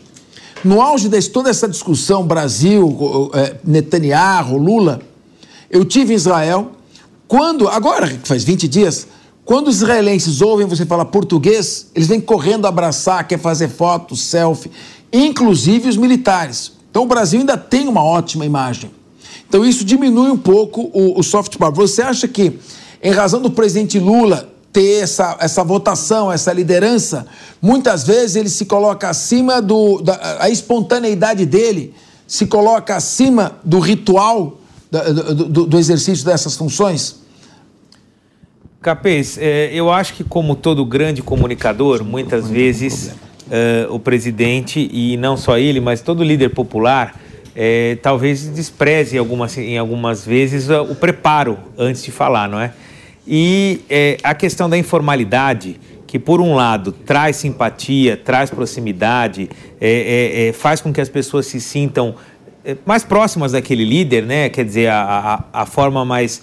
No 0.64 0.80
auge 0.80 1.08
de 1.08 1.30
toda 1.30 1.50
essa 1.50 1.68
discussão, 1.68 2.26
Brasil, 2.26 3.30
é, 3.32 3.56
Netanyahu, 3.64 4.56
Lula, 4.56 5.00
eu 5.70 5.84
tive 5.84 6.12
em 6.12 6.16
Israel, 6.16 6.72
quando, 7.28 7.68
agora, 7.68 8.18
faz 8.24 8.42
20 8.42 8.66
dias, 8.66 9.06
quando 9.44 9.68
os 9.68 9.76
israelenses 9.76 10.40
ouvem 10.40 10.66
você 10.66 10.84
falar 10.84 11.04
português, 11.04 11.86
eles 11.94 12.08
vêm 12.08 12.20
correndo 12.20 12.66
abraçar, 12.66 13.26
quer 13.28 13.38
fazer 13.38 13.68
foto, 13.68 14.16
selfie, 14.16 14.70
inclusive 15.12 15.88
os 15.88 15.96
militares. 15.96 16.72
Então 16.90 17.04
o 17.04 17.06
Brasil 17.06 17.38
ainda 17.38 17.56
tem 17.56 17.86
uma 17.86 18.02
ótima 18.02 18.44
imagem. 18.44 18.90
Então 19.48 19.64
isso 19.64 19.84
diminui 19.84 20.30
um 20.30 20.36
pouco 20.36 20.90
o, 20.92 21.20
o 21.20 21.22
soft 21.22 21.56
power. 21.56 21.72
Você 21.74 22.02
acha 22.02 22.26
que, 22.26 22.58
em 23.00 23.12
razão 23.12 23.40
do 23.40 23.50
presidente 23.50 24.00
Lula 24.00 24.55
ter 24.76 25.02
essa, 25.02 25.38
essa 25.40 25.64
votação, 25.64 26.30
essa 26.30 26.52
liderança, 26.52 27.26
muitas 27.62 28.06
vezes 28.06 28.36
ele 28.36 28.50
se 28.50 28.66
coloca 28.66 29.08
acima 29.08 29.62
do. 29.62 30.02
Da, 30.02 30.36
a 30.38 30.50
espontaneidade 30.50 31.46
dele 31.46 31.94
se 32.26 32.46
coloca 32.46 32.94
acima 32.94 33.58
do 33.64 33.78
ritual 33.78 34.58
do, 34.90 35.44
do, 35.46 35.66
do 35.66 35.78
exercício 35.78 36.26
dessas 36.26 36.58
funções? 36.58 37.22
Capês, 38.82 39.38
é, 39.38 39.70
eu 39.72 39.90
acho 39.90 40.12
que 40.12 40.22
como 40.22 40.54
todo 40.54 40.84
grande 40.84 41.22
comunicador, 41.22 42.04
muitas 42.04 42.46
vezes 42.46 43.12
uh, 43.46 43.94
o 43.94 43.98
presidente, 43.98 44.90
e 44.92 45.16
não 45.16 45.38
só 45.38 45.56
ele, 45.56 45.80
mas 45.80 46.02
todo 46.02 46.22
líder 46.22 46.50
popular, 46.50 47.18
é, 47.54 47.96
talvez 48.02 48.46
despreze 48.46 49.16
algumas, 49.16 49.56
em 49.56 49.78
algumas 49.78 50.26
vezes 50.26 50.68
o 50.68 50.94
preparo 50.94 51.56
antes 51.78 52.04
de 52.04 52.12
falar, 52.12 52.46
não 52.46 52.60
é? 52.60 52.74
E 53.26 53.80
é, 53.90 54.18
a 54.22 54.34
questão 54.34 54.68
da 54.68 54.78
informalidade, 54.78 55.80
que 56.06 56.18
por 56.18 56.40
um 56.40 56.54
lado 56.54 56.92
traz 56.92 57.36
simpatia, 57.36 58.16
traz 58.16 58.50
proximidade, 58.50 59.50
é, 59.80 60.48
é, 60.48 60.52
faz 60.52 60.80
com 60.80 60.92
que 60.92 61.00
as 61.00 61.08
pessoas 61.08 61.46
se 61.46 61.60
sintam 61.60 62.14
mais 62.84 63.04
próximas 63.04 63.52
daquele 63.52 63.84
líder, 63.84 64.24
né? 64.24 64.48
Quer 64.48 64.64
dizer, 64.64 64.88
a, 64.88 65.44
a, 65.52 65.62
a 65.62 65.66
forma 65.66 66.04
mais 66.04 66.42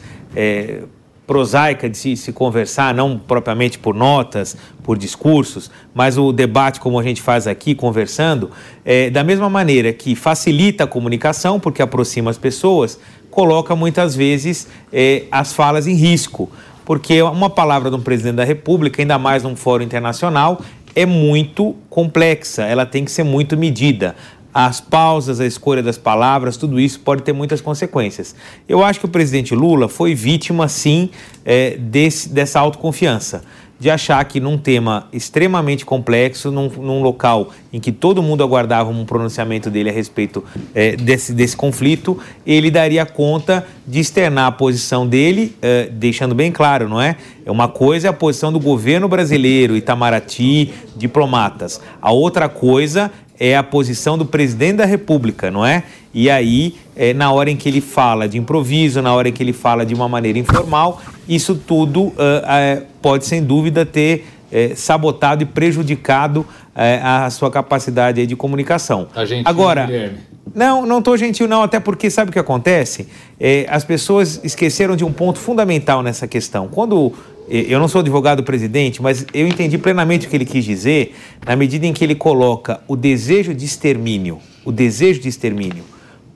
prosaica 1.26 1.90
de 1.90 1.98
se, 1.98 2.16
se, 2.18 2.34
conversar, 2.34 2.94
não 2.94 3.18
propriamente 3.18 3.80
por 3.80 3.96
notas, 3.96 4.58
por 4.84 4.98
discursos, 4.98 5.72
mas 5.94 6.18
o 6.18 6.32
debate 6.32 6.80
como 6.80 7.00
a 7.00 7.04
gente 7.04 7.22
faz 7.22 7.48
aqui, 7.48 7.74
conversando, 7.74 8.52
é, 8.84 9.10
da 9.10 9.24
mesma 9.24 9.50
maneira 9.50 9.94
que 9.94 10.16
facilita 10.16 10.84
a 10.84 10.88
comunicação, 10.88 11.60
porque 11.60 11.82
aproxima 11.82 12.30
as 12.30 12.38
pessoas, 12.38 13.00
coloca 13.32 13.76
muitas 13.76 14.16
vezes 14.16 14.68
é, 14.92 15.24
as 15.32 15.54
falas 15.54 15.88
em 15.88 15.96
risco, 15.96 16.52
porque 16.86 17.22
uma 17.22 17.50
palavra 17.50 17.90
de 17.90 17.96
um 17.96 18.02
presidente 18.02 18.36
da 18.36 18.44
República, 18.44 19.02
ainda 19.02 19.18
mais 19.18 19.44
num 19.44 19.56
fórum 19.56 19.84
internacional, 19.84 20.62
é 20.96 21.06
muito 21.06 21.76
complexa, 21.90 22.64
ela 22.64 22.86
tem 22.86 23.04
que 23.04 23.12
ser 23.12 23.24
muito 23.24 23.58
medida. 23.58 24.16
As 24.54 24.80
pausas, 24.80 25.40
a 25.40 25.48
escolha 25.48 25.82
das 25.82 25.98
palavras, 25.98 26.58
tudo 26.58 26.80
isso 26.80 27.00
pode 27.00 27.24
ter 27.24 27.34
muitas 27.34 27.60
consequências. 27.60 28.36
Eu 28.70 28.84
acho 28.84 29.00
que 29.00 29.06
o 29.06 29.10
presidente 29.10 29.56
Lula 29.56 29.90
foi 29.90 30.14
vítima, 30.14 30.68
sim, 30.68 31.10
é, 31.44 31.72
desse, 31.78 32.30
dessa 32.30 32.60
autoconfiança, 32.60 33.44
de 33.84 33.90
achar 33.90 34.24
que 34.24 34.40
num 34.40 34.58
tema 34.58 35.10
extremamente 35.12 35.86
complexo, 35.86 36.50
num, 36.50 36.70
num, 36.70 37.04
local 37.04 37.50
em 37.74 37.82
que 37.82 37.92
todo 37.92 38.24
mundo 38.24 38.42
aguardava 38.42 38.90
um 38.90 39.04
pronunciamento 39.04 39.70
dele 39.70 39.90
a 39.90 39.92
respeito 39.92 40.42
é, 40.74 40.96
desse, 40.96 41.34
desse 41.34 41.58
conflito, 41.58 42.18
ele 42.48 42.72
daria 42.72 43.06
conta 43.06 43.68
de 43.86 44.00
externar 44.00 44.48
a 44.48 44.52
posição 44.54 45.06
dele, 45.06 45.54
é, 45.62 45.90
deixando 45.92 46.34
bem 46.34 46.50
claro, 46.50 46.88
não 46.88 47.02
é? 47.02 47.18
É 47.46 47.52
uma 47.52 47.68
coisa 47.68 48.08
é 48.08 48.10
a 48.10 48.14
posição 48.14 48.54
do 48.54 48.60
governo 48.60 49.10
brasileiro, 49.10 49.76
Itamaraty, 49.76 50.72
diplomatas. 50.96 51.82
A 52.02 52.10
outra 52.10 52.48
coisa 52.48 53.12
é 53.44 53.58
a 53.58 53.62
posição 53.62 54.18
do 54.18 54.26
presidente 54.26 54.78
da 54.78 54.86
República, 54.86 55.52
não 55.52 55.66
é? 55.66 55.84
E 56.14 56.30
aí, 56.30 56.76
é, 56.96 57.14
na 57.14 57.30
hora 57.30 57.52
em 57.52 57.58
que 57.58 57.68
ele 57.68 57.82
fala 57.82 58.26
de 58.26 58.38
improviso, 58.38 59.02
na 59.02 59.14
hora 59.14 59.28
em 59.28 59.34
que 59.34 59.44
ele 59.44 59.52
fala 59.52 59.86
de 59.86 59.94
uma 59.94 60.08
maneira 60.08 60.40
informal, 60.40 61.02
isso 61.28 61.54
tudo 61.54 62.04
uh, 62.04 62.12
uh, 62.14 62.86
pode, 63.02 63.26
sem 63.26 63.44
dúvida, 63.44 63.86
ter 63.86 64.26
uh, 64.50 64.78
sabotado 64.78 65.44
e 65.44 65.46
prejudicado 65.46 66.46
a 66.76 67.30
sua 67.30 67.52
capacidade 67.52 68.26
de 68.26 68.36
comunicação. 68.36 69.08
Tá 69.14 69.24
gentil, 69.26 69.44
Agora, 69.46 69.86
Guilherme. 69.86 70.18
não, 70.56 70.88
não 70.88 70.98
estou 70.98 71.16
gentil 71.16 71.48
não, 71.48 71.62
até 71.62 71.80
porque 71.80 72.10
sabe 72.10 72.32
o 72.32 72.34
que 72.34 72.40
acontece? 72.40 73.08
É, 73.40 73.68
as 73.70 73.84
pessoas 73.84 74.42
esqueceram 74.44 74.96
de 74.96 75.06
um 75.06 75.14
ponto 75.14 75.38
fundamental 75.38 76.02
nessa 76.02 76.28
questão. 76.28 76.68
Quando 76.68 77.14
eu 77.54 77.80
não 77.80 77.88
sou 77.88 78.02
advogado-presidente, 78.02 79.02
mas 79.02 79.26
eu 79.32 79.48
entendi 79.48 79.78
plenamente 79.78 80.26
o 80.26 80.30
que 80.30 80.36
ele 80.36 80.46
quis 80.46 80.66
dizer 80.66 81.16
na 81.46 81.56
medida 81.56 81.86
em 81.86 81.94
que 81.94 82.04
ele 82.04 82.16
coloca 82.16 82.82
o 82.88 82.96
desejo 82.96 83.54
de 83.54 83.64
extermínio, 83.64 84.40
o 84.66 84.72
desejo 84.72 85.22
de 85.22 85.30
extermínio, 85.30 85.84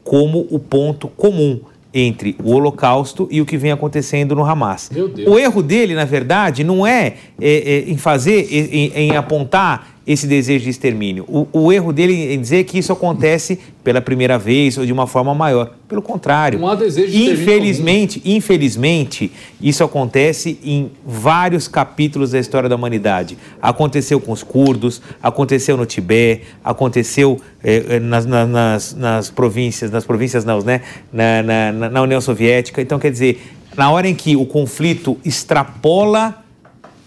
como 0.03 0.45
o 0.52 0.60
ponto 0.60 1.07
comum 1.07 1.60
entre 1.94 2.35
o 2.44 2.52
Holocausto 2.52 3.27
e 3.31 3.41
o 3.41 3.45
que 3.45 3.57
vem 3.57 3.72
acontecendo 3.72 4.35
no 4.35 4.45
Hamas. 4.45 4.91
O 5.27 5.39
erro 5.39 5.64
dele, 5.64 5.95
na 5.95 6.06
verdade, 6.06 6.64
não 6.64 6.85
é, 6.85 7.15
é, 7.41 7.49
é 7.49 7.89
em 7.89 7.98
fazer, 7.98 8.48
em, 8.53 8.91
em 8.94 9.15
apontar 9.15 9.96
esse 10.07 10.25
desejo 10.25 10.63
de 10.63 10.69
extermínio. 10.69 11.25
O, 11.27 11.47
o, 11.51 11.73
erro 11.73 11.91
dele 11.91 12.34
em 12.34 12.39
dizer 12.39 12.63
que 12.63 12.79
isso 12.79 12.93
acontece 12.93 13.59
pela 13.84 13.99
primeira 13.99 14.39
vez 14.39 14.77
ou 14.77 14.85
de 14.85 14.93
uma 14.93 15.05
forma 15.05 15.35
maior. 15.35 15.71
Pelo 15.89 16.01
contrário. 16.01 16.57
Não 16.57 16.69
há 16.69 16.75
desejo 16.75 17.11
de 17.11 17.29
infelizmente, 17.29 18.21
infelizmente, 18.23 19.29
isso 19.61 19.84
acontece 19.84 20.57
em 20.63 20.89
vários 21.05 21.67
capítulos 21.67 22.31
da 22.31 22.39
história 22.39 22.69
da 22.69 22.75
humanidade. 22.77 23.38
Aconteceu 23.61 24.21
com 24.21 24.31
os 24.31 24.43
curdos, 24.43 25.01
aconteceu 25.21 25.75
no 25.75 25.85
Tibete, 25.85 26.43
aconteceu 26.63 27.41
eh, 27.61 27.99
nas, 27.99 28.25
nas, 28.25 28.95
nas, 28.95 29.29
províncias, 29.29 29.91
nas 29.91 30.05
províncias 30.05 30.45
não, 30.45 30.61
né? 30.61 30.81
Na, 31.11 31.43
na, 31.43 31.89
na 31.89 32.01
União 32.01 32.21
Soviética. 32.21 32.81
Então, 32.81 32.97
quer 32.97 33.11
dizer, 33.11 33.41
na 33.75 33.91
hora 33.91 34.07
em 34.07 34.15
que 34.15 34.38
o 34.38 34.45
conflito 34.45 35.17
extrapola 35.25 36.46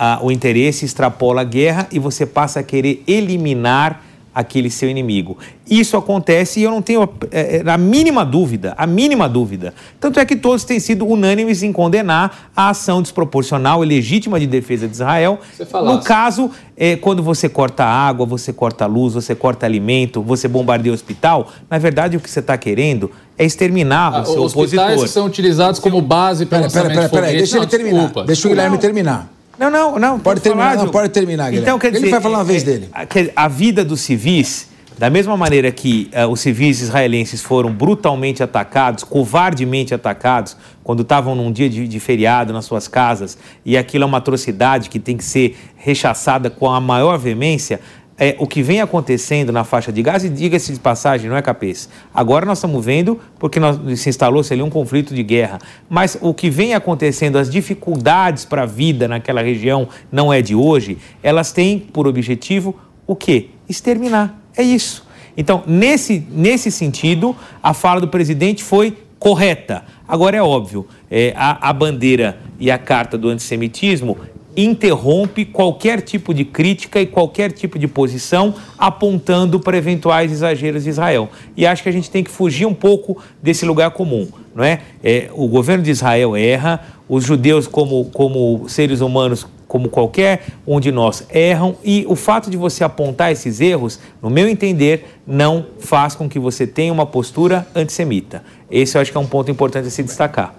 a, 0.02 0.18
o 0.22 0.32
interesse 0.32 0.86
extrapola 0.86 1.42
a 1.42 1.44
guerra 1.44 1.86
e 1.92 1.98
você 1.98 2.24
passa 2.24 2.60
a 2.60 2.62
querer 2.62 3.04
eliminar 3.06 4.02
aquele 4.34 4.70
seu 4.70 4.88
inimigo. 4.88 5.36
Isso 5.68 5.94
acontece 5.94 6.58
e 6.58 6.62
eu 6.62 6.70
não 6.70 6.80
tenho 6.80 7.06
é, 7.30 7.56
é, 7.56 7.70
a 7.70 7.76
mínima 7.76 8.24
dúvida, 8.24 8.72
a 8.78 8.86
mínima 8.86 9.28
dúvida. 9.28 9.74
Tanto 10.00 10.18
é 10.18 10.24
que 10.24 10.36
todos 10.36 10.64
têm 10.64 10.80
sido 10.80 11.06
unânimes 11.06 11.62
em 11.62 11.70
condenar 11.70 12.50
a 12.56 12.70
ação 12.70 13.02
desproporcional 13.02 13.84
e 13.84 13.86
legítima 13.86 14.40
de 14.40 14.46
defesa 14.46 14.88
de 14.88 14.94
Israel. 14.94 15.38
No 15.84 16.00
caso, 16.00 16.50
é, 16.78 16.96
quando 16.96 17.22
você 17.22 17.46
corta 17.46 17.84
água, 17.84 18.24
você 18.24 18.54
corta 18.54 18.86
luz, 18.86 19.12
você 19.12 19.34
corta 19.34 19.66
alimento, 19.66 20.22
você 20.22 20.48
bombardeia 20.48 20.92
o 20.92 20.94
hospital, 20.94 21.52
na 21.68 21.76
verdade 21.76 22.16
o 22.16 22.20
que 22.20 22.30
você 22.30 22.40
está 22.40 22.56
querendo 22.56 23.10
é 23.36 23.44
exterminar 23.44 24.14
ah, 24.14 24.20
o 24.22 24.24
seu 24.24 24.42
os 24.44 24.52
opositor. 24.54 24.86
Os 24.86 24.92
hospitais 24.92 25.10
são 25.10 25.26
utilizados 25.26 25.78
como 25.78 26.00
base 26.00 26.46
para 26.46 26.70
Peraí, 26.70 26.88
peraí, 26.88 27.08
peraí, 27.10 27.36
deixa 27.36 27.58
ele 27.58 27.66
terminar. 27.66 28.04
Desculpa. 28.04 28.24
Deixa 28.24 28.48
o 28.48 28.50
Guilherme 28.50 28.78
terminar. 28.78 29.39
Não, 29.60 29.70
não, 29.70 29.98
não. 29.98 30.18
Pode 30.18 30.40
terminar, 30.40 30.74
não, 30.74 30.88
pode 30.88 31.10
terminar, 31.10 31.50
Guilherme. 31.50 31.66
Então, 31.66 31.78
quer 31.78 31.90
dizer, 31.90 32.04
Ele 32.04 32.10
vai 32.10 32.20
falar 32.22 32.38
uma 32.38 32.44
vez 32.44 32.62
é, 32.62 32.64
dele. 32.64 32.88
A, 32.94 33.44
a 33.44 33.46
vida 33.46 33.84
dos 33.84 34.00
civis, 34.00 34.68
da 34.96 35.10
mesma 35.10 35.36
maneira 35.36 35.70
que 35.70 36.10
uh, 36.14 36.26
os 36.28 36.40
civis 36.40 36.80
israelenses 36.80 37.42
foram 37.42 37.70
brutalmente 37.70 38.42
atacados, 38.42 39.04
covardemente 39.04 39.92
atacados, 39.92 40.56
quando 40.82 41.02
estavam 41.02 41.34
num 41.34 41.52
dia 41.52 41.68
de, 41.68 41.86
de, 41.86 42.00
feriado 42.00 42.54
nas 42.54 42.64
suas 42.64 42.88
casas, 42.88 43.36
e 43.62 43.76
aquilo 43.76 44.04
é 44.04 44.06
uma 44.06 44.16
atrocidade 44.16 44.88
que 44.88 44.98
tem 44.98 45.14
que 45.14 45.24
ser 45.24 45.54
rechaçada 45.76 46.48
com 46.48 46.70
a 46.70 46.80
maior 46.80 47.18
veemência, 47.18 47.80
é, 48.20 48.36
o 48.38 48.46
que 48.46 48.62
vem 48.62 48.82
acontecendo 48.82 49.50
na 49.50 49.64
faixa 49.64 49.90
de 49.90 50.02
Gaza, 50.02 50.26
e 50.26 50.30
diga-se 50.30 50.74
de 50.74 50.78
passagem, 50.78 51.30
não 51.30 51.38
é 51.38 51.40
capaz. 51.40 51.88
Agora 52.14 52.44
nós 52.44 52.58
estamos 52.58 52.84
vendo, 52.84 53.18
porque 53.38 53.58
nós, 53.58 53.98
se 53.98 54.10
instalou-se 54.10 54.52
ali 54.52 54.62
um 54.62 54.68
conflito 54.68 55.14
de 55.14 55.22
guerra, 55.22 55.58
mas 55.88 56.18
o 56.20 56.34
que 56.34 56.50
vem 56.50 56.74
acontecendo, 56.74 57.38
as 57.38 57.48
dificuldades 57.50 58.44
para 58.44 58.64
a 58.64 58.66
vida 58.66 59.08
naquela 59.08 59.40
região, 59.40 59.88
não 60.12 60.30
é 60.30 60.42
de 60.42 60.54
hoje, 60.54 60.98
elas 61.22 61.50
têm 61.50 61.78
por 61.78 62.06
objetivo 62.06 62.78
o 63.06 63.16
quê? 63.16 63.48
Exterminar. 63.66 64.38
É 64.54 64.62
isso. 64.62 65.08
Então, 65.34 65.62
nesse, 65.66 66.22
nesse 66.30 66.70
sentido, 66.70 67.34
a 67.62 67.72
fala 67.72 68.02
do 68.02 68.08
presidente 68.08 68.62
foi 68.62 68.98
correta. 69.18 69.82
Agora 70.06 70.36
é 70.36 70.42
óbvio, 70.42 70.86
é, 71.10 71.32
a, 71.34 71.70
a 71.70 71.72
bandeira 71.72 72.38
e 72.58 72.70
a 72.70 72.76
carta 72.76 73.16
do 73.16 73.30
antissemitismo 73.30 74.18
interrompe 74.56 75.44
qualquer 75.44 76.00
tipo 76.00 76.34
de 76.34 76.44
crítica 76.44 77.00
e 77.00 77.06
qualquer 77.06 77.52
tipo 77.52 77.78
de 77.78 77.86
posição 77.86 78.54
apontando 78.78 79.60
para 79.60 79.76
eventuais 79.76 80.32
exageros 80.32 80.84
de 80.84 80.90
Israel. 80.90 81.28
E 81.56 81.66
acho 81.66 81.82
que 81.82 81.88
a 81.88 81.92
gente 81.92 82.10
tem 82.10 82.24
que 82.24 82.30
fugir 82.30 82.66
um 82.66 82.74
pouco 82.74 83.16
desse 83.42 83.64
lugar 83.64 83.90
comum, 83.92 84.28
não 84.54 84.64
é? 84.64 84.80
é 85.02 85.30
o 85.32 85.46
governo 85.48 85.84
de 85.84 85.90
Israel 85.90 86.36
erra, 86.36 86.80
os 87.08 87.24
judeus 87.24 87.66
como, 87.66 88.06
como 88.06 88.68
seres 88.68 89.00
humanos 89.00 89.46
como 89.70 89.88
qualquer 89.88 90.46
um 90.66 90.80
de 90.80 90.90
nós 90.90 91.24
erram 91.30 91.76
e 91.84 92.04
o 92.08 92.16
fato 92.16 92.50
de 92.50 92.56
você 92.56 92.82
apontar 92.82 93.30
esses 93.30 93.60
erros, 93.60 94.00
no 94.20 94.28
meu 94.28 94.48
entender, 94.48 95.20
não 95.24 95.64
faz 95.78 96.16
com 96.16 96.28
que 96.28 96.40
você 96.40 96.66
tenha 96.66 96.92
uma 96.92 97.06
postura 97.06 97.68
antissemita. 97.72 98.42
Esse 98.68 98.98
eu 98.98 99.00
acho 99.00 99.12
que 99.12 99.16
é 99.16 99.20
um 99.20 99.28
ponto 99.28 99.48
importante 99.48 99.86
a 99.86 99.90
se 99.90 100.02
destacar. 100.02 100.56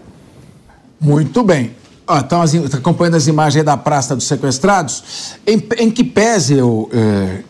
Muito 0.97 1.43
bem. 1.43 1.71
Ah, 2.11 2.21
então, 2.25 2.41
acompanhando 2.73 3.15
as 3.15 3.27
imagens 3.27 3.63
da 3.63 3.77
Praça 3.77 4.15
dos 4.15 4.27
Sequestrados. 4.27 5.37
Em, 5.47 5.63
em 5.77 5.89
que 5.89 6.03
pese 6.03 6.55
eu. 6.55 6.89
É, 6.91 7.43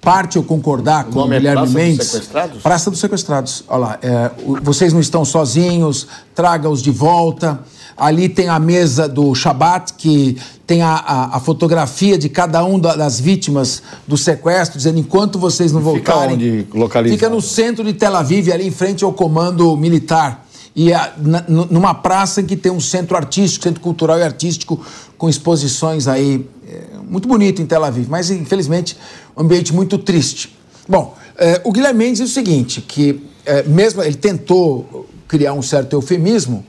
parte 0.00 0.36
eu 0.36 0.44
concordar 0.44 1.06
com 1.06 1.18
o 1.18 1.28
Guilherme 1.28 1.62
Praça 1.62 1.72
Mendes. 1.72 1.98
Dos 1.98 2.06
sequestrados? 2.06 2.62
Praça 2.62 2.90
dos 2.92 3.00
Sequestrados. 3.00 3.64
Olha 3.66 3.78
lá, 3.78 3.98
é, 4.00 4.30
vocês 4.62 4.92
não 4.92 5.00
estão 5.00 5.24
sozinhos, 5.24 6.06
traga-os 6.32 6.80
de 6.80 6.92
volta. 6.92 7.58
Ali 7.96 8.28
tem 8.28 8.48
a 8.48 8.60
mesa 8.60 9.08
do 9.08 9.34
Shabat, 9.34 9.94
que 9.94 10.38
tem 10.64 10.80
a, 10.80 10.92
a, 10.92 11.36
a 11.38 11.40
fotografia 11.40 12.16
de 12.16 12.28
cada 12.28 12.64
um 12.64 12.78
das 12.78 13.18
vítimas 13.18 13.82
do 14.06 14.16
sequestro, 14.16 14.78
dizendo 14.78 15.00
enquanto 15.00 15.40
vocês 15.40 15.72
não 15.72 15.80
voltarem. 15.80 16.38
Fica 16.38 16.54
onde 16.54 16.66
localizado? 16.72 17.18
Fica 17.18 17.28
no 17.28 17.40
centro 17.40 17.82
de 17.82 17.92
Tel 17.94 18.14
Aviv, 18.14 18.52
ali 18.52 18.68
em 18.68 18.70
frente 18.70 19.02
ao 19.02 19.12
comando 19.12 19.76
militar 19.76 20.45
e 20.76 20.92
a, 20.92 21.14
na, 21.16 21.42
numa 21.48 21.94
praça 21.94 22.42
que 22.42 22.54
tem 22.54 22.70
um 22.70 22.80
centro 22.80 23.16
artístico, 23.16 23.64
centro 23.64 23.80
cultural 23.80 24.18
e 24.18 24.22
artístico, 24.22 24.78
com 25.16 25.26
exposições 25.26 26.06
aí 26.06 26.46
é, 26.68 26.98
muito 27.08 27.26
bonito 27.26 27.62
em 27.62 27.66
Tel 27.66 27.82
Aviv, 27.82 28.06
mas 28.10 28.30
infelizmente 28.30 28.94
um 29.34 29.40
ambiente 29.40 29.72
muito 29.72 29.96
triste. 29.96 30.54
Bom, 30.86 31.16
é, 31.38 31.62
o 31.64 31.72
Guilherme 31.72 32.00
Mendes 32.00 32.18
diz 32.18 32.30
o 32.30 32.34
seguinte, 32.34 32.82
que 32.82 33.26
é, 33.46 33.62
mesmo 33.62 34.02
ele 34.02 34.16
tentou 34.16 35.08
criar 35.26 35.54
um 35.54 35.62
certo 35.62 35.94
eufemismo, 35.94 36.62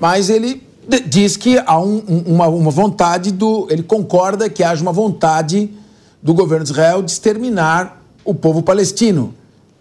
mas 0.00 0.30
ele 0.30 0.66
diz 1.06 1.36
que 1.36 1.58
há 1.58 1.78
um, 1.78 1.98
uma, 2.26 2.48
uma 2.48 2.70
vontade 2.70 3.30
do. 3.30 3.68
Ele 3.70 3.82
concorda 3.82 4.48
que 4.48 4.64
haja 4.64 4.82
uma 4.82 4.92
vontade 4.92 5.70
do 6.22 6.32
governo 6.34 6.64
de 6.64 6.72
Israel 6.72 7.02
de 7.02 7.10
exterminar 7.10 8.02
o 8.24 8.34
povo 8.34 8.62
palestino 8.62 9.34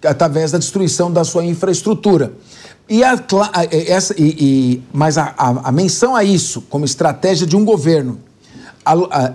através 0.03 0.52
da 0.52 0.57
destruição 0.57 1.11
da 1.11 1.23
sua 1.23 1.45
infraestrutura. 1.45 2.34
E 2.90 3.03
a, 3.03 3.23
essa, 3.88 4.14
e, 4.18 4.36
e, 4.38 4.84
mas 4.91 5.18
a, 5.18 5.34
a, 5.38 5.69
a, 5.69 5.72
menção 5.72 6.15
a 6.15 6.23
isso 6.23 6.61
como 6.69 6.84
estratégia 6.84 7.48
de 7.48 7.56
um 7.56 7.64
governo, 7.64 8.19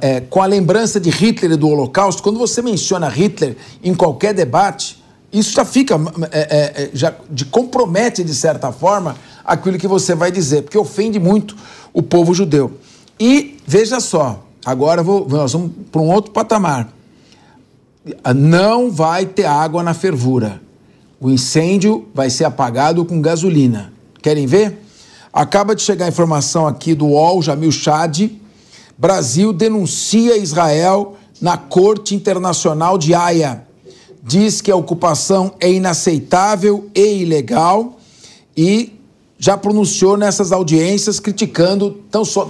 é, 0.00 0.20
com 0.20 0.42
a 0.42 0.46
lembrança 0.46 1.00
de 1.00 1.08
Hitler 1.08 1.52
e 1.52 1.56
do 1.56 1.68
Holocausto, 1.68 2.22
quando 2.22 2.38
você 2.38 2.60
menciona 2.60 3.08
Hitler 3.08 3.56
em 3.82 3.94
qualquer 3.94 4.34
debate, 4.34 5.02
isso 5.32 5.52
já 5.52 5.64
fica, 5.64 5.94
é, 6.30 6.38
é, 6.40 6.82
é, 6.82 6.90
já 6.92 7.14
de, 7.30 7.44
compromete 7.44 8.24
de 8.24 8.34
certa 8.34 8.72
forma 8.72 9.16
aquilo 9.44 9.78
que 9.78 9.86
você 9.86 10.14
vai 10.14 10.30
dizer, 10.30 10.62
porque 10.62 10.76
ofende 10.76 11.18
muito 11.18 11.56
o 11.92 12.02
povo 12.02 12.34
judeu. 12.34 12.72
E 13.18 13.56
veja 13.66 14.00
só, 14.00 14.44
agora 14.64 15.02
vou, 15.02 15.26
nós 15.28 15.52
vamos 15.52 15.72
para 15.90 16.00
um 16.00 16.10
outro 16.10 16.32
patamar. 16.32 16.95
Não 18.34 18.90
vai 18.90 19.26
ter 19.26 19.46
água 19.46 19.82
na 19.82 19.94
fervura. 19.94 20.60
O 21.20 21.30
incêndio 21.30 22.06
vai 22.14 22.30
ser 22.30 22.44
apagado 22.44 23.04
com 23.04 23.20
gasolina. 23.20 23.92
Querem 24.22 24.46
ver? 24.46 24.82
Acaba 25.32 25.74
de 25.74 25.82
chegar 25.82 26.06
a 26.06 26.08
informação 26.08 26.66
aqui 26.66 26.94
do 26.94 27.06
UOL, 27.06 27.42
Jamil 27.42 27.72
Chad. 27.72 28.30
Brasil 28.96 29.52
denuncia 29.52 30.36
Israel 30.36 31.16
na 31.40 31.56
Corte 31.56 32.14
Internacional 32.14 32.96
de 32.96 33.14
Haia. 33.14 33.66
Diz 34.22 34.60
que 34.60 34.70
a 34.70 34.76
ocupação 34.76 35.54
é 35.60 35.70
inaceitável 35.70 36.88
e 36.94 37.22
ilegal 37.22 37.96
e 38.56 38.92
já 39.38 39.56
pronunciou 39.56 40.16
nessas 40.16 40.52
audiências 40.52 41.20
criticando 41.20 42.00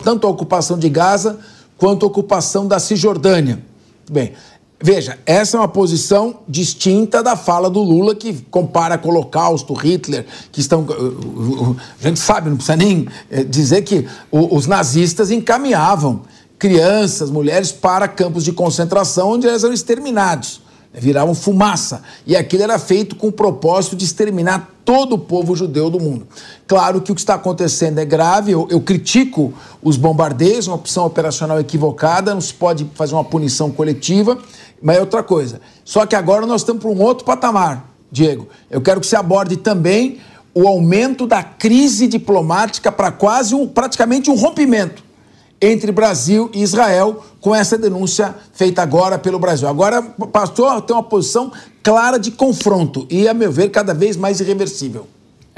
tanto 0.04 0.26
a 0.26 0.30
ocupação 0.30 0.78
de 0.78 0.88
Gaza 0.88 1.38
quanto 1.76 2.06
a 2.06 2.08
ocupação 2.08 2.66
da 2.66 2.78
Cisjordânia. 2.78 3.62
Bem, 4.10 4.32
Veja, 4.78 5.18
essa 5.24 5.56
é 5.56 5.60
uma 5.60 5.68
posição 5.68 6.40
distinta 6.46 7.22
da 7.22 7.34
fala 7.34 7.70
do 7.70 7.80
Lula, 7.80 8.14
que 8.14 8.34
compara 8.50 8.98
com 8.98 9.08
o 9.08 9.12
Holocausto, 9.12 9.72
Hitler, 9.72 10.26
que 10.52 10.60
estão. 10.60 10.82
Uh, 10.82 11.76
a 12.02 12.08
gente 12.08 12.20
sabe, 12.20 12.50
não 12.50 12.56
precisa 12.56 12.76
nem 12.76 13.08
eh, 13.30 13.42
dizer 13.42 13.82
que 13.82 14.06
os 14.30 14.66
nazistas 14.66 15.30
encaminhavam 15.30 16.22
crianças, 16.58 17.30
mulheres 17.30 17.72
para 17.72 18.06
campos 18.06 18.44
de 18.44 18.52
concentração 18.52 19.30
onde 19.30 19.46
eles 19.46 19.64
eram 19.64 19.72
exterminados, 19.72 20.60
né, 20.92 21.00
viravam 21.00 21.34
fumaça. 21.34 22.02
E 22.26 22.36
aquilo 22.36 22.62
era 22.62 22.78
feito 22.78 23.16
com 23.16 23.28
o 23.28 23.32
propósito 23.32 23.96
de 23.96 24.04
exterminar 24.04 24.76
todo 24.84 25.14
o 25.14 25.18
povo 25.18 25.56
judeu 25.56 25.90
do 25.90 25.98
mundo. 25.98 26.26
Claro 26.66 27.00
que 27.00 27.10
o 27.10 27.14
que 27.14 27.20
está 27.20 27.34
acontecendo 27.34 27.98
é 27.98 28.04
grave, 28.04 28.52
eu, 28.52 28.68
eu 28.70 28.80
critico 28.80 29.52
os 29.82 29.96
bombardeios, 29.96 30.66
uma 30.66 30.76
opção 30.76 31.04
operacional 31.04 31.58
equivocada, 31.58 32.32
não 32.32 32.40
se 32.40 32.54
pode 32.54 32.88
fazer 32.94 33.14
uma 33.14 33.24
punição 33.24 33.70
coletiva. 33.70 34.38
Mas 34.82 34.96
é 34.96 35.00
outra 35.00 35.22
coisa. 35.22 35.60
Só 35.84 36.06
que 36.06 36.14
agora 36.14 36.46
nós 36.46 36.60
estamos 36.62 36.82
para 36.82 36.90
um 36.90 37.00
outro 37.00 37.24
patamar, 37.24 37.88
Diego. 38.10 38.48
Eu 38.70 38.80
quero 38.80 39.00
que 39.00 39.06
você 39.06 39.16
aborde 39.16 39.56
também 39.56 40.18
o 40.54 40.66
aumento 40.66 41.26
da 41.26 41.42
crise 41.42 42.06
diplomática 42.06 42.90
para 42.90 43.12
quase 43.12 43.54
um, 43.54 43.66
praticamente 43.66 44.30
um 44.30 44.34
rompimento 44.34 45.04
entre 45.60 45.90
Brasil 45.90 46.50
e 46.52 46.62
Israel 46.62 47.22
com 47.40 47.54
essa 47.54 47.78
denúncia 47.78 48.34
feita 48.52 48.82
agora 48.82 49.18
pelo 49.18 49.38
Brasil. 49.38 49.68
Agora, 49.68 50.04
o 50.18 50.26
pastor 50.26 50.80
tem 50.82 50.94
uma 50.94 51.02
posição 51.02 51.52
clara 51.82 52.18
de 52.18 52.30
confronto 52.30 53.06
e, 53.10 53.28
a 53.28 53.34
meu 53.34 53.50
ver, 53.50 53.70
cada 53.70 53.94
vez 53.94 54.16
mais 54.16 54.40
irreversível. 54.40 55.06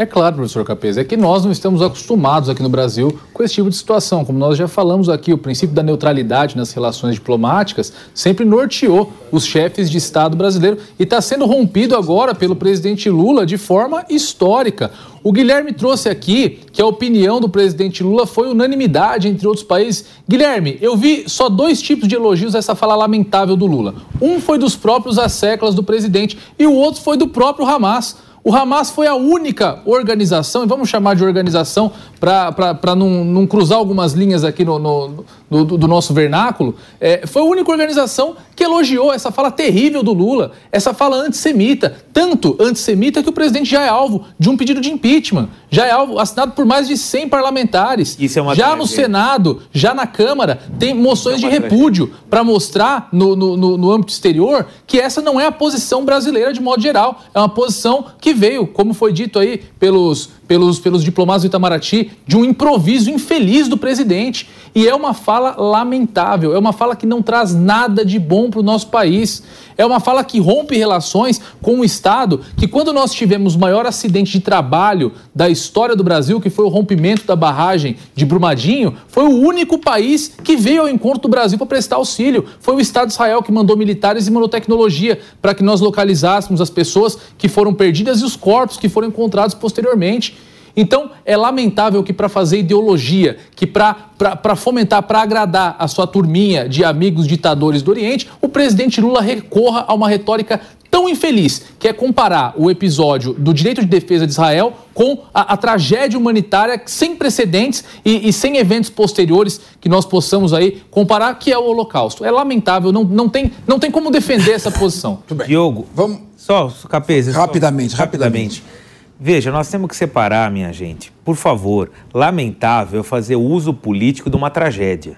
É 0.00 0.06
claro, 0.06 0.36
professor 0.36 0.64
Capes, 0.64 0.96
é 0.96 1.02
que 1.02 1.16
nós 1.16 1.44
não 1.44 1.50
estamos 1.50 1.82
acostumados 1.82 2.48
aqui 2.48 2.62
no 2.62 2.68
Brasil 2.68 3.18
com 3.34 3.42
esse 3.42 3.54
tipo 3.54 3.68
de 3.68 3.74
situação. 3.74 4.24
Como 4.24 4.38
nós 4.38 4.56
já 4.56 4.68
falamos 4.68 5.08
aqui, 5.08 5.32
o 5.32 5.38
princípio 5.38 5.74
da 5.74 5.82
neutralidade 5.82 6.56
nas 6.56 6.72
relações 6.72 7.16
diplomáticas 7.16 7.92
sempre 8.14 8.44
norteou 8.44 9.12
os 9.32 9.44
chefes 9.44 9.90
de 9.90 9.98
Estado 9.98 10.36
brasileiro 10.36 10.78
e 11.00 11.02
está 11.02 11.20
sendo 11.20 11.46
rompido 11.46 11.96
agora 11.96 12.32
pelo 12.32 12.54
presidente 12.54 13.10
Lula 13.10 13.44
de 13.44 13.58
forma 13.58 14.04
histórica. 14.08 14.92
O 15.20 15.32
Guilherme 15.32 15.72
trouxe 15.72 16.08
aqui 16.08 16.60
que 16.72 16.80
a 16.80 16.86
opinião 16.86 17.40
do 17.40 17.48
presidente 17.48 18.00
Lula 18.04 18.24
foi 18.24 18.48
unanimidade 18.48 19.26
entre 19.26 19.48
outros 19.48 19.66
países. 19.66 20.04
Guilherme, 20.28 20.78
eu 20.80 20.96
vi 20.96 21.24
só 21.26 21.48
dois 21.48 21.82
tipos 21.82 22.06
de 22.06 22.14
elogios 22.14 22.54
a 22.54 22.58
essa 22.58 22.76
fala 22.76 22.94
lamentável 22.94 23.56
do 23.56 23.66
Lula. 23.66 23.96
Um 24.22 24.40
foi 24.40 24.58
dos 24.58 24.76
próprios 24.76 25.18
asseclas 25.18 25.74
do 25.74 25.82
presidente 25.82 26.38
e 26.56 26.68
o 26.68 26.72
outro 26.72 27.02
foi 27.02 27.16
do 27.16 27.26
próprio 27.26 27.66
Hamas. 27.66 28.27
O 28.44 28.54
Hamas 28.54 28.90
foi 28.90 29.06
a 29.06 29.14
única 29.14 29.80
organização, 29.84 30.64
e 30.64 30.66
vamos 30.66 30.88
chamar 30.88 31.14
de 31.14 31.24
organização 31.24 31.92
para 32.20 32.94
não, 32.96 33.24
não, 33.24 33.46
cruzar 33.46 33.78
algumas 33.78 34.12
linhas 34.12 34.44
aqui 34.44 34.64
no, 34.64 34.78
no, 34.78 35.24
no 35.50 35.64
do, 35.64 35.78
do, 35.78 35.88
nosso 35.88 36.12
vernáculo, 36.12 36.74
é, 37.00 37.26
foi 37.26 37.42
a 37.42 37.44
única 37.44 37.70
organização 37.70 38.36
que 38.54 38.64
elogiou 38.64 39.12
essa 39.12 39.30
fala 39.30 39.50
terrível 39.50 40.02
do 40.02 40.12
Lula, 40.12 40.52
essa 40.70 40.92
fala 40.92 41.16
antissemita, 41.16 41.96
tanto 42.12 42.56
antissemita 42.60 43.22
que 43.22 43.28
o 43.28 43.32
presidente 43.32 43.70
já 43.70 43.82
é 43.84 43.88
alvo 43.88 44.24
de 44.38 44.50
um 44.50 44.56
pedido 44.56 44.80
de 44.80 44.90
impeachment, 44.90 45.48
já 45.70 45.86
é 45.86 45.90
alvo 45.90 46.18
assinado 46.18 46.52
por 46.52 46.66
mais 46.66 46.88
de 46.88 46.96
100 46.96 47.28
parlamentares. 47.28 48.16
Isso 48.18 48.38
é 48.38 48.42
uma 48.42 48.54
já 48.54 48.76
no 48.76 48.86
Senado, 48.86 49.62
já 49.72 49.94
na 49.94 50.06
Câmara, 50.06 50.60
tem 50.78 50.92
moções 50.92 51.36
é 51.36 51.40
de 51.40 51.48
repúdio 51.48 52.12
para 52.28 52.44
mostrar 52.44 53.08
no, 53.12 53.34
no, 53.34 53.56
no 53.56 53.90
âmbito 53.92 54.12
exterior 54.12 54.66
que 54.86 54.98
essa 54.98 55.22
não 55.22 55.40
é 55.40 55.46
a 55.46 55.52
posição 55.52 56.04
brasileira 56.04 56.52
de 56.52 56.60
modo 56.60 56.82
geral, 56.82 57.22
é 57.32 57.38
uma 57.38 57.48
posição 57.48 58.06
que 58.20 58.34
veio, 58.34 58.66
como 58.66 58.92
foi 58.92 59.12
dito 59.12 59.38
aí 59.38 59.58
pelos, 59.78 60.30
pelos, 60.48 60.80
pelos 60.80 61.04
diplomatas 61.04 61.42
do 61.42 61.46
Itamaraty, 61.46 62.10
de 62.26 62.36
um 62.36 62.44
improviso 62.44 63.10
infeliz 63.10 63.68
do 63.68 63.76
presidente. 63.76 64.48
E 64.74 64.88
é 64.88 64.94
uma 64.94 65.12
fala 65.12 65.54
lamentável, 65.56 66.54
é 66.54 66.58
uma 66.58 66.72
fala 66.72 66.96
que 66.96 67.06
não 67.06 67.22
traz 67.22 67.54
nada 67.54 68.04
de 68.04 68.18
bom 68.18 68.50
para 68.50 68.60
o 68.60 68.62
nosso 68.62 68.88
país. 68.88 69.42
É 69.76 69.84
uma 69.84 70.00
fala 70.00 70.24
que 70.24 70.40
rompe 70.40 70.76
relações 70.76 71.40
com 71.62 71.80
o 71.80 71.84
Estado, 71.84 72.40
que 72.56 72.66
quando 72.66 72.92
nós 72.92 73.12
tivemos 73.12 73.54
o 73.54 73.58
maior 73.58 73.86
acidente 73.86 74.32
de 74.32 74.40
trabalho 74.40 75.12
da 75.34 75.48
história 75.48 75.94
do 75.94 76.02
Brasil, 76.02 76.40
que 76.40 76.50
foi 76.50 76.64
o 76.64 76.68
rompimento 76.68 77.26
da 77.26 77.36
barragem 77.36 77.96
de 78.14 78.24
Brumadinho, 78.24 78.94
foi 79.08 79.24
o 79.24 79.38
único 79.38 79.78
país 79.78 80.32
que 80.42 80.56
veio 80.56 80.82
ao 80.82 80.88
encontro 80.88 81.22
do 81.22 81.28
Brasil 81.28 81.58
para 81.58 81.66
prestar 81.66 81.96
auxílio. 81.96 82.44
Foi 82.60 82.74
o 82.74 82.80
Estado 82.80 83.08
de 83.08 83.12
Israel 83.12 83.42
que 83.42 83.52
mandou 83.52 83.76
militares 83.76 84.26
e 84.26 84.30
mandou 84.30 84.48
tecnologia 84.48 85.20
para 85.42 85.54
que 85.54 85.62
nós 85.62 85.80
localizássemos 85.80 86.60
as 86.60 86.70
pessoas 86.70 87.18
que 87.36 87.48
foram 87.48 87.74
perdidas 87.74 88.20
e 88.20 88.24
os 88.24 88.36
corpos 88.36 88.76
que 88.76 88.88
foram 88.88 89.08
encontrados 89.08 89.54
posteriormente. 89.54 90.36
Então, 90.76 91.10
é 91.24 91.36
lamentável 91.36 92.02
que 92.02 92.12
para 92.12 92.28
fazer 92.28 92.58
ideologia, 92.58 93.36
que 93.54 93.66
para 93.66 94.56
fomentar, 94.56 95.02
para 95.02 95.20
agradar 95.20 95.76
a 95.78 95.88
sua 95.88 96.06
turminha 96.06 96.68
de 96.68 96.84
amigos 96.84 97.26
ditadores 97.26 97.82
do 97.82 97.90
Oriente, 97.90 98.28
o 98.40 98.48
presidente 98.48 99.00
Lula 99.00 99.20
recorra 99.20 99.84
a 99.86 99.94
uma 99.94 100.08
retórica 100.08 100.60
tão 100.90 101.08
infeliz, 101.08 101.62
que 101.78 101.86
é 101.86 101.92
comparar 101.92 102.54
o 102.56 102.70
episódio 102.70 103.34
do 103.34 103.52
direito 103.52 103.80
de 103.82 103.86
defesa 103.86 104.26
de 104.26 104.32
Israel 104.32 104.72
com 104.94 105.22
a, 105.32 105.52
a 105.52 105.56
tragédia 105.56 106.18
humanitária 106.18 106.80
sem 106.86 107.14
precedentes 107.14 107.84
e, 108.04 108.28
e, 108.28 108.32
sem 108.32 108.56
eventos 108.56 108.90
posteriores 108.90 109.60
que 109.80 109.88
nós 109.88 110.04
possamos 110.04 110.52
aí 110.52 110.82
comparar, 110.90 111.34
que 111.38 111.52
é 111.52 111.58
o 111.58 111.64
Holocausto. 111.64 112.24
É 112.24 112.30
lamentável, 112.30 112.90
não, 112.90 113.04
não, 113.04 113.28
tem, 113.28 113.52
não 113.66 113.78
tem 113.78 113.90
como 113.90 114.10
defender 114.10 114.52
essa 114.52 114.70
posição. 114.70 115.22
Diogo, 115.46 115.86
vamos... 115.94 116.20
Só, 116.36 116.72
Capês, 116.88 117.26
rapidamente, 117.28 117.92
só, 117.92 117.98
rapidamente. 117.98 118.62
rapidamente. 118.62 118.87
Veja, 119.20 119.50
nós 119.50 119.68
temos 119.68 119.88
que 119.88 119.96
separar, 119.96 120.48
minha 120.48 120.72
gente. 120.72 121.12
Por 121.24 121.34
favor, 121.34 121.90
lamentável 122.14 123.02
fazer 123.02 123.34
uso 123.34 123.74
político 123.74 124.30
de 124.30 124.36
uma 124.36 124.48
tragédia. 124.48 125.16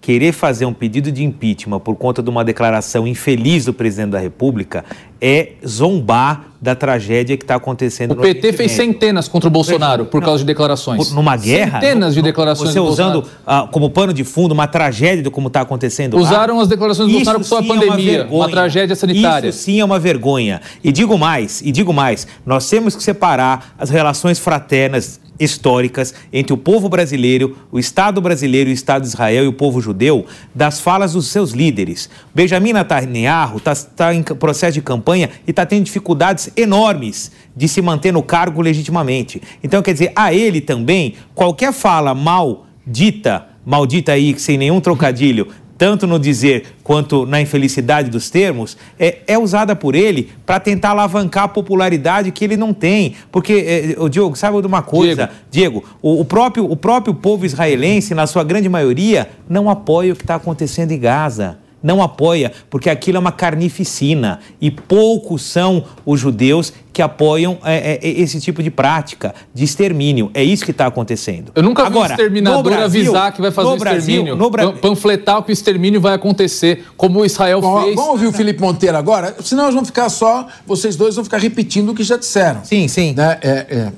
Querer 0.00 0.32
fazer 0.32 0.66
um 0.66 0.74
pedido 0.74 1.12
de 1.12 1.22
impeachment 1.22 1.78
por 1.78 1.94
conta 1.94 2.20
de 2.20 2.28
uma 2.28 2.44
declaração 2.44 3.06
infeliz 3.06 3.66
do 3.66 3.72
presidente 3.72 4.10
da 4.10 4.18
República 4.18 4.84
é 5.24 5.52
zombar 5.64 6.48
da 6.60 6.74
tragédia 6.74 7.36
que 7.36 7.44
está 7.44 7.54
acontecendo 7.56 8.12
o 8.12 8.16
PT 8.16 8.52
fez 8.52 8.72
centenas 8.72 9.26
contra 9.26 9.48
o 9.48 9.50
Bolsonaro 9.50 10.04
por 10.06 10.22
causa 10.22 10.38
de 10.38 10.44
declarações. 10.44 11.12
Numa 11.12 11.36
guerra? 11.36 11.80
Centenas 11.80 12.14
de 12.14 12.22
declarações 12.22 12.72
Você 12.72 12.80
usando 12.80 13.16
uh, 13.18 13.68
como 13.70 13.90
pano 13.90 14.12
de 14.12 14.22
fundo 14.24 14.52
uma 14.52 14.66
tragédia 14.66 15.22
de 15.22 15.30
como 15.30 15.48
está 15.48 15.60
acontecendo 15.60 16.16
Usaram 16.16 16.56
lá. 16.56 16.62
as 16.62 16.68
declarações 16.68 17.08
do 17.08 17.14
Bolsonaro 17.14 17.44
por 17.44 17.58
a 17.58 17.62
pandemia, 17.62 18.18
é 18.18 18.24
uma, 18.24 18.34
uma, 18.34 18.48
tragédia 18.48 18.94
sanitária. 18.94 19.48
Isso 19.48 19.58
sim 19.58 19.80
é 19.80 19.84
uma 19.84 19.98
vergonha. 19.98 20.60
E 20.82 20.92
digo 20.92 21.16
mais, 21.16 21.62
e 21.62 21.70
digo 21.72 21.92
mais, 21.92 22.26
nós 22.44 22.68
temos 22.68 22.94
que 22.94 23.02
separar 23.02 23.74
as 23.78 23.90
relações 23.90 24.38
fraternas 24.38 25.20
históricas 25.42 26.14
entre 26.32 26.52
o 26.52 26.56
povo 26.56 26.88
brasileiro, 26.88 27.56
o 27.70 27.78
Estado 27.78 28.20
brasileiro 28.20 28.70
o 28.70 28.72
Estado 28.72 29.02
de 29.02 29.08
Israel 29.08 29.44
e 29.44 29.48
o 29.48 29.52
povo 29.52 29.80
judeu 29.80 30.26
das 30.54 30.80
falas 30.80 31.14
dos 31.14 31.26
seus 31.26 31.50
líderes. 31.50 32.08
Benjamin 32.34 32.72
Netanyahu 32.72 33.56
está 33.56 33.74
tá 33.74 34.14
em 34.14 34.22
processo 34.22 34.74
de 34.74 34.82
campanha 34.82 35.11
e 35.20 35.28
está 35.46 35.66
tendo 35.66 35.84
dificuldades 35.84 36.50
enormes 36.56 37.30
de 37.54 37.68
se 37.68 37.82
manter 37.82 38.12
no 38.12 38.22
cargo 38.22 38.60
legitimamente. 38.62 39.42
Então, 39.62 39.82
quer 39.82 39.92
dizer, 39.92 40.12
a 40.16 40.32
ele 40.32 40.60
também, 40.60 41.14
qualquer 41.34 41.72
fala 41.72 42.14
mal 42.14 42.66
dita, 42.86 43.46
maldita 43.64 44.12
aí, 44.12 44.38
sem 44.38 44.58
nenhum 44.58 44.80
trocadilho, 44.80 45.48
tanto 45.78 46.06
no 46.06 46.16
dizer 46.16 46.76
quanto 46.84 47.26
na 47.26 47.40
infelicidade 47.40 48.08
dos 48.08 48.30
termos, 48.30 48.76
é, 48.98 49.18
é 49.26 49.36
usada 49.36 49.74
por 49.74 49.96
ele 49.96 50.30
para 50.46 50.60
tentar 50.60 50.90
alavancar 50.90 51.44
a 51.44 51.48
popularidade 51.48 52.30
que 52.30 52.44
ele 52.44 52.56
não 52.56 52.72
tem. 52.72 53.16
Porque, 53.32 53.94
é, 53.98 54.00
o 54.00 54.08
Diogo, 54.08 54.36
sabe 54.36 54.60
de 54.60 54.66
uma 54.68 54.82
coisa? 54.82 55.28
Diego, 55.50 55.80
Diego 55.80 55.98
o, 56.00 56.20
o, 56.20 56.24
próprio, 56.24 56.70
o 56.70 56.76
próprio 56.76 57.14
povo 57.14 57.44
israelense, 57.44 58.14
na 58.14 58.28
sua 58.28 58.44
grande 58.44 58.68
maioria, 58.68 59.28
não 59.48 59.68
apoia 59.68 60.12
o 60.12 60.16
que 60.16 60.22
está 60.22 60.36
acontecendo 60.36 60.92
em 60.92 60.98
Gaza 61.00 61.61
não 61.82 62.02
apoia, 62.02 62.52
porque 62.70 62.88
aquilo 62.88 63.16
é 63.16 63.20
uma 63.20 63.32
carnificina 63.32 64.40
e 64.60 64.70
poucos 64.70 65.42
são 65.42 65.84
os 66.04 66.20
judeus 66.20 66.72
que 66.92 67.00
apoiam 67.00 67.58
é, 67.64 67.98
é, 68.02 68.08
esse 68.08 68.38
tipo 68.40 68.62
de 68.62 68.70
prática 68.70 69.34
de 69.54 69.64
extermínio. 69.64 70.30
É 70.34 70.44
isso 70.44 70.64
que 70.64 70.70
está 70.70 70.86
acontecendo. 70.86 71.50
Eu 71.54 71.62
nunca 71.62 71.84
Agora, 71.84 72.08
vi 72.08 72.12
um 72.12 72.14
exterminador 72.14 72.62
Brasil, 72.62 73.00
avisar 73.02 73.32
que 73.32 73.40
vai 73.40 73.50
fazer 73.50 73.68
o 73.68 73.76
extermínio, 73.76 74.36
no 74.36 74.50
Bra... 74.50 74.72
panfletar 74.72 75.42
que 75.42 75.50
o 75.50 75.54
extermínio 75.54 76.00
vai 76.00 76.14
acontecer, 76.14 76.84
como 76.96 77.20
o 77.20 77.24
Israel 77.24 77.60
Bom, 77.60 77.82
fez. 77.82 77.96
Vamos 77.96 78.10
ouvir 78.10 78.26
o 78.26 78.32
Felipe 78.32 78.60
Monteiro 78.60 78.96
agora, 78.96 79.34
senão 79.42 79.64
nós 79.64 79.74
vamos 79.74 79.88
ficar 79.88 80.08
só, 80.10 80.46
vocês 80.66 80.96
dois 80.96 81.14
vão 81.14 81.24
ficar 81.24 81.38
repetindo 81.38 81.90
o 81.90 81.94
que 81.94 82.02
já 82.02 82.16
disseram. 82.16 82.64
Sim, 82.64 82.86
sim. 82.88 83.14
Né? 83.14 83.38
É, 83.42 83.50
é 83.50 83.92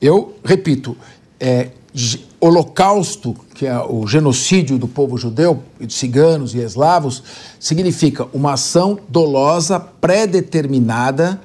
eu 0.00 0.34
repito, 0.44 0.96
é, 1.40 1.68
holocausto, 2.40 3.36
que 3.54 3.66
é 3.66 3.78
o 3.78 4.06
genocídio 4.06 4.78
do 4.78 4.88
povo 4.88 5.16
judeu, 5.16 5.62
de 5.80 5.92
ciganos 5.92 6.54
e 6.54 6.58
eslavos, 6.58 7.22
significa 7.58 8.26
uma 8.32 8.54
ação 8.54 8.98
dolosa, 9.08 9.78
pré-determinada 9.78 11.40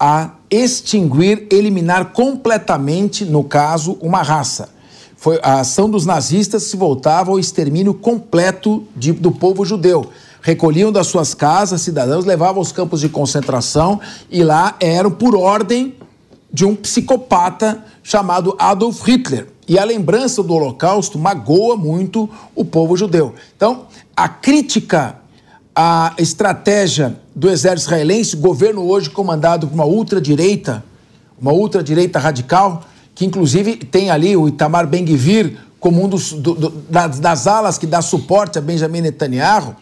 a 0.00 0.32
extinguir, 0.50 1.46
eliminar 1.50 2.12
completamente, 2.12 3.24
no 3.24 3.44
caso, 3.44 3.98
uma 4.00 4.22
raça. 4.22 4.70
Foi 5.16 5.38
a 5.42 5.60
ação 5.60 5.88
dos 5.88 6.04
nazistas 6.04 6.64
se 6.64 6.76
voltava 6.76 7.30
ao 7.30 7.38
extermínio 7.38 7.94
completo 7.94 8.82
de, 8.96 9.12
do 9.12 9.30
povo 9.30 9.64
judeu. 9.64 10.10
Recolhiam 10.40 10.90
das 10.90 11.06
suas 11.06 11.34
casas 11.34 11.82
cidadãos, 11.82 12.24
levavam 12.24 12.58
aos 12.58 12.72
campos 12.72 13.00
de 13.00 13.08
concentração 13.08 14.00
e 14.28 14.42
lá 14.42 14.74
eram 14.80 15.12
por 15.12 15.36
ordem 15.36 15.94
de 16.52 16.64
um 16.64 16.76
psicopata 16.76 17.84
chamado 18.02 18.54
Adolf 18.58 19.06
Hitler. 19.06 19.48
E 19.66 19.78
a 19.78 19.84
lembrança 19.84 20.42
do 20.42 20.52
Holocausto 20.54 21.18
magoa 21.18 21.76
muito 21.76 22.28
o 22.54 22.64
povo 22.64 22.96
judeu. 22.96 23.34
Então, 23.56 23.86
a 24.14 24.28
crítica 24.28 25.16
à 25.74 26.14
estratégia 26.18 27.16
do 27.34 27.48
exército 27.48 27.88
israelense, 27.88 28.36
governo 28.36 28.82
hoje 28.82 29.08
comandado 29.08 29.66
por 29.66 29.74
uma 29.74 29.86
ultradireita, 29.86 30.84
uma 31.40 31.52
ultradireita 31.52 32.18
radical, 32.18 32.82
que 33.14 33.24
inclusive 33.24 33.76
tem 33.76 34.10
ali 34.10 34.36
o 34.36 34.48
Itamar 34.48 34.86
Ben-Gvir 34.86 35.56
como 35.80 36.04
um 36.04 36.08
dos, 36.08 36.32
do, 36.32 36.54
do, 36.54 36.70
das, 36.88 37.18
das 37.18 37.46
alas 37.46 37.78
que 37.78 37.86
dá 37.86 38.02
suporte 38.02 38.58
a 38.58 38.60
Benjamin 38.60 39.00
Netanyahu, 39.00 39.74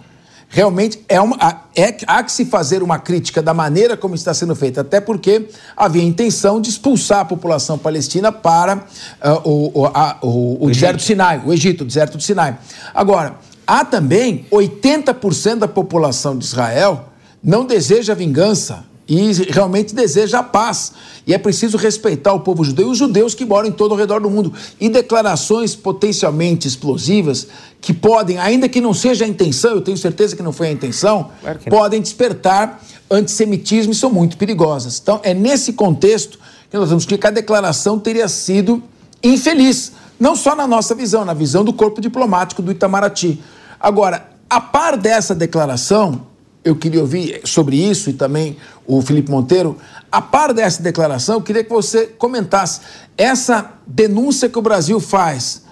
realmente 0.52 1.02
é 1.08 1.20
uma, 1.20 1.36
é, 1.76 1.96
há 2.06 2.22
que 2.24 2.32
se 2.32 2.44
fazer 2.44 2.82
uma 2.82 2.98
crítica 2.98 3.40
da 3.40 3.54
maneira 3.54 3.96
como 3.96 4.16
está 4.16 4.34
sendo 4.34 4.54
feita, 4.56 4.80
até 4.80 5.00
porque 5.00 5.48
havia 5.76 6.02
intenção 6.02 6.60
de 6.60 6.68
expulsar 6.68 7.20
a 7.20 7.24
população 7.24 7.78
palestina 7.78 8.32
para 8.32 8.76
uh, 8.76 9.48
o, 9.48 9.80
o, 9.80 9.86
a, 9.86 10.18
o, 10.20 10.64
o, 10.64 10.68
deserto 10.68 10.96
do 10.96 11.02
Sinai, 11.02 11.40
o 11.46 11.52
Egito, 11.52 11.82
o 11.82 11.86
deserto 11.86 12.16
do 12.18 12.22
Sinai. 12.22 12.58
Agora, 12.92 13.36
há 13.64 13.84
também 13.84 14.44
80% 14.50 15.58
da 15.58 15.68
população 15.68 16.36
de 16.36 16.44
Israel 16.44 17.06
não 17.42 17.64
deseja 17.64 18.12
vingança, 18.12 18.84
e 19.10 19.32
realmente 19.50 19.92
deseja 19.92 20.38
a 20.38 20.42
paz. 20.42 20.92
E 21.26 21.34
é 21.34 21.38
preciso 21.38 21.76
respeitar 21.76 22.32
o 22.32 22.40
povo 22.40 22.62
judeu 22.62 22.86
e 22.86 22.90
os 22.92 22.98
judeus 22.98 23.34
que 23.34 23.44
moram 23.44 23.68
em 23.68 23.72
todo 23.72 23.90
o 23.90 23.96
redor 23.96 24.20
do 24.20 24.30
mundo. 24.30 24.52
E 24.80 24.88
declarações 24.88 25.74
potencialmente 25.74 26.68
explosivas 26.68 27.48
que 27.80 27.92
podem, 27.92 28.38
ainda 28.38 28.68
que 28.68 28.80
não 28.80 28.94
seja 28.94 29.24
a 29.24 29.28
intenção, 29.28 29.72
eu 29.72 29.80
tenho 29.80 29.96
certeza 29.96 30.36
que 30.36 30.42
não 30.42 30.52
foi 30.52 30.68
a 30.68 30.72
intenção, 30.72 31.32
claro 31.40 31.58
podem 31.68 32.00
despertar 32.00 32.80
antissemitismo 33.10 33.92
e 33.92 33.96
são 33.96 34.10
muito 34.10 34.36
perigosas. 34.36 35.00
Então, 35.02 35.18
é 35.24 35.34
nesse 35.34 35.72
contexto 35.72 36.38
que 36.70 36.76
nós 36.76 36.88
vamos 36.88 37.04
que 37.04 37.26
a 37.26 37.30
declaração 37.30 37.98
teria 37.98 38.28
sido 38.28 38.80
infeliz, 39.20 39.92
não 40.20 40.36
só 40.36 40.54
na 40.54 40.68
nossa 40.68 40.94
visão, 40.94 41.24
na 41.24 41.34
visão 41.34 41.64
do 41.64 41.72
corpo 41.72 42.00
diplomático 42.00 42.62
do 42.62 42.70
Itamaraty. 42.70 43.42
Agora, 43.80 44.28
a 44.48 44.60
par 44.60 44.96
dessa 44.96 45.34
declaração, 45.34 46.29
eu 46.64 46.76
queria 46.76 47.00
ouvir 47.00 47.40
sobre 47.44 47.76
isso 47.76 48.10
e 48.10 48.12
também 48.12 48.56
o 48.86 49.00
Felipe 49.00 49.30
Monteiro. 49.30 49.76
A 50.10 50.20
par 50.20 50.52
dessa 50.52 50.82
declaração, 50.82 51.36
eu 51.36 51.42
queria 51.42 51.64
que 51.64 51.70
você 51.70 52.06
comentasse 52.06 52.80
essa 53.16 53.72
denúncia 53.86 54.48
que 54.48 54.58
o 54.58 54.62
Brasil 54.62 55.00
faz 55.00 55.62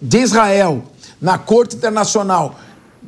de 0.00 0.18
Israel 0.18 0.82
na 1.20 1.38
Corte 1.38 1.76
Internacional. 1.76 2.58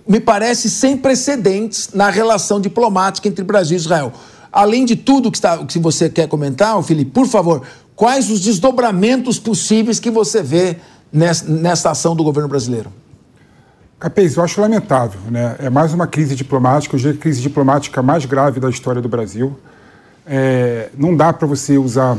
Me 0.06 0.18
parece 0.18 0.68
sem 0.68 0.96
precedentes 0.96 1.90
na 1.94 2.10
relação 2.10 2.60
diplomática 2.60 3.28
entre 3.28 3.44
Brasil 3.44 3.76
e 3.76 3.80
Israel. 3.80 4.12
Além 4.52 4.84
de 4.84 4.96
tudo 4.96 5.30
que, 5.30 5.38
está, 5.38 5.64
que 5.64 5.78
você 5.78 6.10
quer 6.10 6.26
comentar, 6.26 6.80
Felipe, 6.82 7.12
por 7.12 7.26
favor, 7.26 7.62
quais 7.94 8.28
os 8.28 8.40
desdobramentos 8.40 9.38
possíveis 9.38 10.00
que 10.00 10.10
você 10.10 10.42
vê 10.42 10.78
nessa, 11.12 11.44
nessa 11.44 11.90
ação 11.90 12.16
do 12.16 12.24
governo 12.24 12.48
brasileiro? 12.48 12.92
Capês, 14.00 14.34
eu 14.34 14.42
acho 14.42 14.58
lamentável. 14.58 15.20
Né? 15.30 15.56
É 15.58 15.68
mais 15.68 15.92
uma 15.92 16.06
crise 16.06 16.34
diplomática, 16.34 16.96
hoje 16.96 17.08
é 17.08 17.10
a 17.10 17.14
crise 17.14 17.42
diplomática 17.42 18.00
mais 18.00 18.24
grave 18.24 18.58
da 18.58 18.70
história 18.70 19.02
do 19.02 19.10
Brasil. 19.10 19.60
É, 20.26 20.88
não 20.96 21.14
dá 21.14 21.34
para 21.34 21.46
você 21.46 21.76
usar 21.76 22.16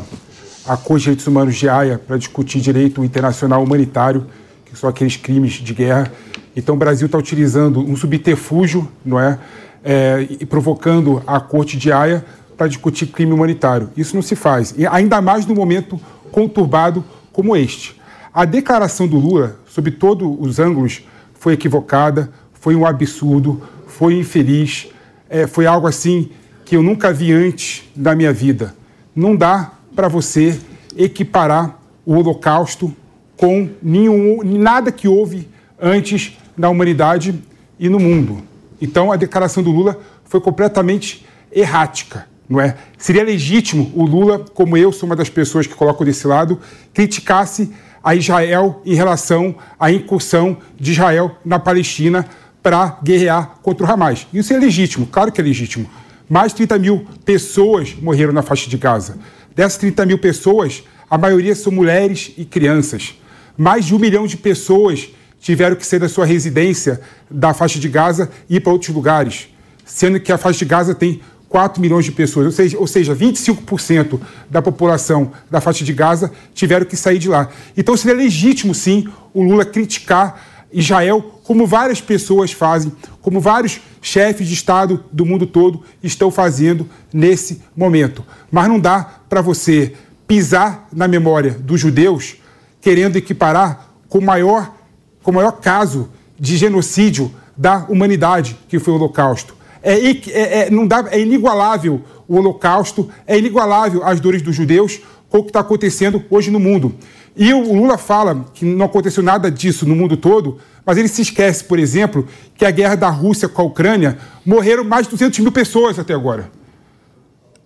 a 0.63 0.77
Corte 0.77 0.99
de 0.99 1.03
Direitos 1.05 1.25
Humanos 1.25 1.55
de 1.55 1.67
Haia 1.67 1.97
para 1.97 2.17
discutir 2.17 2.61
direito 2.61 3.03
internacional 3.03 3.63
humanitário, 3.63 4.27
que 4.63 4.77
são 4.77 4.87
aqueles 4.87 5.17
crimes 5.17 5.53
de 5.53 5.73
guerra. 5.73 6.11
Então 6.55 6.75
o 6.75 6.77
Brasil 6.77 7.07
está 7.07 7.17
utilizando 7.17 7.79
um 7.79 7.95
subterfúgio, 7.95 8.87
não 9.03 9.19
é? 9.19 9.39
é, 9.83 10.27
e 10.39 10.45
provocando 10.45 11.23
a 11.25 11.39
Corte 11.39 11.77
de 11.77 11.91
Haia 11.91 12.23
para 12.55 12.67
discutir 12.67 13.07
crime 13.07 13.33
humanitário. 13.33 13.89
Isso 13.97 14.15
não 14.15 14.21
se 14.21 14.35
faz, 14.35 14.71
e 14.77 14.85
ainda 14.85 15.19
mais 15.19 15.47
num 15.47 15.55
momento 15.55 15.99
conturbado 16.31 17.03
como 17.33 17.55
este. 17.55 17.99
A 18.31 18.45
declaração 18.45 19.07
do 19.07 19.17
Lula, 19.17 19.55
sob 19.65 19.89
todos 19.89 20.37
os 20.39 20.59
ângulos, 20.59 21.01
foi 21.41 21.53
equivocada, 21.53 22.31
foi 22.53 22.75
um 22.75 22.85
absurdo, 22.85 23.63
foi 23.87 24.13
infeliz, 24.13 24.89
é, 25.27 25.47
foi 25.47 25.65
algo 25.65 25.87
assim 25.87 26.29
que 26.63 26.75
eu 26.75 26.83
nunca 26.83 27.11
vi 27.11 27.33
antes 27.33 27.83
da 27.95 28.13
minha 28.13 28.31
vida. 28.31 28.75
Não 29.15 29.35
dá 29.35 29.71
para 29.95 30.07
você 30.07 30.59
equiparar 30.95 31.79
o 32.05 32.13
Holocausto 32.13 32.95
com 33.35 33.67
nenhum, 33.81 34.43
nada 34.43 34.91
que 34.91 35.07
houve 35.07 35.49
antes 35.81 36.37
na 36.55 36.69
humanidade 36.69 37.33
e 37.79 37.89
no 37.89 37.99
mundo. 37.99 38.43
Então 38.79 39.11
a 39.11 39.15
declaração 39.15 39.63
do 39.63 39.71
Lula 39.71 39.99
foi 40.25 40.39
completamente 40.39 41.25
errática, 41.51 42.27
não 42.47 42.61
é? 42.61 42.77
Seria 42.99 43.23
legítimo 43.23 43.91
o 43.95 44.05
Lula, 44.05 44.45
como 44.53 44.77
eu 44.77 44.91
sou 44.91 45.09
uma 45.09 45.15
das 45.15 45.27
pessoas 45.27 45.65
que 45.65 45.73
colocam 45.73 46.05
desse 46.05 46.27
lado, 46.27 46.59
criticasse 46.93 47.71
a 48.03 48.15
Israel 48.15 48.81
em 48.85 48.95
relação 48.95 49.55
à 49.79 49.91
incursão 49.91 50.57
de 50.79 50.91
Israel 50.91 51.35
na 51.45 51.59
Palestina 51.59 52.27
para 52.61 52.99
guerrear 53.03 53.55
contra 53.61 53.85
o 53.85 53.91
Hamas. 53.91 54.27
Isso 54.33 54.53
é 54.53 54.57
legítimo, 54.57 55.07
claro 55.07 55.31
que 55.31 55.41
é 55.41 55.43
legítimo. 55.43 55.89
Mais 56.29 56.51
de 56.51 56.57
30 56.57 56.79
mil 56.79 57.05
pessoas 57.25 57.95
morreram 57.95 58.31
na 58.31 58.41
faixa 58.41 58.69
de 58.69 58.77
Gaza. 58.77 59.17
Dessas 59.55 59.77
30 59.77 60.05
mil 60.05 60.17
pessoas, 60.17 60.83
a 61.09 61.17
maioria 61.17 61.53
são 61.55 61.71
mulheres 61.71 62.33
e 62.37 62.45
crianças. 62.45 63.15
Mais 63.57 63.85
de 63.85 63.93
um 63.93 63.99
milhão 63.99 64.25
de 64.25 64.37
pessoas 64.37 65.09
tiveram 65.39 65.75
que 65.75 65.85
sair 65.85 65.99
da 65.99 66.07
sua 66.07 66.25
residência 66.25 67.01
da 67.29 67.53
faixa 67.53 67.79
de 67.79 67.89
Gaza 67.89 68.29
e 68.49 68.57
ir 68.57 68.59
para 68.61 68.71
outros 68.71 68.93
lugares, 68.95 69.49
sendo 69.83 70.19
que 70.19 70.31
a 70.31 70.37
faixa 70.37 70.59
de 70.59 70.65
Gaza 70.65 70.95
tem 70.95 71.21
4 71.51 71.81
milhões 71.81 72.05
de 72.05 72.13
pessoas, 72.13 72.45
ou 72.45 72.51
seja, 72.53 72.79
ou 72.79 72.87
seja 72.87 73.13
25% 73.13 74.17
da 74.49 74.61
população 74.61 75.33
da 75.49 75.59
faixa 75.59 75.83
de 75.83 75.91
Gaza 75.91 76.31
tiveram 76.53 76.85
que 76.85 76.95
sair 76.95 77.19
de 77.19 77.27
lá. 77.27 77.49
Então 77.75 77.97
seria 77.97 78.15
legítimo, 78.15 78.73
sim, 78.73 79.09
o 79.33 79.43
Lula 79.43 79.65
criticar 79.65 80.41
Israel, 80.71 81.41
como 81.43 81.67
várias 81.67 81.99
pessoas 81.99 82.53
fazem, 82.53 82.93
como 83.21 83.41
vários 83.41 83.81
chefes 84.01 84.47
de 84.47 84.53
Estado 84.53 85.03
do 85.11 85.25
mundo 85.25 85.45
todo 85.45 85.83
estão 86.01 86.31
fazendo 86.31 86.89
nesse 87.11 87.61
momento. 87.75 88.23
Mas 88.49 88.69
não 88.69 88.79
dá 88.79 89.03
para 89.27 89.41
você 89.41 89.93
pisar 90.25 90.87
na 90.93 91.05
memória 91.05 91.51
dos 91.51 91.81
judeus 91.81 92.37
querendo 92.79 93.17
equiparar 93.17 93.89
com 94.07 94.19
o 94.19 94.23
maior, 94.23 94.73
com 95.21 95.31
o 95.31 95.33
maior 95.33 95.51
caso 95.51 96.09
de 96.39 96.55
genocídio 96.55 97.29
da 97.57 97.85
humanidade, 97.89 98.57
que 98.69 98.79
foi 98.79 98.93
o 98.93 98.95
Holocausto. 98.95 99.59
É, 99.83 99.93
é, 99.95 100.59
é, 100.59 100.69
não 100.69 100.85
dá, 100.85 101.07
é 101.11 101.19
inigualável 101.19 102.01
o 102.27 102.37
Holocausto, 102.37 103.09
é 103.25 103.37
inigualável 103.37 104.03
as 104.03 104.19
dores 104.19 104.41
dos 104.41 104.55
judeus 104.55 105.01
com 105.29 105.39
o 105.39 105.43
que 105.43 105.49
está 105.49 105.61
acontecendo 105.61 106.23
hoje 106.29 106.51
no 106.51 106.59
mundo. 106.59 106.93
E 107.35 107.53
o 107.53 107.73
Lula 107.73 107.97
fala 107.97 108.45
que 108.53 108.65
não 108.65 108.85
aconteceu 108.85 109.23
nada 109.23 109.49
disso 109.49 109.87
no 109.87 109.95
mundo 109.95 110.17
todo, 110.17 110.59
mas 110.85 110.97
ele 110.97 111.07
se 111.07 111.21
esquece, 111.21 111.63
por 111.63 111.79
exemplo, 111.79 112.27
que 112.55 112.65
a 112.65 112.71
guerra 112.71 112.95
da 112.95 113.09
Rússia 113.09 113.47
com 113.47 113.61
a 113.61 113.65
Ucrânia 113.65 114.17
morreram 114.45 114.83
mais 114.83 115.05
de 115.05 115.11
200 115.11 115.39
mil 115.39 115.51
pessoas 115.51 115.97
até 115.97 116.13
agora. 116.13 116.51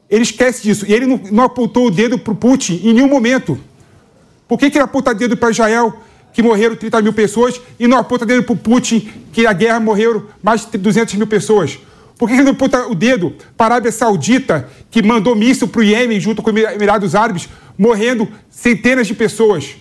Ele 0.10 0.22
esquece 0.22 0.62
disso. 0.62 0.86
E 0.88 0.94
ele 0.94 1.06
não, 1.06 1.20
não 1.32 1.44
apontou 1.44 1.88
o 1.88 1.92
dedo 1.92 2.20
para 2.20 2.34
o 2.34 2.36
Putin 2.36 2.80
em 2.84 2.94
nenhum 2.94 3.08
momento. 3.08 3.58
Por 4.48 4.60
que, 4.60 4.70
que 4.70 4.78
ele 4.78 4.84
aponta 4.84 5.12
o 5.12 5.16
dedo 5.16 5.36
para 5.36 5.50
Israel, 5.50 5.94
que 6.32 6.44
morreram 6.44 6.76
30 6.76 7.02
mil 7.02 7.14
pessoas, 7.14 7.60
e 7.80 7.88
não 7.88 7.98
aponta 7.98 8.26
dedo 8.26 8.44
para 8.44 8.54
o 8.54 8.58
Putin, 8.58 9.10
que 9.34 9.48
a 9.48 9.54
guerra 9.54 9.80
morreram 9.80 10.26
mais 10.44 10.66
de 10.70 10.78
200 10.78 11.16
mil 11.16 11.26
pessoas? 11.26 11.80
Por 12.18 12.30
que 12.30 12.36
ele 12.36 12.44
não 12.44 12.52
aponta 12.52 12.88
o 12.88 12.96
dedo 12.96 13.36
para 13.58 13.74
a 13.74 13.78
Arábia 13.78 13.92
Saudita, 13.92 14.70
que 14.90 15.04
mandou 15.04 15.36
míssil 15.36 15.68
para 15.68 15.82
o 15.82 15.84
Iêmen 15.84 16.20
junto 16.20 16.42
com 16.42 16.50
os 16.50 16.58
Emirados 16.58 17.14
Árabes, 17.14 17.50
morrendo 17.78 18.28
centenas 18.50 19.08
de 19.08 19.14
pessoas? 19.14 19.76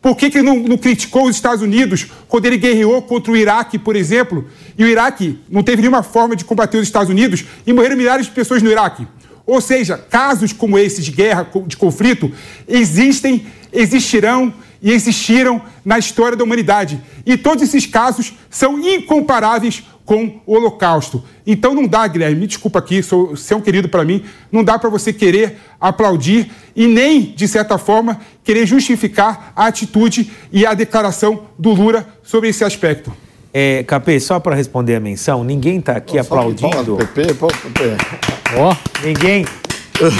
Por 0.00 0.16
que, 0.16 0.30
que 0.30 0.38
ele 0.38 0.46
não, 0.46 0.56
não, 0.56 0.78
criticou 0.78 1.26
os 1.26 1.34
Estados 1.34 1.60
Unidos 1.60 2.06
quando 2.28 2.46
ele 2.46 2.56
guerreou 2.56 3.02
contra 3.02 3.32
o 3.32 3.36
Iraque, 3.36 3.78
por 3.78 3.96
exemplo? 3.96 4.46
E 4.76 4.84
o 4.84 4.86
Iraque 4.86 5.40
não 5.48 5.62
teve 5.62 5.82
nenhuma 5.82 6.02
forma 6.02 6.36
de 6.36 6.44
combater 6.44 6.76
os 6.78 6.84
Estados 6.84 7.10
Unidos 7.10 7.44
e 7.66 7.72
morreram 7.72 7.96
milhares 7.96 8.26
de 8.26 8.32
pessoas 8.32 8.62
no 8.62 8.70
Iraque. 8.70 9.06
Ou 9.44 9.60
seja, 9.60 9.96
casos 9.98 10.52
como 10.52 10.78
esse 10.78 11.02
de 11.02 11.10
guerra, 11.10 11.48
de 11.66 11.76
conflito, 11.76 12.30
existem, 12.68 13.46
existirão 13.72 14.52
e 14.80 14.92
existiram 14.92 15.60
na 15.84 15.98
história 15.98 16.36
da 16.36 16.44
humanidade. 16.44 17.00
E 17.26 17.36
todos 17.36 17.64
esses 17.64 17.86
casos 17.86 18.34
são 18.48 18.78
incomparáveis 18.78 19.82
com 20.08 20.40
o 20.46 20.54
Holocausto. 20.54 21.22
Então 21.46 21.74
não 21.74 21.86
dá, 21.86 22.08
Guilherme, 22.08 22.40
me 22.40 22.46
desculpa 22.46 22.78
aqui, 22.78 23.02
sou, 23.02 23.36
você 23.36 23.52
é 23.52 23.56
um 23.58 23.60
querido 23.60 23.90
para 23.90 24.06
mim, 24.06 24.24
não 24.50 24.64
dá 24.64 24.78
para 24.78 24.88
você 24.88 25.12
querer 25.12 25.58
aplaudir 25.78 26.50
e 26.74 26.86
nem, 26.86 27.20
de 27.20 27.46
certa 27.46 27.76
forma, 27.76 28.18
querer 28.42 28.64
justificar 28.64 29.52
a 29.54 29.66
atitude 29.66 30.30
e 30.50 30.64
a 30.64 30.72
declaração 30.72 31.42
do 31.58 31.74
Lula 31.74 32.08
sobre 32.22 32.48
esse 32.48 32.64
aspecto. 32.64 33.12
É, 33.52 33.82
Capê, 33.82 34.18
só 34.18 34.40
para 34.40 34.56
responder 34.56 34.94
a 34.94 35.00
menção, 35.00 35.44
ninguém 35.44 35.78
está 35.78 35.98
aqui 35.98 36.18
aplaudindo. 36.18 36.96
PP, 36.96 37.34
pô, 37.34 37.48
PP. 37.48 37.96
Ó, 38.56 38.72
oh. 38.72 39.06
ninguém 39.06 39.44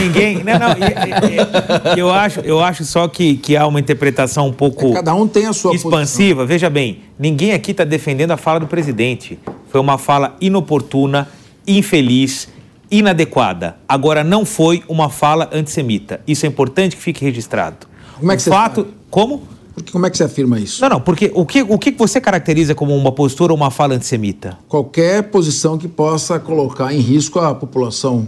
Ninguém. 0.01 0.43
Não, 0.43 0.59
não. 0.59 1.97
Eu 1.97 2.11
acho, 2.11 2.41
eu 2.41 2.61
acho 2.61 2.85
só 2.85 3.07
que, 3.09 3.37
que 3.37 3.57
há 3.57 3.67
uma 3.67 3.81
interpretação 3.81 4.49
um 4.49 4.53
pouco. 4.53 4.89
É, 4.89 4.95
cada 4.95 5.15
um 5.15 5.27
tem 5.27 5.47
a 5.47 5.53
sua 5.53 5.75
expansiva. 5.75 6.41
Posição. 6.41 6.47
Veja 6.47 6.71
bem, 6.71 7.01
ninguém 7.19 7.53
aqui 7.53 7.71
está 7.71 7.85
defendendo 7.85 8.33
a 8.33 8.37
fala 8.37 8.61
do 8.61 8.67
presidente. 8.67 9.39
Foi 9.69 9.81
uma 9.81 9.99
fala 9.99 10.37
inoportuna, 10.41 11.29
infeliz, 11.67 12.49
inadequada. 12.91 13.77
Agora, 13.89 14.25
não 14.25 14.45
foi 14.45 14.83
uma 14.89 15.09
fala 15.09 15.49
antissemita. 15.53 16.21
Isso 16.27 16.47
é 16.47 16.49
importante 16.49 16.97
que 16.97 17.03
fique 17.03 17.25
registrado. 17.25 17.87
Como 18.19 18.33
é 18.33 18.37
que 18.37 18.41
o 18.41 18.45
você 18.45 18.51
fato. 18.51 18.87
Como? 19.11 19.43
Porque, 19.75 19.93
como 19.93 20.07
é 20.07 20.11
que 20.11 20.17
você 20.17 20.25
afirma 20.25 20.59
isso? 20.59 20.83
Não, 20.83 20.89
não, 20.89 21.01
porque 21.01 21.31
o 21.35 21.47
que, 21.47 21.63
o 21.63 21.79
que 21.79 21.93
você 21.93 22.21
caracteriza 22.21 22.75
como 22.75 22.97
uma 22.97 23.13
postura 23.13 23.53
ou 23.53 23.57
uma 23.57 23.71
fala 23.71 23.95
antissemita? 23.95 24.59
Qualquer 24.69 25.23
posição 25.31 25.79
que 25.79 25.87
possa 25.87 26.41
colocar 26.41 26.93
em 26.93 26.99
risco 26.99 27.39
a 27.39 27.55
população 27.55 28.27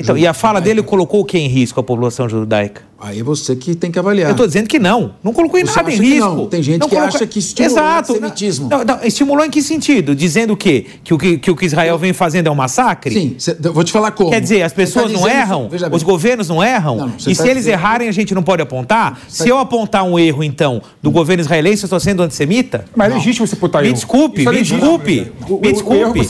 Então, 0.00 0.16
e 0.16 0.26
a 0.26 0.32
fala 0.32 0.60
dele 0.60 0.82
colocou 0.82 1.20
o 1.20 1.24
que 1.24 1.38
em 1.38 1.48
risco 1.48 1.78
a 1.78 1.82
população 1.82 2.28
judaica? 2.28 2.82
Aí 3.02 3.20
é 3.20 3.22
você 3.22 3.56
que 3.56 3.74
tem 3.74 3.90
que 3.90 3.98
avaliar. 3.98 4.28
Eu 4.28 4.32
estou 4.32 4.46
dizendo 4.46 4.68
que 4.68 4.78
não. 4.78 5.14
Não 5.24 5.32
colocou 5.32 5.58
em 5.58 5.64
nada 5.64 5.90
em 5.90 5.96
risco. 5.96 6.28
Não. 6.28 6.46
Tem 6.46 6.62
gente 6.62 6.80
não 6.82 6.88
que 6.88 6.96
acha 6.96 7.26
que 7.26 7.38
estimulou 7.38 7.78
Exato. 7.78 8.12
o 8.12 8.16
antissemitismo. 8.16 8.68
Não, 8.68 8.84
não, 8.84 8.98
estimulou 9.02 9.44
em 9.44 9.50
que 9.50 9.62
sentido? 9.62 10.14
Dizendo 10.14 10.52
o 10.52 10.56
quê? 10.56 10.84
Que 11.02 11.14
o 11.14 11.18
que, 11.18 11.38
que 11.38 11.50
o 11.50 11.56
que 11.56 11.64
Israel 11.64 11.96
vem 11.96 12.12
fazendo 12.12 12.48
é 12.48 12.50
um 12.50 12.54
massacre? 12.54 13.14
Sim. 13.14 13.34
Cê, 13.38 13.54
vou 13.54 13.82
te 13.82 13.90
falar 13.90 14.10
como. 14.10 14.30
Quer 14.30 14.40
dizer, 14.42 14.62
as 14.62 14.74
pessoas 14.74 15.10
tá 15.10 15.18
não 15.18 15.26
erram? 15.26 15.70
Os 15.90 16.02
governos 16.02 16.48
não 16.50 16.62
erram? 16.62 16.96
Não, 16.96 17.12
e 17.26 17.34
tá 17.34 17.42
se 17.42 17.48
eles 17.48 17.66
errarem, 17.66 18.06
a 18.06 18.12
gente 18.12 18.34
não 18.34 18.42
pode 18.42 18.60
apontar? 18.60 19.18
Se 19.28 19.48
eu 19.48 19.56
apontar 19.56 20.04
um 20.04 20.18
erro, 20.18 20.44
então, 20.44 20.82
do 21.02 21.10
governo 21.10 21.40
israelense, 21.40 21.84
eu 21.84 21.86
estou 21.86 22.00
sendo 22.00 22.22
antissemita? 22.22 22.84
Mas 22.94 23.10
é 23.10 23.14
legítimo 23.14 23.46
você 23.46 23.54
apontar 23.54 23.82
erro. 23.82 23.92
Me 23.92 23.94
desculpe, 23.94 24.46
me 24.46 24.62
desculpe. 24.62 25.32
Me 25.62 25.72
desculpe. 25.72 26.20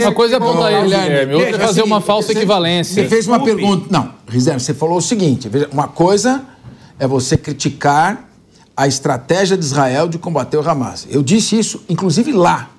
Uma 0.00 0.12
coisa 0.12 0.36
é 0.36 0.38
apontar 0.38 0.72
erro, 0.72 0.84
Guilherme. 0.84 1.34
Outra 1.34 1.56
é 1.56 1.58
fazer 1.58 1.82
uma 1.82 2.00
falsa 2.00 2.32
equivalência. 2.32 3.02
Você 3.02 3.08
fez 3.08 3.26
uma 3.26 3.40
pergunta... 3.40 3.86
Não, 3.90 4.19
Rizé, 4.30 4.58
você 4.58 4.72
falou 4.72 4.98
o 4.98 5.02
seguinte. 5.02 5.50
Uma 5.72 5.88
coisa 5.88 6.44
é 6.98 7.06
você 7.06 7.36
criticar 7.36 8.28
a 8.76 8.86
estratégia 8.86 9.56
de 9.56 9.64
Israel 9.64 10.08
de 10.08 10.18
combater 10.18 10.56
o 10.56 10.68
Hamas. 10.68 11.06
Eu 11.10 11.22
disse 11.22 11.58
isso, 11.58 11.82
inclusive 11.88 12.32
lá, 12.32 12.70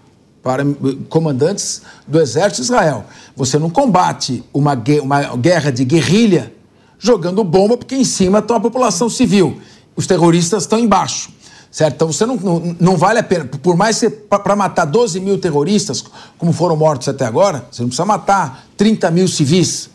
para 0.41 0.63
comandantes 1.09 1.81
do 2.07 2.19
exército 2.19 2.57
de 2.57 2.61
Israel. 2.63 3.05
Você 3.35 3.59
não 3.59 3.69
combate 3.69 4.43
uma, 4.53 4.73
uma 5.03 5.35
guerra 5.35 5.71
de 5.71 5.85
guerrilha 5.85 6.53
jogando 6.97 7.43
bomba, 7.43 7.77
porque 7.77 7.95
em 7.95 8.03
cima 8.03 8.39
está 8.39 8.55
a 8.55 8.59
população 8.59 9.09
civil. 9.09 9.59
Os 9.95 10.07
terroristas 10.07 10.63
estão 10.63 10.79
embaixo. 10.79 11.29
Certo? 11.71 11.95
Então 11.95 12.11
você 12.11 12.25
não, 12.25 12.35
não, 12.35 12.75
não 12.79 12.97
vale 12.97 13.19
a 13.19 13.23
pena. 13.23 13.45
Por 13.45 13.77
mais 13.77 13.99
que 13.99 14.09
para 14.09 14.55
matar 14.55 14.85
12 14.85 15.19
mil 15.19 15.37
terroristas, 15.37 16.03
como 16.37 16.51
foram 16.51 16.75
mortos 16.75 17.07
até 17.07 17.25
agora, 17.25 17.65
você 17.71 17.81
não 17.81 17.89
precisa 17.89 18.05
matar 18.05 18.65
30 18.75 19.09
mil 19.11 19.27
civis. 19.27 19.89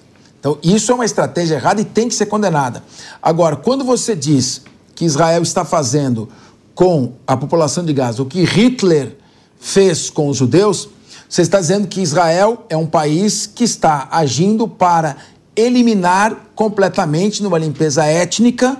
Então, 0.46 0.58
isso 0.62 0.92
é 0.92 0.94
uma 0.94 1.04
estratégia 1.04 1.56
errada 1.56 1.80
e 1.80 1.84
tem 1.84 2.08
que 2.08 2.14
ser 2.14 2.26
condenada. 2.26 2.80
Agora, 3.20 3.56
quando 3.56 3.84
você 3.84 4.14
diz 4.14 4.62
que 4.94 5.04
Israel 5.04 5.42
está 5.42 5.64
fazendo 5.64 6.28
com 6.72 7.14
a 7.26 7.36
população 7.36 7.84
de 7.84 7.92
Gaza 7.92 8.22
o 8.22 8.26
que 8.26 8.44
Hitler 8.44 9.16
fez 9.58 10.08
com 10.08 10.28
os 10.28 10.36
judeus, 10.36 10.88
você 11.28 11.42
está 11.42 11.58
dizendo 11.58 11.88
que 11.88 12.00
Israel 12.00 12.64
é 12.68 12.76
um 12.76 12.86
país 12.86 13.44
que 13.44 13.64
está 13.64 14.06
agindo 14.08 14.68
para 14.68 15.16
eliminar 15.56 16.50
completamente, 16.54 17.42
numa 17.42 17.58
limpeza 17.58 18.04
étnica, 18.04 18.76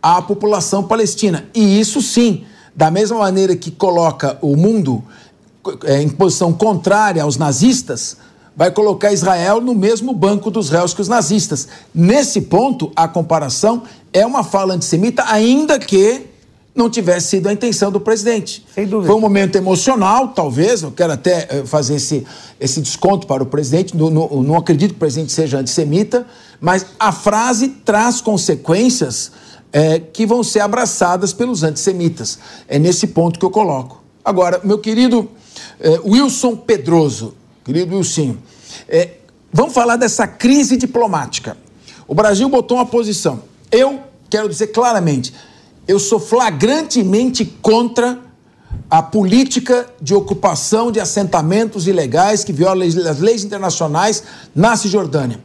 a 0.00 0.22
população 0.22 0.84
palestina. 0.84 1.46
E 1.52 1.80
isso 1.80 2.00
sim, 2.00 2.44
da 2.76 2.92
mesma 2.92 3.18
maneira 3.18 3.56
que 3.56 3.72
coloca 3.72 4.38
o 4.40 4.54
mundo 4.54 5.02
é, 5.82 6.00
em 6.00 6.08
posição 6.08 6.52
contrária 6.52 7.24
aos 7.24 7.36
nazistas, 7.36 8.18
vai 8.56 8.70
colocar 8.70 9.12
Israel 9.12 9.60
no 9.60 9.74
mesmo 9.74 10.12
banco 10.12 10.50
dos 10.50 10.68
réus 10.70 10.92
que 10.92 11.00
os 11.00 11.08
nazistas. 11.08 11.68
Nesse 11.94 12.42
ponto, 12.42 12.92
a 12.94 13.08
comparação 13.08 13.82
é 14.12 14.24
uma 14.26 14.44
fala 14.44 14.74
antissemita, 14.74 15.24
ainda 15.26 15.78
que 15.78 16.26
não 16.74 16.88
tivesse 16.88 17.28
sido 17.28 17.48
a 17.48 17.52
intenção 17.52 17.90
do 17.90 18.00
presidente. 18.00 18.64
Sem 18.74 18.86
dúvida. 18.86 19.06
Foi 19.06 19.16
um 19.16 19.20
momento 19.20 19.56
emocional, 19.56 20.28
talvez, 20.28 20.82
eu 20.82 20.90
quero 20.90 21.12
até 21.12 21.46
eh, 21.50 21.62
fazer 21.66 21.96
esse, 21.96 22.26
esse 22.58 22.80
desconto 22.80 23.26
para 23.26 23.42
o 23.42 23.46
presidente, 23.46 23.96
não, 23.96 24.08
não, 24.08 24.42
não 24.42 24.56
acredito 24.56 24.90
que 24.90 24.96
o 24.96 25.00
presidente 25.00 25.32
seja 25.32 25.58
antissemita, 25.58 26.26
mas 26.60 26.86
a 26.98 27.12
frase 27.12 27.68
traz 27.84 28.20
consequências 28.22 29.32
é, 29.72 29.98
que 29.98 30.26
vão 30.26 30.42
ser 30.42 30.60
abraçadas 30.60 31.32
pelos 31.32 31.62
antissemitas. 31.62 32.38
É 32.68 32.78
nesse 32.78 33.08
ponto 33.08 33.38
que 33.38 33.44
eu 33.44 33.50
coloco. 33.50 34.02
Agora, 34.24 34.60
meu 34.62 34.78
querido 34.78 35.28
é, 35.80 36.00
Wilson 36.04 36.56
Pedroso, 36.56 37.34
querido 37.64 37.96
Wilson, 37.96 38.36
é, 38.88 39.18
vamos 39.52 39.72
falar 39.72 39.96
dessa 39.96 40.26
crise 40.26 40.76
diplomática. 40.76 41.56
O 42.06 42.14
Brasil 42.14 42.48
botou 42.48 42.78
uma 42.78 42.86
posição. 42.86 43.42
Eu 43.70 44.00
quero 44.28 44.48
dizer 44.48 44.68
claramente, 44.68 45.32
eu 45.86 45.98
sou 45.98 46.18
flagrantemente 46.18 47.44
contra 47.44 48.18
a 48.90 49.02
política 49.02 49.88
de 50.00 50.14
ocupação 50.14 50.90
de 50.90 51.00
assentamentos 51.00 51.86
ilegais 51.86 52.44
que 52.44 52.52
viola 52.52 52.84
as 52.84 53.20
leis 53.20 53.44
internacionais 53.44 54.22
na 54.54 54.76
Cisjordânia 54.76 55.40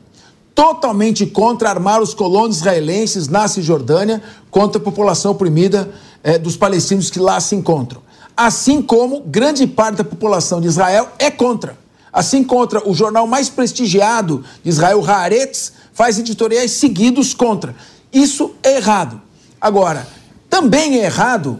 totalmente 0.57 1.23
contra 1.27 1.69
armar 1.69 2.01
os 2.01 2.15
colonos 2.15 2.57
israelenses 2.57 3.27
na 3.27 3.47
Cisjordânia 3.47 4.23
contra 4.49 4.81
a 4.81 4.83
população 4.83 5.33
oprimida 5.33 5.87
é, 6.23 6.39
dos 6.39 6.57
palestinos 6.57 7.11
que 7.11 7.19
lá 7.19 7.39
se 7.39 7.53
encontram. 7.55 8.01
Assim 8.35 8.81
como 8.81 9.21
grande 9.21 9.67
parte 9.67 9.97
da 9.97 10.03
população 10.03 10.59
de 10.59 10.65
Israel 10.65 11.09
é 11.19 11.29
contra. 11.29 11.77
Assim 12.11 12.43
contra 12.43 12.87
o 12.87 12.93
jornal 12.93 13.27
mais 13.27 13.49
prestigiado 13.49 14.43
de 14.63 14.69
Israel, 14.69 15.03
Haaretz, 15.05 15.73
faz 15.93 16.17
editoriais 16.19 16.71
seguidos 16.71 17.33
contra. 17.33 17.75
Isso 18.11 18.55
é 18.63 18.77
errado. 18.77 19.21
Agora, 19.59 20.07
também 20.49 20.99
é 20.99 21.05
errado 21.05 21.59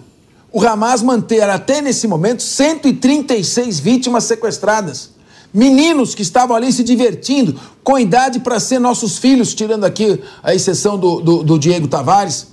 o 0.52 0.66
Hamas 0.66 1.02
manter 1.02 1.48
até 1.50 1.82
nesse 1.82 2.08
momento 2.08 2.42
136 2.42 3.80
vítimas 3.80 4.24
sequestradas. 4.24 5.12
Meninos 5.54 6.16
que 6.16 6.22
estavam 6.22 6.56
ali 6.56 6.72
se 6.72 6.84
divertindo, 6.84 7.60
com 7.84 7.98
idade 7.98 8.40
para 8.40 8.60
ser 8.60 8.80
nossos 8.80 9.18
filhos, 9.18 9.54
tirando 9.54 9.84
aqui 9.84 10.22
a 10.42 10.54
exceção 10.54 10.98
do, 10.98 11.22
do, 11.22 11.44
do 11.44 11.60
Diego 11.60 11.88
Tavares, 11.88 12.48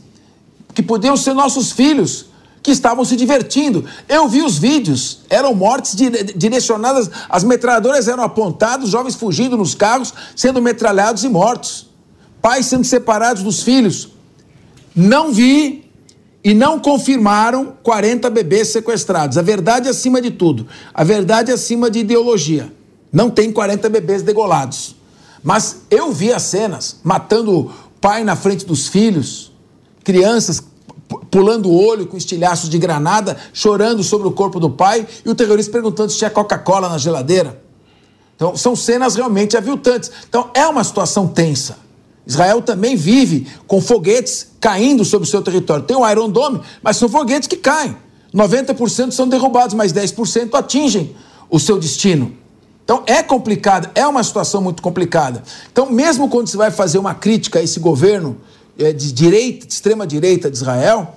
que 0.75 0.83
podiam 0.83 1.17
ser 1.17 1.35
nossos 1.35 1.73
filhos, 1.73 2.27
que 2.65 2.71
estavam 2.71 3.05
se 3.05 3.15
divertindo. 3.15 3.85
Eu 4.09 4.27
vi 4.27 4.41
os 4.43 4.57
vídeos, 4.57 5.21
eram 5.29 5.55
mortes 5.55 5.95
direcionadas, 6.35 7.11
as 7.29 7.45
metralhadoras 7.45 8.09
eram 8.09 8.25
apontadas, 8.25 8.89
jovens 8.89 9.15
fugindo 9.15 9.55
nos 9.55 9.75
carros, 9.75 10.15
sendo 10.35 10.63
metralhados 10.63 11.23
e 11.25 11.29
mortos. 11.29 11.91
Pais 12.41 12.65
sendo 12.65 12.85
separados 12.85 13.43
dos 13.43 13.63
filhos. 13.63 14.09
Não 14.97 15.31
vi 15.31 15.91
e 16.43 16.55
não 16.55 16.81
confirmaram 16.81 17.75
40 17.83 18.31
bebês 18.31 18.69
sequestrados. 18.69 19.37
A 19.37 19.43
verdade 19.43 19.89
é 19.89 19.91
acima 19.91 20.19
de 20.19 20.31
tudo. 20.31 20.67
A 20.95 21.05
verdade 21.05 21.51
é 21.51 21.55
acima 21.55 21.91
de 21.91 21.99
ideologia. 21.99 22.73
Não 23.13 23.29
tem 23.29 23.53
40 23.53 23.91
bebês 23.91 24.23
degolados. 24.23 24.97
Mas 25.43 25.83
eu 25.91 26.11
vi 26.11 26.33
as 26.33 26.43
cenas 26.43 26.97
matando 27.05 27.71
pai 28.01 28.25
na 28.25 28.37
frente 28.37 28.65
dos 28.65 28.89
filhos, 28.89 29.53
crianças 30.03 30.63
pulando 31.35 31.69
o 31.69 31.85
olho 31.85 32.07
com 32.07 32.17
estilhaços 32.17 32.71
de 32.71 32.79
granada, 32.79 33.37
chorando 33.53 34.05
sobre 34.05 34.29
o 34.29 34.31
corpo 34.31 34.61
do 34.61 34.71
pai 34.71 35.05
e 35.27 35.29
o 35.29 35.35
terrorista 35.35 35.73
perguntando 35.73 36.13
se 36.13 36.19
tinha 36.19 36.31
Coca-Cola 36.31 36.89
na 36.89 36.97
geladeira. 36.97 37.61
Então, 38.37 38.57
são 38.57 38.77
cenas 38.77 39.17
realmente 39.17 39.57
aviltantes. 39.57 40.13
Então, 40.29 40.49
é 40.55 40.65
uma 40.65 40.85
situação 40.85 41.27
tensa. 41.27 41.77
Israel 42.25 42.63
também 42.63 42.95
vive 42.95 43.49
com 43.67 43.81
foguetes 43.81 44.53
caindo 44.61 45.05
sobre 45.05 45.27
o 45.27 45.31
seu 45.31 45.43
território. 45.43 45.85
Tem 45.85 45.97
o 45.97 46.09
Iron 46.09 46.31
Dome, 46.31 46.61
mas 46.81 46.99
são 46.99 47.09
foguetes 47.09 47.49
que 47.49 47.57
caem. 47.57 47.97
90% 48.33 49.11
são 49.11 49.27
derrubados, 49.27 49.75
mas 49.75 49.93
10% 49.93 50.55
atingem 50.55 51.17
o 51.51 51.59
seu 51.59 51.81
destino. 51.81 52.33
Então 52.85 53.03
é 53.09 53.25
complicado, 53.25 53.91
é 53.97 54.07
uma 54.07 54.23
situação 54.23 54.63
muito 54.63 54.81
complicada. 54.81 55.43
Então, 55.73 55.91
mesmo 55.91 56.29
quando 56.29 56.47
você 56.47 56.57
vai 56.57 56.71
fazer 56.71 56.99
uma 56.99 57.13
crítica 57.13 57.59
a 57.59 57.63
esse 57.63 57.81
governo 57.81 58.37
é, 58.79 58.93
de 58.93 59.11
direita, 59.11 59.67
de 59.67 59.73
extrema 59.73 60.07
direita 60.07 60.49
de 60.49 60.57
Israel, 60.57 61.17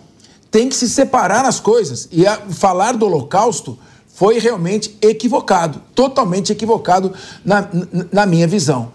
tem 0.51 0.69
que 0.69 0.75
se 0.75 0.89
separar 0.89 1.45
as 1.45 1.59
coisas. 1.59 2.07
E 2.11 2.25
a, 2.25 2.37
falar 2.37 2.93
do 2.93 3.05
Holocausto 3.05 3.77
foi 4.07 4.39
realmente 4.39 4.97
equivocado, 5.01 5.81
totalmente 5.93 6.51
equivocado 6.51 7.13
na, 7.45 7.67
na 8.11 8.25
minha 8.25 8.47
visão. 8.47 8.91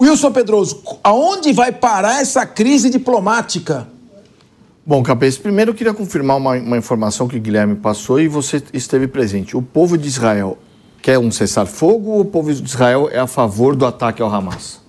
Wilson 0.00 0.32
Pedroso, 0.32 0.82
aonde 1.04 1.52
vai 1.52 1.70
parar 1.70 2.20
essa 2.20 2.46
crise 2.46 2.88
diplomática? 2.88 3.86
Bom, 4.84 5.02
Capês, 5.02 5.36
primeiro 5.36 5.70
eu 5.70 5.74
queria 5.74 5.92
confirmar 5.92 6.38
uma, 6.38 6.52
uma 6.52 6.76
informação 6.78 7.28
que 7.28 7.36
o 7.36 7.40
Guilherme 7.40 7.76
passou 7.76 8.18
e 8.18 8.26
você 8.26 8.62
esteve 8.72 9.06
presente. 9.06 9.56
O 9.56 9.62
povo 9.62 9.98
de 9.98 10.08
Israel 10.08 10.58
quer 11.02 11.18
um 11.18 11.30
cessar-fogo 11.30 12.10
ou 12.10 12.20
o 12.20 12.24
povo 12.24 12.52
de 12.52 12.62
Israel 12.62 13.08
é 13.12 13.18
a 13.18 13.26
favor 13.26 13.76
do 13.76 13.86
ataque 13.86 14.22
ao 14.22 14.32
Hamas? 14.32 14.80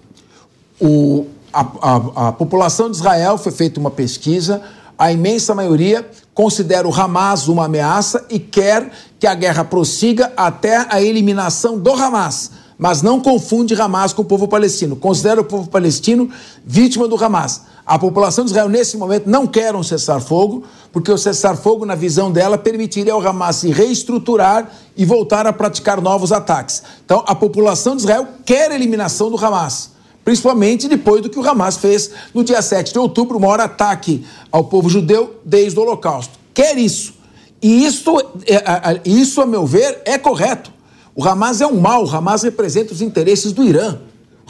O, 0.79 1.27
a, 1.53 1.61
a, 1.61 2.27
a 2.29 2.31
população 2.31 2.89
de 2.89 2.97
Israel 2.97 3.37
foi 3.37 3.51
feita 3.51 3.79
uma 3.79 3.91
pesquisa, 3.91 4.61
a 5.01 5.11
imensa 5.11 5.55
maioria 5.55 6.07
considera 6.31 6.87
o 6.87 6.93
Hamas 6.93 7.47
uma 7.47 7.65
ameaça 7.65 8.23
e 8.29 8.37
quer 8.37 8.91
que 9.19 9.25
a 9.25 9.33
guerra 9.33 9.63
prossiga 9.63 10.31
até 10.37 10.85
a 10.91 11.01
eliminação 11.01 11.79
do 11.79 11.91
Hamas. 11.91 12.51
Mas 12.77 13.01
não 13.01 13.19
confunde 13.19 13.73
Hamas 13.73 14.13
com 14.13 14.21
o 14.21 14.25
povo 14.25 14.47
palestino. 14.47 14.95
Considera 14.95 15.41
o 15.41 15.43
povo 15.43 15.67
palestino 15.67 16.29
vítima 16.63 17.07
do 17.07 17.15
Hamas. 17.15 17.63
A 17.83 17.97
população 17.97 18.45
de 18.45 18.51
Israel, 18.51 18.69
nesse 18.69 18.95
momento, 18.95 19.27
não 19.27 19.47
quer 19.47 19.75
um 19.75 19.81
cessar-fogo, 19.81 20.65
porque 20.91 21.11
o 21.11 21.17
cessar-fogo, 21.17 21.83
na 21.83 21.95
visão 21.95 22.31
dela, 22.31 22.55
permitiria 22.55 23.13
ao 23.13 23.27
Hamas 23.27 23.55
se 23.55 23.71
reestruturar 23.71 24.69
e 24.95 25.03
voltar 25.03 25.47
a 25.47 25.53
praticar 25.53 25.99
novos 25.99 26.31
ataques. 26.31 26.83
Então, 27.03 27.23
a 27.25 27.33
população 27.33 27.95
de 27.95 28.03
Israel 28.03 28.27
quer 28.45 28.69
a 28.69 28.75
eliminação 28.75 29.31
do 29.31 29.43
Hamas, 29.43 29.90
principalmente 30.23 30.87
depois 30.87 31.21
do 31.21 31.29
que 31.29 31.39
o 31.39 31.47
Hamas 31.47 31.77
fez 31.77 32.11
no 32.33 32.43
dia 32.43 32.61
7 32.61 32.93
de 32.93 32.99
outubro, 32.99 33.37
o 33.37 33.41
maior 33.41 33.59
ataque 33.59 34.25
ao 34.51 34.65
povo 34.65 34.89
judeu 34.89 35.39
desde 35.43 35.79
o 35.79 35.81
Holocausto. 35.81 36.39
Quer 36.53 36.77
isso. 36.77 37.13
E 37.61 37.85
isso, 37.85 38.17
é, 38.47 39.01
isso 39.05 39.41
a 39.41 39.45
meu 39.45 39.65
ver, 39.65 40.01
é 40.05 40.17
correto. 40.17 40.71
O 41.15 41.27
Hamas 41.27 41.61
é 41.61 41.67
um 41.67 41.79
mal, 41.79 42.05
o 42.05 42.09
Hamas 42.09 42.43
representa 42.43 42.93
os 42.93 43.01
interesses 43.01 43.51
do 43.51 43.63
Irã. 43.63 43.99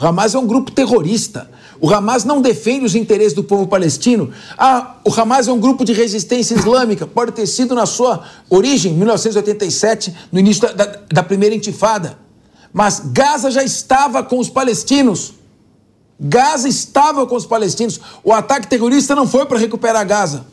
O 0.00 0.06
Hamas 0.06 0.34
é 0.34 0.38
um 0.38 0.46
grupo 0.46 0.70
terrorista. 0.70 1.50
O 1.80 1.92
Hamas 1.92 2.24
não 2.24 2.40
defende 2.40 2.84
os 2.84 2.94
interesses 2.94 3.34
do 3.34 3.44
povo 3.44 3.66
palestino. 3.66 4.30
Ah, 4.56 4.96
o 5.04 5.12
Hamas 5.12 5.48
é 5.48 5.52
um 5.52 5.58
grupo 5.58 5.84
de 5.84 5.92
resistência 5.92 6.54
islâmica. 6.54 7.06
Pode 7.06 7.32
ter 7.32 7.46
sido 7.46 7.74
na 7.74 7.86
sua 7.86 8.24
origem, 8.48 8.94
1987, 8.94 10.14
no 10.30 10.38
início 10.38 10.62
da, 10.62 10.72
da, 10.72 10.98
da 11.12 11.22
primeira 11.22 11.54
intifada. 11.54 12.18
Mas 12.72 13.02
Gaza 13.12 13.50
já 13.50 13.62
estava 13.62 14.22
com 14.22 14.38
os 14.38 14.48
palestinos. 14.48 15.34
Gaza 16.24 16.68
estava 16.68 17.26
com 17.26 17.34
os 17.34 17.44
palestinos. 17.44 18.00
O 18.22 18.32
ataque 18.32 18.68
terrorista 18.68 19.12
não 19.12 19.26
foi 19.26 19.44
para 19.44 19.58
recuperar 19.58 20.06
Gaza. 20.06 20.46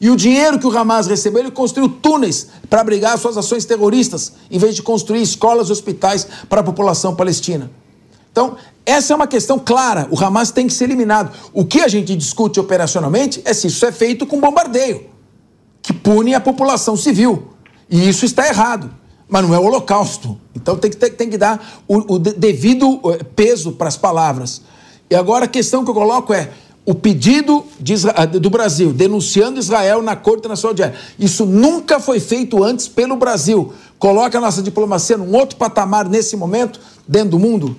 E 0.00 0.08
o 0.08 0.16
dinheiro 0.16 0.58
que 0.58 0.66
o 0.66 0.76
Hamas 0.76 1.06
recebeu, 1.06 1.40
ele 1.40 1.50
construiu 1.50 1.88
túneis 1.88 2.48
para 2.68 2.80
abrigar 2.80 3.16
suas 3.18 3.36
ações 3.36 3.66
terroristas, 3.66 4.32
em 4.50 4.58
vez 4.58 4.74
de 4.74 4.82
construir 4.82 5.20
escolas 5.20 5.68
e 5.68 5.72
hospitais 5.72 6.26
para 6.48 6.62
a 6.62 6.64
população 6.64 7.14
palestina. 7.14 7.70
Então, 8.32 8.56
essa 8.86 9.12
é 9.12 9.16
uma 9.16 9.26
questão 9.26 9.58
clara. 9.58 10.08
O 10.10 10.18
Hamas 10.18 10.50
tem 10.50 10.66
que 10.66 10.72
ser 10.72 10.84
eliminado. 10.84 11.30
O 11.52 11.64
que 11.64 11.82
a 11.82 11.88
gente 11.88 12.16
discute 12.16 12.58
operacionalmente 12.58 13.42
é 13.44 13.52
se 13.52 13.66
isso 13.66 13.84
é 13.84 13.92
feito 13.92 14.26
com 14.26 14.40
bombardeio, 14.40 15.08
que 15.82 15.92
pune 15.92 16.34
a 16.34 16.40
população 16.40 16.96
civil. 16.96 17.52
E 17.88 18.08
isso 18.08 18.24
está 18.24 18.48
errado. 18.48 18.90
Mas 19.28 19.46
não 19.46 19.54
é 19.54 19.58
o 19.58 19.64
holocausto. 19.64 20.40
Então 20.54 20.76
tem 20.76 20.90
que, 20.90 20.96
tem 21.10 21.28
que 21.28 21.38
dar 21.38 21.82
o, 21.86 22.14
o 22.14 22.18
devido 22.18 23.00
eh, 23.12 23.22
peso 23.36 23.72
para 23.72 23.88
as 23.88 23.96
palavras. 23.96 24.62
E 25.12 25.14
agora 25.14 25.44
a 25.44 25.48
questão 25.48 25.84
que 25.84 25.90
eu 25.90 25.94
coloco 25.94 26.32
é: 26.32 26.48
o 26.86 26.94
pedido 26.94 27.66
do 28.40 28.48
Brasil, 28.48 28.94
denunciando 28.94 29.60
Israel 29.60 30.00
na 30.00 30.16
Corte 30.16 30.48
Nacional 30.48 30.74
de 30.74 30.82
Ética. 30.84 30.98
Isso 31.18 31.44
nunca 31.44 32.00
foi 32.00 32.18
feito 32.18 32.64
antes 32.64 32.88
pelo 32.88 33.14
Brasil. 33.16 33.74
Coloca 33.98 34.38
a 34.38 34.40
nossa 34.40 34.62
diplomacia 34.62 35.18
num 35.18 35.36
outro 35.36 35.58
patamar 35.58 36.08
nesse 36.08 36.34
momento, 36.34 36.80
dentro 37.06 37.32
do 37.32 37.38
mundo? 37.38 37.76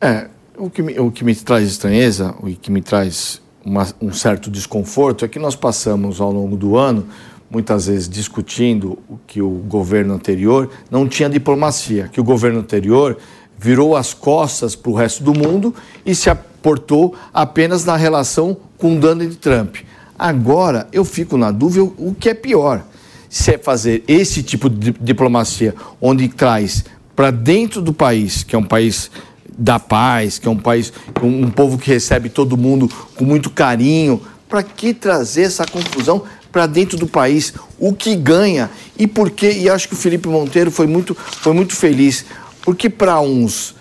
É, 0.00 0.28
o 0.56 0.70
que 0.70 0.80
me, 0.80 0.98
o 0.98 1.10
que 1.10 1.22
me 1.22 1.34
traz 1.34 1.68
estranheza, 1.68 2.34
o 2.40 2.46
que 2.46 2.70
me 2.70 2.80
traz 2.80 3.42
uma, 3.62 3.86
um 4.00 4.10
certo 4.10 4.50
desconforto, 4.50 5.22
é 5.22 5.28
que 5.28 5.38
nós 5.38 5.54
passamos 5.54 6.18
ao 6.18 6.32
longo 6.32 6.56
do 6.56 6.78
ano, 6.78 7.06
muitas 7.50 7.88
vezes 7.88 8.08
discutindo 8.08 8.98
que 9.26 9.42
o 9.42 9.50
governo 9.50 10.14
anterior 10.14 10.70
não 10.90 11.06
tinha 11.06 11.28
diplomacia, 11.28 12.08
que 12.10 12.22
o 12.22 12.24
governo 12.24 12.60
anterior 12.60 13.18
virou 13.58 13.94
as 13.94 14.14
costas 14.14 14.74
para 14.74 14.90
o 14.90 14.94
resto 14.94 15.22
do 15.22 15.34
mundo 15.34 15.74
e 16.06 16.14
se 16.14 16.30
portou 16.62 17.14
apenas 17.32 17.84
na 17.84 17.96
relação 17.96 18.56
com 18.76 18.98
Donald 18.98 19.34
Trump. 19.36 19.76
Agora 20.18 20.86
eu 20.92 21.04
fico 21.04 21.36
na 21.36 21.50
dúvida 21.50 21.84
o 21.84 22.14
que 22.18 22.28
é 22.28 22.34
pior. 22.34 22.84
Se 23.28 23.54
é 23.54 23.58
fazer 23.58 24.02
esse 24.06 24.42
tipo 24.42 24.68
de 24.68 24.92
diplomacia 25.00 25.74
onde 26.00 26.28
traz 26.28 26.84
para 27.14 27.30
dentro 27.30 27.80
do 27.80 27.92
país, 27.92 28.42
que 28.42 28.56
é 28.56 28.58
um 28.58 28.64
país 28.64 29.10
da 29.56 29.78
paz, 29.78 30.38
que 30.38 30.48
é 30.48 30.50
um 30.50 30.56
país, 30.56 30.92
um, 31.22 31.44
um 31.44 31.50
povo 31.50 31.78
que 31.78 31.90
recebe 31.90 32.28
todo 32.28 32.56
mundo 32.56 32.90
com 33.14 33.24
muito 33.24 33.50
carinho, 33.50 34.20
para 34.48 34.62
que 34.62 34.92
trazer 34.92 35.42
essa 35.42 35.64
confusão 35.66 36.22
para 36.50 36.66
dentro 36.66 36.98
do 36.98 37.06
país? 37.06 37.54
O 37.78 37.92
que 37.92 38.16
ganha? 38.16 38.70
E 38.98 39.06
por 39.06 39.30
quê? 39.30 39.52
E 39.52 39.68
acho 39.68 39.86
que 39.88 39.94
o 39.94 39.96
Felipe 39.96 40.28
Monteiro 40.28 40.70
foi 40.70 40.86
muito, 40.86 41.14
foi 41.14 41.52
muito 41.52 41.74
feliz, 41.74 42.24
porque 42.62 42.90
para 42.90 43.20
uns 43.20 43.74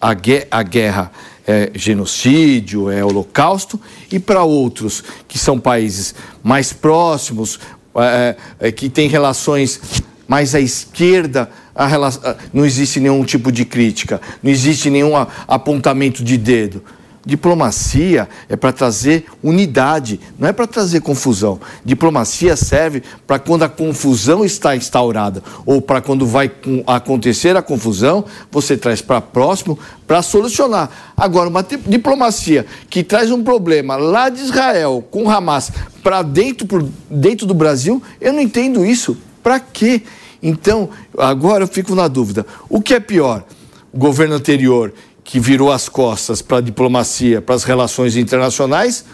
a, 0.00 0.10
a 0.50 0.62
guerra 0.62 1.10
é 1.50 1.70
genocídio, 1.74 2.90
é 2.90 3.04
holocausto, 3.04 3.80
e 4.10 4.18
para 4.20 4.44
outros, 4.44 5.02
que 5.26 5.38
são 5.38 5.58
países 5.58 6.14
mais 6.42 6.72
próximos, 6.72 7.58
é, 7.96 8.36
é, 8.60 8.72
que 8.72 8.88
têm 8.88 9.08
relações 9.08 9.80
mais 10.28 10.54
à 10.54 10.60
esquerda, 10.60 11.50
a 11.74 11.86
relação, 11.86 12.36
não 12.52 12.64
existe 12.64 13.00
nenhum 13.00 13.24
tipo 13.24 13.50
de 13.50 13.64
crítica, 13.64 14.20
não 14.40 14.50
existe 14.50 14.88
nenhum 14.88 15.12
apontamento 15.48 16.22
de 16.22 16.36
dedo. 16.36 16.84
Diplomacia 17.24 18.28
é 18.48 18.56
para 18.56 18.72
trazer 18.72 19.26
unidade, 19.42 20.18
não 20.38 20.48
é 20.48 20.52
para 20.52 20.66
trazer 20.66 21.00
confusão. 21.00 21.60
Diplomacia 21.84 22.56
serve 22.56 23.02
para 23.26 23.38
quando 23.38 23.62
a 23.62 23.68
confusão 23.68 24.42
está 24.44 24.74
instaurada 24.74 25.42
ou 25.66 25.82
para 25.82 26.00
quando 26.00 26.26
vai 26.26 26.50
acontecer 26.86 27.56
a 27.56 27.62
confusão, 27.62 28.24
você 28.50 28.76
traz 28.76 29.02
para 29.02 29.20
próximo 29.20 29.78
para 30.06 30.22
solucionar. 30.22 30.90
Agora, 31.16 31.48
uma 31.48 31.62
diplomacia 31.62 32.64
que 32.88 33.02
traz 33.02 33.30
um 33.30 33.44
problema 33.44 33.96
lá 33.96 34.28
de 34.28 34.40
Israel 34.40 35.04
com 35.10 35.28
Hamas 35.30 35.70
para 36.02 36.22
dentro, 36.22 36.90
dentro 37.10 37.46
do 37.46 37.54
Brasil, 37.54 38.02
eu 38.20 38.32
não 38.32 38.40
entendo 38.40 38.84
isso. 38.84 39.16
Para 39.42 39.60
quê? 39.60 40.02
Então, 40.42 40.88
agora 41.18 41.64
eu 41.64 41.68
fico 41.68 41.94
na 41.94 42.08
dúvida: 42.08 42.46
o 42.68 42.80
que 42.80 42.94
é 42.94 43.00
pior? 43.00 43.44
O 43.92 43.98
governo 43.98 44.36
anterior 44.36 44.92
que 45.30 45.38
virou 45.38 45.70
as 45.70 45.88
costas 45.88 46.42
para 46.42 46.58
a 46.58 46.60
diplomacia, 46.60 47.40
para 47.40 47.54
as 47.54 47.62
relações 47.62 48.16
internacionais, 48.16 49.04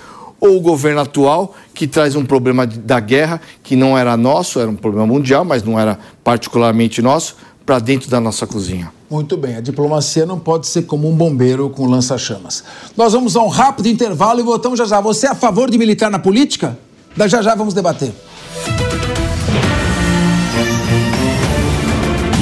ou 0.41 0.57
o 0.57 0.61
governo 0.61 1.03
atual 1.03 1.55
que 1.75 1.87
traz 1.87 2.17
um 2.17 2.25
problema 2.25 2.67
da 2.67 2.99
guerra 2.99 3.39
que 3.63 3.77
não 3.77 3.99
era 3.99 4.17
nosso, 4.17 4.59
era 4.59 4.71
um 4.71 4.75
problema 4.75 5.07
mundial, 5.07 5.45
mas 5.45 5.63
não 5.63 5.79
era 5.79 5.99
particularmente 6.25 7.03
nosso, 7.03 7.37
para 7.67 7.79
dentro 7.79 8.09
da 8.09 8.19
nossa 8.19 8.47
cozinha. 8.47 8.91
Muito 9.11 9.37
bem, 9.37 9.57
a 9.57 9.61
diplomacia 9.61 10.25
não 10.25 10.39
pode 10.39 10.67
ser 10.67 10.83
como 10.83 11.07
um 11.07 11.15
bombeiro 11.15 11.69
com 11.69 11.85
lança-chamas. 11.87 12.65
Nós 12.97 13.13
vamos 13.13 13.37
a 13.37 13.43
um 13.43 13.49
rápido 13.49 13.87
intervalo 13.87 14.41
e 14.41 14.43
voltamos 14.43 14.79
já 14.79 14.87
já. 14.87 14.99
Você 15.03 15.27
é 15.27 15.31
a 15.31 15.35
favor 15.35 15.71
de 15.71 15.77
militar 15.77 16.11
na 16.11 16.19
política? 16.19 16.79
Da 17.15 17.29
já 17.29 17.43
já 17.43 17.55
vamos 17.55 17.75
debater. 17.75 18.11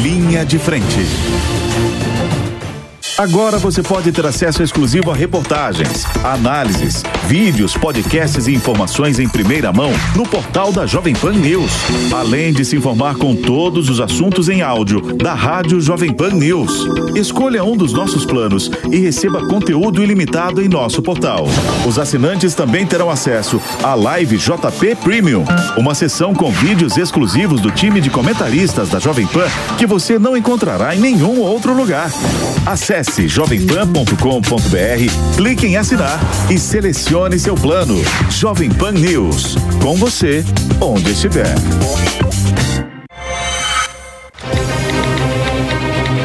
Linha 0.01 0.45
de 0.45 0.61
frente. 0.61 1.54
Agora 3.17 3.59
você 3.59 3.81
pode 3.81 4.11
ter 4.11 4.27
acesso 4.27 4.61
exclusivo 4.61 5.09
a 5.09 5.15
reportagens, 5.15 6.05
análises, 6.25 7.05
vídeos, 7.29 7.77
podcasts 7.77 8.49
e 8.49 8.53
informações 8.53 9.21
em 9.21 9.29
primeira 9.29 9.73
mão 9.73 9.93
no 10.17 10.25
portal 10.25 10.73
da 10.73 10.85
Jovem 10.85 11.15
Pan 11.15 11.33
News. 11.33 11.71
Além 12.13 12.53
de 12.53 12.65
se 12.65 12.75
informar 12.77 13.15
com 13.15 13.37
todos 13.37 13.89
os 13.89 14.01
assuntos 14.01 14.49
em 14.49 14.63
áudio 14.63 15.01
da 15.17 15.33
Rádio 15.33 15.81
Jovem 15.81 16.13
Pan 16.13 16.31
News. 16.31 16.89
Escolha 17.15 17.63
um 17.63 17.77
dos 17.77 17.93
nossos 17.93 18.27
planos 18.27 18.69
e 18.91 18.99
receba 18.99 19.47
conteúdo 19.47 20.03
ilimitado 20.03 20.61
em 20.61 20.69
nosso 20.69 21.01
portal. 21.01 21.47
Os 21.87 22.01
assinantes 22.01 22.53
também 22.53 22.85
terão 22.85 23.09
acesso 23.09 23.63
à 23.85 23.95
Live 23.95 24.39
JP 24.39 24.97
Premium, 25.05 25.45
uma 25.79 25.95
sessão 25.95 26.35
com 26.35 26.51
vídeos 26.51 26.97
exclusivos 26.97 27.61
do 27.61 27.71
time 27.71 28.01
de 28.01 28.11
comentaristas 28.11 28.89
da 28.89 28.99
Jovem 28.99 29.27
Pan 29.29 29.47
que 29.79 29.87
você 29.87 30.19
não 30.19 30.37
encontrará 30.37 30.97
em 30.97 30.99
nenhum 30.99 31.39
outro 31.39 31.73
lugar. 31.73 32.11
Acesse 32.67 33.04
Acesse 33.05 33.29
jovempan.com.br, 33.29 35.37
clique 35.37 35.67
em 35.67 35.77
assinar 35.77 36.19
e 36.51 36.59
selecione 36.59 37.39
seu 37.39 37.55
plano. 37.55 37.97
Jovem 38.31 38.71
Pan 38.71 38.93
News. 38.93 39.57
Com 39.83 39.95
você, 39.95 40.43
onde 40.81 41.11
estiver. 41.11 41.55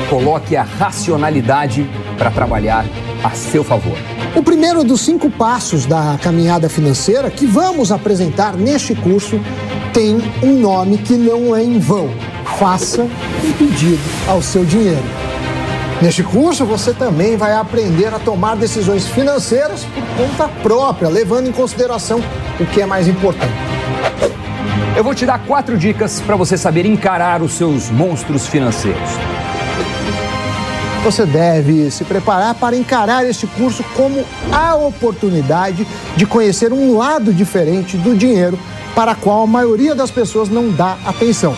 Coloque 0.10 0.56
a 0.56 0.64
racionalidade 0.64 1.86
para 2.18 2.32
trabalhar 2.32 2.86
a 3.26 3.32
seu 3.32 3.62
favor. 3.62 3.98
O 4.34 4.42
primeiro 4.42 4.82
dos 4.82 5.02
cinco 5.02 5.30
passos 5.30 5.86
da 5.86 6.18
caminhada 6.24 6.70
financeira 6.70 7.30
que 7.30 7.46
vamos 7.46 7.92
apresentar 7.92 8.56
neste 8.56 8.96
curso 8.96 9.38
tem 9.94 10.18
um 10.42 10.58
nome 10.58 11.00
que 11.00 11.16
não 11.16 11.54
é 11.54 11.62
em 11.62 11.78
vão. 11.78 12.10
Faça 12.58 13.02
um 13.02 13.54
pedido 13.58 14.00
ao 14.30 14.42
seu 14.42 14.64
dinheiro. 14.64 15.29
Neste 16.02 16.24
curso, 16.24 16.66
você 16.66 16.94
também 16.94 17.36
vai 17.36 17.54
aprender 17.54 18.14
a 18.14 18.20
tomar 18.20 18.56
decisões 18.56 19.06
financeiras 19.06 19.84
por 19.84 20.04
conta 20.16 20.48
própria, 20.64 21.10
levando 21.10 21.48
em 21.48 21.52
consideração 21.52 22.24
o 22.58 22.66
que 22.66 22.82
é 22.82 22.86
mais 22.86 23.06
importante. 23.06 23.52
Eu 24.96 25.04
vou 25.04 25.14
te 25.14 25.26
dar 25.26 25.40
quatro 25.40 25.78
dicas 25.78 26.22
para 26.22 26.38
você 26.38 26.58
saber 26.58 26.86
encarar 26.86 27.42
os 27.42 27.52
seus 27.52 27.90
monstros 27.90 28.48
financeiros. 28.48 29.10
Você 31.04 31.26
deve 31.26 31.92
se 31.92 32.06
preparar 32.06 32.56
para 32.56 32.78
encarar 32.78 33.26
este 33.26 33.46
curso 33.46 33.84
como 33.96 34.24
a 34.54 34.76
oportunidade 34.76 35.86
de 36.16 36.26
conhecer 36.26 36.72
um 36.72 36.98
lado 36.98 37.34
diferente 37.34 37.98
do 37.98 38.16
dinheiro 38.16 38.58
para 38.96 39.12
a 39.12 39.16
qual 39.16 39.44
a 39.44 39.48
maioria 39.48 39.94
das 39.94 40.12
pessoas 40.12 40.48
não 40.48 40.72
dá 40.72 40.98
atenção. 41.06 41.56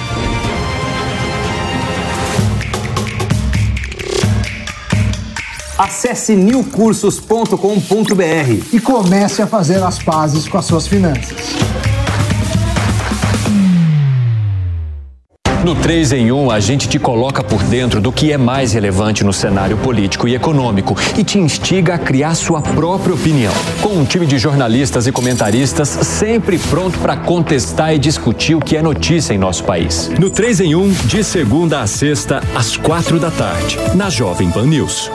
Acesse 5.81 6.35
newcursos.com.br 6.35 7.55
e 8.71 8.79
comece 8.79 9.41
a 9.41 9.47
fazer 9.47 9.81
as 9.81 9.97
pazes 9.97 10.47
com 10.47 10.59
as 10.59 10.65
suas 10.65 10.85
finanças. 10.85 11.55
No 15.65 15.73
3 15.73 16.11
em 16.13 16.31
1, 16.31 16.51
a 16.51 16.59
gente 16.59 16.87
te 16.87 16.99
coloca 16.99 17.43
por 17.43 17.63
dentro 17.63 17.99
do 17.99 18.11
que 18.11 18.31
é 18.31 18.37
mais 18.37 18.73
relevante 18.73 19.23
no 19.23 19.33
cenário 19.33 19.75
político 19.75 20.27
e 20.27 20.35
econômico 20.35 20.95
e 21.17 21.23
te 21.23 21.39
instiga 21.39 21.95
a 21.95 21.97
criar 21.97 22.35
sua 22.35 22.61
própria 22.61 23.15
opinião. 23.15 23.53
Com 23.81 23.89
um 23.89 24.05
time 24.05 24.27
de 24.27 24.37
jornalistas 24.37 25.07
e 25.07 25.11
comentaristas 25.11 25.89
sempre 25.89 26.59
pronto 26.59 26.99
para 26.99 27.17
contestar 27.17 27.91
e 27.95 27.97
discutir 27.97 28.53
o 28.53 28.59
que 28.59 28.77
é 28.77 28.83
notícia 28.83 29.33
em 29.33 29.39
nosso 29.39 29.63
país. 29.63 30.11
No 30.19 30.29
3 30.29 30.61
em 30.61 30.75
1, 30.75 30.91
de 31.07 31.23
segunda 31.23 31.81
a 31.81 31.87
sexta, 31.87 32.39
às 32.53 32.77
quatro 32.77 33.19
da 33.19 33.31
tarde, 33.31 33.79
na 33.95 34.11
Jovem 34.11 34.51
Pan 34.51 34.67
News. 34.67 35.09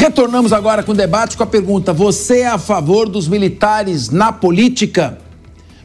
Retornamos 0.00 0.50
agora 0.50 0.82
com 0.82 0.92
o 0.92 0.94
debate 0.94 1.36
com 1.36 1.42
a 1.42 1.46
pergunta: 1.46 1.92
você 1.92 2.38
é 2.38 2.46
a 2.46 2.56
favor 2.56 3.06
dos 3.06 3.28
militares 3.28 4.08
na 4.08 4.32
política? 4.32 5.18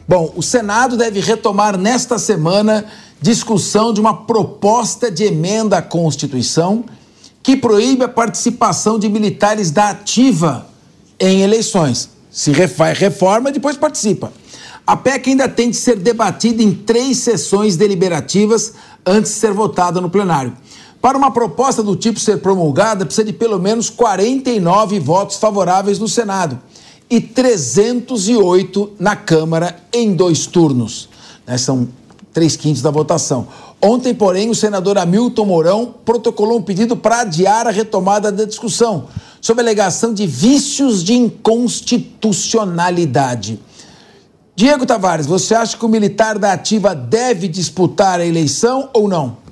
Bom, 0.08 0.32
o 0.34 0.42
Senado 0.42 0.96
deve 0.96 1.20
retomar 1.20 1.76
nesta 1.76 2.18
semana 2.18 2.86
discussão 3.20 3.92
de 3.92 4.00
uma 4.00 4.24
proposta 4.24 5.10
de 5.10 5.24
emenda 5.24 5.76
à 5.76 5.82
Constituição 5.82 6.82
que 7.42 7.58
proíbe 7.58 8.04
a 8.04 8.08
participação 8.08 8.98
de 8.98 9.06
militares 9.06 9.70
da 9.70 9.90
ativa 9.90 10.66
em 11.20 11.42
eleições. 11.42 12.08
Se 12.30 12.54
faz 12.68 12.98
reforma, 12.98 13.52
depois 13.52 13.76
participa. 13.76 14.32
A 14.86 14.96
PEC 14.96 15.28
ainda 15.28 15.46
tem 15.46 15.68
de 15.68 15.76
ser 15.76 15.96
debatida 15.96 16.62
em 16.62 16.72
três 16.72 17.18
sessões 17.18 17.76
deliberativas 17.76 18.72
antes 19.04 19.32
de 19.32 19.36
ser 19.36 19.52
votada 19.52 20.00
no 20.00 20.08
plenário. 20.08 20.54
Para 21.00 21.16
uma 21.16 21.30
proposta 21.30 21.82
do 21.82 21.94
tipo 21.94 22.18
ser 22.18 22.38
promulgada, 22.38 23.04
precisa 23.04 23.24
de 23.24 23.32
pelo 23.32 23.58
menos 23.58 23.90
49 23.90 24.98
votos 24.98 25.36
favoráveis 25.36 25.98
no 25.98 26.08
Senado 26.08 26.58
e 27.08 27.20
308 27.20 28.92
na 28.98 29.14
Câmara 29.14 29.76
em 29.92 30.14
dois 30.14 30.46
turnos. 30.46 31.08
Né? 31.46 31.56
São 31.58 31.88
três 32.32 32.56
quintos 32.56 32.82
da 32.82 32.90
votação. 32.90 33.46
Ontem, 33.80 34.12
porém, 34.14 34.50
o 34.50 34.54
senador 34.54 34.98
Hamilton 34.98 35.44
Mourão 35.44 35.94
protocolou 36.04 36.58
um 36.58 36.62
pedido 36.62 36.96
para 36.96 37.20
adiar 37.20 37.66
a 37.66 37.70
retomada 37.70 38.32
da 38.32 38.44
discussão. 38.44 39.06
sob 39.40 39.60
alegação 39.60 40.12
de 40.12 40.26
vícios 40.26 41.04
de 41.04 41.14
inconstitucionalidade. 41.14 43.60
Diego 44.56 44.84
Tavares, 44.84 45.26
você 45.26 45.54
acha 45.54 45.76
que 45.76 45.84
o 45.84 45.88
militar 45.88 46.36
da 46.36 46.52
ativa 46.52 46.96
deve 46.96 47.46
disputar 47.46 48.18
a 48.18 48.26
eleição 48.26 48.90
ou 48.92 49.06
não? 49.06 49.45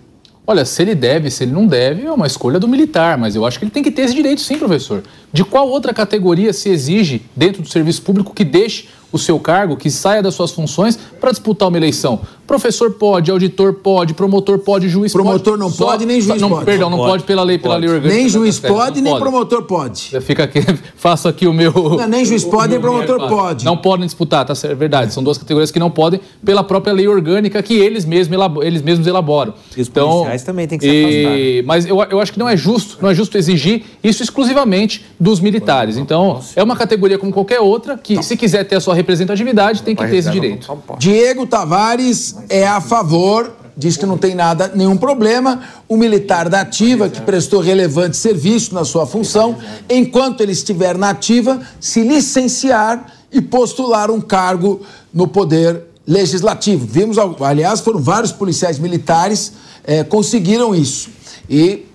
Olha, 0.47 0.65
se 0.67 0.83
ele 0.83 0.95
deve, 0.95 1.31
se 1.31 1.45
ele 1.45 1.53
não 1.53 1.67
deve, 1.67 2.05
é 2.05 2.13
uma 2.13 2.27
escolha 2.27 2.61
do 2.61 2.69
militar, 2.69 3.17
mas 3.17 3.35
eu 3.35 3.47
acho 3.47 3.59
que 3.59 3.65
ele 3.65 3.71
tem 3.71 3.83
que 3.83 3.91
ter 3.91 4.03
esse 4.03 4.15
direito 4.15 4.43
sim, 4.43 4.59
professor. 4.59 5.03
De 5.33 5.43
qual 5.43 5.67
outra 5.69 5.95
categoria 5.95 6.53
se 6.53 6.69
exige 6.69 7.23
dentro 7.35 7.63
do 7.63 7.69
serviço 7.69 8.03
público 8.03 8.35
que 8.35 8.45
deixe 8.45 8.89
o 9.15 9.19
seu 9.19 9.39
cargo, 9.39 9.77
que 9.77 9.89
saia 9.91 10.21
das 10.21 10.35
suas 10.35 10.51
funções 10.51 10.99
para 11.21 11.31
disputar 11.31 11.69
uma 11.69 11.77
eleição? 11.77 12.21
Professor 12.47 12.91
pode, 12.91 13.31
auditor 13.31 13.75
pode, 13.75 14.13
promotor 14.13 14.59
pode, 14.59 14.89
juiz 14.89 15.13
promotor 15.13 15.53
pode. 15.53 15.61
não 15.61 15.71
Só, 15.71 15.87
pode, 15.87 16.05
nem 16.05 16.21
juiz 16.21 16.41
não, 16.41 16.51
pode. 16.51 16.65
Perdão, 16.67 16.91
não 16.91 16.99
pode, 16.99 17.11
pode 17.11 17.25
pela 17.25 17.43
lei, 17.43 17.57
pela 17.57 17.77
lei 17.77 17.89
orgânica. 17.89 18.15
Nem 18.15 18.29
juiz 18.29 18.59
pode, 18.59 19.01
nem 19.01 19.13
pode. 19.13 19.23
promotor 19.23 19.63
pode. 19.63 20.21
Fica 20.21 20.45
aqui, 20.45 20.61
faço 20.97 21.27
aqui 21.27 21.47
o 21.47 21.55
meu. 21.55 21.73
Não, 21.73 22.07
nem 22.07 22.25
juiz 22.25 22.45
pode, 22.45 22.73
nem 22.73 22.81
promotor 22.81 23.29
pode. 23.29 23.65
Não 23.65 23.77
podem 23.77 24.05
disputar, 24.05 24.45
tá 24.45 24.55
certo, 24.55 24.73
é 24.73 24.75
verdade. 24.75 25.15
São 25.15 25.23
duas 25.23 25.39
categorias 25.39 25.71
que 25.71 25.79
não 25.79 25.91
podem 25.91 26.21
pela 26.45 26.63
própria 26.63 26.93
lei 26.93 27.09
orgânica 27.09 27.63
que 27.63 27.75
eles 27.75 28.05
mesmos, 28.05 28.37
eles 28.63 28.83
mesmos 28.83 29.07
elaboram. 29.07 29.55
E 29.75 29.81
os 29.81 29.89
então, 29.89 30.11
policiais 30.11 30.43
também 30.43 30.67
têm 30.67 30.79
que 30.79 30.85
se 30.85 31.05
afastar. 31.05 31.39
E... 31.39 31.63
Mas 31.63 31.87
eu, 31.87 32.03
eu 32.03 32.21
acho 32.21 32.33
que 32.33 32.39
não 32.39 32.49
é 32.49 32.57
justo, 32.57 32.99
não 33.01 33.09
é 33.09 33.15
justo 33.15 33.39
exigir 33.39 33.85
isso 34.03 34.23
exclusivamente 34.23 35.05
dos 35.19 35.41
militares. 35.41 35.97
Então, 35.97 36.43
é 36.55 36.63
uma 36.63 36.77
categoria 36.77 37.19
como 37.19 37.33
qualquer 37.33 37.61
outra 37.61 37.97
que, 37.97 38.23
se 38.23 38.37
quiser 38.37 38.65
ter 38.65 38.77
a 38.77 38.81
sua 38.81 38.95
representatividade, 39.05 39.83
tem 39.83 39.95
que 39.95 40.07
ter 40.07 40.17
esse 40.17 40.31
direito. 40.31 40.67
Diego 40.99 41.47
Tavares 41.47 42.37
é 42.49 42.67
a 42.67 42.81
favor 42.81 43.53
diz 43.77 43.97
que 43.97 44.07
não 44.07 44.17
tem 44.17 44.37
nada, 44.37 44.71
nenhum 44.73 44.97
problema. 44.97 45.61
O 45.89 45.97
militar 45.97 46.49
da 46.49 46.61
ativa, 46.61 47.09
que 47.09 47.21
prestou 47.21 47.61
relevante 47.61 48.17
serviço 48.17 48.73
na 48.73 48.85
sua 48.85 49.05
função, 49.05 49.57
enquanto 49.91 50.41
ele 50.43 50.53
estiver 50.53 50.97
na 50.97 51.11
ativa, 51.11 51.61
se 51.81 52.03
licenciar 52.03 53.05
e 53.33 53.43
postular 53.43 54.13
um 54.13 54.21
cargo 54.21 54.81
no 55.13 55.27
poder 55.27 55.83
legislativo. 56.07 56.87
Vimos, 56.87 57.17
aliás, 57.41 57.81
foram 57.81 57.99
vários 57.99 58.31
policiais 58.31 58.79
militares 58.79 59.53
é, 59.85 60.03
conseguiram 60.03 60.75
isso. 60.75 61.11
E 61.49 61.87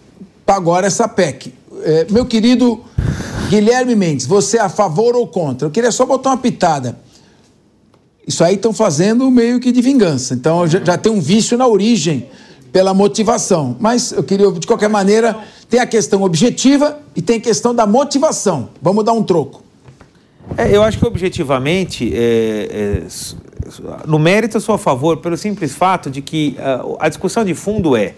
agora 0.46 0.88
essa 0.88 1.08
PEC. 1.08 1.54
É, 1.84 2.06
meu 2.10 2.26
querido 2.26 2.84
Guilherme 3.50 3.96
Mendes, 3.96 4.28
você 4.28 4.58
é 4.58 4.62
a 4.62 4.70
favor 4.70 5.16
ou 5.16 5.26
contra? 5.26 5.68
Eu 5.68 5.72
queria 5.72 5.92
só 5.92 6.06
botar 6.06 6.30
uma 6.30 6.38
pitada. 6.38 7.00
Isso 8.28 8.44
aí 8.44 8.54
estão 8.54 8.72
fazendo 8.72 9.30
meio 9.32 9.60
que 9.60 9.72
de 9.72 9.82
vingança. 9.82 10.36
Então 10.36 10.68
já, 10.68 10.80
já, 10.86 10.98
tem 11.00 11.12
um 11.12 11.20
vício 11.20 11.58
na 11.58 11.66
origem 11.66 12.30
pela 12.72 12.94
motivação. 12.94 13.76
Mas 13.80 14.12
eu 14.12 14.22
queria, 14.22 14.52
de 14.52 14.68
qualquer 14.68 14.88
maneira, 14.88 15.36
tem 15.68 15.80
a 15.80 15.88
questão 15.88 16.22
objetiva 16.22 17.00
e 17.16 17.24
tem 17.24 17.38
a 17.38 17.40
questão 17.40 17.74
da 17.74 17.88
motivação. 17.88 18.70
Vamos 18.80 19.04
dar 19.04 19.14
um 19.14 19.24
troco. 19.24 19.64
É, 20.56 20.76
eu 20.76 20.84
acho 20.84 21.00
que 21.00 21.06
objetivamente, 21.08 22.12
é, 22.14 23.02
é, 23.02 24.08
no 24.08 24.20
mérito, 24.20 24.58
eu 24.58 24.62
sou 24.62 24.76
a 24.76 24.78
favor, 24.78 25.18
pelo 25.18 25.36
simples 25.36 25.74
fato 25.74 26.12
de 26.12 26.22
que 26.22 26.56
uh, 26.60 26.98
a 27.00 27.10
discussão 27.10 27.44
de 27.44 27.56
fundo 27.56 27.96
é, 27.96 28.14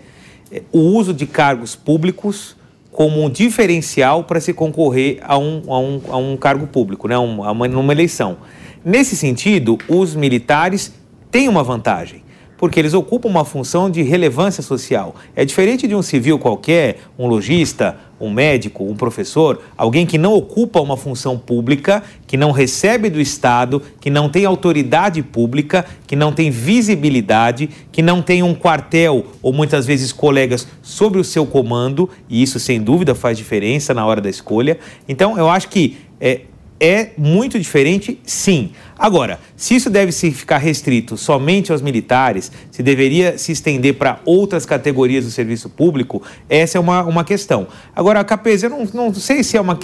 é 0.52 0.62
o 0.74 0.80
uso 0.80 1.14
de 1.14 1.26
cargos 1.26 1.74
públicos 1.74 2.60
como 2.92 3.24
um 3.24 3.30
diferencial 3.30 4.24
para 4.24 4.40
se 4.40 4.54
concorrer 4.54 5.20
a 5.24 5.38
um, 5.38 5.62
a 5.68 5.80
um, 5.80 6.02
a 6.10 6.18
um 6.18 6.38
cargo 6.38 6.68
público, 6.68 7.08
né, 7.08 7.18
um, 7.18 7.44
a 7.44 7.52
uma, 7.52 7.68
numa 7.68 7.94
eleição. 7.94 8.38
Nesse 8.84 9.16
sentido, 9.16 9.78
os 9.88 10.16
militares 10.16 10.94
têm 11.30 11.48
uma 11.48 11.64
vantagem, 11.64 12.24
porque 12.58 12.80
eles 12.80 12.94
ocupam 12.94 13.30
uma 13.30 13.46
função 13.46 13.90
de 13.90 14.02
relevância 14.02 14.62
social. 14.62 15.16
É 15.36 15.46
diferente 15.46 15.88
de 15.88 15.96
um 15.96 16.02
civil 16.02 16.38
qualquer, 16.38 16.98
um 17.18 17.28
lojista, 17.28 17.98
um 18.22 18.32
médico, 18.32 18.84
um 18.84 18.96
professor, 18.96 19.62
alguém 19.76 20.06
que 20.06 20.18
não 20.18 20.34
ocupa 20.34 20.80
uma 20.80 20.96
função 20.96 21.38
pública, 21.38 22.04
que 22.28 22.38
não 22.38 22.52
recebe 22.52 23.10
do 23.10 23.20
Estado, 23.20 23.82
que 24.00 24.10
não 24.10 24.30
tem 24.30 24.46
autoridade 24.46 25.22
pública, 25.22 25.86
que 26.06 26.16
não 26.16 26.32
tem 26.32 26.50
visibilidade, 26.50 27.70
que 27.92 28.02
não 28.02 28.22
tem 28.22 28.44
um 28.44 28.54
quartel 28.54 29.26
ou 29.42 29.52
muitas 29.52 29.86
vezes 29.86 30.12
colegas 30.12 30.68
sobre 30.82 31.20
o 31.20 31.24
seu 31.24 31.46
comando, 31.46 32.10
e 32.30 32.42
isso 32.42 32.60
sem 32.60 32.82
dúvida 32.82 33.16
faz 33.16 33.38
diferença 33.38 33.94
na 33.94 34.06
hora 34.06 34.22
da 34.22 34.30
escolha. 34.30 34.80
Então, 35.08 35.38
eu 35.38 35.50
acho 35.50 35.70
que 35.70 35.98
é, 36.20 36.42
é 36.80 37.12
muito 37.18 37.60
diferente, 37.60 38.20
sim. 38.24 38.72
Agora, 39.02 39.40
se 39.58 39.74
isso 39.74 39.90
deve 39.90 40.12
se 40.12 40.30
ficar 40.30 40.60
restrito 40.60 41.18
somente 41.18 41.72
aos 41.72 41.82
militares, 41.82 42.52
se 42.70 42.84
deveria 42.84 43.36
se 43.36 43.52
estender 43.52 43.96
para 43.96 44.20
outras 44.24 44.64
categorias 44.64 45.26
do 45.26 45.32
serviço 45.32 45.68
público, 45.72 46.22
essa 46.48 46.78
é 46.78 46.80
uma, 46.80 47.02
uma 47.02 47.24
questão. 47.24 47.66
Agora, 47.96 48.24
Capês, 48.24 48.62
eu 48.62 48.70
não, 48.70 48.88
não 48.94 49.12
sei 49.12 49.44
se 49.44 49.58
é 49.58 49.62
uma, 49.62 49.80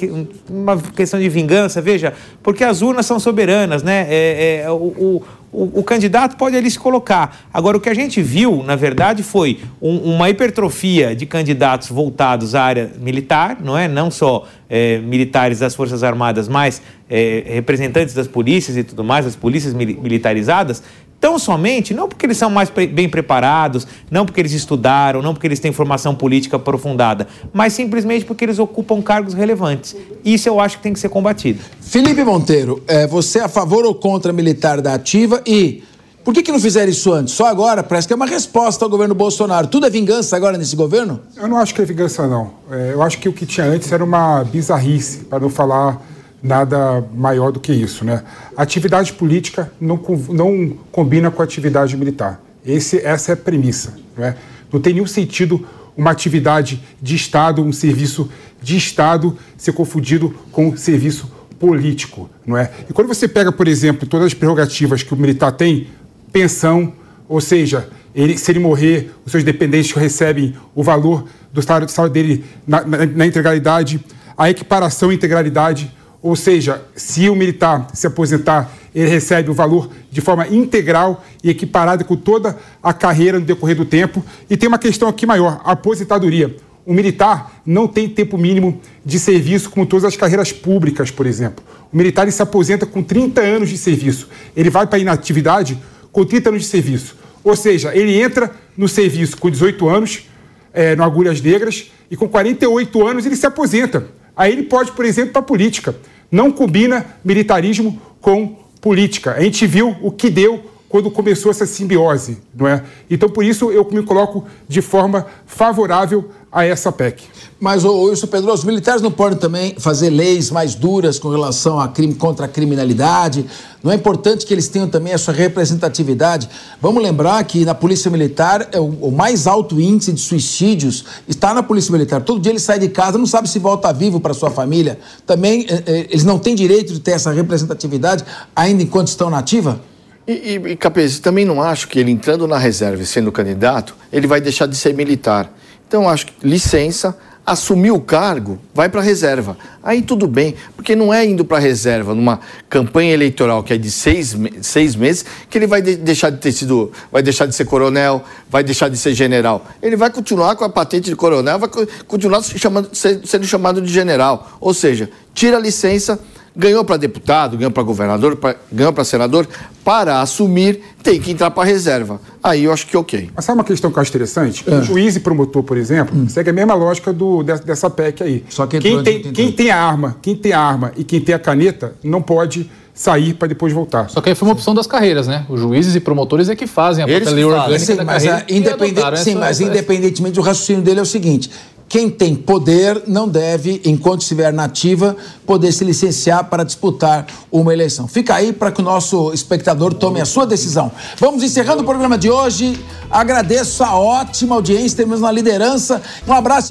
uma 0.47 0.77
questão 0.77 1.19
de 1.19 1.27
vingança, 1.29 1.81
veja, 1.81 2.13
porque 2.43 2.63
as 2.63 2.83
urnas 2.83 3.07
são 3.07 3.19
soberanas, 3.19 3.81
né? 3.81 4.05
É, 4.07 4.61
é, 4.65 4.69
o, 4.69 5.23
o, 5.51 5.79
o, 5.79 5.83
candidato 5.83 6.35
pode 6.35 6.55
ali 6.55 6.69
se 6.69 6.77
colocar. 6.77 7.47
Agora, 7.53 7.77
o 7.77 7.79
que 7.79 7.89
a 7.89 7.93
gente 7.93 8.21
viu, 8.21 8.63
na 8.63 8.75
verdade, 8.75 9.23
foi 9.23 9.59
um, 9.81 10.15
uma 10.15 10.29
hipertrofia 10.29 11.15
de 11.15 11.25
candidatos 11.25 11.89
voltados 11.89 12.53
à 12.53 12.63
área 12.63 12.91
militar, 12.99 13.57
não 13.63 13.77
é? 13.77 13.87
Não 13.87 14.11
só 14.11 14.45
é, 14.69 14.97
militares 14.99 15.59
das 15.59 15.73
Forças 15.73 16.03
Armadas, 16.03 16.47
mas 16.49 16.81
é, 17.09 17.43
representantes 17.47 18.13
das 18.13 18.27
polícias 18.27 18.75
e 18.75 18.83
tudo 18.83 19.03
mais, 19.03 19.25
as 19.25 19.35
polícias 19.35 19.73
militarizadas, 19.73 20.83
Tão 21.19 21.39
somente, 21.39 21.93
não 21.93 22.07
porque 22.07 22.25
eles 22.25 22.37
são 22.37 22.49
mais 22.49 22.69
pre 22.69 22.85
bem 22.85 23.09
preparados, 23.09 23.87
não 24.09 24.25
porque 24.25 24.39
eles 24.39 24.51
estudaram, 24.51 25.21
não 25.21 25.33
porque 25.33 25.47
eles 25.47 25.59
têm 25.59 25.71
formação 25.71 26.13
política 26.13 26.57
aprofundada, 26.57 27.27
mas 27.51 27.73
simplesmente 27.73 28.23
porque 28.23 28.45
eles 28.45 28.59
ocupam 28.59 29.01
cargos 29.01 29.33
relevantes. 29.33 29.95
Isso 30.23 30.47
eu 30.47 30.59
acho 30.59 30.77
que 30.77 30.83
tem 30.83 30.93
que 30.93 30.99
ser 30.99 31.09
combatido. 31.09 31.59
Felipe 31.81 32.23
Monteiro, 32.23 32.83
é, 32.87 33.07
você 33.07 33.39
é 33.39 33.43
a 33.43 33.49
favor 33.49 33.83
ou 33.83 33.95
contra 33.95 34.31
a 34.31 34.33
militar 34.33 34.79
da 34.79 34.93
ativa 34.93 35.41
e 35.45 35.83
por 36.27 36.33
que, 36.33 36.43
que 36.43 36.51
não 36.51 36.59
fizeram 36.59 36.91
isso 36.91 37.13
antes? 37.13 37.33
Só 37.33 37.45
agora? 37.45 37.81
Parece 37.81 38.05
que 38.05 38.11
é 38.11 38.15
uma 38.15 38.25
resposta 38.25 38.83
ao 38.83 38.91
governo 38.91 39.15
Bolsonaro. 39.15 39.65
Tudo 39.67 39.85
é 39.85 39.89
vingança 39.89 40.35
agora 40.35 40.57
nesse 40.57 40.75
governo? 40.75 41.21
Eu 41.37 41.47
não 41.47 41.55
acho 41.57 41.73
que 41.73 41.81
é 41.81 41.85
vingança, 41.85 42.27
não. 42.27 42.51
É, 42.69 42.91
eu 42.91 43.01
acho 43.01 43.17
que 43.17 43.29
o 43.29 43.33
que 43.33 43.45
tinha 43.45 43.65
antes 43.65 43.89
era 43.93 44.03
uma 44.03 44.43
bizarrice, 44.43 45.19
para 45.19 45.39
não 45.39 45.49
falar 45.49 46.01
nada 46.41 47.03
maior 47.13 47.51
do 47.51 47.59
que 47.59 47.71
isso. 47.71 48.05
Né? 48.05 48.23
atividade 48.55 49.13
política 49.13 49.71
não, 49.79 49.99
não 50.29 50.77
combina 50.91 51.31
com 51.31 51.41
atividade 51.41 51.95
militar. 51.97 52.41
Esse, 52.65 52.99
essa 52.99 53.31
é 53.31 53.33
a 53.33 53.37
premissa. 53.37 53.95
Não, 54.15 54.25
é? 54.25 54.35
não 54.71 54.79
tem 54.79 54.93
nenhum 54.93 55.07
sentido 55.07 55.65
uma 55.95 56.11
atividade 56.11 56.81
de 57.01 57.15
Estado, 57.15 57.63
um 57.63 57.71
serviço 57.71 58.29
de 58.61 58.77
Estado 58.77 59.37
ser 59.57 59.71
confundido 59.71 60.35
com 60.51 60.69
um 60.69 60.77
serviço 60.77 61.31
político. 61.59 62.29
Não 62.45 62.55
é? 62.55 62.71
E 62.89 62.93
quando 62.93 63.07
você 63.07 63.27
pega, 63.27 63.51
por 63.51 63.67
exemplo, 63.67 64.07
todas 64.07 64.27
as 64.27 64.33
prerrogativas 64.33 65.01
que 65.01 65.13
o 65.13 65.17
militar 65.17 65.51
tem, 65.51 65.87
pensão, 66.31 66.93
ou 67.27 67.41
seja, 67.41 67.89
ele, 68.13 68.37
se 68.37 68.51
ele 68.51 68.59
morrer, 68.59 69.11
os 69.25 69.31
seus 69.31 69.43
dependentes 69.43 69.91
recebem 69.91 70.55
o 70.75 70.83
valor 70.83 71.25
do 71.51 71.61
salário, 71.61 71.87
do 71.87 71.91
salário 71.91 72.13
dele 72.13 72.45
na, 72.65 72.83
na, 72.85 73.05
na 73.05 73.25
integralidade, 73.25 74.03
a 74.37 74.49
equiparação 74.49 75.11
integralidade 75.11 75.91
ou 76.27 76.35
seja, 76.35 76.83
se 76.93 77.29
o 77.29 77.35
militar 77.35 77.87
se 77.93 78.05
aposentar, 78.05 78.69
ele 78.93 79.07
recebe 79.07 79.49
o 79.49 79.53
valor 79.53 79.89
de 80.11 80.19
forma 80.19 80.45
integral 80.45 81.23
e 81.41 81.49
equiparada 81.49 82.03
com 82.03 82.17
toda 82.17 82.57
a 82.83 82.91
carreira 82.91 83.39
no 83.39 83.45
decorrer 83.45 83.77
do 83.77 83.85
tempo. 83.85 84.21
E 84.49 84.57
tem 84.57 84.67
uma 84.67 84.77
questão 84.77 85.07
aqui 85.07 85.25
maior: 85.25 85.61
a 85.63 85.71
aposentadoria. 85.71 86.53
O 86.85 86.93
militar 86.93 87.61
não 87.65 87.87
tem 87.87 88.09
tempo 88.09 88.37
mínimo 88.37 88.81
de 89.05 89.17
serviço, 89.19 89.69
como 89.69 89.85
todas 89.85 90.03
as 90.03 90.17
carreiras 90.17 90.51
públicas, 90.51 91.09
por 91.09 91.25
exemplo. 91.25 91.63
O 91.93 91.95
militar 91.95 92.29
se 92.29 92.41
aposenta 92.41 92.85
com 92.85 93.01
30 93.01 93.39
anos 93.39 93.69
de 93.69 93.77
serviço. 93.77 94.27
Ele 94.53 94.69
vai 94.69 94.85
para 94.85 94.97
a 94.97 94.99
inatividade 94.99 95.77
com 96.11 96.25
30 96.25 96.49
anos 96.49 96.63
de 96.63 96.67
serviço. 96.67 97.15
Ou 97.41 97.55
seja, 97.55 97.95
ele 97.95 98.21
entra 98.21 98.51
no 98.75 98.89
serviço 98.89 99.37
com 99.37 99.49
18 99.49 99.87
anos, 99.87 100.27
é, 100.73 100.93
no 100.93 101.03
Agulhas 101.03 101.39
Negras, 101.39 101.89
e 102.11 102.17
com 102.17 102.27
48 102.27 103.07
anos 103.07 103.25
ele 103.25 103.37
se 103.37 103.45
aposenta. 103.45 104.07
Aí 104.37 104.53
ele 104.53 104.63
pode, 104.63 104.91
por 104.91 105.03
exemplo, 105.03 105.31
para 105.31 105.39
a 105.39 105.43
política. 105.45 105.95
Não 106.31 106.51
combina 106.51 107.05
militarismo 107.23 108.01
com 108.21 108.57
política. 108.81 109.33
A 109.33 109.41
gente 109.41 109.65
viu 109.65 109.95
o 110.01 110.11
que 110.11 110.29
deu 110.29 110.63
quando 110.89 111.11
começou 111.11 111.51
essa 111.51 111.65
simbiose, 111.65 112.37
não 112.55 112.67
é? 112.67 112.83
Então, 113.09 113.29
por 113.29 113.43
isso, 113.43 113.71
eu 113.71 113.87
me 113.91 114.03
coloco 114.03 114.45
de 114.67 114.81
forma 114.81 115.27
favorável 115.45 116.29
a 116.51 116.65
essa 116.65 116.91
PEC. 116.91 117.23
Mas, 117.59 117.83
ô, 117.83 118.03
Wilson 118.03 118.27
Pedro, 118.27 118.53
os 118.53 118.63
militares 118.63 119.01
não 119.01 119.11
podem 119.11 119.37
também 119.37 119.75
fazer 119.79 120.09
leis 120.09 120.51
mais 120.51 120.75
duras 120.75 121.17
com 121.17 121.29
relação 121.29 121.79
a 121.79 121.87
crime 121.87 122.13
contra 122.13 122.45
a 122.45 122.47
criminalidade? 122.47 123.45
Não 123.83 123.91
é 123.91 123.95
importante 123.95 124.45
que 124.45 124.53
eles 124.53 124.67
tenham 124.67 124.87
também 124.87 125.13
a 125.13 125.17
sua 125.17 125.33
representatividade? 125.33 126.47
Vamos 126.79 127.01
lembrar 127.01 127.43
que 127.43 127.65
na 127.65 127.73
Polícia 127.73 128.11
Militar 128.11 128.69
é 128.71 128.79
o, 128.79 128.85
o 128.85 129.11
mais 129.11 129.47
alto 129.47 129.81
índice 129.81 130.13
de 130.13 130.21
suicídios 130.21 131.03
está 131.27 131.53
na 131.53 131.63
Polícia 131.63 131.91
Militar. 131.91 132.21
Todo 132.21 132.39
dia 132.39 132.51
ele 132.51 132.59
sai 132.59 132.77
de 132.77 132.89
casa, 132.89 133.17
não 133.17 133.25
sabe 133.25 133.49
se 133.49 133.57
volta 133.57 133.91
vivo 133.91 134.19
para 134.19 134.33
sua 134.33 134.51
família. 134.51 134.99
Também 135.25 135.65
é, 135.67 135.83
é, 135.91 135.99
eles 136.09 136.23
não 136.23 136.37
têm 136.37 136.53
direito 136.53 136.93
de 136.93 136.99
ter 136.99 137.11
essa 137.11 137.31
representatividade 137.31 138.23
ainda 138.55 138.83
enquanto 138.83 139.07
estão 139.07 139.29
na 139.31 139.39
ativa? 139.39 139.81
E, 140.27 140.31
e, 140.31 140.71
e 140.71 140.75
Capês, 140.75 141.19
também 141.19 141.45
não 141.45 141.61
acho 141.61 141.87
que 141.87 141.97
ele 141.99 142.11
entrando 142.11 142.47
na 142.47 142.57
reserva 142.57 143.01
e 143.01 143.05
sendo 143.05 143.31
candidato, 143.31 143.95
ele 144.11 144.27
vai 144.27 144.39
deixar 144.39 144.67
de 144.67 144.75
ser 144.75 144.93
militar. 144.93 145.51
Então, 145.87 146.09
acho 146.09 146.25
que 146.25 146.33
licença, 146.45 147.17
assumiu 147.47 147.95
o 147.95 148.01
cargo, 148.01 148.59
vai 148.75 148.89
para 148.89 148.99
a 148.99 149.03
reserva. 149.03 149.57
Aí 149.81 150.01
tudo 150.01 150.27
bem, 150.27 150.53
porque 150.75 150.97
não 150.97 151.13
é 151.13 151.25
indo 151.25 151.45
para 151.45 151.55
a 151.55 151.61
reserva 151.61 152.13
numa 152.13 152.41
campanha 152.69 153.13
eleitoral 153.13 153.63
que 153.63 153.71
é 153.71 153.77
de 153.77 153.89
seis, 153.89 154.35
seis 154.61 154.97
meses 154.97 155.23
que 155.49 155.57
ele 155.57 155.65
vai 155.65 155.81
de, 155.81 155.95
deixar 155.95 156.29
de 156.29 156.39
ter 156.39 156.51
sido, 156.51 156.91
vai 157.09 157.23
deixar 157.23 157.45
de 157.45 157.55
ser 157.55 157.63
coronel, 157.63 158.21
vai 158.49 158.65
deixar 158.65 158.89
de 158.89 158.97
ser 158.97 159.13
general. 159.13 159.65
Ele 159.81 159.95
vai 159.95 160.09
continuar 160.09 160.57
com 160.57 160.65
a 160.65 160.69
patente 160.69 161.09
de 161.09 161.15
coronel, 161.15 161.57
vai 161.57 161.69
continuar 162.05 162.43
chamando, 162.43 162.89
sendo 162.93 163.45
chamado 163.45 163.81
de 163.81 163.93
general. 163.93 164.57
Ou 164.59 164.73
seja, 164.73 165.09
tira 165.33 165.55
a 165.55 165.59
licença 165.61 166.19
ganhou 166.57 166.83
para 166.83 166.97
deputado, 166.97 167.55
ganhou 167.55 167.71
para 167.71 167.83
governador, 167.83 168.35
pra, 168.35 168.55
ganhou 168.71 168.91
para 168.91 169.03
senador, 169.03 169.47
para 169.83 170.21
assumir 170.21 170.81
tem 171.03 171.21
que 171.21 171.31
entrar 171.31 171.51
para 171.51 171.63
reserva. 171.63 172.19
Aí 172.43 172.63
eu 172.63 172.73
acho 172.73 172.87
que 172.87 172.97
ok. 172.97 173.29
Mas 173.35 173.45
sabe 173.45 173.59
uma 173.59 173.63
questão 173.63 173.91
que 173.91 173.97
eu 173.97 174.01
acho 174.01 174.09
interessante? 174.09 174.63
É. 174.67 174.75
O 174.75 174.83
juiz 174.83 175.15
e 175.15 175.19
promotor, 175.19 175.63
por 175.63 175.77
exemplo, 175.77 176.17
hum. 176.17 176.27
segue 176.27 176.49
a 176.49 176.53
mesma 176.53 176.73
lógica 176.73 177.13
do, 177.13 177.43
dessa 177.43 177.89
PEC 177.89 178.23
aí. 178.23 178.43
Só 178.49 178.65
que 178.65 178.79
quem 178.79 179.03
tem, 179.03 179.21
quem 179.21 179.51
tem 179.51 179.69
a 179.69 179.79
arma, 179.79 180.17
quem 180.21 180.35
tem 180.35 180.51
a 180.51 180.59
arma 180.59 180.91
e 180.97 181.03
quem 181.03 181.21
tem 181.21 181.35
a 181.35 181.39
caneta 181.39 181.93
não 182.03 182.21
pode 182.21 182.69
sair 182.97 183.35
para 183.35 183.47
depois 183.47 183.71
voltar. 183.71 184.09
Só 184.09 184.19
que 184.19 184.29
aí 184.29 184.35
foi 184.35 184.47
uma 184.47 184.53
opção 184.53 184.73
das 184.73 184.87
carreiras, 184.87 185.27
né? 185.27 185.45
Os 185.47 185.61
juízes 185.61 185.95
e 185.95 185.99
promotores 185.99 186.49
é 186.49 186.55
que 186.55 186.65
fazem 186.65 187.05
a 187.05 187.07
Eles 187.07 187.31
lei 187.31 187.45
orgânica 187.45 187.79
sim, 187.79 187.95
da 187.95 188.03
mas 188.03 188.23
carreira. 188.23 188.45
independente, 188.49 189.19
sim, 189.19 189.35
mas 189.35 189.61
independentemente, 189.61 190.39
o 190.39 190.41
raciocínio 190.41 190.81
dele 190.81 190.99
é 190.99 191.03
o 191.03 191.05
seguinte: 191.05 191.51
quem 191.89 192.09
tem 192.09 192.35
poder 192.35 193.03
não 193.07 193.27
deve, 193.27 193.81
enquanto 193.85 194.21
estiver 194.21 194.51
nativa, 194.51 195.15
poder 195.45 195.71
se 195.71 195.83
licenciar 195.83 196.45
para 196.45 196.63
disputar 196.63 197.25
uma 197.51 197.73
eleição. 197.73 198.07
Fica 198.07 198.35
aí 198.35 198.51
para 198.51 198.71
que 198.71 198.81
o 198.81 198.83
nosso 198.83 199.31
espectador 199.33 199.93
tome 199.93 200.19
a 200.19 200.25
sua 200.25 200.45
decisão. 200.45 200.91
Vamos 201.17 201.43
encerrando 201.43 201.83
o 201.83 201.85
programa 201.85 202.17
de 202.17 202.29
hoje. 202.29 202.77
Agradeço 203.09 203.83
a 203.83 203.95
ótima 203.95 204.55
audiência, 204.55 204.97
temos 204.97 205.21
na 205.21 205.31
liderança. 205.31 206.01
Um 206.27 206.33
abraço. 206.33 206.69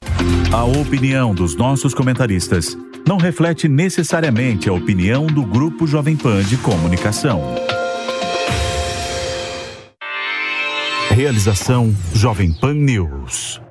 A 0.53 0.65
opinião 0.65 1.35
dos 1.35 1.57
nossos 1.57 1.95
comentaristas 1.95 2.77
não 3.07 3.17
reflete 3.17 3.69
necessariamente 3.69 4.69
a 4.69 4.73
opinião 4.73 5.27
do 5.27 5.45
Grupo 5.45 5.87
Jovem 5.87 6.17
Pan 6.17 6.43
de 6.43 6.57
Comunicação. 6.57 7.41
Realização 11.11 11.95
Jovem 12.13 12.53
Pan 12.53 12.75
News. 12.75 13.66